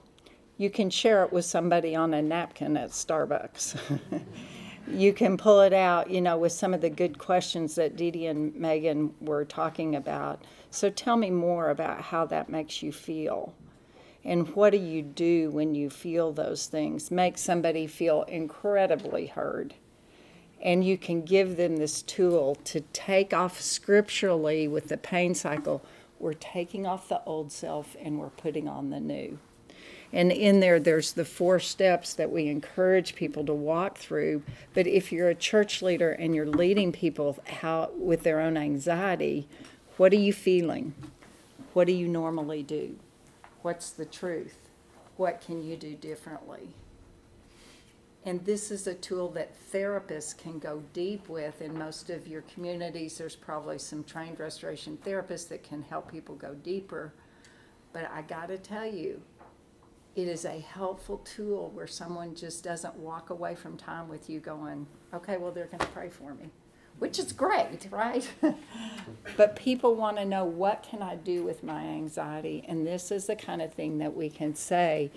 you 0.57 0.69
can 0.69 0.89
share 0.89 1.23
it 1.23 1.33
with 1.33 1.43
somebody 1.43 1.95
on 1.95 2.13
a 2.13 2.21
napkin 2.21 2.77
at 2.77 2.91
Starbucks. 2.91 3.99
you 4.87 5.11
can 5.11 5.35
pull 5.35 5.61
it 5.61 5.73
out, 5.73 6.09
you 6.09 6.21
know, 6.21 6.37
with 6.37 6.53
some 6.53 6.73
of 6.73 6.79
the 6.79 6.89
good 6.89 7.17
questions 7.17 7.75
that 7.75 7.97
Dee 7.97 8.27
and 8.27 8.55
Megan 8.55 9.13
were 9.19 9.43
talking 9.43 9.95
about. 9.95 10.43
So 10.69 10.89
tell 10.89 11.17
me 11.17 11.29
more 11.29 11.69
about 11.69 12.01
how 12.01 12.25
that 12.27 12.49
makes 12.49 12.81
you 12.81 12.91
feel. 12.91 13.53
And 14.25 14.55
what 14.55 14.71
do 14.71 14.79
you 14.79 15.03
do 15.03 15.51
when 15.51 15.75
you 15.75 15.91
feel 15.91 16.33
those 16.33 16.65
things? 16.65 17.11
Make 17.11 17.37
somebody 17.37 17.85
feel 17.85 18.23
incredibly 18.23 19.27
heard. 19.27 19.75
And 20.59 20.83
you 20.83 20.97
can 20.97 21.21
give 21.21 21.57
them 21.57 21.77
this 21.77 22.01
tool 22.01 22.55
to 22.65 22.81
take 22.91 23.33
off 23.33 23.61
scripturally 23.61 24.67
with 24.67 24.87
the 24.87 24.97
pain 24.97 25.35
cycle. 25.35 25.85
We're 26.19 26.33
taking 26.33 26.87
off 26.87 27.07
the 27.07 27.21
old 27.25 27.51
self 27.51 27.95
and 28.01 28.17
we're 28.17 28.29
putting 28.29 28.67
on 28.67 28.89
the 28.89 28.99
new. 28.99 29.37
And 30.11 30.31
in 30.31 30.59
there, 30.59 30.79
there's 30.79 31.11
the 31.11 31.25
four 31.25 31.59
steps 31.59 32.13
that 32.15 32.31
we 32.31 32.47
encourage 32.47 33.15
people 33.15 33.45
to 33.45 33.53
walk 33.53 33.97
through. 33.97 34.41
But 34.73 34.87
if 34.87 35.11
you're 35.11 35.29
a 35.29 35.35
church 35.35 35.83
leader 35.83 36.11
and 36.11 36.33
you're 36.33 36.47
leading 36.47 36.91
people 36.91 37.37
how, 37.45 37.91
with 37.95 38.23
their 38.23 38.39
own 38.39 38.57
anxiety, 38.57 39.47
what 39.97 40.13
are 40.13 40.17
you 40.17 40.33
feeling? 40.33 40.95
What 41.73 41.85
do 41.85 41.93
you 41.93 42.07
normally 42.07 42.63
do? 42.63 42.97
What's 43.65 43.89
the 43.89 44.05
truth? 44.05 44.69
What 45.17 45.41
can 45.41 45.63
you 45.63 45.75
do 45.75 45.95
differently? 45.95 46.75
And 48.23 48.45
this 48.45 48.69
is 48.69 48.85
a 48.85 48.93
tool 48.93 49.29
that 49.29 49.55
therapists 49.71 50.37
can 50.37 50.59
go 50.59 50.83
deep 50.93 51.27
with. 51.27 51.63
In 51.63 51.75
most 51.75 52.11
of 52.11 52.27
your 52.27 52.43
communities, 52.43 53.17
there's 53.17 53.35
probably 53.35 53.79
some 53.79 54.03
trained 54.03 54.39
restoration 54.39 54.99
therapists 55.03 55.47
that 55.47 55.63
can 55.63 55.81
help 55.81 56.11
people 56.11 56.35
go 56.35 56.53
deeper. 56.53 57.15
But 57.91 58.07
I 58.13 58.21
got 58.21 58.49
to 58.49 58.59
tell 58.59 58.85
you, 58.85 59.19
it 60.15 60.27
is 60.27 60.45
a 60.45 60.59
helpful 60.59 61.17
tool 61.25 61.71
where 61.73 61.87
someone 61.87 62.35
just 62.35 62.63
doesn't 62.63 62.95
walk 62.97 63.31
away 63.31 63.55
from 63.55 63.77
time 63.77 64.07
with 64.07 64.29
you 64.29 64.39
going, 64.41 64.85
okay, 65.11 65.37
well, 65.37 65.51
they're 65.51 65.65
to 65.65 65.87
pray 65.87 66.09
for 66.09 66.35
me, 66.35 66.51
which 66.99 67.19
is 67.19 67.31
great, 67.31 67.87
right? 67.91 68.29
but 69.37 69.55
people 69.55 69.95
want 69.95 70.17
to 70.17 70.25
know 70.25 70.45
what 70.45 70.83
can 70.83 71.01
I 71.01 71.15
do 71.15 71.43
with 71.43 71.63
my 71.63 71.83
anxiety? 71.83 72.63
And 72.67 72.85
this 72.85 73.11
is 73.11 73.27
the 73.27 73.35
kind 73.35 73.61
of 73.61 73.73
thing 73.73 73.97
that 73.99 74.15
we 74.15 74.29
can 74.29 74.55
say 74.55 75.11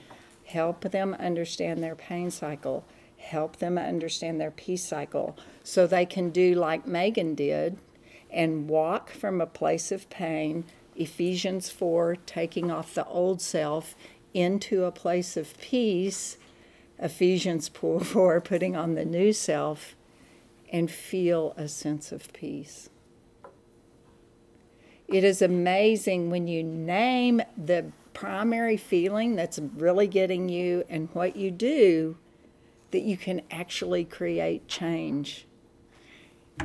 help 0.44 0.80
them 0.90 1.14
understand 1.14 1.82
their 1.82 1.94
pain 1.94 2.30
cycle 2.30 2.84
help 3.18 3.56
them 3.56 3.76
understand 3.76 4.40
their 4.40 4.50
peace 4.50 4.84
cycle 4.84 5.36
so 5.62 5.86
they 5.86 6.06
can 6.06 6.30
do 6.30 6.54
like 6.54 6.86
Megan 6.86 7.34
did 7.34 7.76
and 8.30 8.68
walk 8.68 9.10
from 9.10 9.40
a 9.40 9.46
place 9.46 9.90
of 9.90 10.08
pain, 10.10 10.64
Ephesians 10.96 11.70
4, 11.70 12.16
taking 12.26 12.70
off 12.70 12.94
the 12.94 13.06
old 13.06 13.40
self 13.40 13.94
into 14.34 14.84
a 14.84 14.92
place 14.92 15.36
of 15.36 15.58
peace, 15.58 16.36
Ephesians 16.98 17.68
4, 17.68 18.40
putting 18.40 18.76
on 18.76 18.94
the 18.94 19.04
new 19.04 19.32
self, 19.32 19.96
and 20.70 20.90
feel 20.90 21.54
a 21.56 21.68
sense 21.68 22.12
of 22.12 22.32
peace. 22.32 22.90
It 25.06 25.24
is 25.24 25.40
amazing 25.40 26.30
when 26.30 26.46
you 26.46 26.62
name 26.62 27.40
the 27.56 27.92
primary 28.12 28.76
feeling 28.76 29.36
that's 29.36 29.58
really 29.58 30.06
getting 30.06 30.48
you 30.48 30.84
and 30.88 31.08
what 31.12 31.36
you 31.36 31.50
do 31.50 32.16
that 32.90 33.02
you 33.02 33.16
can 33.16 33.42
actually 33.50 34.04
create 34.04 34.68
change. 34.68 35.46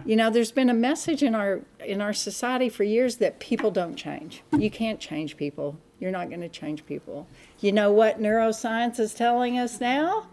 You 0.05 0.15
know, 0.15 0.29
there's 0.29 0.51
been 0.51 0.69
a 0.69 0.73
message 0.73 1.21
in 1.21 1.35
our 1.35 1.61
in 1.79 2.01
our 2.01 2.13
society 2.13 2.67
for 2.67 2.83
years 2.83 3.17
that 3.17 3.39
people 3.39 3.69
don't 3.71 3.95
change. 3.95 4.41
You 4.57 4.71
can't 4.71 4.99
change 4.99 5.37
people. 5.37 5.77
You're 5.99 6.11
not 6.11 6.29
going 6.29 6.41
to 6.41 6.49
change 6.49 6.85
people. 6.85 7.27
You 7.61 7.71
know 7.71 7.91
what 7.91 8.19
neuroscience 8.19 8.99
is 8.99 9.13
telling 9.13 9.57
us 9.57 9.79
now? 9.79 10.27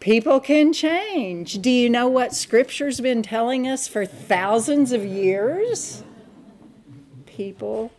People 0.00 0.38
can 0.38 0.72
change. 0.72 1.60
Do 1.60 1.70
you 1.70 1.90
know 1.90 2.06
what 2.06 2.34
scripture's 2.34 3.00
been 3.00 3.22
telling 3.22 3.66
us 3.66 3.88
for 3.88 4.06
thousands 4.06 4.92
of 4.92 5.04
years? 5.04 6.04
People 7.26 7.90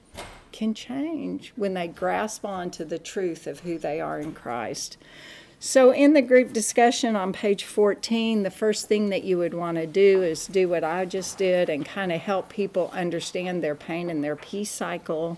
can 0.54 0.74
change 0.74 1.52
when 1.56 1.74
they 1.74 1.88
grasp 1.88 2.46
onto 2.46 2.86
the 2.86 3.00
truth 3.00 3.48
of 3.48 3.62
who 3.62 3.78
they 3.78 4.00
are 4.00 4.20
in 4.20 4.34
Christ. 4.34 4.98
So, 5.62 5.92
in 5.92 6.14
the 6.14 6.22
group 6.22 6.54
discussion 6.54 7.18
on 7.18 7.34
page 7.34 7.66
14, 7.66 8.44
the 8.44 8.50
first 8.50 8.88
thing 8.88 9.10
that 9.10 9.26
you 9.26 9.38
would 9.38 9.54
want 9.54 9.78
to 9.78 9.86
do 9.86 10.24
is 10.24 10.48
do 10.48 10.70
what 10.70 10.86
I 10.86 11.04
just 11.04 11.38
did 11.38 11.70
and 11.70 11.86
kind 11.86 12.14
of 12.14 12.22
help 12.22 12.48
people 12.48 12.90
understand 12.94 13.62
their 13.62 13.76
pain 13.76 14.10
and 14.10 14.24
their 14.24 14.38
peace 14.38 14.72
cycle. 14.72 15.38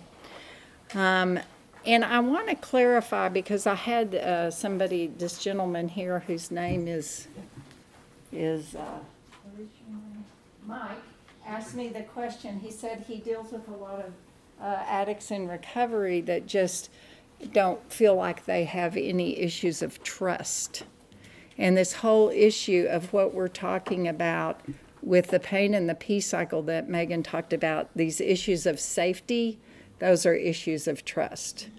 Um, 0.94 1.40
and 1.86 2.06
I 2.06 2.20
want 2.20 2.50
to 2.50 2.56
clarify 2.56 3.30
because 3.30 3.66
I 3.66 3.76
had 3.76 4.16
uh, 4.16 4.52
somebody, 4.52 5.08
this 5.08 5.40
gentleman 5.40 5.88
here, 5.88 6.20
whose 6.20 6.52
name 6.52 6.88
is 6.88 7.28
is 8.32 8.76
uh, 8.76 9.00
Mike, 10.66 10.92
asked 11.46 11.76
me 11.76 11.90
the 11.90 12.04
question. 12.04 12.60
He 12.60 12.72
said 12.72 13.04
he 13.08 13.18
deals 13.18 13.52
with 13.52 13.68
a 13.68 13.72
lot 13.72 14.00
of 14.00 14.14
uh, 14.62 14.84
addicts 14.88 15.32
in 15.32 15.48
recovery 15.48 16.22
that 16.22 16.48
just 16.48 16.90
don't 17.52 17.92
feel 17.92 18.16
like 18.16 18.46
they 18.46 18.64
have 18.66 18.96
any 18.96 19.40
issues 19.40 19.82
of 19.82 20.02
trust. 20.04 20.84
And 21.58 21.76
this 21.76 21.94
whole 21.94 22.30
issue 22.30 22.88
of 22.90 23.12
what 23.12 23.34
we're 23.34 23.48
talking 23.48 24.08
about 24.08 24.62
with 25.02 25.30
the 25.30 25.40
pain 25.40 25.74
and 25.74 25.90
the 25.90 25.96
peace 25.96 26.28
cycle 26.28 26.62
that 26.64 26.88
Megan 26.88 27.24
talked 27.24 27.54
about, 27.54 27.90
these 27.96 28.22
issues 28.22 28.66
of 28.66 28.80
safety, 28.80 29.60
those 30.02 30.26
are 30.26 30.34
issues 30.34 30.88
of 30.88 31.06
trust. 31.06 31.70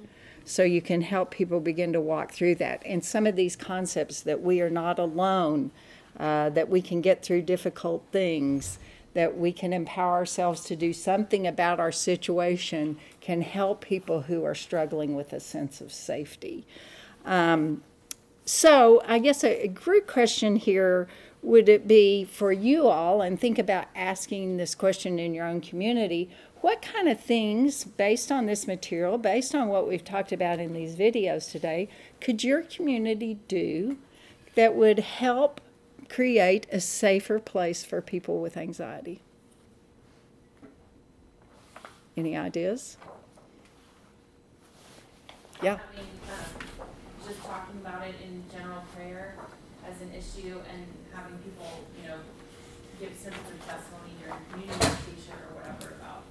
So 0.44 0.62
you 0.62 0.80
can 0.80 1.02
help 1.02 1.32
people 1.32 1.58
begin 1.58 1.92
to 1.92 2.00
walk 2.00 2.30
through 2.32 2.54
that. 2.56 2.80
And 2.86 3.04
some 3.04 3.26
of 3.26 3.34
these 3.34 3.56
concepts 3.56 4.20
that 4.20 4.40
we 4.40 4.60
are 4.60 4.70
not 4.70 5.00
alone, 5.00 5.72
uh, 6.18 6.50
that 6.50 6.68
we 6.68 6.80
can 6.80 7.00
get 7.00 7.24
through 7.24 7.42
difficult 7.42 8.04
things, 8.12 8.78
that 9.14 9.36
we 9.36 9.52
can 9.52 9.72
empower 9.72 10.12
ourselves 10.12 10.62
to 10.64 10.76
do 10.76 10.92
something 10.92 11.48
about 11.48 11.80
our 11.80 11.92
situation 11.92 12.96
can 13.20 13.42
help 13.42 13.80
people 13.80 14.22
who 14.22 14.44
are 14.44 14.54
struggling 14.54 15.16
with 15.16 15.32
a 15.32 15.40
sense 15.40 15.80
of 15.80 15.92
safety. 15.92 16.64
Um, 17.24 17.82
so, 18.44 19.02
I 19.06 19.18
guess 19.18 19.44
a, 19.44 19.64
a 19.64 19.68
group 19.68 20.06
question 20.06 20.56
here 20.56 21.08
would 21.42 21.68
it 21.68 21.88
be 21.88 22.24
for 22.24 22.52
you 22.52 22.86
all, 22.86 23.20
and 23.20 23.38
think 23.38 23.58
about 23.58 23.86
asking 23.96 24.56
this 24.56 24.74
question 24.76 25.18
in 25.18 25.34
your 25.34 25.44
own 25.44 25.60
community, 25.60 26.30
what 26.62 26.80
kind 26.80 27.08
of 27.08 27.20
things, 27.20 27.84
based 27.84 28.32
on 28.32 28.46
this 28.46 28.66
material, 28.66 29.18
based 29.18 29.54
on 29.54 29.68
what 29.68 29.86
we've 29.86 30.04
talked 30.04 30.32
about 30.32 30.58
in 30.58 30.72
these 30.72 30.96
videos 30.96 31.50
today, 31.50 31.88
could 32.20 32.42
your 32.42 32.62
community 32.62 33.38
do 33.48 33.98
that 34.54 34.74
would 34.74 35.00
help 35.00 35.60
create 36.08 36.66
a 36.72 36.80
safer 36.80 37.38
place 37.38 37.84
for 37.84 38.00
people 38.00 38.40
with 38.40 38.56
anxiety? 38.56 39.20
Any 42.16 42.36
ideas? 42.36 42.96
Yeah. 45.62 45.78
I 45.78 45.96
mean, 45.96 46.06
um, 46.26 46.66
just 47.26 47.40
talking 47.40 47.78
about 47.80 48.06
it 48.06 48.16
in 48.22 48.42
general 48.52 48.82
prayer 48.94 49.36
as 49.88 50.00
an 50.02 50.10
issue 50.12 50.58
and 50.72 50.86
having 51.14 51.38
people, 51.38 51.86
you 52.02 52.08
know, 52.08 52.18
give 53.00 53.14
sensitive 53.18 53.62
testimony 53.66 54.14
during 54.20 54.38
community 54.50 54.78
meditation 54.78 55.34
or 55.38 55.62
whatever 55.62 55.94
about, 55.98 56.22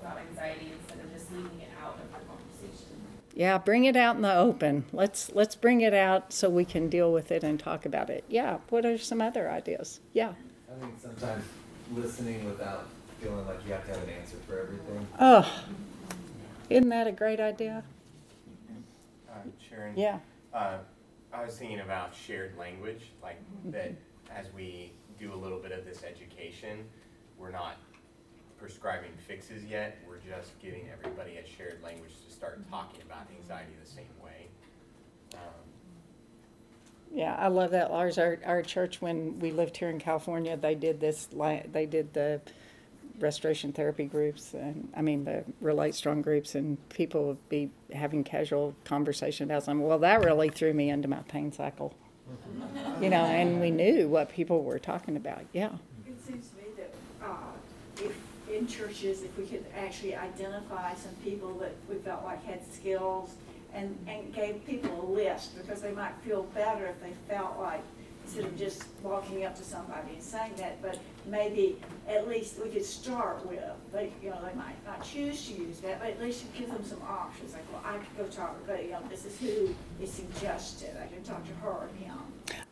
about 0.00 0.18
anxiety 0.42 0.72
instead 0.78 1.04
of 1.04 1.12
just 1.12 1.30
leaving 1.32 1.60
it 1.60 1.70
out 1.82 1.94
of 1.94 2.12
the 2.12 2.26
conversation. 2.26 2.96
Yeah, 3.34 3.58
bring 3.58 3.84
it 3.84 3.96
out 3.96 4.16
in 4.16 4.22
the 4.22 4.34
open. 4.34 4.84
Let's 4.92 5.30
let's 5.34 5.54
bring 5.54 5.80
it 5.80 5.94
out 5.94 6.32
so 6.32 6.48
we 6.50 6.64
can 6.64 6.88
deal 6.88 7.12
with 7.12 7.30
it 7.30 7.42
and 7.44 7.58
talk 7.58 7.86
about 7.86 8.10
it. 8.10 8.24
Yeah. 8.28 8.58
What 8.68 8.84
are 8.84 8.98
some 8.98 9.20
other 9.20 9.50
ideas? 9.50 10.00
Yeah. 10.12 10.32
I 10.70 10.80
think 10.80 10.94
sometimes 11.00 11.44
listening 11.94 12.44
without 12.44 12.88
feeling 13.20 13.46
like 13.46 13.64
you 13.66 13.72
have 13.72 13.86
to 13.86 13.92
have 13.92 14.02
an 14.02 14.10
answer 14.10 14.36
for 14.46 14.58
everything. 14.58 15.06
Oh, 15.20 15.50
isn't 16.70 16.88
that 16.88 17.06
a 17.06 17.12
great 17.12 17.40
idea? 17.40 17.84
Uh, 19.30 19.38
Sharon? 19.68 19.96
Yeah. 19.96 20.18
Uh, 20.52 20.78
I 21.32 21.44
was 21.44 21.56
thinking 21.56 21.80
about 21.80 22.14
shared 22.14 22.56
language, 22.58 23.12
like 23.22 23.40
that 23.66 23.94
as 24.34 24.46
we 24.54 24.92
do 25.18 25.32
a 25.32 25.36
little 25.36 25.58
bit 25.58 25.72
of 25.72 25.84
this 25.84 26.02
education, 26.04 26.84
we're 27.38 27.50
not 27.50 27.76
prescribing 28.62 29.10
fixes 29.26 29.64
yet, 29.64 29.98
we're 30.08 30.18
just 30.18 30.58
giving 30.62 30.88
everybody 30.92 31.36
a 31.36 31.44
shared 31.56 31.82
language 31.82 32.12
to 32.24 32.32
start 32.32 32.60
talking 32.70 33.00
about 33.02 33.26
anxiety 33.36 33.72
the 33.82 33.90
same 33.90 34.04
way. 34.22 34.46
Um, 35.34 35.40
Yeah, 37.12 37.34
I 37.36 37.48
love 37.48 37.72
that, 37.72 37.90
Lars. 37.90 38.18
Our, 38.18 38.38
our 38.46 38.62
church, 38.62 39.02
when 39.02 39.40
we 39.40 39.50
lived 39.50 39.76
here 39.76 39.90
in 39.90 39.98
California, 39.98 40.56
they 40.56 40.76
did 40.76 41.00
this, 41.00 41.28
li- 41.32 41.64
they 41.72 41.86
did 41.86 42.14
the 42.14 42.40
restoration 43.18 43.72
therapy 43.72 44.04
groups 44.04 44.54
and, 44.54 44.88
I 44.96 45.02
mean, 45.02 45.24
the 45.24 45.44
RelateStrong 45.62 46.22
groups 46.22 46.54
and 46.54 46.78
people 46.88 47.26
would 47.26 47.48
be 47.48 47.70
having 47.92 48.22
casual 48.22 48.76
conversation 48.84 49.44
about 49.44 49.64
something. 49.64 49.84
Well, 49.84 49.98
that 49.98 50.24
really 50.24 50.50
threw 50.50 50.72
me 50.72 50.88
into 50.88 51.08
my 51.08 51.22
pain 51.28 51.50
cycle. 51.52 51.94
You 53.00 53.10
know, 53.10 53.24
and 53.24 53.60
we 53.60 53.70
knew 53.70 54.08
what 54.08 54.30
people 54.30 54.62
were 54.62 54.78
talking 54.78 55.16
about. 55.16 55.42
Yeah. 55.52 55.72
It 56.06 56.18
seems 56.24 56.48
to 56.50 56.56
me 56.56 56.62
that, 56.78 56.94
uh, 57.22 57.34
if, 57.96 58.16
in 58.52 58.66
churches, 58.66 59.22
if 59.22 59.36
we 59.36 59.44
could 59.44 59.64
actually 59.76 60.14
identify 60.14 60.94
some 60.94 61.14
people 61.24 61.54
that 61.58 61.74
we 61.88 61.96
felt 61.96 62.24
like 62.24 62.44
had 62.44 62.60
skills 62.72 63.34
and, 63.74 63.96
and 64.06 64.34
gave 64.34 64.64
people 64.66 64.90
a 65.02 65.06
list, 65.10 65.56
because 65.56 65.80
they 65.80 65.92
might 65.92 66.14
feel 66.24 66.42
better 66.54 66.86
if 66.86 67.00
they 67.02 67.12
felt 67.32 67.58
like, 67.58 67.82
instead 68.24 68.44
of 68.44 68.56
just 68.56 68.84
walking 69.02 69.44
up 69.44 69.56
to 69.56 69.64
somebody 69.64 70.12
and 70.12 70.22
saying 70.22 70.52
that, 70.56 70.80
but 70.80 70.98
maybe 71.26 71.76
at 72.06 72.28
least 72.28 72.56
we 72.62 72.68
could 72.68 72.84
start 72.84 73.44
with, 73.46 73.58
they, 73.92 74.12
you 74.22 74.30
know, 74.30 74.38
they 74.46 74.54
might 74.56 74.76
not 74.86 75.02
choose 75.02 75.48
to 75.48 75.54
use 75.54 75.80
that, 75.80 75.98
but 76.00 76.10
at 76.10 76.20
least 76.20 76.44
you 76.44 76.60
give 76.60 76.70
them 76.72 76.84
some 76.84 77.02
options, 77.02 77.52
like, 77.52 77.64
well, 77.72 77.82
I 77.84 77.98
could 77.98 78.16
go 78.18 78.24
talk 78.26 78.64
to, 78.66 78.82
you 78.82 78.90
know, 78.90 79.00
this 79.08 79.24
is 79.24 79.38
who 79.40 79.74
is 80.00 80.12
suggested, 80.12 80.90
I 81.02 81.12
can 81.12 81.24
talk 81.24 81.44
to 81.46 81.54
her 81.54 81.70
or 81.70 81.88
him. 81.98 82.18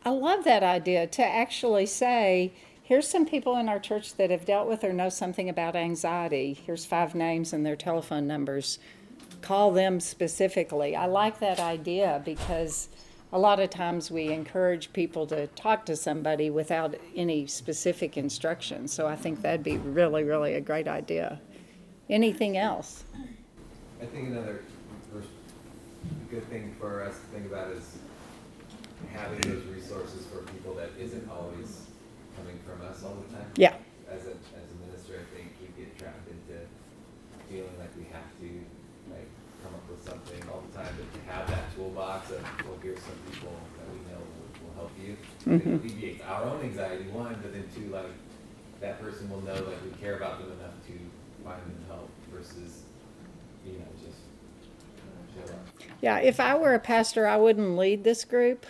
I 0.05 0.11
love 0.11 0.43
that 0.45 0.63
idea 0.63 1.07
to 1.07 1.25
actually 1.25 1.85
say, 1.85 2.53
here's 2.91 3.07
some 3.07 3.25
people 3.25 3.55
in 3.55 3.69
our 3.69 3.79
church 3.79 4.15
that 4.15 4.29
have 4.29 4.43
dealt 4.43 4.67
with 4.67 4.83
or 4.83 4.91
know 4.91 5.07
something 5.07 5.47
about 5.47 5.77
anxiety. 5.77 6.59
Here's 6.65 6.83
five 6.83 7.15
names 7.15 7.53
and 7.53 7.65
their 7.65 7.77
telephone 7.77 8.27
numbers. 8.27 8.79
Call 9.41 9.71
them 9.71 10.01
specifically. 10.01 10.93
I 10.93 11.05
like 11.05 11.39
that 11.39 11.57
idea 11.57 12.21
because 12.25 12.89
a 13.31 13.39
lot 13.39 13.61
of 13.61 13.69
times 13.69 14.11
we 14.11 14.27
encourage 14.33 14.91
people 14.91 15.25
to 15.27 15.47
talk 15.47 15.85
to 15.85 15.95
somebody 15.95 16.49
without 16.49 16.95
any 17.15 17.47
specific 17.47 18.17
instructions. 18.17 18.91
So 18.91 19.07
I 19.07 19.15
think 19.15 19.41
that'd 19.41 19.63
be 19.63 19.77
really, 19.77 20.25
really 20.25 20.55
a 20.55 20.61
great 20.61 20.89
idea. 20.89 21.39
Anything 22.09 22.57
else? 22.57 23.05
I 24.01 24.05
think 24.05 24.27
another 24.27 24.63
good 26.29 26.43
thing 26.49 26.75
for 26.77 27.03
us 27.03 27.15
to 27.17 27.25
think 27.27 27.45
about 27.49 27.71
is 27.71 27.99
having 29.13 29.39
those 29.39 29.63
resources 29.67 30.25
for 30.25 30.39
people 30.51 30.73
that 30.73 30.89
isn't 30.99 31.29
always 31.31 31.80
from 32.71 32.87
us 32.87 33.03
all 33.03 33.19
the 33.27 33.27
time. 33.35 33.47
Yeah. 33.55 33.75
As 34.07 34.23
a, 34.27 34.35
as 34.55 34.67
a 34.71 34.77
minister, 34.87 35.19
I 35.19 35.27
think 35.35 35.51
you 35.59 35.67
get 35.75 35.91
trapped 35.99 36.27
into 36.31 36.63
feeling 37.51 37.75
like 37.79 37.91
we 37.99 38.07
have 38.15 38.27
to, 38.39 38.49
like, 39.11 39.27
come 39.63 39.75
up 39.75 39.83
with 39.91 39.99
something 40.07 40.39
all 40.47 40.63
the 40.71 40.73
time, 40.79 40.91
but 40.95 41.07
to 41.11 41.19
have 41.27 41.43
that 41.51 41.67
toolbox 41.75 42.31
of, 42.31 42.39
well, 42.63 42.79
here's 42.81 42.99
some 43.03 43.19
people 43.27 43.51
that 43.77 43.87
we 43.91 43.99
know 44.07 44.19
will, 44.23 44.49
will 44.63 44.75
help 44.87 44.93
you. 44.95 45.17
It 45.47 45.63
Mhm. 45.63 45.83
alleviates 45.83 46.23
our 46.23 46.43
own 46.47 46.61
anxiety, 46.63 47.05
one, 47.11 47.35
but 47.43 47.51
then 47.51 47.67
two, 47.75 47.91
like, 47.91 48.07
that 48.79 48.99
person 48.99 49.29
will 49.29 49.41
know 49.41 49.55
that 49.55 49.77
we 49.83 49.91
care 49.99 50.15
about 50.15 50.39
them 50.39 50.51
enough 50.57 50.75
to 50.87 50.95
find 51.43 51.61
them 51.61 51.83
help 51.87 52.09
versus, 52.31 52.83
you 53.65 53.73
know, 53.73 53.85
just. 53.99 54.17
Yeah, 56.01 56.17
if 56.19 56.39
I 56.39 56.55
were 56.55 56.73
a 56.73 56.79
pastor, 56.79 57.27
I 57.27 57.37
wouldn't 57.37 57.77
lead 57.77 58.03
this 58.03 58.25
group. 58.25 58.65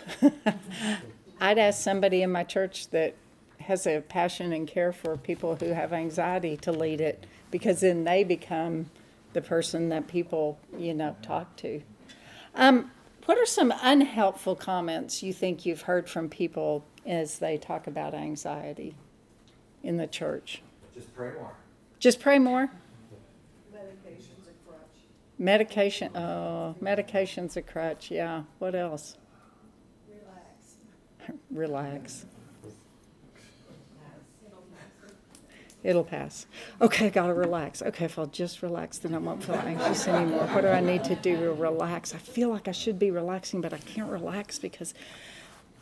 I'd 1.40 1.58
ask 1.58 1.82
somebody 1.82 2.22
in 2.22 2.30
my 2.30 2.44
church 2.44 2.88
that 2.90 3.14
has 3.62 3.86
a 3.86 4.00
passion 4.00 4.52
and 4.52 4.66
care 4.66 4.92
for 4.92 5.16
people 5.16 5.56
who 5.56 5.70
have 5.70 5.92
anxiety 5.92 6.56
to 6.58 6.72
lead 6.72 7.00
it 7.00 7.26
because 7.50 7.80
then 7.80 8.04
they 8.04 8.24
become 8.24 8.90
the 9.32 9.40
person 9.40 9.88
that 9.88 10.08
people, 10.08 10.58
you 10.76 10.94
know, 10.94 11.16
talk 11.22 11.56
to. 11.56 11.82
Um, 12.54 12.90
what 13.26 13.38
are 13.38 13.46
some 13.46 13.72
unhelpful 13.82 14.56
comments 14.56 15.22
you 15.22 15.32
think 15.32 15.64
you've 15.64 15.82
heard 15.82 16.08
from 16.08 16.28
people 16.28 16.84
as 17.06 17.38
they 17.38 17.56
talk 17.56 17.86
about 17.86 18.14
anxiety 18.14 18.94
in 19.82 19.96
the 19.96 20.06
church? 20.06 20.62
Just 20.94 21.14
pray 21.14 21.32
more. 21.32 21.52
Just 21.98 22.20
pray 22.20 22.38
more? 22.38 22.70
Medication's 23.72 24.48
a 24.48 24.68
crutch. 24.68 24.80
Medication, 25.38 26.16
oh, 26.16 26.74
medication's 26.80 27.56
a 27.56 27.62
crutch, 27.62 28.10
yeah. 28.10 28.42
What 28.58 28.74
else? 28.74 29.16
Relax. 30.08 31.36
Relax. 31.50 32.26
It'll 35.84 36.04
pass. 36.04 36.46
Okay, 36.80 37.06
I 37.06 37.10
gotta 37.10 37.34
relax. 37.34 37.82
Okay, 37.82 38.04
if 38.04 38.18
I'll 38.18 38.26
just 38.26 38.62
relax, 38.62 38.98
then 38.98 39.14
I 39.14 39.18
won't 39.18 39.42
feel 39.42 39.56
anxious 39.56 40.06
anymore. 40.06 40.46
What 40.48 40.60
do 40.60 40.68
I 40.68 40.80
need 40.80 41.02
to 41.04 41.16
do 41.16 41.36
to 41.38 41.52
relax? 41.52 42.14
I 42.14 42.18
feel 42.18 42.50
like 42.50 42.68
I 42.68 42.72
should 42.72 42.98
be 42.98 43.10
relaxing, 43.10 43.60
but 43.60 43.72
I 43.72 43.78
can't 43.78 44.10
relax 44.10 44.58
because 44.58 44.94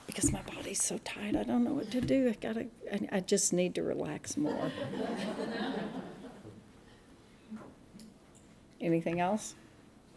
because 0.06 0.32
my 0.32 0.42
body's 0.42 0.82
so 0.82 0.98
tight. 0.98 1.36
I 1.36 1.44
don't 1.44 1.62
know 1.62 1.74
what 1.74 1.90
to 1.92 2.00
do. 2.00 2.28
I 2.28 2.32
gotta. 2.32 2.66
I, 2.90 3.08
I 3.12 3.20
just 3.20 3.52
need 3.52 3.74
to 3.74 3.82
relax 3.82 4.36
more. 4.36 4.72
Anything 8.80 9.20
else? 9.20 9.54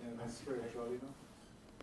Yeah, 0.02 0.10
not 0.18 0.32
spiritual, 0.32 0.86
you 0.86 0.94
know. 1.02 1.14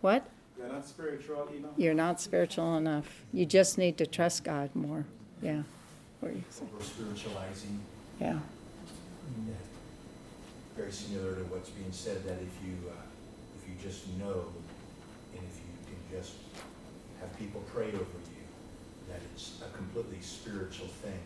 What? 0.01 0.27
They're 0.59 0.69
not 0.69 0.87
spiritual, 0.87 1.49
you 1.53 1.61
know. 1.61 1.69
You're 1.77 1.95
not 1.95 2.21
spiritual 2.21 2.77
enough. 2.77 3.25
You 3.33 3.45
just 3.45 3.77
need 3.77 3.99
to 3.99 4.07
trust 4.07 4.45
God 4.45 4.71
more. 4.75 5.05
Yeah. 5.43 5.63
What 6.21 6.33
are 6.33 6.35
you 6.35 6.45
say? 6.51 6.65
Over 6.75 6.85
spiritualizing. 6.85 7.81
Yeah. 8.21 8.39
Yeah. 9.47 9.55
Very 10.77 10.93
similar 10.93 11.35
to 11.37 11.45
what's 11.45 11.71
being 11.71 11.93
said, 11.93 12.23
that 12.25 12.39
if 12.39 12.55
you, 12.65 12.77
uh, 12.89 12.93
if 13.57 13.69
you 13.69 13.75
just 13.83 14.07
know, 14.19 14.53
and 15.35 15.43
if 15.43 15.57
you 15.57 15.73
can 15.89 16.19
just 16.19 16.35
have 17.21 17.37
people 17.39 17.63
pray 17.73 17.89
over 17.89 17.97
you, 17.97 18.45
that 19.09 19.21
it's 19.33 19.61
a 19.65 19.77
completely 19.77 20.21
spiritual 20.21 20.87
thing, 20.87 21.19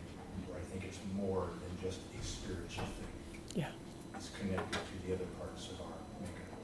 where 0.49 0.59
I 0.59 0.63
think 0.63 0.85
it's 0.85 0.99
more 1.17 1.49
than 1.51 1.73
just 1.91 1.99
a 1.99 2.25
spiritual 2.25 2.85
thing. 2.85 3.41
Yeah. 3.55 3.71
It's 4.15 4.31
connected 4.39 4.79
to 4.79 5.07
the 5.07 5.15
other 5.15 5.27
parts 5.39 5.69
of 5.71 5.81
our 5.81 5.99
makeup. 6.21 6.55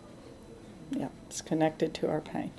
Yeah, 0.93 1.09
it's 1.28 1.40
connected 1.40 1.93
to 1.94 2.09
our 2.09 2.20
pain. 2.20 2.52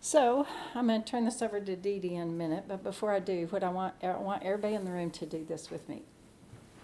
So 0.00 0.46
I'm 0.74 0.86
going 0.86 1.02
to 1.02 1.10
turn 1.10 1.24
this 1.24 1.42
over 1.42 1.60
to 1.60 1.76
Dee 1.76 1.98
Dee 1.98 2.14
in 2.14 2.28
a 2.28 2.32
minute, 2.32 2.64
but 2.68 2.82
before 2.82 3.12
I 3.12 3.18
do, 3.18 3.46
what 3.50 3.64
I 3.64 3.68
want, 3.68 3.94
I 4.02 4.16
want 4.16 4.44
everybody 4.44 4.74
in 4.74 4.84
the 4.84 4.92
room 4.92 5.10
to 5.12 5.26
do 5.26 5.44
this 5.44 5.70
with 5.70 5.88
me. 5.88 6.02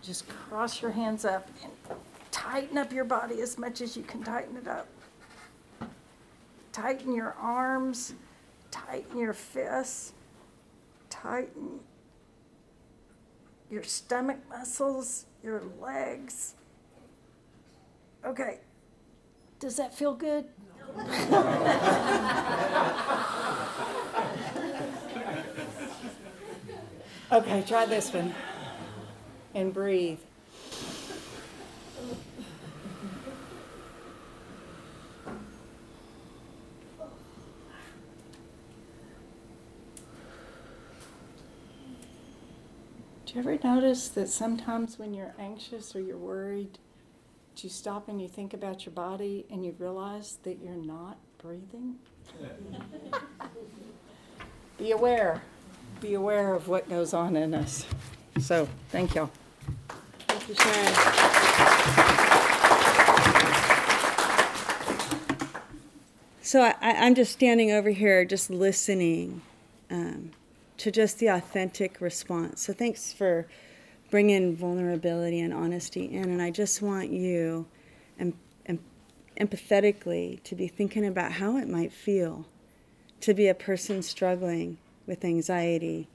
Just 0.03 0.28
cross 0.28 0.82
your 0.82 0.91
hands 0.91 1.24
up 1.24 1.49
and 1.62 1.73
tighten 2.31 2.77
up 2.77 2.93
your 2.93 3.05
body 3.05 3.41
as 3.41 3.57
much 3.57 3.81
as 3.81 3.97
you 3.97 4.03
can 4.03 4.23
tighten 4.23 4.57
it 4.57 4.66
up. 4.66 4.89
Tighten 6.73 7.15
your 7.15 7.35
arms, 7.35 8.15
tighten 8.70 9.16
your 9.16 9.32
fists, 9.32 10.12
tighten 11.09 11.78
your 13.70 13.85
stomach 13.85 14.39
muscles, 14.51 15.27
your 15.43 15.62
legs. 15.81 16.55
Okay. 18.24 18.59
Does 19.61 19.77
that 19.77 19.95
feel 19.95 20.15
good? 20.15 20.47
Okay, 27.35 27.65
try 27.66 27.85
this 27.85 28.12
one. 28.12 28.32
And 29.56 29.74
breathe. 29.74 30.20
Do 43.27 43.35
you 43.35 43.40
ever 43.40 43.59
notice 43.65 44.06
that 44.11 44.28
sometimes 44.28 44.97
when 44.97 45.12
you're 45.12 45.35
anxious 45.36 45.97
or 45.97 46.01
you're 46.01 46.16
worried, 46.16 46.78
you 47.63 47.71
stop 47.71 48.09
and 48.09 48.21
you 48.21 48.29
think 48.29 48.55
about 48.55 48.85
your 48.85 48.93
body 48.93 49.47
and 49.51 49.65
you 49.65 49.75
realize 49.79 50.39
that 50.43 50.59
you're 50.63 50.75
not 50.75 51.19
breathing? 51.39 51.97
Be 54.79 54.91
aware. 54.91 55.43
Be 56.01 56.15
aware 56.15 56.55
of 56.55 56.67
what 56.67 56.89
goes 56.89 57.15
on 57.15 57.37
in 57.37 57.55
us. 57.55 57.87
So, 58.41 58.69
thank 58.89 59.15
you. 59.15 59.23
All. 59.23 59.31
Thank 60.27 60.49
you, 60.49 60.55
Sharon. 60.57 62.15
So 66.55 66.61
I, 66.61 66.75
I'm 66.81 67.15
just 67.15 67.33
standing 67.33 67.73
over 67.73 67.91
here, 67.91 68.25
just 68.25 68.51
listening 68.51 69.43
um, 69.91 70.31
to 70.77 70.91
just 70.91 71.19
the 71.19 71.29
authentic 71.29 72.01
response. 72.01 72.61
So 72.61 72.73
thanks 72.73 73.13
for 73.13 73.47
bringing 74.15 74.55
vulnerability 74.55 75.41
and 75.41 75.53
honesty 75.53 76.05
in. 76.05 76.23
And 76.23 76.41
I 76.41 76.49
just 76.49 76.81
want 76.81 77.11
you, 77.11 77.66
em- 78.20 78.39
em- 78.65 78.78
empathetically, 79.41 80.41
to 80.45 80.55
be 80.55 80.69
thinking 80.69 81.05
about 81.05 81.32
how 81.32 81.57
it 81.57 81.69
might 81.69 81.93
feel 81.93 82.47
to 83.23 83.35
be 83.35 83.49
a 83.49 83.55
person 83.57 84.05
struggling 84.05 84.78
with 85.09 85.24
anxiety 85.24 86.07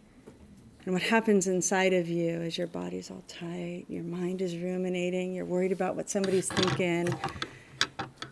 and 0.86 0.94
what 0.94 1.02
happens 1.02 1.46
inside 1.46 1.92
of 1.92 2.08
you 2.08 2.40
as 2.40 2.58
your 2.58 2.68
body's 2.68 3.12
all 3.12 3.22
tight, 3.28 3.84
your 3.90 4.06
mind 4.06 4.42
is 4.42 4.56
ruminating, 4.56 5.34
you're 5.34 5.44
worried 5.44 5.74
about 5.74 5.98
what 5.98 6.10
somebody's 6.10 6.48
thinking, 6.48 7.14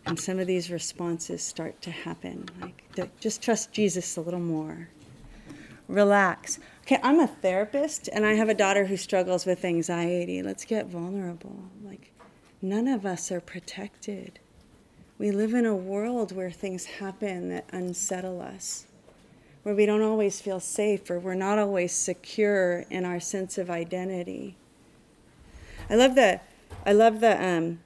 and 0.05 0.17
some 0.17 0.39
of 0.39 0.47
these 0.47 0.71
responses 0.71 1.43
start 1.43 1.81
to 1.81 1.91
happen. 1.91 2.45
Like, 2.61 3.19
just 3.19 3.41
trust 3.41 3.73
Jesus 3.73 4.15
a 4.15 4.21
little 4.21 4.39
more. 4.39 4.87
Relax. 5.89 6.57
Okay, 6.87 7.01
I'm 7.03 7.19
a 7.19 7.27
therapist 7.27 8.07
and 8.13 8.25
I 8.25 8.35
have 8.35 8.47
a 8.47 8.53
daughter 8.53 8.85
who 8.85 8.95
struggles 8.95 9.45
with 9.45 9.65
anxiety. 9.65 10.41
Let's 10.41 10.63
get 10.63 10.85
vulnerable. 10.85 11.65
Like, 11.83 12.13
none 12.61 12.87
of 12.87 13.05
us 13.05 13.29
are 13.29 13.41
protected. 13.41 14.39
We 15.17 15.31
live 15.31 15.53
in 15.53 15.65
a 15.65 15.75
world 15.75 16.31
where 16.31 16.49
things 16.49 16.85
happen 16.85 17.49
that 17.49 17.65
unsettle 17.73 18.41
us 18.41 18.87
where 19.63 19.75
we 19.75 19.85
don't 19.85 20.01
always 20.01 20.39
feel 20.39 20.61
safe 20.61 21.09
or 21.09 21.19
we're 21.19 21.33
not 21.33 21.59
always 21.59 21.91
secure 21.91 22.85
in 22.89 23.03
our 23.03 23.19
sense 23.19 23.57
of 23.57 23.69
identity. 23.69 24.55
I 25.89 25.95
love 25.95 26.15
the 26.15 26.39
I 26.85 26.93
love 26.93 27.19
the 27.19 27.45
um, 27.45 27.81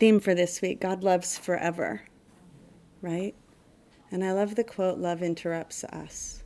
theme 0.00 0.18
for 0.18 0.34
this 0.34 0.60
week. 0.60 0.80
God 0.80 1.04
loves 1.04 1.38
forever, 1.38 2.02
right? 3.00 3.36
And 4.10 4.24
I 4.24 4.32
love 4.32 4.56
the 4.56 4.64
quote, 4.64 4.98
"Love 4.98 5.22
interrupts 5.22 5.84
us." 5.84 6.41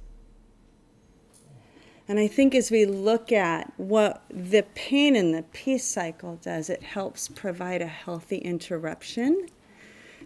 And 2.08 2.20
I 2.20 2.28
think 2.28 2.54
as 2.54 2.70
we 2.70 2.84
look 2.84 3.32
at 3.32 3.72
what 3.76 4.22
the 4.30 4.62
pain 4.74 5.16
and 5.16 5.34
the 5.34 5.42
peace 5.42 5.84
cycle 5.84 6.36
does, 6.36 6.70
it 6.70 6.82
helps 6.82 7.26
provide 7.26 7.82
a 7.82 7.86
healthy 7.86 8.38
interruption 8.38 9.48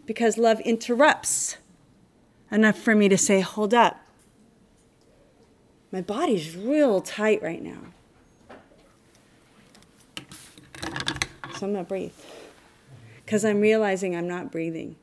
because 0.05 0.37
love 0.37 0.61
interrupts 0.61 1.57
enough 2.51 2.79
for 2.79 2.95
me 2.95 3.09
to 3.09 3.17
say, 3.17 3.41
hold 3.41 3.73
up. 3.73 3.99
My 5.91 6.03
body's 6.03 6.55
real 6.55 7.01
tight 7.01 7.43
right 7.43 7.63
now. 7.63 7.81
So 11.57 11.67
I'm 11.67 11.73
going 11.73 11.85
to 11.85 11.89
breathe 11.89 12.13
because 13.25 13.45
I'm 13.45 13.61
realizing 13.61 14.15
I'm 14.15 14.29
not 14.29 14.53
breathing. 14.53 14.97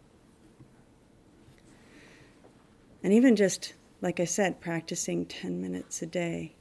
And 3.04 3.14
even 3.14 3.36
just, 3.36 3.74
like 4.02 4.20
I 4.20 4.26
said, 4.26 4.60
practicing 4.60 5.26
10 5.26 5.62
minutes 5.62 6.02
a 6.02 6.06
day. 6.06 6.54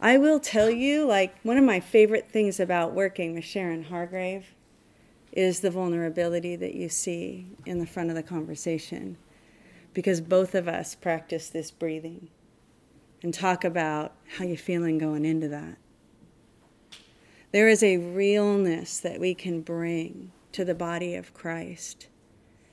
I 0.00 0.16
will 0.16 0.38
tell 0.38 0.70
you, 0.70 1.04
like, 1.04 1.36
one 1.42 1.56
of 1.56 1.64
my 1.64 1.80
favorite 1.80 2.30
things 2.30 2.60
about 2.60 2.94
working 2.94 3.34
with 3.34 3.44
Sharon 3.44 3.84
Hargrave 3.84 4.46
is 5.32 5.60
the 5.60 5.70
vulnerability 5.70 6.54
that 6.56 6.74
you 6.74 6.88
see 6.88 7.48
in 7.66 7.78
the 7.78 7.86
front 7.86 8.10
of 8.10 8.16
the 8.16 8.22
conversation 8.22 9.16
because 9.94 10.20
both 10.20 10.54
of 10.54 10.68
us 10.68 10.94
practice 10.94 11.48
this 11.48 11.70
breathing 11.70 12.28
and 13.22 13.34
talk 13.34 13.64
about 13.64 14.12
how 14.36 14.44
you're 14.44 14.56
feeling 14.56 14.98
going 14.98 15.24
into 15.24 15.48
that. 15.48 15.76
There 17.50 17.68
is 17.68 17.82
a 17.82 17.96
realness 17.96 19.00
that 19.00 19.18
we 19.18 19.34
can 19.34 19.62
bring 19.62 20.30
to 20.52 20.64
the 20.64 20.74
body 20.74 21.14
of 21.14 21.34
Christ 21.34 22.06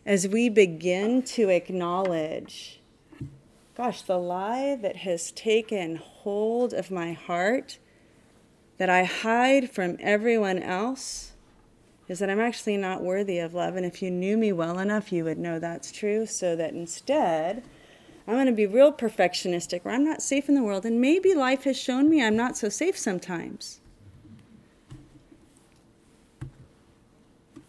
as 0.06 0.28
we 0.28 0.50
begin 0.50 1.24
to 1.24 1.50
acknowledge 1.50 2.82
gosh, 3.76 4.04
the 4.04 4.18
lie 4.18 4.78
that 4.82 4.98
has 4.98 5.32
taken 5.32 5.98
hold 5.98 6.74
of 6.74 6.90
my 6.90 7.12
heart 7.12 7.78
that 8.78 8.90
I 8.90 9.04
hide 9.04 9.70
from 9.70 9.98
everyone 10.00 10.60
else 10.60 11.34
is 12.08 12.20
that 12.20 12.30
I'm 12.30 12.40
actually 12.40 12.78
not 12.78 13.04
worthy 13.04 13.40
of 13.40 13.54
love. 13.54 13.76
And 13.76 13.86
if 13.86 14.02
you 14.02 14.10
knew 14.10 14.38
me 14.38 14.52
well 14.54 14.80
enough, 14.80 15.12
you 15.12 15.26
would 15.26 15.38
know 15.38 15.60
that's 15.60 15.92
true. 15.92 16.26
So 16.26 16.56
that 16.56 16.74
instead, 16.74 17.64
I'm 18.28 18.36
going 18.36 18.46
to 18.46 18.54
be 18.54 18.66
real 18.66 18.94
perfectionistic 18.94 19.84
where 19.84 19.94
I'm 19.94 20.06
not 20.06 20.22
safe 20.22 20.48
in 20.48 20.56
the 20.56 20.64
world. 20.64 20.86
And 20.86 21.02
maybe 21.02 21.34
life 21.34 21.64
has 21.64 21.78
shown 21.78 22.10
me 22.10 22.24
I'm 22.24 22.36
not 22.36 22.56
so 22.56 22.70
safe 22.70 22.98
sometimes. 22.98 23.82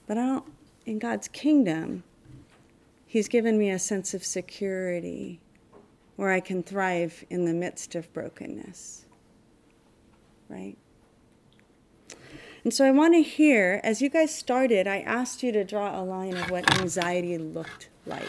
But 0.07 0.19
I 0.19 0.27
don't, 0.27 0.45
in 0.85 1.01
God's 1.01 1.27
kingdom, 1.27 2.05
He's 3.09 3.29
given 3.29 3.59
me 3.59 3.71
a 3.71 3.79
sense 3.79 4.15
of 4.15 4.25
security 4.25 5.41
where 6.17 6.33
I 6.33 6.41
can 6.41 6.63
thrive 6.63 7.25
in 7.31 7.45
the 7.45 7.55
midst 7.55 7.95
of 7.95 8.13
brokenness. 8.13 9.05
Right? 10.49 10.77
And 12.65 12.75
so 12.75 12.85
I 12.85 12.91
want 12.91 13.15
to 13.15 13.23
hear, 13.23 13.81
as 13.85 14.03
you 14.03 14.09
guys 14.09 14.35
started, 14.35 14.89
I 14.89 14.99
asked 15.01 15.43
you 15.43 15.53
to 15.53 15.63
draw 15.63 16.01
a 16.01 16.03
line 16.03 16.37
of 16.37 16.51
what 16.51 16.81
anxiety 16.81 17.39
looked 17.39 17.89
like 18.07 18.29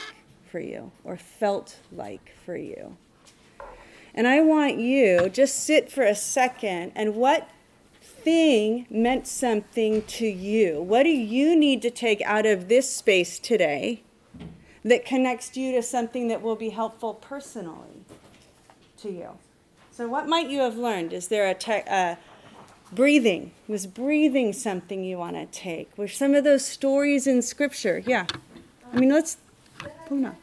for 0.52 0.60
you 0.60 0.92
or 1.04 1.18
felt 1.18 1.78
like 1.92 2.34
for 2.46 2.56
you. 2.56 2.98
And 4.14 4.28
I 4.28 4.42
want 4.42 4.78
you 4.78 5.30
just 5.30 5.64
sit 5.64 5.92
for 5.92 6.04
a 6.04 6.16
second 6.16 6.92
and 6.96 7.16
what 7.16 7.50
thing 8.02 8.86
meant 8.90 9.28
something 9.28 10.02
to 10.04 10.28
you? 10.28 10.82
What 10.82 11.04
do 11.04 11.10
you 11.10 11.56
need 11.56 11.82
to 11.84 11.90
take 11.90 12.22
out 12.22 12.46
of 12.46 12.68
this 12.68 12.94
space 12.94 13.40
today 13.40 14.04
that 14.88 15.06
connects 15.06 15.56
you 15.58 15.74
to 15.74 15.84
something 15.84 16.28
that 16.30 16.42
will 16.42 16.56
be 16.56 16.70
helpful 16.70 17.14
personally 17.14 18.06
to 18.98 19.12
you? 19.12 19.30
So, 19.92 20.08
what 20.08 20.28
might 20.28 20.50
you 20.50 20.60
have 20.60 20.78
learned? 20.78 21.14
Is 21.14 21.28
there 21.28 21.48
a, 21.48 21.54
te- 21.54 21.88
a 21.88 22.18
breathing? 22.92 23.52
Was 23.68 23.88
breathing 23.88 24.54
something 24.54 25.04
you 25.04 25.18
want 25.18 25.36
to 25.36 25.46
take? 25.48 25.96
Were 25.98 26.08
some 26.08 26.36
of 26.36 26.44
those 26.44 26.66
stories 26.66 27.28
in 27.28 27.42
Scripture? 27.42 28.04
Yeah. 28.06 28.26
I 28.94 29.00
mean, 29.00 29.10
let's. 29.10 29.38
Puna. 30.08 30.36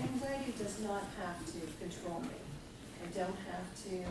Anxiety 0.00 0.54
does 0.58 0.80
not 0.80 1.02
have 1.20 1.44
to 1.46 1.60
control 1.78 2.20
me. 2.20 2.28
I 3.04 3.18
don't 3.18 3.36
have 3.50 3.74
to 3.84 4.04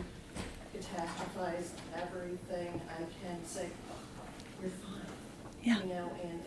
catastrophize 0.76 1.70
everything. 1.94 2.80
I 2.88 3.02
can 3.22 3.44
say, 3.44 3.68
oh, 3.90 3.94
you're 4.62 4.70
fine. 4.70 5.00
Yeah. 5.62 5.80
You 5.82 5.88
know, 5.88 6.10
and 6.22 6.39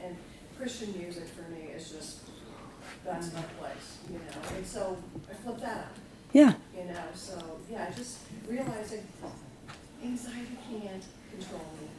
Christian 0.64 0.98
music 0.98 1.26
for 1.26 1.52
me 1.52 1.72
is 1.76 1.92
just, 1.92 2.20
that's 3.04 3.34
my 3.34 3.42
place, 3.60 3.98
you 4.10 4.18
know, 4.18 4.56
and 4.56 4.66
so 4.66 4.98
I 5.30 5.34
flip 5.34 5.60
that 5.60 5.78
up. 5.78 5.98
Yeah. 6.32 6.54
You 6.74 6.86
know, 6.86 7.02
so, 7.14 7.38
yeah, 7.70 7.92
just 7.92 8.20
realizing 8.48 9.06
anxiety 10.02 10.58
can't 10.72 11.04
control 11.32 11.66
me. 11.82 11.90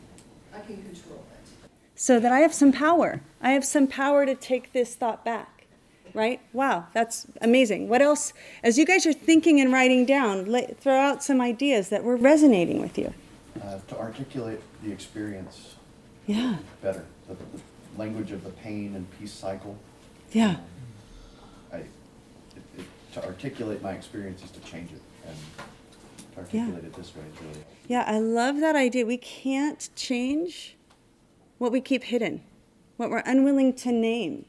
I 0.54 0.60
can 0.60 0.76
control 0.82 1.26
it. 1.30 1.70
so 1.94 2.18
that 2.18 2.32
I 2.32 2.38
have 2.38 2.54
some 2.54 2.72
power. 2.72 3.20
I 3.42 3.50
have 3.50 3.66
some 3.66 3.86
power 3.86 4.24
to 4.24 4.34
take 4.34 4.72
this 4.72 4.94
thought 4.94 5.26
back, 5.26 5.66
right? 6.14 6.40
Wow, 6.54 6.86
that's 6.94 7.26
amazing. 7.42 7.90
What 7.90 8.00
else, 8.00 8.32
as 8.62 8.78
you 8.78 8.86
guys 8.86 9.04
are 9.04 9.12
thinking 9.12 9.60
and 9.60 9.74
writing 9.74 10.06
down, 10.06 10.46
let, 10.46 10.80
throw 10.80 10.98
out 10.98 11.22
some 11.22 11.42
ideas 11.42 11.90
that 11.90 12.02
were 12.02 12.16
resonating 12.16 12.80
with 12.80 12.96
you. 12.96 13.12
Uh, 13.62 13.78
to 13.88 13.98
articulate 13.98 14.60
the 14.82 14.90
experience 14.90 15.74
Yeah, 16.26 16.56
better, 16.80 17.04
the, 17.28 17.34
the 17.34 17.60
language 17.96 18.32
of 18.32 18.44
the 18.44 18.50
pain 18.50 18.94
and 18.94 19.06
peace 19.18 19.32
cycle. 19.32 19.76
yeah, 20.32 20.56
I, 21.72 21.78
it, 21.78 21.86
it, 22.78 22.84
to 23.14 23.24
articulate 23.24 23.82
my 23.82 23.92
experience 23.92 24.42
is 24.42 24.50
to 24.50 24.60
change 24.60 24.90
it, 24.92 25.00
and 25.26 25.36
to 26.34 26.40
articulate 26.40 26.84
it 26.84 26.94
this 26.94 27.14
way 27.14 27.22
is 27.32 27.42
really. 27.42 27.64
yeah. 27.88 28.04
I 28.06 28.18
love 28.18 28.60
that 28.60 28.76
idea. 28.76 29.06
We 29.06 29.18
can't 29.18 29.88
change 29.96 30.76
what 31.58 31.72
we 31.72 31.80
keep 31.80 32.04
hidden, 32.04 32.42
what 32.96 33.10
we're 33.10 33.22
unwilling 33.24 33.72
to 33.74 33.92
name, 33.92 34.44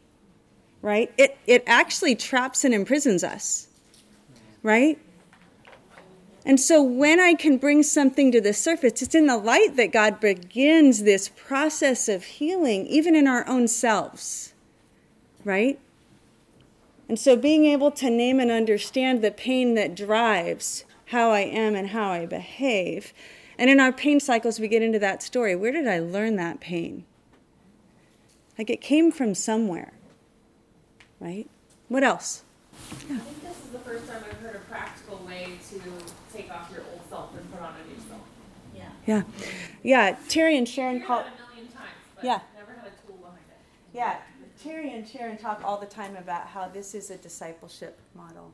right? 0.82 1.14
It, 1.18 1.38
it 1.46 1.64
actually 1.68 2.16
traps 2.16 2.64
and 2.64 2.74
imprisons 2.74 3.24
us, 3.24 3.68
right? 4.64 5.00
And 6.46 6.60
so 6.60 6.82
when 6.82 7.20
I 7.20 7.34
can 7.34 7.58
bring 7.58 7.82
something 7.82 8.32
to 8.32 8.40
the 8.40 8.54
surface, 8.54 9.02
it's 9.02 9.16
in 9.16 9.26
the 9.26 9.38
light 9.38 9.76
that 9.78 9.92
God 9.92 10.20
begins 10.20 11.04
this 11.04 11.28
process 11.28 12.08
of 12.08 12.24
healing, 12.24 12.86
even 12.86 13.16
in 13.16 13.28
our 13.28 13.48
own 13.48 13.68
selves, 13.68 14.54
right? 15.44 15.80
And 17.08 17.20
so 17.20 17.36
being 17.36 17.66
able 17.66 17.92
to 17.92 18.10
name 18.10 18.40
and 18.40 18.52
understand 18.52 19.24
the 19.24 19.32
pain 19.32 19.76
that 19.76 19.96
drives 19.96 20.86
how 21.08 21.32
I 21.32 21.42
am 21.42 21.76
and 21.76 21.90
how 21.90 22.12
I 22.12 22.26
behave. 22.26 23.14
And 23.58 23.70
in 23.70 23.80
our 23.80 23.92
pain 23.92 24.20
cycles, 24.20 24.60
we 24.60 24.68
get 24.68 24.82
into 24.82 25.00
that 25.00 25.22
story. 25.22 25.56
Where 25.56 25.72
did 25.72 25.88
I 25.88 26.00
learn 26.00 26.36
that 26.38 26.60
pain? 26.60 27.06
Like 28.58 28.70
it 28.70 28.82
came 28.82 29.12
from 29.12 29.36
somewhere, 29.36 29.94
right? 31.20 31.48
What 31.90 32.04
else? 32.04 32.44
Yeah. 33.08 33.16
I 33.16 33.20
think 33.20 33.44
this 33.44 33.58
is 33.64 33.70
the 33.72 33.80
first 33.80 34.08
time 34.08 34.24
I've 34.30 34.38
heard 34.40 34.56
a 34.56 34.60
practical 34.60 35.18
way 35.26 35.60
to 35.70 35.82
take 36.36 36.52
off 36.52 36.70
your 36.72 36.82
old 36.92 37.02
self 37.10 37.36
and 37.38 37.52
put 37.52 37.62
on 37.62 37.74
a 37.76 37.88
new 37.88 38.00
self. 38.08 38.22
Yeah. 39.06 39.24
Yeah. 39.84 40.18
Terry 40.28 40.58
and 40.58 40.68
Sharon 40.68 41.02
call. 41.02 41.20
a 41.20 41.24
million 41.24 41.72
times, 41.72 41.90
but 42.16 42.24
yeah. 42.24 42.40
never 42.58 42.74
had 42.74 42.88
a 42.88 43.08
tool 43.08 43.18
behind 43.18 43.40
it. 43.50 43.98
Yeah. 43.98 44.18
Terry 44.62 44.94
and 44.94 45.08
Sharon 45.08 45.38
talk 45.38 45.62
all 45.64 45.80
the 45.80 45.86
time 45.86 46.16
about 46.16 46.48
how 46.48 46.68
this 46.68 46.96
is 46.96 47.12
a 47.12 47.18
discipleship 47.18 48.00
model. 48.16 48.52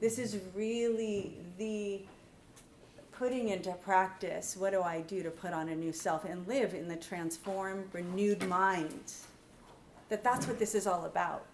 This 0.00 0.18
is 0.18 0.38
really 0.54 1.36
the 1.58 2.00
putting 3.12 3.48
into 3.48 3.72
practice 3.72 4.56
what 4.56 4.70
do 4.70 4.80
I 4.80 5.00
do 5.00 5.24
to 5.24 5.30
put 5.30 5.52
on 5.52 5.68
a 5.68 5.74
new 5.74 5.92
self 5.92 6.24
and 6.24 6.46
live 6.46 6.72
in 6.72 6.88
the 6.88 6.96
transformed, 6.96 7.86
renewed 7.92 8.46
mind. 8.48 9.12
That 10.08 10.22
that's 10.24 10.46
what 10.46 10.58
this 10.58 10.74
is 10.74 10.86
all 10.86 11.04
about. 11.04 11.44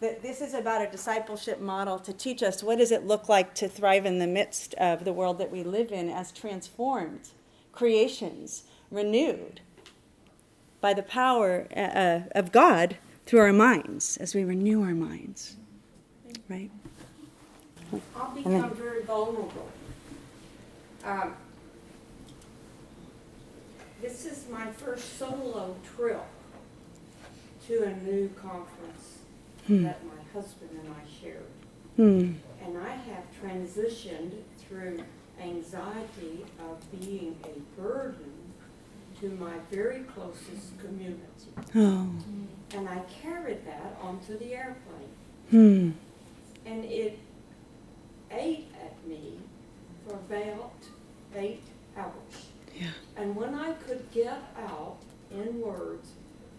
That 0.00 0.20
this 0.20 0.42
is 0.42 0.52
about 0.52 0.82
a 0.86 0.90
discipleship 0.90 1.60
model 1.60 1.98
to 2.00 2.12
teach 2.12 2.42
us 2.42 2.62
what 2.62 2.76
does 2.76 2.90
it 2.90 3.06
look 3.06 3.30
like 3.30 3.54
to 3.54 3.68
thrive 3.68 4.04
in 4.04 4.18
the 4.18 4.26
midst 4.26 4.74
of 4.74 5.04
the 5.04 5.12
world 5.12 5.38
that 5.38 5.50
we 5.50 5.62
live 5.62 5.90
in 5.90 6.10
as 6.10 6.32
transformed 6.32 7.30
creations, 7.76 8.64
renewed 8.90 9.60
by 10.80 10.92
the 10.94 11.02
power 11.02 11.68
uh, 11.76 12.20
of 12.32 12.50
God 12.50 12.96
through 13.26 13.40
our 13.40 13.52
minds 13.52 14.16
as 14.16 14.34
we 14.34 14.42
renew 14.44 14.82
our 14.82 14.94
minds. 14.94 15.56
Right? 16.48 16.70
I'll 18.16 18.34
become 18.34 18.74
very 18.74 19.02
vulnerable. 19.02 19.68
Um, 21.04 21.34
this 24.02 24.24
is 24.26 24.46
my 24.50 24.66
first 24.72 25.18
solo 25.18 25.76
trip 25.96 26.22
to 27.68 27.82
a 27.84 27.94
new 28.02 28.28
conference 28.40 29.18
Hmm. 29.66 29.82
that 29.82 29.98
my 30.04 30.22
husband 30.32 30.70
and 30.80 30.94
I 30.94 31.02
shared. 31.20 31.42
Hmm. 31.96 32.34
And 32.64 32.78
I 32.78 32.90
have 32.90 33.24
transitioned 33.42 34.32
through 34.58 35.02
anxiety 35.40 36.44
of 36.60 37.00
being 37.00 37.36
a 37.44 37.80
burden 37.80 38.32
to 39.20 39.30
my 39.30 39.52
very 39.70 40.00
closest 40.00 40.78
community. 40.78 41.20
Oh. 41.74 42.10
And 42.74 42.88
I 42.88 43.00
carried 43.22 43.64
that 43.66 43.98
onto 44.02 44.38
the 44.38 44.54
airplane. 44.54 45.08
Hmm. 45.50 45.90
And 46.66 46.84
it 46.84 47.18
ate 48.30 48.68
at 48.82 49.06
me 49.06 49.38
for 50.06 50.14
about 50.14 50.74
eight 51.34 51.62
hours. 51.96 52.12
Yeah. 52.74 52.88
And 53.16 53.34
when 53.34 53.54
I 53.54 53.72
could 53.72 54.10
get 54.10 54.42
out 54.58 54.98
in 55.30 55.60
words, 55.60 56.10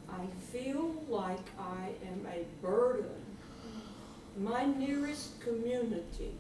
I 0.10 0.26
feel 0.52 0.96
like 1.10 1.46
I 1.60 1.90
am 2.08 2.26
a 2.32 2.46
burden. 2.66 3.10
My 4.40 4.66
nearest 4.66 5.40
community 5.42 6.34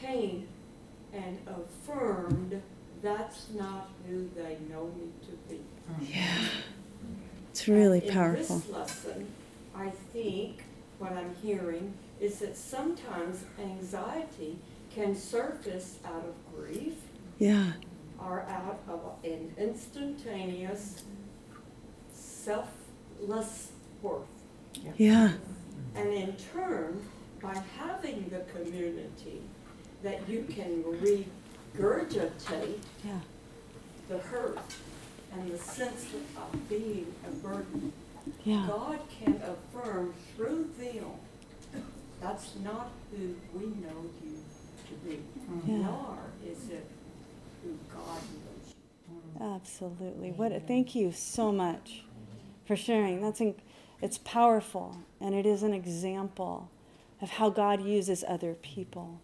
came 0.00 0.46
and 1.12 1.38
affirmed 1.46 2.60
that's 3.02 3.48
not 3.54 3.90
who 4.08 4.28
they 4.36 4.58
know 4.70 4.90
me 4.96 5.08
to 5.22 5.32
be. 5.52 5.60
Yeah. 6.12 6.20
Mm-hmm. 6.26 7.14
It's 7.50 7.66
really 7.68 8.00
And 8.02 8.10
powerful. 8.12 8.56
In 8.56 8.62
this 8.62 8.70
lesson, 8.70 9.26
I 9.74 9.90
think 10.12 10.62
what 10.98 11.12
I'm 11.12 11.34
hearing 11.42 11.94
is 12.20 12.38
that 12.38 12.56
sometimes 12.56 13.44
anxiety 13.58 14.58
can 14.94 15.16
surface 15.16 15.98
out 16.04 16.24
of 16.24 16.34
grief 16.54 16.94
Yeah. 17.38 17.72
or 18.20 18.42
out 18.42 18.78
of 18.88 19.00
an 19.24 19.52
instantaneous 19.58 21.02
selfless 22.14 23.72
worth. 24.02 24.22
Yeah. 24.96 25.32
And 25.94 26.08
in 26.12 26.36
turn, 26.52 27.02
by 27.42 27.60
having 27.78 28.28
the 28.30 28.40
community 28.56 29.42
that 30.02 30.28
you 30.28 30.44
can 30.48 30.82
regurgitate 31.76 32.78
Yeah. 33.04 33.20
the 34.08 34.18
hurt 34.18 34.58
and 35.32 35.50
the 35.50 35.58
sense 35.58 36.06
of 36.36 36.68
being 36.68 37.14
a 37.26 37.30
burden, 37.30 37.92
Yeah. 38.44 38.66
God 38.66 38.98
can 39.08 39.40
affirm 39.42 40.14
through 40.36 40.70
them 40.78 41.12
that's 42.22 42.54
not 42.62 42.90
who 43.10 43.34
we 43.52 43.66
know 43.66 44.04
you 44.24 44.38
to 44.86 44.94
be, 45.04 45.18
Yeah. 45.66 45.78
nor 45.78 46.18
is 46.46 46.70
it 46.70 46.86
who 47.62 47.76
God 47.92 48.20
knows 48.22 48.74
you. 49.40 49.44
Absolutely. 49.44 50.30
What 50.30 50.52
a, 50.52 50.60
thank 50.60 50.94
you 50.94 51.10
so 51.10 51.50
much 51.50 52.04
for 52.64 52.76
sharing. 52.76 53.20
That's 53.20 53.40
in, 53.40 53.56
it's 54.00 54.18
powerful 54.18 54.98
and 55.20 55.34
it 55.34 55.44
is 55.46 55.64
an 55.64 55.74
example 55.74 56.68
of 57.20 57.30
how 57.30 57.50
God 57.50 57.82
uses 57.82 58.24
other 58.26 58.54
people 58.54 59.20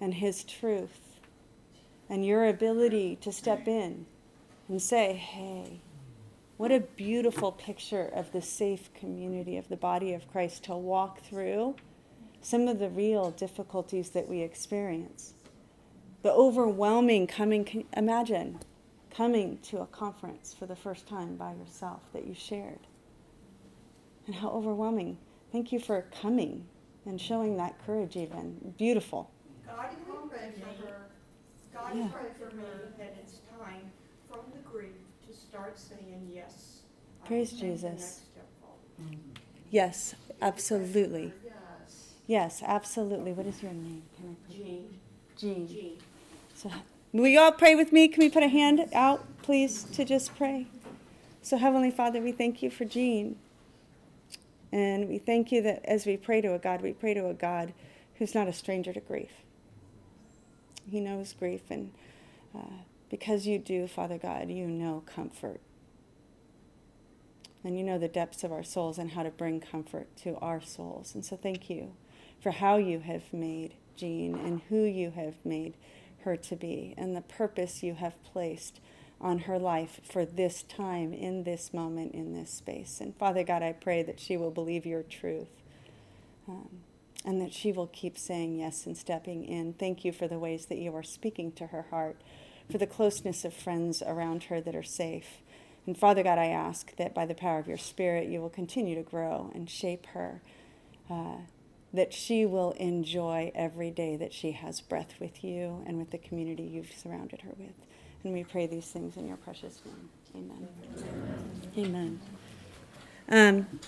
and 0.00 0.14
his 0.14 0.44
truth 0.44 1.18
and 2.08 2.24
your 2.24 2.46
ability 2.46 3.16
to 3.16 3.32
step 3.32 3.68
in 3.68 4.06
and 4.68 4.80
say, 4.80 5.14
"Hey, 5.14 5.80
what 6.56 6.72
a 6.72 6.80
beautiful 6.80 7.52
picture 7.52 8.04
of 8.04 8.32
the 8.32 8.42
safe 8.42 8.92
community 8.94 9.56
of 9.56 9.68
the 9.68 9.76
body 9.76 10.12
of 10.12 10.30
Christ 10.30 10.64
to 10.64 10.76
walk 10.76 11.20
through 11.20 11.76
some 12.40 12.68
of 12.68 12.78
the 12.78 12.90
real 12.90 13.30
difficulties 13.30 14.10
that 14.10 14.28
we 14.28 14.40
experience." 14.40 15.34
The 16.22 16.32
overwhelming 16.32 17.26
coming, 17.26 17.86
imagine 17.96 18.60
coming 19.10 19.58
to 19.58 19.80
a 19.80 19.86
conference 19.86 20.52
for 20.54 20.66
the 20.66 20.76
first 20.76 21.06
time 21.06 21.36
by 21.36 21.54
yourself 21.54 22.02
that 22.12 22.26
you 22.26 22.34
shared. 22.34 22.86
And 24.26 24.34
how 24.36 24.50
overwhelming. 24.50 25.18
Thank 25.50 25.72
you 25.72 25.78
for 25.78 26.02
coming 26.02 26.66
and 27.06 27.20
showing 27.20 27.56
that 27.56 27.78
courage, 27.78 28.16
even. 28.16 28.74
Beautiful. 28.76 29.30
God 29.68 29.90
will 30.08 30.28
pray 30.28 30.52
for 30.60 30.86
her. 30.86 31.06
God 31.72 31.96
Yeah. 31.96 32.08
pray 32.08 32.30
for 32.38 32.54
me 32.56 32.64
that 32.98 33.14
it's 33.22 33.38
time 33.58 33.92
from 34.28 34.40
the 34.52 34.58
grief 34.68 34.96
to 35.26 35.34
start 35.34 35.78
saying 35.78 36.30
yes. 36.32 36.80
Praise 37.24 37.52
will 37.52 37.60
take 37.60 37.68
the 37.68 37.74
Jesus. 37.90 38.20
forward. 38.60 39.18
Yes, 39.70 40.14
absolutely. 40.40 41.32
Yes. 41.44 42.14
Yes, 42.26 42.62
absolutely. 42.64 43.32
What 43.32 43.46
is 43.46 43.62
your 43.62 43.72
name? 43.72 44.02
Can 44.16 44.30
I 44.30 44.46
put 44.46 44.56
Jean. 44.56 45.00
Jean. 45.36 45.68
Jean. 45.68 45.98
So, 46.54 46.70
will 47.12 47.28
you 47.28 47.38
all 47.40 47.52
pray 47.52 47.74
with 47.74 47.92
me? 47.92 48.08
Can 48.08 48.20
we 48.22 48.30
put 48.30 48.42
a 48.42 48.48
hand 48.48 48.88
out, 48.92 49.24
please, 49.42 49.84
to 49.84 50.04
just 50.04 50.34
pray? 50.36 50.66
So, 51.42 51.56
Heavenly 51.56 51.90
Father, 51.90 52.20
we 52.20 52.32
thank 52.32 52.62
you 52.62 52.70
for 52.70 52.84
Jean. 52.84 53.36
And 54.72 55.08
we 55.08 55.18
thank 55.18 55.50
you 55.52 55.62
that 55.62 55.84
as 55.84 56.04
we 56.04 56.16
pray 56.16 56.40
to 56.40 56.54
a 56.54 56.58
God, 56.58 56.82
we 56.82 56.92
pray 56.92 57.14
to 57.14 57.28
a 57.28 57.34
God 57.34 57.72
who's 58.16 58.34
not 58.34 58.48
a 58.48 58.52
stranger 58.52 58.92
to 58.92 59.00
grief. 59.00 59.30
He 60.90 61.00
knows 61.00 61.32
grief, 61.32 61.62
and 61.70 61.92
uh, 62.56 62.82
because 63.10 63.46
you 63.46 63.58
do, 63.58 63.86
Father 63.86 64.18
God, 64.18 64.50
you 64.50 64.66
know 64.66 65.02
comfort. 65.06 65.60
And 67.64 67.76
you 67.76 67.84
know 67.84 67.98
the 67.98 68.08
depths 68.08 68.44
of 68.44 68.52
our 68.52 68.62
souls 68.62 68.98
and 68.98 69.10
how 69.10 69.24
to 69.24 69.30
bring 69.30 69.60
comfort 69.60 70.16
to 70.18 70.36
our 70.36 70.60
souls. 70.60 71.14
And 71.14 71.24
so, 71.24 71.36
thank 71.36 71.68
you 71.68 71.92
for 72.40 72.52
how 72.52 72.76
you 72.76 73.00
have 73.00 73.32
made 73.32 73.74
Jean 73.96 74.34
and 74.36 74.62
who 74.68 74.84
you 74.84 75.10
have 75.10 75.34
made 75.44 75.74
her 76.20 76.36
to 76.36 76.56
be 76.56 76.94
and 76.96 77.16
the 77.16 77.20
purpose 77.20 77.82
you 77.82 77.94
have 77.94 78.22
placed 78.22 78.80
on 79.20 79.40
her 79.40 79.58
life 79.58 80.00
for 80.04 80.24
this 80.24 80.62
time, 80.62 81.12
in 81.12 81.42
this 81.42 81.74
moment, 81.74 82.14
in 82.14 82.32
this 82.32 82.50
space. 82.50 83.00
And 83.00 83.16
Father 83.16 83.42
God, 83.42 83.62
I 83.62 83.72
pray 83.72 84.02
that 84.04 84.20
she 84.20 84.36
will 84.36 84.52
believe 84.52 84.86
your 84.86 85.02
truth 85.02 85.48
um, 86.48 86.68
and 87.28 87.42
that 87.42 87.52
she 87.52 87.72
will 87.72 87.88
keep 87.88 88.16
saying 88.16 88.58
yes 88.58 88.86
and 88.86 88.96
stepping 88.96 89.44
in. 89.44 89.74
Thank 89.74 90.02
you 90.02 90.12
for 90.12 90.26
the 90.26 90.38
ways 90.38 90.64
that 90.66 90.78
you 90.78 90.96
are 90.96 91.02
speaking 91.02 91.52
to 91.52 91.66
her 91.66 91.82
heart, 91.90 92.16
for 92.70 92.78
the 92.78 92.86
closeness 92.86 93.44
of 93.44 93.52
friends 93.52 94.02
around 94.06 94.44
her 94.44 94.62
that 94.62 94.74
are 94.74 94.82
safe. 94.82 95.42
And 95.86 95.96
Father 95.96 96.22
God, 96.22 96.38
I 96.38 96.46
ask 96.46 96.96
that 96.96 97.14
by 97.14 97.26
the 97.26 97.34
power 97.34 97.58
of 97.58 97.68
your 97.68 97.76
Spirit, 97.76 98.28
you 98.28 98.40
will 98.40 98.48
continue 98.48 98.94
to 98.94 99.02
grow 99.02 99.52
and 99.54 99.68
shape 99.68 100.06
her. 100.06 100.40
Uh, 101.10 101.36
that 101.92 102.14
she 102.14 102.46
will 102.46 102.72
enjoy 102.72 103.52
every 103.54 103.90
day 103.90 104.16
that 104.16 104.32
she 104.32 104.52
has 104.52 104.80
breath 104.80 105.14
with 105.20 105.44
you 105.44 105.82
and 105.86 105.98
with 105.98 106.10
the 106.10 106.18
community 106.18 106.62
you've 106.62 106.92
surrounded 106.92 107.42
her 107.42 107.52
with. 107.58 107.74
And 108.24 108.32
we 108.32 108.44
pray 108.44 108.66
these 108.66 108.86
things 108.86 109.18
in 109.18 109.26
your 109.26 109.36
precious 109.36 109.80
name. 109.84 110.08
Amen. 111.76 111.78
Amen. 111.78 112.20
Um, 113.30 113.80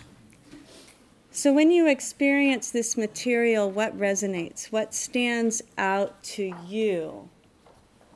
so, 1.31 1.53
when 1.53 1.71
you 1.71 1.89
experience 1.89 2.71
this 2.71 2.97
material, 2.97 3.71
what 3.71 3.99
resonates? 3.99 4.67
What 4.73 4.95
stands 4.95 5.63
out 5.79 6.23
to 6.25 6.55
you 6.67 7.29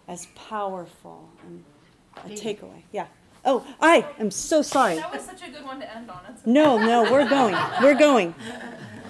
as 0.08 0.26
powerful 0.34 1.30
and 1.46 1.64
a 2.16 2.28
takeaway. 2.28 2.82
Yeah. 2.92 3.06
Oh, 3.44 3.66
I 3.80 4.06
am 4.18 4.30
so 4.30 4.62
sorry. 4.62 4.96
That 4.96 5.12
was 5.12 5.22
such 5.22 5.46
a 5.46 5.50
good 5.50 5.64
one 5.64 5.80
to 5.80 5.96
end 5.96 6.10
on. 6.10 6.20
It's 6.30 6.46
No, 6.46 6.78
no, 6.78 7.10
we're 7.10 7.28
going. 7.28 7.56
We're 7.82 7.98
going. 7.98 8.34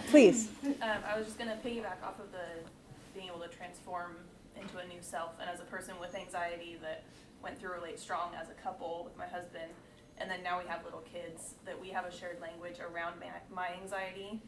Please. 0.08 0.48
Um, 0.64 0.74
I 1.06 1.16
was 1.16 1.26
just 1.26 1.38
gonna 1.38 1.58
piggyback 1.64 2.02
off 2.02 2.18
of 2.18 2.30
the 2.32 2.68
being 3.14 3.28
able 3.28 3.40
to 3.40 3.48
transform 3.48 4.16
into 4.60 4.78
a 4.78 4.86
new 4.86 5.00
self, 5.00 5.32
and 5.40 5.48
as 5.48 5.60
a 5.60 5.64
person 5.64 5.94
with 6.00 6.14
anxiety 6.14 6.76
that 6.82 7.04
went 7.42 7.60
through 7.60 7.70
RelateStrong 7.70 8.34
as 8.40 8.48
a 8.48 8.54
couple 8.62 9.02
with 9.04 9.16
my 9.16 9.26
husband, 9.26 9.70
and 10.18 10.30
then 10.30 10.42
now 10.42 10.58
we 10.58 10.68
have 10.68 10.84
little 10.84 11.02
kids, 11.12 11.54
that 11.64 11.80
we 11.80 11.88
have 11.90 12.04
a 12.04 12.12
shared 12.12 12.40
language 12.40 12.76
around 12.80 13.20
my, 13.20 13.26
my 13.54 13.68
anxiety, 13.80 14.40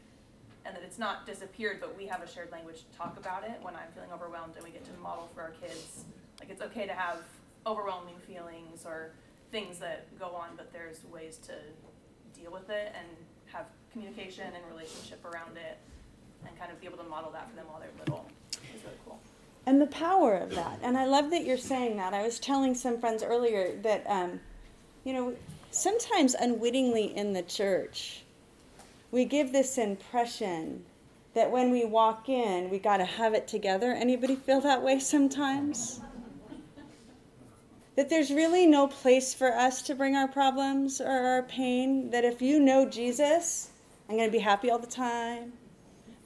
and 0.64 0.74
that 0.74 0.82
it's 0.82 0.98
not 0.98 1.26
disappeared, 1.26 1.78
but 1.80 1.96
we 1.96 2.06
have 2.06 2.22
a 2.22 2.28
shared 2.28 2.50
language 2.50 2.84
to 2.90 2.96
talk 2.96 3.16
about 3.18 3.44
it 3.44 3.58
when 3.62 3.74
I'm 3.74 3.90
feeling 3.94 4.10
overwhelmed, 4.12 4.54
and 4.56 4.64
we 4.64 4.70
get 4.70 4.84
to 4.84 4.90
model 5.00 5.28
for 5.34 5.42
our 5.42 5.50
kids. 5.50 6.04
Like 6.40 6.50
it's 6.50 6.62
okay 6.62 6.86
to 6.86 6.92
have 6.92 7.18
overwhelming 7.66 8.16
feelings 8.26 8.84
or 8.84 9.12
things 9.50 9.78
that 9.78 10.06
go 10.18 10.26
on, 10.26 10.50
but 10.56 10.72
there's 10.72 11.04
ways 11.12 11.38
to 11.46 11.52
deal 12.38 12.52
with 12.52 12.68
it 12.68 12.92
and 12.96 13.06
have 13.46 13.66
communication 13.92 14.44
and 14.44 14.64
relationship 14.70 15.24
around 15.24 15.56
it, 15.56 15.78
and 16.46 16.58
kind 16.58 16.70
of 16.70 16.80
be 16.80 16.86
able 16.86 16.98
to 16.98 17.04
model 17.04 17.30
that 17.32 17.48
for 17.48 17.56
them 17.56 17.64
while 17.68 17.80
they're 17.80 17.88
little. 17.98 18.26
It's 18.52 18.84
really 18.84 18.96
cool. 19.04 19.18
And 19.66 19.80
the 19.80 19.86
power 19.86 20.36
of 20.36 20.54
that. 20.54 20.78
And 20.82 20.96
I 20.96 21.06
love 21.06 21.30
that 21.30 21.44
you're 21.44 21.58
saying 21.58 21.96
that. 21.96 22.14
I 22.14 22.22
was 22.22 22.38
telling 22.38 22.74
some 22.74 23.00
friends 23.00 23.22
earlier 23.24 23.76
that, 23.82 24.04
um, 24.06 24.38
you 25.02 25.12
know, 25.12 25.34
sometimes 25.76 26.34
unwittingly 26.34 27.16
in 27.16 27.32
the 27.32 27.42
church, 27.42 28.22
we 29.10 29.24
give 29.24 29.52
this 29.52 29.78
impression 29.78 30.84
that 31.34 31.50
when 31.50 31.70
we 31.70 31.84
walk 31.84 32.28
in, 32.28 32.70
we 32.70 32.78
got 32.78 32.96
to 32.96 33.04
have 33.04 33.34
it 33.34 33.46
together. 33.46 33.92
Anybody 33.92 34.36
feel 34.36 34.60
that 34.62 34.82
way 34.82 34.98
sometimes? 34.98 36.00
that 37.96 38.10
there's 38.10 38.30
really 38.30 38.66
no 38.66 38.86
place 38.86 39.32
for 39.32 39.52
us 39.52 39.80
to 39.82 39.94
bring 39.94 40.14
our 40.14 40.28
problems 40.28 41.00
or 41.00 41.08
our 41.08 41.42
pain. 41.44 42.10
That 42.10 42.24
if 42.24 42.42
you 42.42 42.60
know 42.60 42.88
Jesus, 42.88 43.70
I'm 44.08 44.16
going 44.16 44.28
to 44.28 44.32
be 44.32 44.38
happy 44.38 44.70
all 44.70 44.78
the 44.78 44.86
time. 44.86 45.54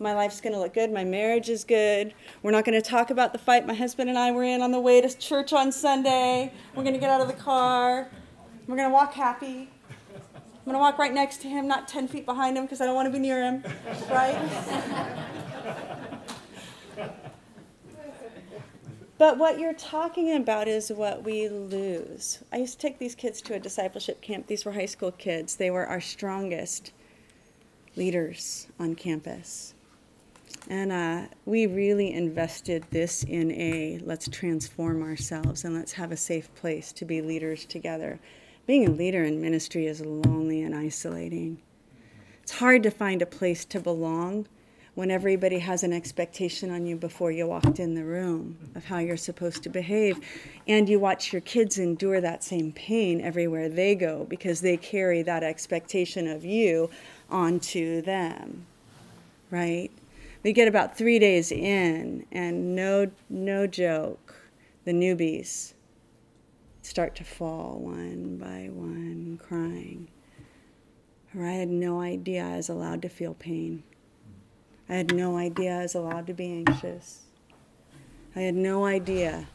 My 0.00 0.14
life's 0.14 0.40
going 0.40 0.52
to 0.54 0.58
look 0.58 0.74
good. 0.74 0.90
My 0.90 1.04
marriage 1.04 1.48
is 1.48 1.62
good. 1.62 2.14
We're 2.42 2.50
not 2.50 2.64
going 2.64 2.80
to 2.80 2.86
talk 2.86 3.10
about 3.10 3.32
the 3.32 3.38
fight 3.38 3.66
my 3.66 3.74
husband 3.74 4.10
and 4.10 4.18
I 4.18 4.32
were 4.32 4.42
in 4.42 4.62
on 4.62 4.72
the 4.72 4.80
way 4.80 5.00
to 5.00 5.16
church 5.16 5.52
on 5.52 5.70
Sunday. 5.70 6.52
We're 6.74 6.82
going 6.82 6.94
to 6.94 7.00
get 7.00 7.10
out 7.10 7.20
of 7.20 7.28
the 7.28 7.34
car. 7.34 8.08
We're 8.70 8.76
going 8.76 8.88
to 8.88 8.94
walk 8.94 9.14
happy. 9.14 9.68
I'm 10.38 10.64
going 10.64 10.74
to 10.74 10.78
walk 10.78 10.96
right 10.96 11.12
next 11.12 11.38
to 11.38 11.48
him, 11.48 11.66
not 11.66 11.88
10 11.88 12.06
feet 12.06 12.24
behind 12.24 12.56
him 12.56 12.66
because 12.66 12.80
I 12.80 12.86
don't 12.86 12.94
want 12.94 13.06
to 13.06 13.12
be 13.12 13.18
near 13.18 13.42
him, 13.42 13.64
right? 14.08 14.38
But 19.18 19.38
what 19.38 19.58
you're 19.58 19.74
talking 19.74 20.36
about 20.36 20.68
is 20.68 20.92
what 20.92 21.24
we 21.24 21.48
lose. 21.48 22.44
I 22.52 22.58
used 22.58 22.78
to 22.78 22.86
take 22.86 23.00
these 23.00 23.16
kids 23.16 23.42
to 23.42 23.54
a 23.54 23.58
discipleship 23.58 24.22
camp. 24.22 24.46
These 24.46 24.64
were 24.64 24.70
high 24.70 24.86
school 24.86 25.10
kids. 25.10 25.56
They 25.56 25.72
were 25.72 25.86
our 25.86 26.00
strongest 26.00 26.92
leaders 27.96 28.68
on 28.78 28.94
campus. 28.94 29.74
And 30.68 30.92
uh, 30.92 31.22
we 31.44 31.66
really 31.66 32.12
invested 32.12 32.84
this 32.90 33.24
in 33.24 33.50
a 33.50 33.98
let's 34.04 34.28
transform 34.28 35.02
ourselves 35.02 35.64
and 35.64 35.74
let's 35.74 35.92
have 35.92 36.12
a 36.12 36.16
safe 36.16 36.54
place 36.54 36.92
to 36.92 37.04
be 37.04 37.20
leaders 37.20 37.64
together. 37.64 38.20
Being 38.70 38.86
a 38.86 38.92
leader 38.92 39.24
in 39.24 39.40
ministry 39.40 39.88
is 39.88 40.00
lonely 40.00 40.62
and 40.62 40.76
isolating. 40.76 41.60
It's 42.40 42.52
hard 42.52 42.84
to 42.84 42.90
find 42.92 43.20
a 43.20 43.26
place 43.26 43.64
to 43.64 43.80
belong 43.80 44.46
when 44.94 45.10
everybody 45.10 45.58
has 45.58 45.82
an 45.82 45.92
expectation 45.92 46.70
on 46.70 46.86
you 46.86 46.94
before 46.94 47.32
you 47.32 47.48
walked 47.48 47.80
in 47.80 47.96
the 47.96 48.04
room 48.04 48.56
of 48.76 48.84
how 48.84 48.98
you're 48.98 49.16
supposed 49.16 49.64
to 49.64 49.70
behave. 49.70 50.20
And 50.68 50.88
you 50.88 51.00
watch 51.00 51.32
your 51.32 51.42
kids 51.42 51.78
endure 51.78 52.20
that 52.20 52.44
same 52.44 52.70
pain 52.70 53.20
everywhere 53.20 53.68
they 53.68 53.96
go 53.96 54.24
because 54.30 54.60
they 54.60 54.76
carry 54.76 55.22
that 55.22 55.42
expectation 55.42 56.28
of 56.28 56.44
you 56.44 56.90
onto 57.28 58.02
them. 58.02 58.66
Right? 59.50 59.90
We 60.44 60.52
get 60.52 60.68
about 60.68 60.96
three 60.96 61.18
days 61.18 61.50
in, 61.50 62.24
and 62.30 62.76
no, 62.76 63.10
no 63.28 63.66
joke, 63.66 64.36
the 64.84 64.92
newbies 64.92 65.72
start 66.82 67.14
to 67.16 67.24
fall 67.24 67.78
one 67.78 68.36
by 68.36 68.68
one, 68.72 69.38
crying. 69.42 70.08
Or 71.34 71.46
I 71.46 71.52
had 71.52 71.68
no 71.68 72.00
idea 72.00 72.44
I 72.44 72.56
was 72.56 72.68
allowed 72.68 73.02
to 73.02 73.08
feel 73.08 73.34
pain. 73.34 73.82
I 74.88 74.94
had 74.94 75.14
no 75.14 75.36
idea 75.36 75.78
I 75.78 75.82
was 75.82 75.94
allowed 75.94 76.26
to 76.26 76.34
be 76.34 76.64
anxious. 76.66 77.20
I 78.34 78.40
had 78.40 78.54
no 78.54 78.84
idea. 78.84 79.46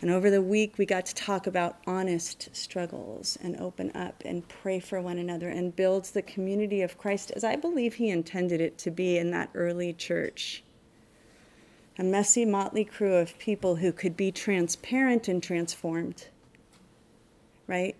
And 0.00 0.10
over 0.10 0.30
the 0.30 0.42
week, 0.42 0.78
we 0.78 0.86
got 0.86 1.06
to 1.06 1.14
talk 1.14 1.46
about 1.46 1.78
honest 1.86 2.48
struggles 2.54 3.38
and 3.42 3.60
open 3.60 3.90
up 3.94 4.22
and 4.24 4.48
pray 4.48 4.80
for 4.80 5.00
one 5.00 5.18
another 5.18 5.48
and 5.48 5.76
build 5.76 6.04
the 6.06 6.22
community 6.22 6.82
of 6.82 6.98
Christ 6.98 7.30
as 7.36 7.44
I 7.44 7.56
believe 7.56 7.94
He 7.94 8.08
intended 8.08 8.60
it 8.60 8.78
to 8.78 8.90
be 8.90 9.18
in 9.18 9.30
that 9.32 9.50
early 9.54 9.92
church. 9.92 10.64
A 11.98 12.04
messy, 12.04 12.44
motley 12.44 12.84
crew 12.84 13.14
of 13.14 13.38
people 13.38 13.76
who 13.76 13.92
could 13.92 14.16
be 14.16 14.30
transparent 14.30 15.28
and 15.28 15.42
transformed, 15.42 16.26
right? 17.66 17.96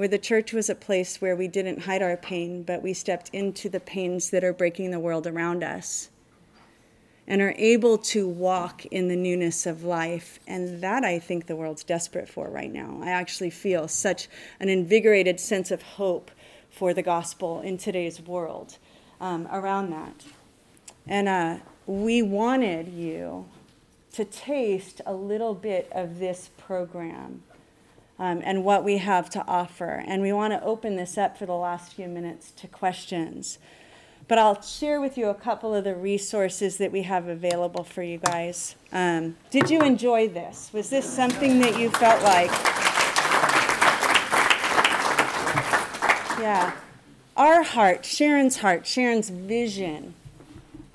where 0.00 0.08
the 0.08 0.18
church 0.18 0.54
was 0.54 0.70
a 0.70 0.74
place 0.74 1.20
where 1.20 1.36
we 1.36 1.46
didn't 1.46 1.82
hide 1.82 2.00
our 2.00 2.16
pain, 2.16 2.62
but 2.62 2.82
we 2.82 2.94
stepped 2.94 3.28
into 3.34 3.68
the 3.68 3.78
pains 3.78 4.30
that 4.30 4.42
are 4.42 4.50
breaking 4.54 4.90
the 4.90 4.98
world 4.98 5.26
around 5.26 5.62
us 5.62 6.08
and 7.26 7.42
are 7.42 7.54
able 7.58 7.98
to 7.98 8.26
walk 8.26 8.86
in 8.86 9.08
the 9.08 9.14
newness 9.14 9.66
of 9.66 9.84
life. 9.84 10.40
And 10.46 10.80
that 10.80 11.04
I 11.04 11.18
think 11.18 11.44
the 11.44 11.54
world's 11.54 11.84
desperate 11.84 12.30
for 12.30 12.48
right 12.48 12.72
now. 12.72 12.98
I 13.02 13.10
actually 13.10 13.50
feel 13.50 13.88
such 13.88 14.30
an 14.58 14.70
invigorated 14.70 15.38
sense 15.38 15.70
of 15.70 15.82
hope 15.82 16.30
for 16.70 16.94
the 16.94 17.02
gospel 17.02 17.60
in 17.60 17.76
today's 17.76 18.22
world 18.22 18.78
um, 19.20 19.46
around 19.52 19.90
that. 19.90 20.24
And 21.06 21.28
uh, 21.28 21.56
we 21.86 22.22
wanted 22.22 22.88
you 22.88 23.44
to 24.14 24.24
taste 24.24 25.02
a 25.04 25.12
little 25.12 25.54
bit 25.54 25.92
of 25.92 26.20
this 26.20 26.48
program 26.56 27.42
um, 28.20 28.42
and 28.44 28.62
what 28.64 28.84
we 28.84 28.98
have 28.98 29.30
to 29.30 29.44
offer. 29.48 30.04
And 30.06 30.20
we 30.20 30.32
want 30.32 30.52
to 30.52 30.62
open 30.62 30.96
this 30.96 31.16
up 31.16 31.38
for 31.38 31.46
the 31.46 31.54
last 31.54 31.94
few 31.94 32.06
minutes 32.06 32.52
to 32.52 32.68
questions. 32.68 33.58
But 34.28 34.38
I'll 34.38 34.60
share 34.60 35.00
with 35.00 35.16
you 35.16 35.28
a 35.28 35.34
couple 35.34 35.74
of 35.74 35.84
the 35.84 35.96
resources 35.96 36.76
that 36.76 36.92
we 36.92 37.02
have 37.02 37.26
available 37.26 37.82
for 37.82 38.02
you 38.02 38.18
guys. 38.18 38.76
Um, 38.92 39.36
did 39.50 39.70
you 39.70 39.80
enjoy 39.80 40.28
this? 40.28 40.70
Was 40.72 40.90
this 40.90 41.08
something 41.08 41.58
that 41.60 41.80
you 41.80 41.90
felt 41.90 42.22
like? 42.22 42.50
Yeah. 46.38 46.76
Our 47.36 47.62
heart, 47.62 48.04
Sharon's 48.04 48.58
heart, 48.58 48.86
Sharon's 48.86 49.30
vision, 49.30 50.14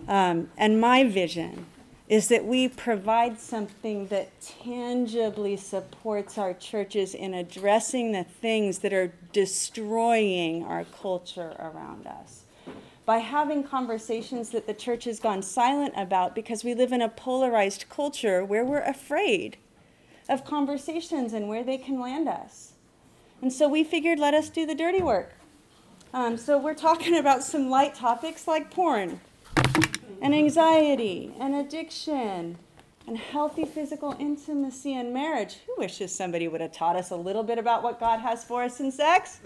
um, 0.07 0.51
and 0.57 0.79
my 0.79 1.03
vision 1.03 1.65
is 2.07 2.27
that 2.27 2.45
we 2.45 2.67
provide 2.67 3.39
something 3.39 4.07
that 4.07 4.29
tangibly 4.39 5.57
supports 5.57 6.37
our 6.37 6.53
churches 6.53 7.15
in 7.15 7.33
addressing 7.33 8.11
the 8.11 8.23
things 8.23 8.79
that 8.79 8.93
are 8.93 9.11
destroying 9.33 10.63
our 10.63 10.85
culture 11.01 11.55
around 11.59 12.05
us. 12.05 12.43
By 13.05 13.17
having 13.17 13.63
conversations 13.63 14.49
that 14.49 14.67
the 14.67 14.73
church 14.73 15.05
has 15.05 15.19
gone 15.19 15.41
silent 15.41 15.93
about 15.95 16.35
because 16.35 16.63
we 16.63 16.73
live 16.75 16.91
in 16.91 17.01
a 17.01 17.09
polarized 17.09 17.85
culture 17.89 18.45
where 18.45 18.65
we're 18.65 18.81
afraid 18.81 19.57
of 20.29 20.45
conversations 20.45 21.33
and 21.33 21.47
where 21.47 21.63
they 21.63 21.77
can 21.77 21.99
land 21.99 22.27
us. 22.27 22.73
And 23.41 23.51
so 23.51 23.67
we 23.67 23.83
figured, 23.83 24.19
let 24.19 24.33
us 24.33 24.49
do 24.49 24.65
the 24.65 24.75
dirty 24.75 25.01
work. 25.01 25.33
Um, 26.13 26.37
so 26.37 26.57
we're 26.57 26.75
talking 26.75 27.17
about 27.17 27.43
some 27.43 27.69
light 27.69 27.95
topics 27.95 28.47
like 28.47 28.71
porn 28.71 29.19
and 30.25 30.33
anxiety 30.33 31.31
and 31.39 31.53
addiction 31.53 32.57
and 33.05 33.15
healthy 33.15 33.63
physical 33.63 34.15
intimacy 34.17 34.95
and 34.95 35.13
marriage. 35.13 35.57
Who 35.67 35.75
wishes 35.77 36.11
somebody 36.15 36.47
would 36.47 36.61
have 36.61 36.71
taught 36.71 36.95
us 36.95 37.11
a 37.11 37.15
little 37.15 37.43
bit 37.43 37.59
about 37.59 37.83
what 37.83 37.99
God 37.99 38.19
has 38.21 38.43
for 38.43 38.63
us 38.63 38.79
in 38.79 38.91
sex? 38.91 39.39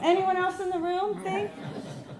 Anyone 0.00 0.38
else 0.38 0.60
in 0.60 0.70
the 0.70 0.78
room 0.78 1.22
think? 1.22 1.50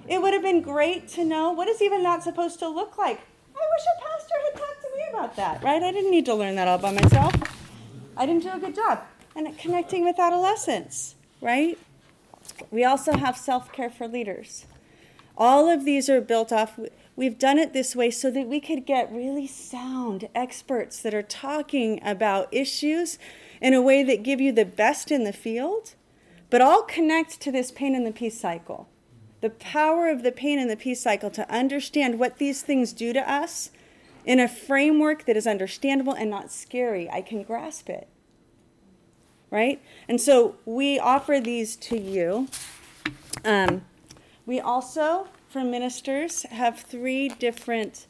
It 0.06 0.20
would 0.20 0.34
have 0.34 0.42
been 0.42 0.60
great 0.60 1.08
to 1.16 1.24
know 1.24 1.52
what 1.52 1.66
is 1.66 1.80
even 1.80 2.02
that 2.02 2.22
supposed 2.22 2.58
to 2.58 2.68
look 2.68 2.98
like. 2.98 3.20
I 3.56 3.62
wish 3.74 3.86
a 3.86 4.06
pastor 4.06 4.34
had 4.44 4.60
talked 4.60 4.82
to 4.82 4.88
me 4.98 5.04
about 5.08 5.36
that, 5.36 5.64
right? 5.64 5.82
I 5.82 5.90
didn't 5.90 6.10
need 6.10 6.26
to 6.26 6.34
learn 6.34 6.56
that 6.56 6.68
all 6.68 6.76
by 6.76 6.92
myself. 6.92 7.32
I 8.18 8.26
didn't 8.26 8.42
do 8.42 8.50
a 8.52 8.58
good 8.58 8.74
job. 8.74 9.00
And 9.34 9.56
connecting 9.56 10.04
with 10.04 10.18
adolescents, 10.18 11.14
right? 11.40 11.78
We 12.70 12.84
also 12.84 13.16
have 13.16 13.38
self 13.38 13.72
care 13.72 13.88
for 13.88 14.06
leaders. 14.06 14.66
All 15.38 15.70
of 15.70 15.86
these 15.86 16.10
are 16.10 16.20
built 16.20 16.52
off 16.52 16.78
We've 17.16 17.38
done 17.38 17.58
it 17.58 17.72
this 17.72 17.94
way 17.94 18.10
so 18.10 18.30
that 18.30 18.48
we 18.48 18.60
could 18.60 18.86
get 18.86 19.12
really 19.12 19.46
sound 19.46 20.28
experts 20.34 21.00
that 21.02 21.14
are 21.14 21.22
talking 21.22 22.00
about 22.04 22.52
issues 22.52 23.18
in 23.60 23.72
a 23.74 23.82
way 23.82 24.02
that 24.02 24.22
give 24.24 24.40
you 24.40 24.52
the 24.52 24.64
best 24.64 25.12
in 25.12 25.24
the 25.24 25.32
field, 25.32 25.94
but 26.50 26.60
all 26.60 26.82
connect 26.82 27.40
to 27.42 27.52
this 27.52 27.70
pain 27.70 27.94
and 27.94 28.04
the 28.06 28.12
peace 28.12 28.40
cycle. 28.40 28.88
The 29.42 29.50
power 29.50 30.08
of 30.08 30.22
the 30.22 30.32
pain 30.32 30.58
and 30.58 30.68
the 30.70 30.76
peace 30.76 31.02
cycle 31.02 31.30
to 31.30 31.48
understand 31.52 32.18
what 32.18 32.38
these 32.38 32.62
things 32.62 32.92
do 32.92 33.12
to 33.12 33.30
us 33.30 33.70
in 34.24 34.40
a 34.40 34.48
framework 34.48 35.26
that 35.26 35.36
is 35.36 35.46
understandable 35.46 36.14
and 36.14 36.30
not 36.30 36.50
scary. 36.50 37.08
I 37.10 37.20
can 37.20 37.42
grasp 37.42 37.88
it. 37.90 38.08
right? 39.50 39.80
And 40.08 40.20
so 40.20 40.56
we 40.64 40.98
offer 40.98 41.38
these 41.40 41.76
to 41.76 41.96
you. 41.98 42.48
Um, 43.44 43.84
we 44.46 44.58
also, 44.60 45.28
for 45.54 45.62
ministers, 45.62 46.42
have 46.50 46.80
three 46.80 47.28
different 47.28 48.08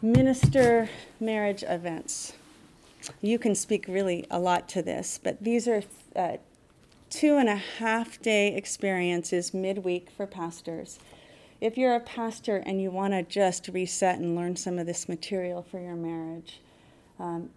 minister 0.00 0.88
marriage 1.20 1.62
events. 1.68 2.32
You 3.20 3.38
can 3.38 3.54
speak 3.54 3.84
really 3.86 4.24
a 4.30 4.38
lot 4.38 4.66
to 4.70 4.80
this, 4.80 5.20
but 5.22 5.44
these 5.44 5.68
are 5.68 5.82
uh, 6.16 6.38
two 7.10 7.36
and 7.36 7.50
a 7.50 7.56
half 7.56 8.22
day 8.22 8.54
experiences 8.54 9.52
midweek 9.52 10.08
for 10.16 10.26
pastors. 10.26 10.98
If 11.60 11.76
you're 11.76 11.94
a 11.94 12.00
pastor 12.00 12.62
and 12.64 12.80
you 12.80 12.90
want 12.90 13.12
to 13.12 13.22
just 13.22 13.68
reset 13.68 14.18
and 14.18 14.34
learn 14.34 14.56
some 14.56 14.78
of 14.78 14.86
this 14.86 15.10
material 15.10 15.62
for 15.70 15.78
your 15.78 15.94
marriage, 15.94 16.62
um, 17.20 17.50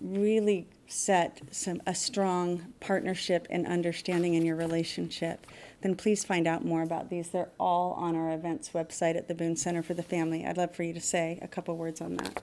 really 0.00 0.68
set 0.86 1.40
some 1.50 1.82
a 1.88 1.96
strong 1.96 2.62
partnership 2.78 3.48
and 3.50 3.66
understanding 3.66 4.34
in 4.34 4.44
your 4.44 4.54
relationship, 4.54 5.48
then 5.82 5.94
please 5.96 6.24
find 6.24 6.46
out 6.46 6.64
more 6.64 6.82
about 6.82 7.10
these. 7.10 7.28
They're 7.28 7.50
all 7.58 7.92
on 7.92 8.16
our 8.16 8.30
events 8.30 8.70
website 8.70 9.16
at 9.16 9.28
the 9.28 9.34
Boone 9.34 9.56
Center 9.56 9.82
for 9.82 9.94
the 9.94 10.02
Family. 10.02 10.46
I'd 10.46 10.56
love 10.56 10.74
for 10.74 10.82
you 10.82 10.92
to 10.94 11.00
say 11.00 11.38
a 11.42 11.48
couple 11.48 11.76
words 11.76 12.00
on 12.00 12.16
that. 12.16 12.42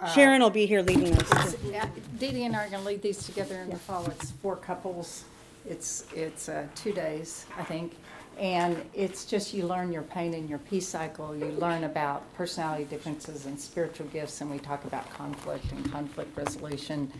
Uh, 0.00 0.08
Sharon 0.12 0.42
will 0.42 0.50
be 0.50 0.66
here 0.66 0.82
leading 0.82 1.16
too. 1.16 1.58
Yeah, 1.70 1.88
Dee 2.18 2.32
Dee 2.32 2.44
and 2.44 2.54
I 2.54 2.66
are 2.66 2.70
gonna 2.70 2.84
lead 2.84 3.02
these 3.02 3.24
together 3.24 3.56
in 3.56 3.70
the 3.70 3.78
fall. 3.78 4.06
It's 4.06 4.30
four 4.30 4.56
couples. 4.56 5.24
It's, 5.66 6.06
it's, 6.14 6.48
uh, 6.48 6.66
two 6.74 6.92
days, 6.92 7.46
I 7.56 7.62
think. 7.62 7.96
And 8.38 8.84
it's 8.92 9.24
just 9.24 9.54
you 9.54 9.66
learn 9.66 9.92
your 9.92 10.02
pain 10.02 10.34
and 10.34 10.50
your 10.50 10.58
peace 10.58 10.88
cycle. 10.88 11.36
You 11.36 11.46
learn 11.46 11.84
about 11.84 12.22
personality 12.34 12.84
differences 12.84 13.46
and 13.46 13.58
spiritual 13.58 14.06
gifts, 14.08 14.40
and 14.40 14.50
we 14.50 14.58
talk 14.58 14.84
about 14.84 15.08
conflict 15.10 15.70
and 15.70 15.90
conflict 15.90 16.36
resolution. 16.36 17.12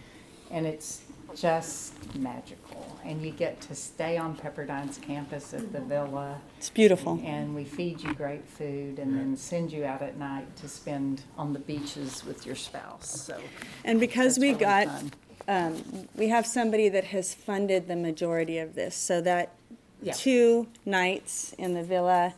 And 0.50 0.66
it's 0.66 1.02
just 1.36 2.14
magical. 2.16 2.98
And 3.04 3.22
you 3.22 3.30
get 3.32 3.60
to 3.62 3.74
stay 3.74 4.16
on 4.16 4.34
Pepperdine's 4.36 4.98
campus 4.98 5.52
at 5.52 5.72
the 5.72 5.80
villa. 5.80 6.40
It's 6.58 6.70
beautiful. 6.70 7.20
And 7.24 7.54
we 7.54 7.64
feed 7.64 8.02
you 8.02 8.14
great 8.14 8.46
food 8.48 8.98
and 8.98 9.18
then 9.18 9.36
send 9.36 9.70
you 9.72 9.84
out 9.84 10.00
at 10.02 10.16
night 10.16 10.56
to 10.56 10.68
spend 10.68 11.22
on 11.36 11.52
the 11.52 11.58
beaches 11.58 12.24
with 12.24 12.46
your 12.46 12.56
spouse, 12.56 13.08
so. 13.26 13.38
And 13.84 14.00
because 14.00 14.36
That's 14.36 14.42
we 14.42 14.48
really 14.48 14.60
got, 14.60 14.86
fun. 14.86 15.12
um, 15.48 16.08
we 16.14 16.28
have 16.28 16.46
somebody 16.46 16.88
that 16.88 17.04
has 17.04 17.34
funded 17.34 17.88
the 17.88 17.96
majority 17.96 18.58
of 18.58 18.74
this, 18.74 18.94
so 18.96 19.20
that 19.20 19.50
Yeah. 20.02 20.12
two 20.14 20.66
nights 20.86 21.54
in 21.58 21.74
the 21.74 21.82
villa 21.82 22.34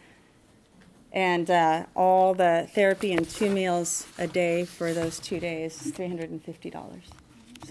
and 1.12 1.51
uh, 1.51 1.86
all 1.94 2.35
the 2.35 2.68
therapy 2.74 3.12
and 3.12 3.28
two 3.28 3.51
meals 3.51 4.06
a 4.18 4.27
day 4.27 4.64
for 4.64 4.93
those 4.93 5.18
two 5.18 5.39
days, 5.40 5.77
three 5.93 6.09
hundred 6.09 6.31
and 6.31 6.43
fifty 6.43 6.70
dollars. 6.70 7.05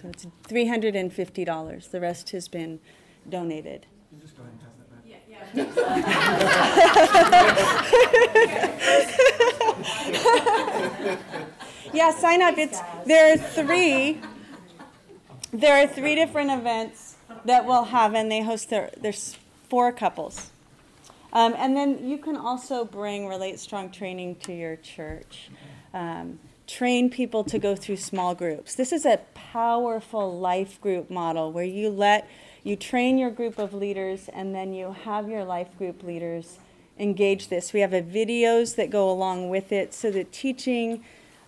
So 0.01 0.09
it's 0.09 0.27
three 0.43 0.67
hundred 0.67 0.95
and 0.95 1.11
fifty 1.11 1.43
dollars. 1.45 1.87
The 1.87 2.01
rest 2.01 2.29
has 2.31 2.47
been 2.47 2.79
donated. 3.29 3.85
Just 4.21 4.35
go 4.35 4.43
ahead 4.43 4.53
and 4.53 4.61
pass 4.61 4.69
that 4.77 4.91
back. 4.91 5.01
Yeah, 11.95 12.11
sign 12.11 12.41
up. 12.41 12.57
It's 12.57 12.77
there 13.05 13.33
are 13.33 13.37
three. 13.37 14.19
There 15.53 15.81
are 15.81 15.87
three 15.87 16.15
different 16.15 16.51
events 16.51 17.15
that 17.45 17.65
we'll 17.65 17.85
have, 17.85 18.13
and 18.13 18.29
they 18.29 18.41
host 18.41 18.69
their. 18.69 18.91
There's 18.97 19.37
four 19.69 19.93
couples, 19.93 20.51
um, 21.31 21.55
and 21.57 21.77
then 21.77 22.05
you 22.05 22.17
can 22.17 22.35
also 22.35 22.83
bring 22.83 23.29
RelateStrong 23.29 23.93
training 23.93 24.35
to 24.43 24.51
your 24.51 24.75
church. 24.75 25.49
Um, 25.93 26.39
train 26.67 27.09
people 27.09 27.43
to 27.43 27.59
go 27.59 27.75
through 27.75 27.97
small 27.97 28.35
groups. 28.35 28.75
This 28.75 28.91
is 28.91 29.05
a 29.05 29.19
powerful 29.33 30.37
life 30.37 30.81
group 30.81 31.09
model 31.09 31.51
where 31.51 31.63
you 31.63 31.89
let 31.89 32.27
you 32.63 32.75
train 32.75 33.17
your 33.17 33.29
group 33.29 33.59
of 33.59 33.73
leaders, 33.73 34.27
and 34.33 34.55
then 34.55 34.73
you 34.73 34.91
have 35.03 35.29
your 35.29 35.43
life 35.43 35.77
group 35.77 36.01
leaders 36.01 36.57
engage 36.97 37.49
this. 37.49 37.73
We 37.73 37.81
have 37.81 37.91
videos 37.91 38.75
that 38.75 38.89
go 38.89 39.09
along 39.09 39.49
with 39.49 39.71
it, 39.71 39.93
so 39.93 40.09
that 40.11 40.31
teaching 40.31 41.03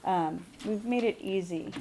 um, 0.05 0.45
we've 0.65 0.85
made 0.85 1.03
it 1.03 1.17
easy 1.19 1.73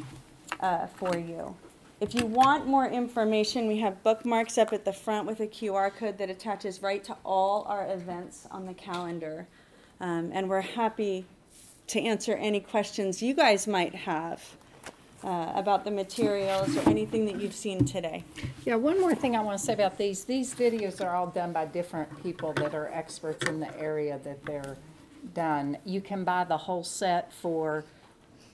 uh, 0.60 0.86
for 0.86 1.16
you. 1.16 1.54
If 2.00 2.14
you 2.14 2.26
want 2.26 2.66
more 2.66 2.86
information, 2.86 3.68
we 3.68 3.78
have 3.78 4.02
bookmarks 4.02 4.58
up 4.58 4.72
at 4.72 4.84
the 4.84 4.92
front 4.92 5.26
with 5.26 5.40
a 5.40 5.46
QR 5.46 5.94
code 5.94 6.18
that 6.18 6.28
attaches 6.28 6.82
right 6.82 7.02
to 7.04 7.16
all 7.24 7.64
our 7.68 7.90
events 7.90 8.46
on 8.50 8.66
the 8.66 8.74
calendar. 8.74 9.46
Um, 10.00 10.30
and 10.32 10.48
we're 10.48 10.60
happy 10.60 11.24
to 11.88 12.00
answer 12.00 12.34
any 12.34 12.60
questions 12.60 13.22
you 13.22 13.34
guys 13.34 13.66
might 13.66 13.94
have 13.94 14.56
uh, 15.24 15.52
about 15.54 15.84
the 15.84 15.90
materials 15.90 16.76
or 16.76 16.88
anything 16.88 17.26
that 17.26 17.40
you've 17.40 17.54
seen 17.54 17.84
today. 17.84 18.24
Yeah, 18.64 18.76
one 18.76 19.00
more 19.00 19.14
thing 19.14 19.36
I 19.36 19.40
want 19.40 19.58
to 19.58 19.64
say 19.64 19.72
about 19.72 19.98
these. 19.98 20.24
These 20.24 20.54
videos 20.54 21.04
are 21.04 21.14
all 21.14 21.26
done 21.26 21.52
by 21.52 21.66
different 21.66 22.22
people 22.22 22.52
that 22.54 22.74
are 22.74 22.88
experts 22.92 23.46
in 23.48 23.60
the 23.60 23.78
area 23.78 24.20
that 24.24 24.44
they're 24.44 24.76
done. 25.34 25.78
You 25.84 26.00
can 26.00 26.24
buy 26.24 26.44
the 26.44 26.56
whole 26.56 26.84
set 26.84 27.32
for 27.32 27.84
$200. 27.84 27.95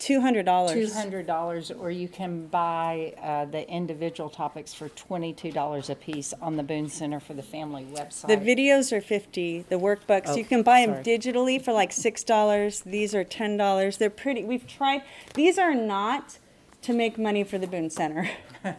Two 0.03 0.21
hundred 0.21 0.45
dollars, 0.45 0.93
$200, 0.93 1.81
or 1.81 1.91
you 1.91 2.09
can 2.09 2.47
buy 2.49 3.15
uh, 3.23 3.45
the 3.45 3.69
individual 3.69 4.29
topics 4.29 4.75
for 4.75 4.89
twenty-two 4.91 5.53
dollars 5.53 5.89
a 5.91 5.95
piece 5.95 6.35
on 6.43 6.57
the 6.57 6.63
Boone 6.65 6.89
Center 6.89 7.21
for 7.21 7.35
the 7.35 7.43
Family 7.43 7.85
website. 7.85 8.27
The 8.27 8.37
videos 8.37 8.93
are 8.93 9.01
50, 9.01 9.67
the 9.69 9.77
workbooks, 9.77 10.29
Oh, 10.31 10.37
you 10.37 10.45
can 10.45 10.63
buy 10.63 10.85
them 10.85 11.05
sorry. 11.05 11.19
digitally 11.19 11.63
for 11.63 11.73
like 11.73 11.91
$6. 11.91 12.85
These 12.85 13.15
are 13.15 13.25
$10. 13.25 13.99
They're 13.99 14.11
pretty, 14.11 14.45
we've 14.45 14.67
tried, 14.67 15.03
these 15.35 15.57
are 15.59 15.75
not 15.75 16.39
to 16.83 16.93
make 16.93 17.17
money 17.17 17.45
for 17.45 17.59
the 17.59 17.67
Boone 17.67 17.91
Center. 17.91 18.29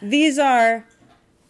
These 0.00 0.38
are 0.38 0.86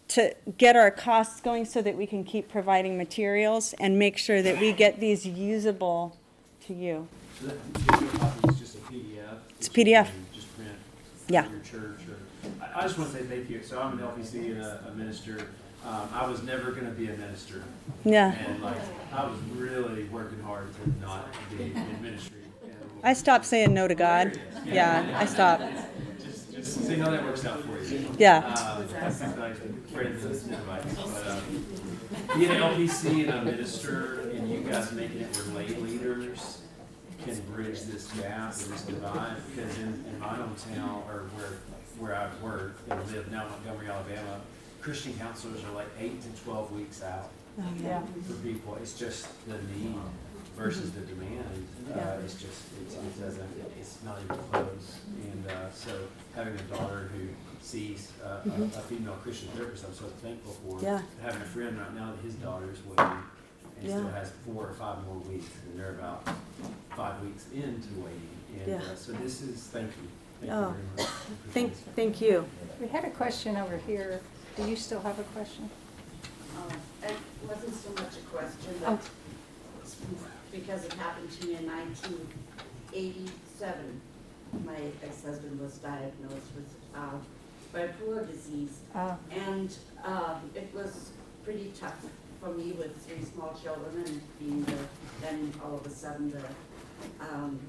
to 0.09 0.33
get 0.57 0.75
our 0.75 0.89
costs 0.89 1.39
going 1.39 1.65
so 1.65 1.83
that 1.83 1.95
we 1.95 2.07
can 2.07 2.23
keep 2.23 2.49
providing 2.49 2.97
materials 2.97 3.75
and 3.79 3.99
make 3.99 4.17
sure 4.17 4.41
that 4.41 4.59
we 4.59 4.71
get 4.71 4.99
these 4.99 5.27
usable 5.27 6.17
to 6.65 6.73
you. 6.73 7.07
So 7.39 7.45
that 7.47 7.73
digital 7.73 8.19
copy 8.19 8.49
is 8.49 8.58
just 8.58 8.58
a 8.58 8.58
PDF? 8.58 8.58
It's 9.59 9.67
a 9.67 9.71
PDF. 9.71 10.07
Just 10.33 10.55
print 10.55 10.71
Yeah. 11.27 11.49
your 11.49 11.59
church 11.59 11.99
or, 12.07 12.15
I, 12.63 12.79
I 12.79 12.83
just 12.83 12.97
want 12.97 13.11
to 13.11 13.17
say 13.17 13.23
thank 13.23 13.49
you. 13.49 13.61
So 13.61 13.77
I'm 13.81 13.99
an 13.99 14.05
LPC 14.05 14.51
and 14.53 14.61
a, 14.61 14.85
a 14.87 14.95
minister. 14.95 15.47
Um, 15.85 16.09
I 16.13 16.25
was 16.25 16.43
never 16.43 16.71
gonna 16.71 16.91
be 16.91 17.09
a 17.09 17.17
minister. 17.17 17.63
Yeah. 18.05 18.31
And 18.31 18.63
like, 18.63 18.77
I 19.13 19.25
was 19.25 19.37
really 19.55 20.05
working 20.05 20.41
hard 20.41 20.69
to 20.75 21.01
not 21.01 21.27
be 21.57 21.65
in 21.65 22.01
ministry. 22.01 22.37
I 23.03 23.11
stopped 23.13 23.45
saying 23.45 23.73
no 23.73 23.87
to 23.87 23.95
God. 23.95 24.39
Yeah, 24.65 25.13
I 25.17 25.25
stopped. 25.25 25.63
Just, 26.23 26.53
just 26.53 26.85
see 26.85 26.95
how 26.95 27.09
that 27.09 27.23
works 27.25 27.45
out 27.45 27.61
for 27.65 27.81
you. 27.83 28.09
Yeah. 28.17 28.37
Um, 28.37 28.87
that's 28.87 29.17
friends 29.19 30.23
and 30.25 30.53
advice, 30.53 30.95
but, 30.95 31.27
um, 31.27 32.39
being 32.39 32.51
an 32.51 32.61
LPC 32.61 33.29
and 33.29 33.29
a 33.29 33.51
minister 33.51 34.29
and 34.31 34.49
you 34.49 34.61
guys 34.61 34.91
making 34.93 35.21
it 35.21 35.35
where 35.35 35.65
lay 35.65 35.75
leaders 35.75 36.58
can 37.23 37.39
bridge 37.53 37.81
this 37.83 38.07
gap 38.13 38.53
and 38.53 38.73
this 38.73 38.83
divide, 38.83 39.37
because 39.55 39.77
in, 39.79 40.03
in 40.07 40.19
my 40.19 40.27
hometown, 40.27 41.05
or 41.07 41.29
where, 41.35 41.53
where 41.99 42.15
I 42.15 42.29
work 42.43 42.77
and 42.89 43.11
live 43.11 43.31
now 43.31 43.45
in 43.45 43.51
Montgomery, 43.51 43.87
Alabama, 43.89 44.39
Christian 44.81 45.13
counselors 45.19 45.63
are 45.65 45.71
like 45.73 45.87
eight 45.99 46.21
to 46.21 46.29
twelve 46.43 46.71
weeks 46.71 47.03
out 47.03 47.29
Oh, 47.59 47.63
yeah. 47.83 48.01
for 48.25 48.33
people. 48.35 48.77
It's 48.81 48.93
just 48.97 49.27
the 49.47 49.55
need 49.77 49.95
versus 50.55 50.91
the 50.91 51.01
demand. 51.01 51.67
Uh, 51.93 52.21
it's 52.23 52.35
just, 52.35 52.61
it's, 52.81 52.95
it 52.95 53.21
doesn't, 53.21 53.49
it's 53.79 53.97
not 54.05 54.17
even 54.23 54.37
close. 54.51 54.95
And, 55.31 55.51
uh, 55.51 55.69
so 55.71 55.91
having 56.35 56.53
a 56.55 56.61
daughter 56.63 57.09
who 57.13 57.27
sees 57.61 58.11
uh, 58.23 58.39
a, 58.45 58.49
Mhm. 58.49 58.67
a 58.77 58.79
female 58.81 59.17
Christian 59.21 59.49
therapist, 59.49 59.83
I'm 59.85 59.93
so 59.93 60.05
thankful 60.21 60.53
for. 60.53 60.81
Yeah. 60.81 61.01
Having 61.21 61.41
a 61.41 61.45
friend 61.45 61.77
right 61.77 61.93
now 61.93 62.11
that 62.11 62.23
his 62.23 62.35
daughter's 62.35 62.77
waiting 62.85 63.17
and 63.81 63.89
still 63.89 64.03
Yeah. 64.05 64.11
has 64.19 64.31
four 64.45 64.67
or 64.67 64.73
five 64.73 65.03
more 65.05 65.17
weeks, 65.19 65.47
and 65.65 65.79
they're 65.79 65.91
about 65.91 66.27
five 66.95 67.21
weeks 67.23 67.45
into 67.53 67.87
waiting. 67.99 68.29
And, 68.59 68.67
Yeah. 68.67 68.91
uh, 68.91 68.95
so 68.95 69.11
this 69.13 69.41
is, 69.41 69.61
thank 69.67 69.87
you. 69.87 70.07
Thank 70.41 70.51
you 70.51 70.57
Oh, 70.57 70.71
very 70.71 70.83
much. 71.07 71.07
thank, 71.51 71.73
thank 71.95 72.21
you. 72.21 72.45
We 72.81 72.87
had 72.87 73.05
a 73.05 73.09
question 73.11 73.55
over 73.57 73.77
here. 73.77 74.21
Do 74.55 74.67
you 74.69 74.75
still 74.75 75.01
have 75.01 75.19
a 75.19 75.23
question? 75.23 75.69
Um, 76.57 76.77
It 77.03 77.15
wasn't 77.47 77.73
so 77.75 77.89
much 77.91 78.17
a 78.17 78.21
question, 78.35 78.73
Oh. 78.85 78.95
but 78.97 79.09
it's 79.81 79.95
because 80.51 80.83
it 80.85 80.93
happened 80.93 81.31
to 81.31 81.47
me 81.47 81.55
in 81.55 81.65
nineteen 81.65 82.27
eighty-seven. 82.93 84.01
My 84.65 84.75
ex-husband 85.03 85.59
was 85.61 85.77
diagnosed 85.77 86.51
with 86.55 86.67
uh, 86.95 87.17
bipolar 87.73 88.27
disease. 88.29 88.79
Oh. 88.95 89.15
And 89.31 89.75
um, 90.03 90.49
it 90.55 90.69
was 90.73 91.11
pretty 91.43 91.71
tough 91.79 92.03
for 92.39 92.49
me 92.49 92.71
with 92.73 92.95
three 93.05 93.23
small 93.23 93.57
children 93.61 94.03
and 94.05 94.21
being 94.39 94.63
the, 94.63 94.75
then 95.21 95.53
all 95.63 95.75
of 95.75 95.85
a 95.85 95.89
sudden 95.89 96.31
the, 96.31 96.41
um, 97.25 97.59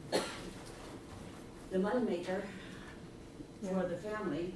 the 1.71 1.79
moneymaker 1.79 2.43
for 3.63 3.87
the 3.87 3.97
family. 3.97 4.55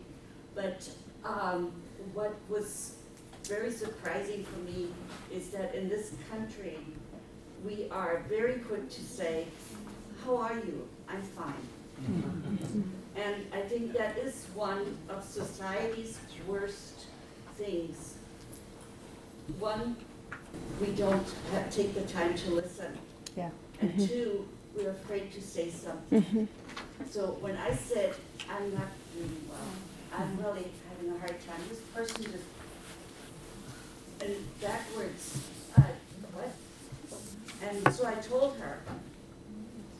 But 0.54 0.88
um, 1.24 1.72
what 2.12 2.34
was 2.48 2.96
very 3.44 3.70
surprising 3.70 4.44
for 4.44 4.58
me 4.60 4.88
is 5.32 5.48
that 5.50 5.74
in 5.74 5.88
this 5.88 6.12
country, 6.30 6.78
we 7.64 7.88
are 7.90 8.22
very 8.28 8.54
quick 8.60 8.88
to 8.90 9.00
say, 9.00 9.46
how 10.24 10.36
are 10.36 10.54
you? 10.54 10.88
I'm 11.08 11.22
fine. 11.22 11.54
And 13.16 13.46
I 13.52 13.60
think 13.60 13.92
that 13.92 14.18
is 14.18 14.46
one 14.54 14.96
of 15.08 15.24
society's 15.24 16.18
worst 16.46 17.06
things. 17.56 18.13
One, 19.58 19.96
we 20.80 20.88
don't 20.88 21.26
ha- 21.52 21.64
take 21.70 21.94
the 21.94 22.02
time 22.02 22.34
to 22.34 22.50
listen. 22.50 22.96
Yeah. 23.36 23.50
And 23.80 23.92
Mhm. 23.94 24.08
two, 24.08 24.48
we're 24.74 24.90
afraid 24.90 25.32
to 25.32 25.40
say 25.42 25.70
something. 25.70 26.22
Mhm. 26.22 26.48
So 27.10 27.36
when 27.40 27.56
I 27.56 27.74
said, 27.74 28.14
I'm 28.48 28.72
not 28.74 28.88
doing 29.14 29.46
well, 29.48 30.18
I'm 30.18 30.36
really 30.38 30.70
having 30.88 31.10
a 31.14 31.18
hard 31.18 31.36
time, 31.46 31.60
this 31.68 31.80
person 31.94 32.24
just, 32.24 32.44
and 34.20 34.60
backwards, 34.60 35.38
uh, 35.76 35.82
what? 36.32 36.52
And 37.62 37.94
so 37.94 38.06
I 38.06 38.14
told 38.14 38.56
her, 38.58 38.78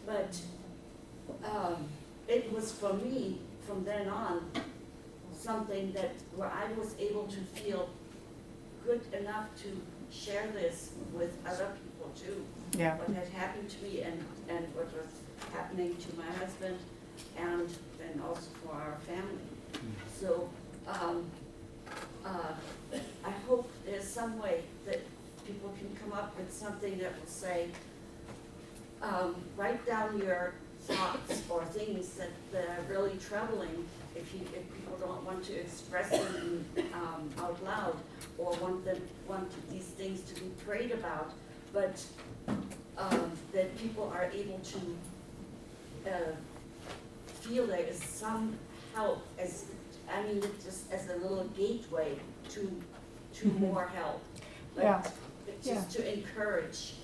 but, 0.07 0.37
um, 1.45 1.89
it 2.29 2.53
was 2.53 2.73
for 2.73 2.93
me, 2.95 3.41
from 3.67 3.85
then 3.85 4.09
on, 4.09 4.51
something 5.39 5.93
that, 5.93 6.13
where 6.37 6.51
I 6.51 6.73
was 6.79 6.95
able 6.99 7.27
to 7.27 7.41
feel 7.61 7.91
good 8.85 9.03
enough 9.19 9.47
to 9.63 9.81
share 10.13 10.47
this 10.53 10.91
with 11.13 11.37
other 11.47 11.69
people 11.83 12.13
too. 12.15 12.45
Yeah. 12.79 12.97
What 12.99 13.09
had 13.11 13.29
happened 13.29 13.69
to 13.71 13.85
me 13.85 14.03
and, 14.03 14.25
and 14.49 14.67
what 14.75 14.87
was 14.93 15.07
happening 15.53 15.97
to 15.97 16.17
my 16.17 16.31
husband 16.39 16.79
and 17.37 17.69
then 17.99 18.23
also 18.27 18.49
for 18.65 18.75
our 18.75 18.99
family. 19.07 19.39
So, 20.19 20.49
um, 20.87 21.25
uh, 22.25 22.53
I 23.25 23.31
hope 23.47 23.71
there's 23.85 24.07
some 24.07 24.39
way 24.41 24.63
that 24.87 25.01
people 25.47 25.75
can 25.79 25.95
come 26.03 26.13
up 26.13 26.37
with 26.37 26.53
something 26.53 26.99
that 26.99 27.19
will 27.19 27.27
say, 27.27 27.69
um, 29.03 29.37
write 29.57 29.85
down 29.87 30.19
your 30.19 30.55
thoughts 30.81 31.43
or 31.49 31.65
things 31.67 32.11
that, 32.15 32.31
that 32.53 32.67
are 32.69 32.83
really 32.89 33.17
troubling 33.19 33.85
if 34.15 34.33
you, 34.35 34.41
if 34.55 34.75
people 34.75 34.97
don't 35.01 35.25
want 35.25 35.43
to 35.45 35.55
express 35.55 36.11
them, 36.11 36.65
um, 36.95 37.29
out 37.43 37.63
loud 37.65 37.97
or 38.39 38.53
want 38.57 38.85
them, 38.85 39.01
want 39.29 39.51
these 39.71 39.85
things 39.87 40.21
to 40.23 40.41
be 40.41 40.49
prayed 40.67 40.93
about, 40.93 41.33
but, 41.73 42.05
um, 42.97 43.33
that 43.53 43.77
people 43.79 44.11
are 44.15 44.25
able 44.33 44.59
to, 44.61 44.79
uh, 46.11 46.33
feel 47.41 47.67
there 47.67 47.81
is 47.81 48.03
some 48.03 48.57
help 48.95 49.27
as, 49.39 49.67
I 50.13 50.23
mean, 50.23 50.43
just 50.65 50.93
as 50.93 51.09
a 51.11 51.17
little 51.17 51.45
gateway 51.57 52.17
to, 52.51 52.81
to 53.35 53.47
Mhm. 53.47 53.59
more 53.61 53.87
help. 53.89 54.23
Yeah. 54.77 55.03
Just 55.63 55.91
to 55.93 56.13
encourage 56.13 56.95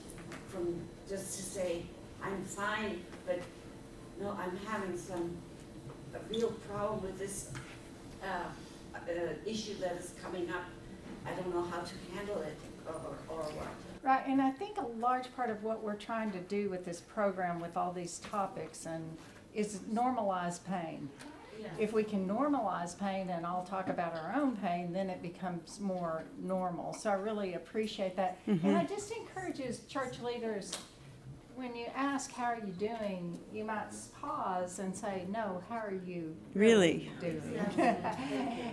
from, 0.48 0.80
just 1.08 1.36
to 1.38 1.42
say, 1.42 1.82
I'm 2.22 2.42
fine, 2.44 3.02
but 3.26 3.40
no, 4.20 4.30
I'm 4.38 4.56
having 4.66 4.96
some, 4.96 5.36
a 6.14 6.18
real 6.32 6.50
problem 6.68 7.02
with 7.02 7.18
this, 7.18 7.50
uh, 8.22 8.26
uh, 8.94 8.98
issue 9.46 9.74
that 9.80 9.96
is 9.96 10.14
coming 10.22 10.50
up. 10.50 10.64
I 11.26 11.32
don't 11.32 11.54
know 11.54 11.62
how 11.64 11.80
to 11.80 11.94
handle 12.14 12.40
it 12.42 12.56
or, 12.86 12.94
or 13.28 13.42
what. 13.42 13.68
Right, 14.02 14.26
and 14.26 14.40
I 14.40 14.50
think 14.50 14.78
a 14.78 14.86
large 14.86 15.34
part 15.36 15.50
of 15.50 15.62
what 15.62 15.82
we're 15.82 15.94
trying 15.96 16.30
to 16.32 16.40
do 16.40 16.70
with 16.70 16.84
this 16.84 17.00
program, 17.00 17.60
with 17.60 17.76
all 17.76 17.92
these 17.92 18.18
topics, 18.18 18.86
and 18.86 19.04
is 19.54 19.80
normalize 19.92 20.60
pain. 20.64 21.08
If 21.78 21.92
we 21.92 22.02
can 22.04 22.26
normalize 22.26 22.98
pain 22.98 23.28
and 23.28 23.44
all 23.44 23.64
talk 23.64 23.88
about 23.90 24.14
our 24.16 24.32
own 24.34 24.56
pain, 24.56 24.92
then 24.94 25.10
it 25.10 25.20
becomes 25.20 25.78
more 25.78 26.24
normal. 26.38 26.94
So 26.94 27.10
I 27.10 27.14
really 27.14 27.54
appreciate 27.54 28.16
that. 28.16 28.38
And 28.46 28.76
I 28.76 28.84
Mhm. 28.84 28.88
just 28.88 29.12
encourage 29.12 29.58
you 29.58 29.66
as 29.66 29.80
church 29.84 30.20
leaders, 30.20 30.72
when 31.60 31.76
you 31.76 31.84
ask, 31.94 32.32
how 32.32 32.44
are 32.44 32.56
you 32.58 32.72
doing? 32.72 33.38
You 33.52 33.64
might 33.64 33.90
pause 34.18 34.78
and 34.78 34.96
say, 34.96 35.26
no, 35.28 35.62
how 35.68 35.76
are 35.76 35.92
you 36.06 36.34
Really? 36.54 37.10
doing? 37.20 37.42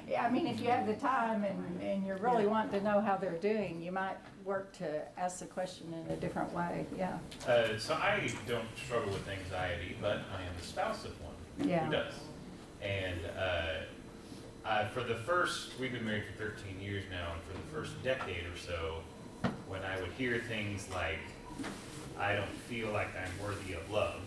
Yeah, 0.07 0.26
I 0.26 0.30
mean, 0.30 0.47
if 0.47 0.61
you 0.61 0.68
have 0.69 0.88
the 0.88 0.93
time 0.93 1.43
and, 1.43 1.81
and 1.81 2.05
you're 2.05 2.15
really 2.18 2.47
wanting 2.47 2.80
to 2.80 2.85
know 2.85 3.01
how 3.01 3.18
they're 3.18 3.38
doing, 3.39 3.81
you 3.81 3.91
might 3.91 4.15
work 4.45 4.72
to 4.77 5.01
ask 5.19 5.39
the 5.39 5.45
question 5.47 5.93
in 5.93 6.14
a 6.14 6.15
different 6.15 6.53
way, 6.53 6.85
yeah. 6.97 7.18
Uh, 7.45 7.77
so 7.77 7.93
I 7.95 8.31
don't 8.47 8.64
struggle 8.85 9.11
with 9.11 9.27
anxiety, 9.27 9.97
but 10.01 10.19
I 10.34 10.41
am 10.43 10.53
the 10.57 10.65
spouse 10.65 11.03
of 11.03 11.11
one 11.22 11.68
Yeah. 11.69 11.85
who 11.85 11.91
does. 11.91 12.14
And 12.81 13.19
uh, 13.38 14.65
I, 14.65 14.85
for 14.85 15.03
the 15.03 15.15
first, 15.15 15.77
we've 15.77 15.91
been 15.91 16.05
married 16.05 16.23
for 16.38 16.41
13 16.51 16.80
years 16.80 17.03
now, 17.11 17.34
and 17.34 17.41
for 17.43 17.53
the 17.53 17.68
first 17.81 18.01
decade 18.01 18.45
or 18.45 18.57
so, 18.57 19.01
when 19.68 19.81
I 19.84 19.99
would 19.99 20.11
hear 20.18 20.41
things 20.47 20.88
like, 20.93 21.19
I 22.19 22.34
don't 22.35 22.49
feel 22.68 22.91
like 22.91 23.10
I'm 23.15 23.45
worthy 23.45 23.73
of 23.73 23.89
love, 23.91 24.19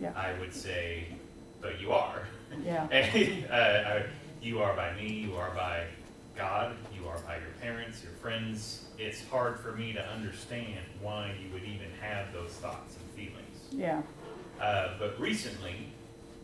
Yeah. 0.00 0.12
I 0.16 0.38
would 0.38 0.54
say, 0.54 1.06
but 1.60 1.80
you 1.80 1.92
are. 1.92 2.22
Yeah. 2.64 2.86
And, 2.92 3.50
uh, 3.50 4.00
you 4.42 4.60
are 4.62 4.74
by 4.74 4.94
me, 4.94 5.08
you 5.08 5.36
are 5.36 5.50
by 5.50 5.84
God, 6.36 6.74
you 6.94 7.06
are 7.08 7.18
by 7.20 7.36
your 7.36 7.50
parents, 7.60 8.02
your 8.02 8.12
friends. 8.14 8.84
It's 8.98 9.22
hard 9.28 9.58
for 9.60 9.72
me 9.72 9.92
to 9.92 10.06
understand 10.08 10.80
why 11.02 11.34
you 11.42 11.52
would 11.52 11.64
even 11.64 11.88
have 12.00 12.32
those 12.32 12.50
thoughts 12.52 12.96
and 12.96 13.10
feelings. 13.14 13.58
Yeah. 13.70 14.00
Uh, 14.60 14.92
but 14.98 15.18
recently, 15.20 15.88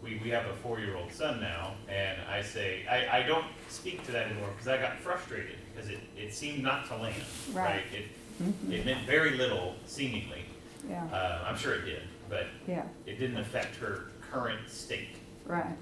we, 0.02 0.20
we 0.22 0.28
have 0.30 0.44
a 0.46 0.54
four-year-old 0.56 1.10
son 1.12 1.40
now, 1.40 1.74
and 1.88 2.18
I 2.30 2.42
say, 2.42 2.86
I, 2.90 3.18
I 3.18 3.22
don't 3.22 3.46
speak 3.68 4.04
to 4.06 4.12
that 4.12 4.26
anymore 4.26 4.50
because 4.52 4.68
I 4.68 4.76
got 4.78 4.98
frustrated 4.98 5.56
because 5.74 5.90
it, 5.90 5.98
it 6.16 6.34
seemed 6.34 6.62
not 6.62 6.86
to 6.88 6.96
land, 6.96 7.22
Right. 7.52 7.64
right? 7.76 7.82
It, 7.92 8.04
Mhm. 8.42 8.70
it 8.70 8.84
meant 8.84 9.06
very 9.06 9.30
little 9.38 9.76
seemingly. 9.86 10.44
Yeah. 10.88 11.04
Uh, 11.06 11.44
I'm 11.46 11.56
sure 11.56 11.74
it 11.74 11.84
did, 11.84 12.02
but 12.28 12.46
Yeah. 12.66 12.84
it 13.06 13.18
didn't 13.18 13.38
affect 13.38 13.76
her 13.76 14.10
current 14.30 14.68
state. 14.68 15.16
Right. 15.44 15.76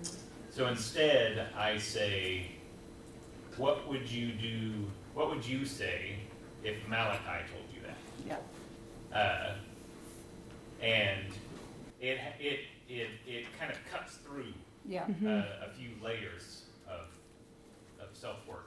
So 0.51 0.67
instead, 0.69 1.49
I 1.57 1.79
say, 1.79 2.53
what 3.57 3.87
would 3.89 4.09
you 4.11 4.33
do, 4.33 4.91
what 5.15 5.31
would 5.31 5.45
you 5.47 5.65
say 5.65 6.17
if 6.63 6.77
Malachi 6.89 7.45
told 7.53 7.65
you 7.75 7.81
that? 7.83 7.97
Yeah. 9.13 9.17
Uh, 9.19 9.55
and 10.83 11.27
it, 12.01 12.19
it, 12.41 12.61
it, 12.89 13.09
it 13.27 13.47
kind 13.59 13.71
of 13.73 13.79
cuts 13.91 14.17
through 14.17 14.53
Yeah. 14.87 15.07
Mhm. 15.07 15.27
uh, 15.27 15.67
a 15.67 15.71
few 15.71 15.91
layers 16.03 16.65
of, 16.89 17.07
of 18.01 18.15
self-worth. 18.15 18.59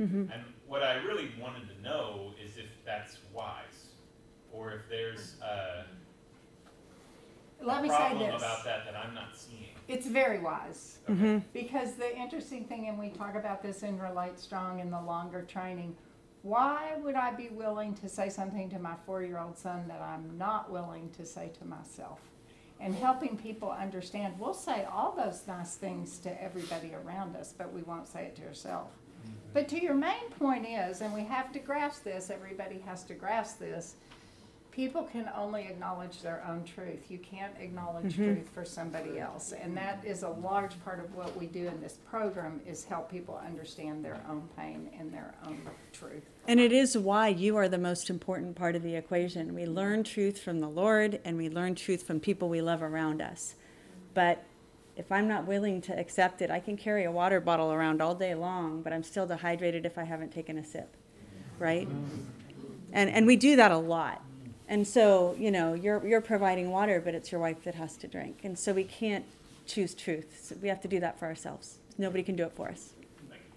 Mhm. 0.00 0.30
And 0.32 0.42
what 0.66 0.82
I 0.82 0.94
really 0.96 1.30
wanted 1.40 1.68
to 1.74 1.82
know 1.82 2.32
is 2.42 2.56
if 2.56 2.66
that's 2.84 3.16
wise, 3.32 3.71
or 4.52 4.72
if 4.72 4.88
there's 4.88 5.36
uh, 5.42 5.82
Let 7.62 7.78
a 7.80 7.82
me 7.82 7.88
say 7.88 7.96
problem 7.96 8.30
this. 8.32 8.42
about 8.42 8.64
that 8.64 8.84
that 8.84 8.96
I'm 8.96 9.14
not 9.14 9.34
seeing. 9.36 9.66
It's 9.88 10.06
very 10.06 10.38
wise. 10.40 10.98
Mhm. 11.08 11.42
Because 11.52 11.94
the 11.94 12.16
interesting 12.16 12.64
thing, 12.64 12.88
and 12.88 12.98
we 12.98 13.10
talk 13.10 13.34
about 13.34 13.62
this 13.62 13.82
in 13.82 13.98
RelateStrong 13.98 14.80
in 14.80 14.90
the 14.90 15.00
longer 15.00 15.42
training, 15.42 15.96
why 16.42 16.94
would 17.02 17.14
I 17.14 17.32
be 17.32 17.48
willing 17.50 17.94
to 17.96 18.08
say 18.08 18.28
something 18.28 18.68
to 18.70 18.78
my 18.78 18.94
four 19.06 19.22
year 19.22 19.38
old 19.38 19.56
son 19.58 19.86
that 19.88 20.00
I'm 20.00 20.36
not 20.38 20.70
willing 20.70 21.10
to 21.16 21.24
say 21.24 21.50
to 21.58 21.64
myself? 21.64 22.20
And 22.80 22.94
helping 22.96 23.36
people 23.36 23.70
understand, 23.70 24.40
we'll 24.40 24.54
say 24.54 24.84
all 24.84 25.12
those 25.12 25.46
nice 25.46 25.76
things 25.76 26.18
to 26.20 26.42
everybody 26.42 26.92
around 26.94 27.36
us, 27.36 27.54
but 27.56 27.72
we 27.72 27.82
won't 27.82 28.08
say 28.08 28.24
it 28.24 28.34
to 28.36 28.46
ourselves. 28.46 28.92
But 29.52 29.68
to 29.68 29.80
your 29.80 29.94
main 29.94 30.30
point 30.36 30.66
is, 30.66 31.00
and 31.00 31.14
we 31.14 31.22
have 31.24 31.52
to 31.52 31.60
grasp 31.60 32.02
this, 32.02 32.28
everybody 32.28 32.80
has 32.80 33.04
to 33.04 33.14
grasp 33.14 33.60
this, 33.60 33.94
people 34.72 35.02
can 35.04 35.30
only 35.36 35.64
acknowledge 35.66 36.22
their 36.22 36.42
own 36.48 36.64
truth. 36.64 37.10
You 37.10 37.18
can't 37.18 37.52
acknowledge 37.60 38.16
Mhm. 38.16 38.34
truth 38.34 38.48
for 38.48 38.64
somebody 38.64 39.18
else. 39.20 39.52
And 39.52 39.76
that 39.76 40.02
is 40.04 40.22
a 40.22 40.30
large 40.30 40.82
part 40.82 40.98
of 40.98 41.14
what 41.14 41.36
we 41.36 41.46
do 41.46 41.66
in 41.68 41.80
this 41.82 41.98
program 42.10 42.60
is 42.66 42.84
help 42.84 43.10
people 43.10 43.40
understand 43.46 44.02
their 44.02 44.18
own 44.28 44.48
pain 44.56 44.88
and 44.98 45.12
their 45.12 45.34
own 45.46 45.60
truth. 45.92 46.24
And 46.48 46.58
it 46.58 46.72
is 46.72 46.96
why 46.96 47.28
you 47.28 47.56
are 47.58 47.68
the 47.68 47.78
most 47.78 48.08
important 48.08 48.56
part 48.56 48.74
of 48.74 48.82
the 48.82 48.96
equation. 48.96 49.54
We 49.54 49.66
learn 49.66 50.04
truth 50.04 50.40
from 50.40 50.60
the 50.60 50.68
Lord 50.68 51.20
and 51.24 51.36
we 51.36 51.50
learn 51.50 51.74
truth 51.74 52.02
from 52.02 52.18
people 52.18 52.48
we 52.48 52.62
love 52.62 52.82
around 52.82 53.20
us. 53.20 53.54
But 54.14 54.42
if 54.96 55.12
I'm 55.12 55.28
not 55.28 55.46
willing 55.46 55.82
to 55.82 55.98
accept 55.98 56.40
it, 56.40 56.50
I 56.50 56.60
can 56.60 56.78
carry 56.78 57.04
a 57.04 57.12
water 57.12 57.40
bottle 57.40 57.72
around 57.72 58.00
all 58.00 58.14
day 58.14 58.34
long, 58.34 58.80
but 58.82 58.92
I'm 58.94 59.02
still 59.02 59.26
dehydrated 59.26 59.84
if 59.84 59.98
I 59.98 60.04
haven't 60.04 60.32
taken 60.32 60.56
a 60.56 60.64
sip, 60.64 60.96
right? 61.58 61.88
And, 62.92 63.10
and 63.10 63.26
we 63.26 63.36
do 63.36 63.56
that 63.56 63.70
a 63.70 63.76
lot. 63.78 64.22
And 64.68 64.86
so, 64.86 65.34
you 65.38 65.50
know, 65.50 65.74
you're, 65.74 66.06
you're 66.06 66.20
providing 66.20 66.70
water, 66.70 67.00
but 67.04 67.14
it's 67.14 67.30
your 67.30 67.40
wife 67.40 67.62
that 67.64 67.74
has 67.74 67.96
to 67.98 68.08
drink. 68.08 68.40
And 68.44 68.58
so 68.58 68.72
we 68.72 68.84
can't 68.84 69.24
choose 69.66 69.94
truth. 69.94 70.40
So 70.42 70.56
we 70.62 70.68
have 70.68 70.80
to 70.82 70.88
do 70.88 71.00
that 71.00 71.18
for 71.18 71.26
ourselves. 71.26 71.78
Nobody 71.98 72.22
can 72.22 72.36
do 72.36 72.44
it 72.44 72.52
for 72.52 72.68
us. 72.68 72.90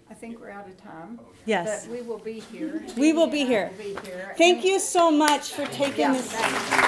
I 0.08 0.14
think 0.14 0.38
we're 0.40 0.50
out 0.50 0.68
of 0.68 0.76
time. 0.80 1.18
Yes. 1.46 1.86
But 1.86 1.92
we 1.96 2.02
will 2.02 2.18
be 2.18 2.38
here. 2.38 2.84
We 2.96 3.12
will 3.12 3.26
be 3.26 3.40
Amy 3.40 3.54
and 3.56 3.64
I 3.72 3.72
here. 3.74 3.94
will 3.94 4.00
be 4.02 4.06
here. 4.08 4.34
Thank 4.38 4.58
And- 4.58 4.64
you 4.68 4.78
so 4.78 5.10
much 5.10 5.50
for 5.52 5.66
taking 5.66 6.00
Yeah, 6.00 6.12
this. 6.12 6.32